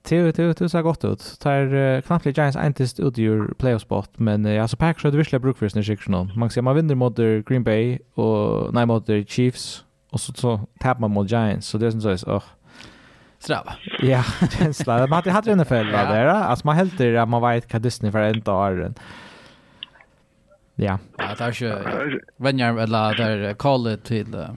Teo 0.09 0.33
Teo 0.33 0.55
Teo 0.55 0.69
sa 0.69 0.83
gott 0.83 1.05
ut. 1.05 1.39
Tar 1.41 1.75
uh, 1.75 2.01
knappt 2.01 2.27
Giants 2.27 2.57
entist 2.57 3.01
ut 3.01 3.19
ur 3.19 3.55
playoff 3.59 3.83
spot, 3.83 4.11
men 4.17 4.47
uh, 4.47 4.63
alltså 4.63 4.77
Packers 4.77 5.05
hade 5.05 5.17
visst 5.17 5.31
bruk 5.31 5.59
för 5.59 5.69
sin 5.69 5.85
sektion. 5.85 6.33
Man 6.35 6.51
ser 6.51 6.63
man 6.63 6.77
vinner 6.77 6.95
mot 6.95 7.17
Green 7.17 7.65
Bay 7.65 7.99
och 8.15 8.75
nej 8.75 8.87
mot 8.87 9.07
Chiefs 9.29 9.85
och 10.11 10.21
så 10.21 10.33
så 10.33 10.61
tappar 10.81 11.01
man 11.01 11.11
mot 11.11 11.31
Giants 11.31 11.67
så 11.67 11.79
det 11.79 11.87
är 11.87 11.91
sån 11.91 12.19
så 12.19 12.35
åh. 12.35 12.43
Strava. 13.39 13.73
Ja, 14.01 14.23
känsla. 14.59 15.07
Man 15.07 15.13
hade 15.13 15.31
hade 15.31 15.53
en 15.53 15.65
fälla 15.65 16.05
där. 16.05 16.27
Alltså 16.27 16.67
man 16.67 16.77
helt 16.77 16.99
det 16.99 17.27
man 17.27 17.43
vet 17.43 17.73
vad 17.73 17.83
Disney 17.83 18.13
för 18.13 18.23
en 18.23 18.41
dag. 18.41 18.95
Ja. 20.81 20.99
Ja, 21.19 21.35
det 21.39 21.45
är 21.45 21.53
ju 22.11 22.21
vänner 22.37 22.79
eller 22.79 23.17
där 23.17 23.55
kallet 23.55 24.05
till 24.05 24.35
uh, 24.35 24.51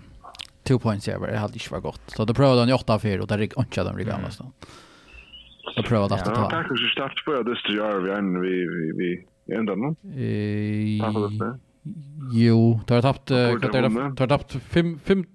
two 0.64 0.80
points 0.80 1.08
jag 1.08 1.20
var 1.20 1.28
hade 1.28 1.54
inte 1.54 1.72
var 1.72 1.80
gott. 1.80 2.02
Så 2.06 2.26
då 2.26 2.34
prövade 2.34 2.60
han 2.60 2.70
i 2.70 2.74
8 2.74 3.00
4 3.00 3.22
och 3.22 3.28
där 3.28 3.38
gick 3.38 3.58
inte 3.58 3.84
de 3.84 3.98
ryggarna 3.98 4.24
nästan. 4.24 4.52
Då 5.76 5.84
prövade 5.84 6.16
att 6.16 6.26
ta. 6.26 6.32
Ja, 6.32 6.50
tack 6.50 6.68
så 6.68 6.88
starkt 6.94 7.26
på 7.26 7.44
det 7.44 7.56
så 7.56 7.74
gör 7.74 8.00
vi 8.00 8.12
en 8.12 8.42
vi 8.42 8.66
vi 8.68 9.26
vi 9.48 9.56
ända 9.56 9.76
nu. 9.76 9.88
Eh 9.88 11.56
Jo, 12.34 12.80
du 12.88 12.94
har 12.94 13.02
tappt 13.02 13.26
du 13.26 13.36
har 14.20 14.28
tappt 14.28 14.52
fem, 14.52 15.00
fem, 15.04 15.26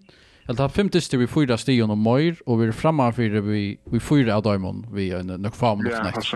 Eller 0.45 0.57
tapp 0.57 0.75
fem 0.75 0.89
tister 0.89 1.19
vi 1.19 1.27
fyra 1.27 1.57
stion 1.59 1.91
og 1.91 1.99
møyr, 1.99 2.37
og 2.47 2.61
vi 2.61 2.69
er 2.69 2.73
framme 2.73 3.09
fyrir 3.13 3.43
vi, 3.43 3.79
vi 3.91 3.99
fyra 3.99 4.37
av 4.37 4.45
døymon 4.47 4.85
vi 4.95 5.09
er 5.11 5.25
nok 5.27 5.55
fam 5.59 5.83
nok 5.83 6.05
nekt. 6.07 6.31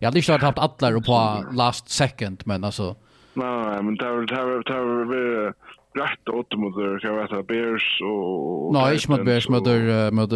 Jeg 0.00 0.08
hadde 0.08 0.18
ikke 0.22 0.38
tapt 0.40 0.58
atler 0.58 0.96
på 1.04 1.18
last 1.52 1.90
second, 1.92 2.40
men 2.46 2.64
altså, 2.64 2.94
Nej, 3.34 3.64
nej, 3.66 3.82
men 3.82 3.94
det 3.96 4.04
har 4.04 4.22
det 4.26 4.34
har 4.34 4.64
det 4.64 4.74
har 4.74 5.04
varit 5.04 5.54
rätt 5.94 6.28
åt 6.28 6.58
mot 6.58 6.76
det 6.76 6.98
kan 7.00 7.16
vara 7.16 7.42
Bears 7.42 8.00
och 8.02 8.72
Nej, 8.72 8.94
inte 8.94 9.10
mot 9.10 9.24
Bears 9.24 9.48
mot 9.48 9.66
mot 10.12 10.30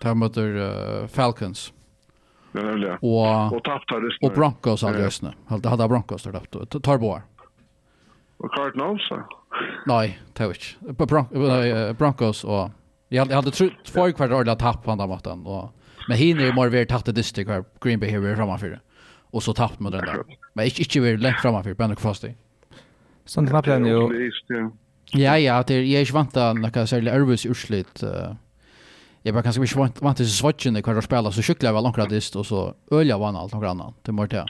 tar 0.00 0.14
mot 0.14 0.34
Falcons. 1.10 1.72
Ja, 2.52 2.62
nämligen. 2.62 2.98
Och 3.00 3.52
och 3.52 3.64
tappar 3.64 4.00
det. 4.00 4.26
Och 4.26 4.32
Broncos 4.34 4.82
hade 4.82 5.02
just 5.02 5.22
nu. 5.22 5.32
Hade 5.46 5.68
hade 5.68 5.88
Broncos 5.88 6.22
där 6.22 6.40
då. 6.50 6.80
Tar 6.80 6.98
bara. 6.98 7.22
Och 8.36 8.52
Cardinals. 8.52 9.10
Nej, 9.86 10.20
Towich. 10.34 10.76
Broncos 11.98 12.44
och 12.44 12.70
jag 13.08 13.20
hade 13.20 13.32
jag 13.32 13.36
hade 13.36 13.50
trott 13.50 13.72
två 13.84 14.12
kvartal 14.12 14.48
att 14.48 14.84
på 14.84 14.90
andra 14.90 15.06
matchen 15.06 15.46
och 15.46 15.74
men 16.08 16.16
hinner 16.16 16.44
ju 16.44 16.52
mer 16.52 16.68
vart 16.78 16.88
tatt 16.88 17.04
det 17.04 17.12
distrikt 17.12 17.50
Green 17.80 18.00
Bay 18.00 18.10
här 18.10 18.36
framför 18.36 18.80
och 19.30 19.42
så 19.42 19.54
tappt 19.54 19.80
mot 19.80 19.92
den 19.92 20.04
där. 20.04 20.16
Men 20.52 20.64
inte 20.64 20.80
inte 20.80 21.00
vill 21.00 21.20
lägga 21.20 21.36
fram 21.36 21.64
för 21.64 21.74
Benno 21.74 21.94
Kvasti. 21.94 22.34
Så 23.24 23.40
den 23.40 23.52
mappen 23.52 23.86
ju. 23.86 24.30
Ja 25.12 25.38
ja, 25.38 25.64
det 25.66 25.74
är 25.74 25.80
ju 25.80 26.00
inte 26.00 26.12
vant 26.12 26.36
att 26.36 26.56
några 26.56 26.86
särskilt 26.86 27.14
Örvis 27.14 27.46
urslit. 27.46 28.02
Jag 29.22 29.34
bara 29.34 29.42
kanske 29.42 29.62
inte 29.62 29.78
vant 29.78 30.02
vant 30.02 30.20
att 30.20 30.26
swatchen 30.28 30.72
när 30.72 30.82
kan 30.82 31.02
spelar 31.02 31.30
så 31.30 31.42
cyklar 31.42 31.72
väl 31.72 31.82
långt 31.82 32.10
dist 32.10 32.36
och 32.36 32.46
så 32.46 32.74
ölja 32.90 33.18
vann 33.18 33.36
allt 33.36 33.52
några 33.52 33.70
annan. 33.70 33.94
Det 34.02 34.12
måste 34.12 34.36
jag. 34.36 34.46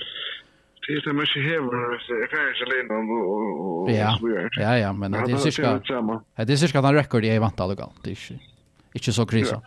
Det 0.88 0.94
är 0.94 1.00
så 1.00 1.12
mycket 1.12 1.42
hever, 1.42 2.00
jag 2.08 2.22
är 2.22 2.26
kanske 2.26 2.64
lämna 2.76 3.14
och 3.14 3.90
Ja, 3.90 4.18
ja, 4.60 4.78
ja, 4.78 4.92
men 4.92 5.10
det 5.12 5.18
är 5.18 5.36
cirka, 5.36 5.80
det 6.36 6.52
är 6.52 6.56
cirka 6.56 6.82
den 6.82 6.94
rekord 6.94 7.24
jag 7.24 7.40
vant 7.40 7.60
att 7.60 7.76
Det 8.02 8.10
är 8.10 8.16
inte 8.92 9.12
så 9.12 9.26
krisa. 9.26 9.62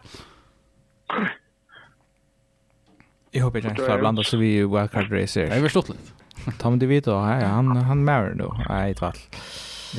Ja. 1.07 1.27
Jag 3.31 3.43
hoppas 3.43 3.65
inte 3.65 3.93
att 3.93 3.99
blanda 3.99 4.23
så 4.23 4.37
vi 4.37 4.57
wildcard 4.57 5.11
racer. 5.11 5.41
Jag 5.41 5.61
förstått 5.61 5.89
lite. 5.89 6.01
Tom 6.59 6.79
DeVito, 6.79 7.19
hej, 7.19 7.43
han 7.43 7.77
han 7.77 8.03
märker 8.03 8.35
då. 8.35 8.57
Nej, 8.69 8.93
det 8.93 9.01
var. 9.01 9.13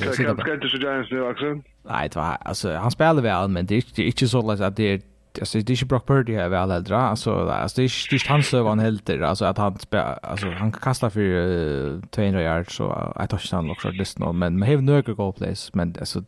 Jag 0.00 0.14
ska 0.14 0.54
inte 0.54 0.68
så 0.68 0.76
Giants 0.76 1.10
nu 1.10 1.22
också. 1.22 1.44
Nej, 1.88 2.08
det 2.08 2.16
var 2.16 2.36
alltså 2.40 2.72
han 2.76 2.90
spelar 2.90 3.22
väl 3.22 3.48
men 3.48 3.66
det 3.66 3.74
är 3.74 4.00
inte 4.00 4.28
så 4.28 4.52
lätt 4.52 4.60
att 4.60 4.76
det 4.76 4.82
är 4.82 5.00
alltså 5.40 5.58
det 5.58 5.70
är 5.70 5.74
inte 5.74 5.86
Brock 5.86 6.06
Purdy 6.06 6.34
här 6.34 6.48
väl 6.48 6.70
äldre 6.70 6.96
alltså 6.96 7.48
alltså 7.48 7.80
det 7.80 7.84
är 7.84 8.14
inte 8.14 8.28
han 8.28 8.42
så 8.42 8.68
han 8.68 8.78
helt 8.78 9.10
alltså 9.10 9.44
att 9.44 9.58
han 9.58 9.76
alltså 10.22 10.50
han 10.50 10.72
kastar 10.72 11.10
för 11.10 11.20
uh, 11.20 12.02
200 12.10 12.42
yards 12.42 12.76
så 12.76 13.12
jag 13.16 13.30
tar 13.30 13.38
inte 13.38 13.56
han 13.56 13.70
också 13.70 13.90
just 13.90 14.18
nu 14.18 14.32
men 14.32 14.58
men 14.58 14.68
har 14.68 14.76
no 14.76 15.14
goal 15.14 15.32
plays 15.32 15.74
men 15.74 15.96
alltså 16.00 16.24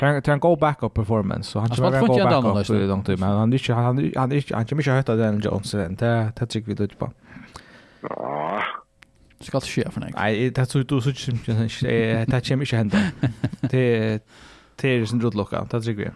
Det 0.00 0.06
är 0.28 0.28
en 0.32 0.40
go 0.40 0.56
backup 0.56 0.94
performance 0.94 1.50
så 1.50 1.58
han 1.60 1.68
kommer 1.68 1.90
vara 1.90 2.00
go 2.42 2.42
backup 2.54 2.70
i 2.70 2.86
lång 2.86 3.02
tid 3.04 3.18
men 3.20 3.28
han 3.28 3.52
är 3.52 3.56
inte, 3.56 3.72
han 3.74 3.98
är- 3.98 4.18
han 4.18 4.32
är 4.32 4.36
inte, 4.36 4.54
han 4.56 4.66
kommer 4.66 4.82
inte 4.82 4.90
höta 4.90 5.14
den 5.16 5.40
Johnson 5.40 5.94
det 5.96 6.32
det 6.36 6.46
tycker 6.46 6.68
vi 6.68 6.74
då 6.74 6.88
på. 6.98 7.12
Ja. 8.02 8.62
Ska 9.40 9.56
inte 9.58 9.66
ske 9.66 9.90
för 9.90 10.00
något? 10.00 10.10
Nej, 10.14 10.50
det 10.50 10.66
tror 10.66 10.84
du 10.84 11.00
så 11.00 11.12
Simpson 11.12 11.54
det 12.26 12.48
kommer 12.48 12.62
inte 12.64 12.76
hända. 12.76 12.98
Det 13.60 14.24
det 14.76 14.88
är 14.88 15.04
sin 15.06 15.20
ruttlocka 15.22 15.66
det 15.70 15.80
tycker 15.82 16.02
vi. 16.04 16.10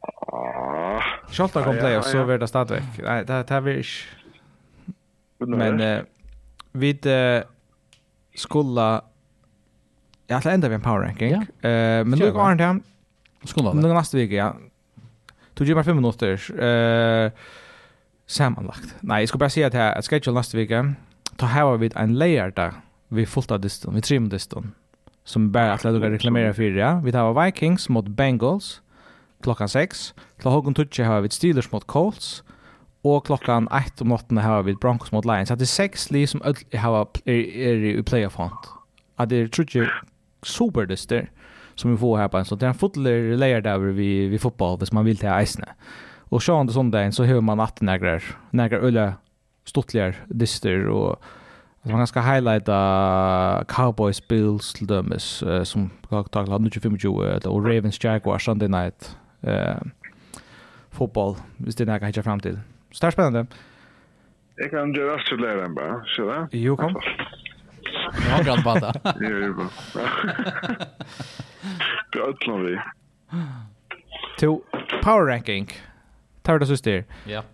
Ja. 0.00 1.02
Schalta 1.30 1.62
kom 1.64 1.76
play 1.76 1.96
och 1.98 2.04
så 2.04 2.24
vart 2.24 2.40
det 2.40 2.46
stadigt. 2.48 2.82
Nej, 3.02 3.24
det 3.24 3.42
det 3.48 3.60
vi 3.60 3.82
Men 5.38 6.04
vi 6.72 6.92
skulle 8.34 9.00
Jag 10.26 10.36
har 10.36 10.68
vi 10.68 10.74
en 10.74 10.80
power 10.80 11.00
ranking. 11.00 11.30
Ja. 11.30 11.68
Eh 11.68 12.04
men 12.04 12.10
nu 12.10 12.32
går 12.32 12.54
det. 12.54 12.80
Skulle 13.44 13.72
det. 13.72 13.94
Nästa 13.94 14.16
vecka 14.16 14.34
ja. 14.34 14.56
Du 15.54 15.64
ger 15.64 15.74
mig 15.74 15.84
fem 15.84 15.96
minuter. 15.96 16.62
Eh 16.62 17.32
sammanlagt. 18.26 18.94
Nej, 19.00 19.22
jag 19.22 19.28
ska 19.28 19.38
bara 19.38 19.50
säga 19.50 19.66
att 19.66 19.74
jag 19.74 19.98
att 19.98 20.06
schedule 20.06 20.36
nästa 20.36 20.56
vecka. 20.56 20.94
Ta 21.36 21.46
här 21.46 21.76
vi 21.76 21.90
en 21.94 22.14
layer 22.14 22.52
där 22.56 22.72
vi 23.08 23.26
fullt 23.26 23.50
av 23.50 23.60
distan, 23.60 23.94
vi 23.94 24.00
trim 24.00 24.28
distan 24.28 24.72
som 25.24 25.52
bara 25.52 25.72
att 25.72 25.84
lägga 25.84 26.10
reklamera 26.10 26.54
för 26.54 26.62
ja. 26.62 27.00
Vi 27.04 27.12
tar 27.12 27.44
Vikings 27.44 27.88
mot 27.88 28.08
Bengals 28.08 28.80
klockan 29.42 29.68
6. 29.68 30.14
Klockan 30.38 30.52
Hogan 30.52 30.74
Tutche 30.74 31.04
har 31.04 31.20
vi 31.20 31.28
Steelers 31.28 31.72
mot 31.72 31.86
Colts 31.86 32.42
och 33.02 33.26
klockan 33.26 33.68
8 33.68 33.82
om 33.98 34.08
natten 34.08 34.38
har 34.38 34.62
vi 34.62 34.74
Broncos 34.74 35.12
mot 35.12 35.24
Lions. 35.24 35.48
Så 35.48 35.54
det 35.54 35.64
är 35.64 35.66
sex 35.66 36.10
lag 36.10 36.28
som 36.28 36.40
har 36.74 37.08
är, 37.24 37.56
är 37.56 37.84
i 37.84 38.02
playoff 38.02 38.36
hunt. 38.36 38.68
Att 39.16 39.28
det 39.28 39.36
är 39.36 39.48
trutje 39.48 39.90
superdyster 40.46 41.30
som 41.74 41.90
vi 41.90 41.96
får 41.96 42.18
här 42.18 42.28
på 42.28 42.38
en 42.38 42.44
så 42.44 42.54
det 42.54 42.66
är 42.66 42.68
en 42.68 42.74
fotler 42.74 43.36
layer 43.36 43.60
där 43.60 43.78
vi 43.78 44.28
vi 44.28 44.38
fotboll 44.38 44.78
hvis 44.78 44.92
man 44.92 45.04
vill 45.04 45.16
till 45.18 45.32
isne. 45.42 45.68
Och 46.28 46.42
så 46.42 46.60
under 46.60 46.72
söndagen 46.74 47.12
så 47.12 47.24
hör 47.24 47.40
man 47.40 47.60
att 47.60 47.80
några 47.80 48.20
några 48.50 48.76
öle 48.76 49.14
stottligar 49.64 50.16
dyster 50.26 50.86
och 50.86 51.22
Alltså 51.82 51.96
man 51.96 52.06
ska 52.06 52.20
highlighta 52.20 53.64
Cowboys 53.68 54.28
Bills 54.28 54.72
till 54.72 54.86
dömes 54.86 55.42
uh, 55.42 55.62
som 55.62 55.90
jag 56.10 56.30
tagit 56.30 56.48
hade 56.48 56.70
25 56.70 56.96
och 57.44 57.64
Ravens 57.64 58.04
Jaguars 58.04 58.44
Sunday 58.44 58.68
night 58.68 59.16
eh 59.42 59.76
fotboll 60.96 61.36
hvis 61.56 61.76
det 61.76 61.84
när 61.84 62.00
jag 62.00 62.06
hittar 62.06 62.22
fram 62.22 62.40
till. 62.40 62.58
Så 62.90 63.00
det 63.00 63.06
är 63.06 63.10
spännande. 63.10 63.46
Jag 64.56 64.70
kan 64.70 64.94
göra 64.94 65.18
så 65.18 65.36
där 65.36 65.68
bara, 65.68 66.04
så 66.06 66.26
där. 66.30 66.48
Jo, 66.52 66.76
kom. 66.76 67.00
Jag 68.28 68.36
har 68.36 68.44
bra 68.44 68.56
bada. 68.64 68.92
Det 68.92 69.26
är 69.26 69.52
bra. 69.52 69.68
Det 72.12 72.18
Bra 72.18 72.28
utlan 72.30 72.66
vi. 72.66 72.78
To 74.38 74.60
power 75.02 75.26
ranking. 75.26 75.68
Tar 76.42 76.58
det 76.58 76.66
syster. 76.66 77.04
Ja. 77.24 77.44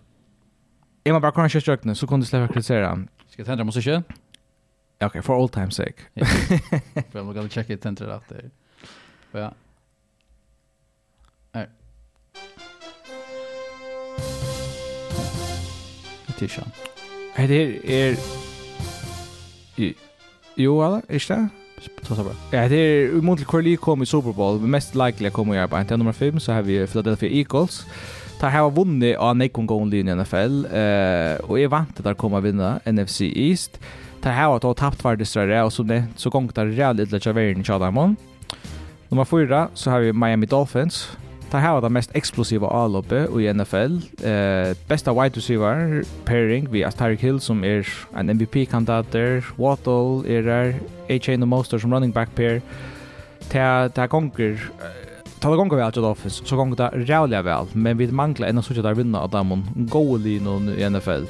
Är 1.03 1.11
man 1.11 1.21
bara 1.21 1.31
kan 1.31 1.49
köra 1.49 1.61
strökna 1.61 1.95
så 1.95 2.07
kunde 2.07 2.23
du 2.23 2.27
släppa 2.27 2.53
kritisera. 2.53 2.95
Ska 3.29 3.39
jag 3.39 3.47
tända 3.47 3.63
måste 3.63 3.81
köra? 3.81 4.03
Ja, 4.99 5.07
okej, 5.07 5.21
for 5.21 5.41
all 5.43 5.49
time's 5.49 5.69
sake. 5.69 5.93
För 7.11 7.19
jag 7.19 7.25
måste 7.25 7.49
checka 7.49 7.77
tända 7.77 8.15
rätt 8.15 8.29
där. 8.29 8.49
Ja. 9.31 9.53
Nej. 11.51 11.69
Det 17.35 17.43
är 17.45 18.07
ju. 18.07 18.15
Det 19.75 19.89
är 19.89 19.93
Jo, 20.55 20.83
eller? 20.83 21.01
är 21.07 21.27
det? 21.27 21.49
Så 22.05 22.15
så 22.15 22.23
bra. 22.23 22.33
Ja, 22.51 22.69
det 22.69 22.75
är 22.75 23.11
mot 23.11 23.45
Corley 23.45 23.77
kom 23.77 24.03
i 24.03 24.05
Super 24.05 24.33
Bowl. 24.33 24.59
men 24.59 24.71
mest 24.71 24.95
likely 24.95 25.29
kommer 25.29 25.55
jag 25.55 25.69
på 25.69 25.79
inte 25.79 25.97
nummer 25.97 26.13
5 26.13 26.39
så 26.39 26.53
har 26.53 26.61
vi 26.61 26.87
Philadelphia 26.87 27.29
Eagles. 27.29 27.85
Ta 28.39 28.47
har 28.47 28.71
vunnit 28.71 29.17
av 29.17 29.35
Nikon 29.37 29.65
gång 29.65 29.93
i 29.93 30.03
NFL 30.03 30.65
eh 30.65 31.49
och 31.49 31.59
är 31.59 31.67
vant 31.67 32.05
att 32.05 32.17
komma 32.17 32.39
vinna 32.39 32.79
NFC 32.85 33.21
East. 33.21 33.79
Ta 34.21 34.29
har 34.29 34.55
att 34.55 34.63
ha 34.63 34.73
tappat 34.73 35.01
för 35.01 35.15
det 35.15 35.25
större 35.25 35.63
och 35.63 35.73
så 35.73 35.83
det 35.83 36.03
så 36.15 36.29
gångt 36.29 36.55
där 36.55 36.65
rejält 36.65 36.99
lite 36.99 37.19
Chavern 37.19 37.61
i 37.61 37.63
Chadamon. 37.63 38.15
Nummer 39.09 39.25
4 39.25 39.67
så 39.73 39.91
har 39.91 39.99
vi 39.99 40.13
Miami 40.13 40.45
Dolphins 40.45 41.17
Det 41.53 41.59
här 41.59 41.81
det 41.81 41.89
mest 41.89 42.15
explosiva 42.15 42.67
avloppet 42.67 43.29
i 43.29 43.53
NFL. 43.53 43.97
Eh, 44.25 44.77
bästa 44.87 45.13
wide 45.13 45.37
receiver 45.37 46.03
pairing 46.25 46.67
vi 46.71 46.83
har 46.83 46.91
Tyreek 46.91 47.21
Hill 47.21 47.39
som 47.39 47.63
är 47.63 47.87
en 48.15 48.29
MVP-kandidat 48.29 49.11
där. 49.11 49.45
Waddle 49.55 50.37
är 50.37 50.41
där. 50.41 50.75
A.J. 51.09 51.37
Monster 51.37 51.77
som 51.77 51.93
running 51.93 52.11
back 52.11 52.35
pair. 52.35 52.61
Ta, 53.51 53.89
ta 53.89 54.07
gonger... 54.07 54.69
Ta 55.39 55.51
det 55.51 55.57
gonger 55.57 55.75
vi 55.75 55.81
alltid 55.81 56.03
offense, 56.03 56.45
så 56.45 56.55
gonger 56.55 56.75
det 56.75 57.13
rævliga 57.13 57.41
väl. 57.41 57.65
Men 57.73 57.97
vi 57.97 58.11
manglar 58.11 58.47
en 58.47 58.57
av 58.57 58.61
sådana 58.61 58.87
där 58.87 58.95
vinna 58.95 59.19
av 59.19 59.29
dem. 59.29 59.67
Gålinon 59.75 60.69
i 60.69 60.89
NFL. 60.89 61.23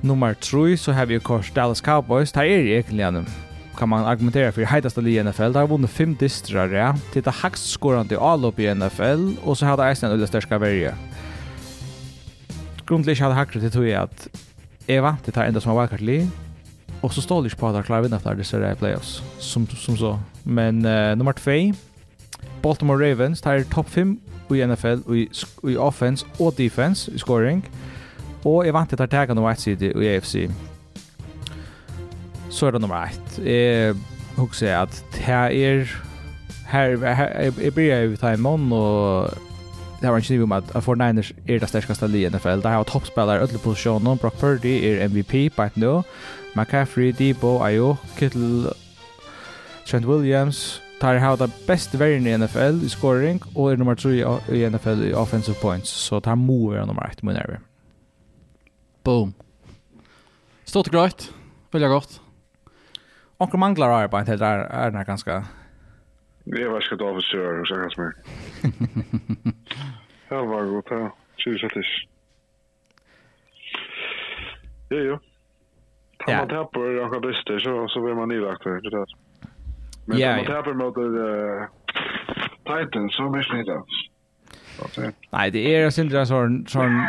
Nummer 0.00 0.34
3 0.34 0.76
så 0.76 0.92
har 0.92 1.06
vi 1.06 1.20
kors 1.20 1.52
Dallas 1.52 1.80
Cowboys. 1.80 2.32
Det 2.32 2.38
här 2.38 2.46
är 2.46 2.58
egentligen 2.58 3.26
kan 3.78 3.88
man 3.88 4.04
argumentera 4.04 4.52
för 4.52 4.64
hetaste 4.64 5.00
liga 5.00 5.20
i 5.20 5.24
NFL. 5.24 5.52
Det 5.52 5.58
har 5.58 5.66
vunnit 5.66 5.90
fem 5.90 6.14
distrar, 6.14 6.68
ja. 6.68 6.96
Till 7.12 7.22
det 7.22 7.30
högst 7.30 7.70
skorande 7.70 8.20
allop 8.20 8.58
i 8.58 8.74
NFL 8.74 9.30
och 9.44 9.58
så 9.58 9.66
hade 9.66 9.84
Eisen 9.84 10.20
en 10.20 10.26
största 10.26 10.58
värje. 10.58 10.94
Grundligt 12.86 13.20
hade 13.20 13.34
hackat 13.34 13.62
det 13.62 13.70
tror 13.70 13.86
jag 13.86 14.02
att 14.02 14.28
Eva, 14.86 15.16
det 15.24 15.32
tar 15.32 15.44
enda 15.44 15.60
som 15.60 15.68
har 15.68 15.76
varit 15.76 16.00
liv. 16.00 16.30
Och 17.00 17.12
så 17.12 17.22
står 17.22 17.42
det 17.42 17.56
på 17.56 17.68
att 17.68 17.74
han 17.74 17.84
klarar 17.84 18.02
vinna 18.02 18.18
för 18.18 18.34
det 18.34 18.44
så 18.44 18.56
i 18.56 18.74
playoffs. 18.74 19.22
Som, 19.38 19.66
som 19.66 19.96
så. 19.96 20.18
Men 20.42 20.84
uh, 20.84 21.16
nummer 21.16 21.32
två. 21.32 21.74
Baltimore 22.62 23.10
Ravens 23.10 23.40
tar 23.40 23.62
topp 23.62 23.90
5 23.90 24.20
i 24.50 24.66
NFL 24.66 24.98
och 25.06 25.16
i, 25.16 25.30
i 25.62 25.76
offense 25.76 26.26
och 26.36 26.54
defense 26.54 27.10
i 27.10 27.18
scoring. 27.18 27.62
Och 28.42 28.66
jag 28.66 28.72
vant 28.72 28.92
att 28.92 28.98
ta 28.98 29.06
tagga 29.06 29.34
nummer 29.34 29.50
ett 29.50 29.60
sida 29.60 29.86
i 29.86 30.16
AFC 30.16 30.36
så 32.50 32.66
er 32.66 32.76
det 32.76 32.80
nummer 32.80 33.06
ett. 33.06 33.38
Jeg 33.44 33.94
husker 34.36 34.82
at 34.82 35.04
her 35.14 35.50
er 35.50 35.86
her, 36.66 37.14
her 37.14 37.52
jeg 37.62 37.74
blir 37.74 37.94
jo 37.94 38.12
i 38.12 38.16
Taimon 38.16 38.72
og 38.72 39.30
det 40.00 40.10
var 40.10 40.16
en 40.16 40.22
kniv 40.22 40.42
om 40.42 40.52
at 40.52 40.64
for 40.84 40.94
Niners 40.94 41.32
er 41.48 41.58
det 41.58 41.68
sterkaste 41.68 42.08
li 42.08 42.24
i 42.24 42.28
NFL. 42.28 42.60
Det 42.62 42.70
her 42.70 42.82
var 42.82 42.88
toppspillere 42.90 43.42
ødelig 43.42 43.60
posisjonen. 43.60 44.18
Brock 44.18 44.38
Purdy 44.38 44.74
er 44.84 45.08
MVP 45.08 45.56
på 45.56 45.62
et 45.62 45.76
nå. 45.76 46.02
McCaffrey, 46.56 47.14
Debo, 47.18 47.58
Ayo, 47.64 47.96
Kittle, 48.18 48.72
Trent 49.86 50.06
Williams. 50.06 50.82
Tar 51.00 51.18
har 51.18 51.36
det 51.36 51.50
beste 51.66 51.98
verden 51.98 52.26
i 52.26 52.36
NFL 52.36 52.84
i 52.84 52.88
scoring 52.88 53.42
og 53.54 53.72
er 53.72 53.76
nummer 53.76 53.94
3 53.94 54.14
i 54.56 54.68
NFL 54.68 55.02
i 55.10 55.12
offensive 55.12 55.56
points. 55.62 55.88
Så 55.88 56.20
tar 56.20 56.34
må 56.34 56.70
være 56.72 56.86
nummer 56.86 57.02
1 57.02 57.22
må 57.22 57.32
nærmere. 57.32 57.58
Boom. 59.04 59.34
Stort 60.64 60.88
og 60.88 60.92
greit. 60.92 61.32
Veldig 61.72 61.88
godt. 61.88 62.20
Onkel 63.38 63.58
manglar 63.60 63.92
arbeid 63.92 64.28
helt 64.28 64.42
er, 64.42 64.64
er 64.70 64.90
den 64.90 64.98
her 64.98 65.04
ganske... 65.04 65.30
Jeg 66.46 66.70
var 66.70 66.80
skatt 66.80 67.02
officer, 67.02 67.64
så 67.66 67.74
jeg 67.74 67.80
kan 67.82 68.12
Ja, 70.30 70.36
det 70.40 70.48
var 70.48 70.68
godt, 70.70 70.90
ja. 70.90 71.08
Tjus 71.36 71.62
og. 71.62 71.72
Ja, 74.90 75.00
jo. 75.02 75.18
Tar 76.22 76.38
man 76.38 76.48
tapper 76.48 76.86
i 76.90 77.00
anka 77.02 77.18
dyster, 77.28 77.58
så, 77.58 77.88
så 77.88 78.00
blir 78.00 78.14
man 78.14 78.28
nylagt 78.28 78.62
for 78.62 78.80
det 78.80 78.90
där. 78.90 79.06
Men 80.06 80.18
tar 80.18 80.36
man 80.36 80.46
tapper 80.46 80.74
mot 80.74 80.96
uh, 80.96 81.66
Titans, 82.66 83.16
så 83.16 83.30
mest 83.30 83.52
nivakt. 83.52 84.15
Nej, 85.30 85.50
det 85.50 85.74
är 85.74 85.90
synd 85.90 86.10
det 86.10 86.26
sån 86.26 86.66
sån 86.66 87.04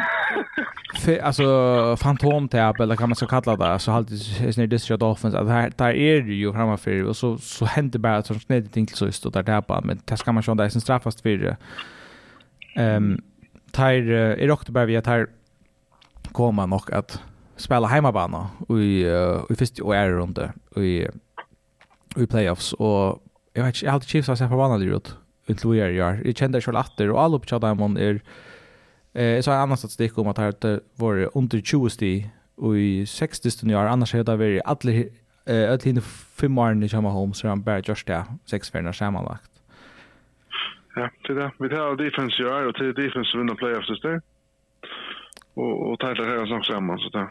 alltså 1.23 1.95
fantomtäp 1.99 2.79
eller 2.79 2.95
kan 2.95 3.09
man 3.09 3.15
så 3.15 3.27
kalla 3.27 3.55
det 3.55 3.79
så 3.79 3.91
halt 3.91 4.11
är 4.11 4.57
det 4.57 4.67
district 4.67 5.01
offense 5.01 5.39
att 5.39 5.47
här 5.47 5.71
där 5.75 5.93
är 5.93 6.21
det 6.21 6.33
ju 6.33 6.53
framför 6.53 7.03
och 7.03 7.17
så 7.17 7.37
så 7.37 7.65
händer 7.65 7.99
bara 7.99 8.23
sån 8.23 8.39
snett 8.39 8.73
ting 8.73 8.87
så 8.87 9.05
just 9.05 9.33
där 9.33 9.43
tappa 9.43 9.81
men 9.81 9.99
det 10.05 10.17
ska 10.17 10.31
man 10.31 10.43
ju 10.47 10.55
där 10.55 10.69
sen 10.69 10.81
straffast 10.81 11.21
för 11.21 11.37
det. 11.37 11.57
Ehm 12.75 13.21
tar 13.71 13.93
i 14.39 14.51
oktober 14.51 14.85
vi 14.85 15.01
tar 15.01 15.27
komma 16.31 16.65
nog 16.65 16.91
att 16.93 17.21
spela 17.55 17.87
hemmabana 17.87 18.49
i 18.69 19.05
i 19.49 19.55
första 19.55 19.83
och 19.83 19.95
är 19.95 20.09
runt 20.09 20.39
i 20.75 21.07
i 22.15 22.25
playoffs 22.27 22.73
och 22.73 23.23
jag 23.53 23.63
vet 23.63 23.75
inte 23.75 23.91
alltid 23.91 24.09
Chiefs 24.09 24.27
har 24.27 24.35
sett 24.35 24.49
förbannade 24.49 24.85
ut 24.85 25.15
utlojer 25.47 25.89
gör. 25.89 26.21
Jag 26.25 26.37
kände 26.37 26.61
Charlotte 26.61 26.99
och 26.99 27.21
allop 27.21 27.49
tjata 27.49 27.73
man 27.73 27.97
är 27.97 28.21
eh 29.13 29.41
så 29.41 29.51
en 29.51 29.57
annan 29.57 29.77
statistik 29.77 30.17
om 30.17 30.27
att 30.27 30.61
det 30.61 30.79
var 30.95 31.29
under 31.37 31.61
20 31.61 31.89
sti 31.89 32.29
och 32.55 32.77
i 32.77 33.05
60 33.05 33.51
stund 33.51 33.75
år 33.75 33.85
annars 33.85 34.13
hade 34.13 34.31
det 34.31 34.37
varit 34.37 34.61
alla 34.65 34.91
eh 35.45 35.71
alla 35.71 35.77
hinner 35.83 36.01
fem 36.41 36.57
år 36.57 36.83
i 36.83 36.89
samma 36.89 37.09
home 37.09 37.33
så 37.33 37.47
han 37.47 37.63
bara 37.63 37.79
just 37.79 38.07
där 38.07 38.23
sex 38.45 38.71
färna 38.71 38.93
sammanlagt. 38.93 39.51
Ja, 40.95 41.09
det 41.27 41.33
där. 41.33 41.51
Vi 41.59 41.69
tar 41.69 41.95
defense 41.95 42.41
gör 42.41 42.65
och 42.67 42.75
till 42.75 42.93
defense 42.93 43.37
vinner 43.37 43.55
playoffs 43.55 43.89
just 43.89 44.03
där. 44.03 44.21
Och 45.53 45.91
och 45.91 45.99
tar 45.99 46.15
det 46.15 46.25
här 46.25 46.45
som 46.45 46.63
samman 46.63 46.97
så 46.99 47.09
där. 47.09 47.27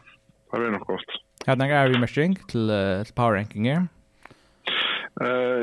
Har 0.51 0.61
vi 0.61 0.71
något 0.71 0.87
gott. 0.87 1.05
Ja, 1.47 1.57
den 1.57 1.71
är 1.71 1.89
vi 1.89 1.99
med 1.99 2.11
string 2.11 2.35
till, 2.35 2.71
till 3.05 3.15
power 3.15 3.33
ranking 3.33 3.69
här. 3.69 3.87
Eh, 5.21 5.61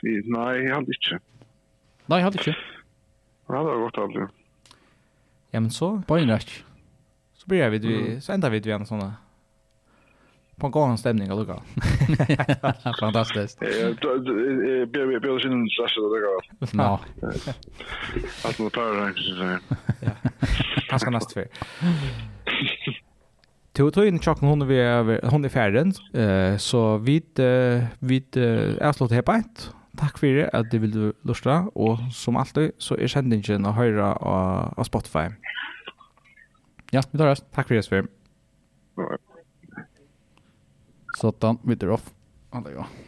snitt. 0.00 0.26
Nei, 0.32 0.50
jeg 0.62 0.74
hadde 0.74 0.96
ikke. 0.96 1.20
Nei, 2.08 2.18
jeg 2.18 2.28
hadde 2.28 2.42
ikke. 2.42 2.56
Ja, 3.48 3.60
det 3.60 3.70
var 3.70 3.84
godt 3.86 4.02
aldri. 4.04 4.26
Ja, 5.52 5.60
men 5.60 5.70
så, 5.70 5.94
på 6.08 6.18
en 6.18 6.30
rækk. 6.30 6.52
Så 7.38 7.48
blir 7.48 7.62
jeg 7.62 7.72
vidt 7.76 7.88
vi, 7.88 7.96
mm. 7.96 8.20
så 8.20 8.34
enda 8.34 8.50
vidt 8.52 8.66
vi 8.66 8.74
en 8.76 8.88
sånne 8.88 9.12
på 10.58 10.66
en 10.66 10.72
gång 10.72 10.98
stämning 10.98 11.32
och 11.32 11.38
lugga. 11.38 11.54
Fantastiskt. 13.00 13.58
Jag 13.62 13.96
ber 14.88 15.12
jag 15.12 15.22
ber 15.22 15.38
sin 15.38 15.68
slash 15.68 15.98
och 15.98 16.10
lugga. 16.12 16.26
Ja. 16.72 17.00
Att 18.44 18.58
man 18.58 18.70
tar 18.70 19.06
det 19.06 19.22
så 19.22 19.34
där. 19.34 19.58
Ja. 20.00 20.10
Kanske 20.88 21.10
nästa 21.10 21.32
för. 21.32 21.48
Tog 23.72 23.94
tog 23.94 24.06
in 24.06 24.18
chocken 24.18 24.48
hon 24.48 24.68
vi 24.68 24.80
är 24.80 25.30
hon 25.30 25.44
är 25.44 25.48
färdig. 25.48 25.92
eh 26.14 26.56
så 26.56 26.98
vi 26.98 27.22
vid 27.98 28.36
är 28.36 28.92
slått 28.92 29.12
helt 29.12 29.26
bänt 29.26 29.74
Takk 29.98 30.20
for 30.20 30.30
det 30.30 30.46
at 30.54 30.68
du 30.70 30.78
ville 30.78 31.12
lusta, 31.26 31.64
og 31.74 31.98
som 32.14 32.38
alltid 32.38 32.76
så 32.78 32.94
er 32.98 33.10
sendingen 33.10 33.66
å 33.66 33.74
høre 33.74 34.12
av 34.14 34.86
Spotify. 34.86 35.26
Ja, 36.94 37.02
vi 37.10 37.18
tar 37.18 37.34
oss. 37.34 37.42
Takk 37.52 37.66
for 37.68 37.74
det, 37.74 37.84
Sver. 37.84 38.06
Sånn, 41.18 41.60
vi 41.66 41.76
tar 41.76 41.96
off. 41.98 42.12
Ja, 42.54 42.62
det 42.62 42.76
er 42.76 43.07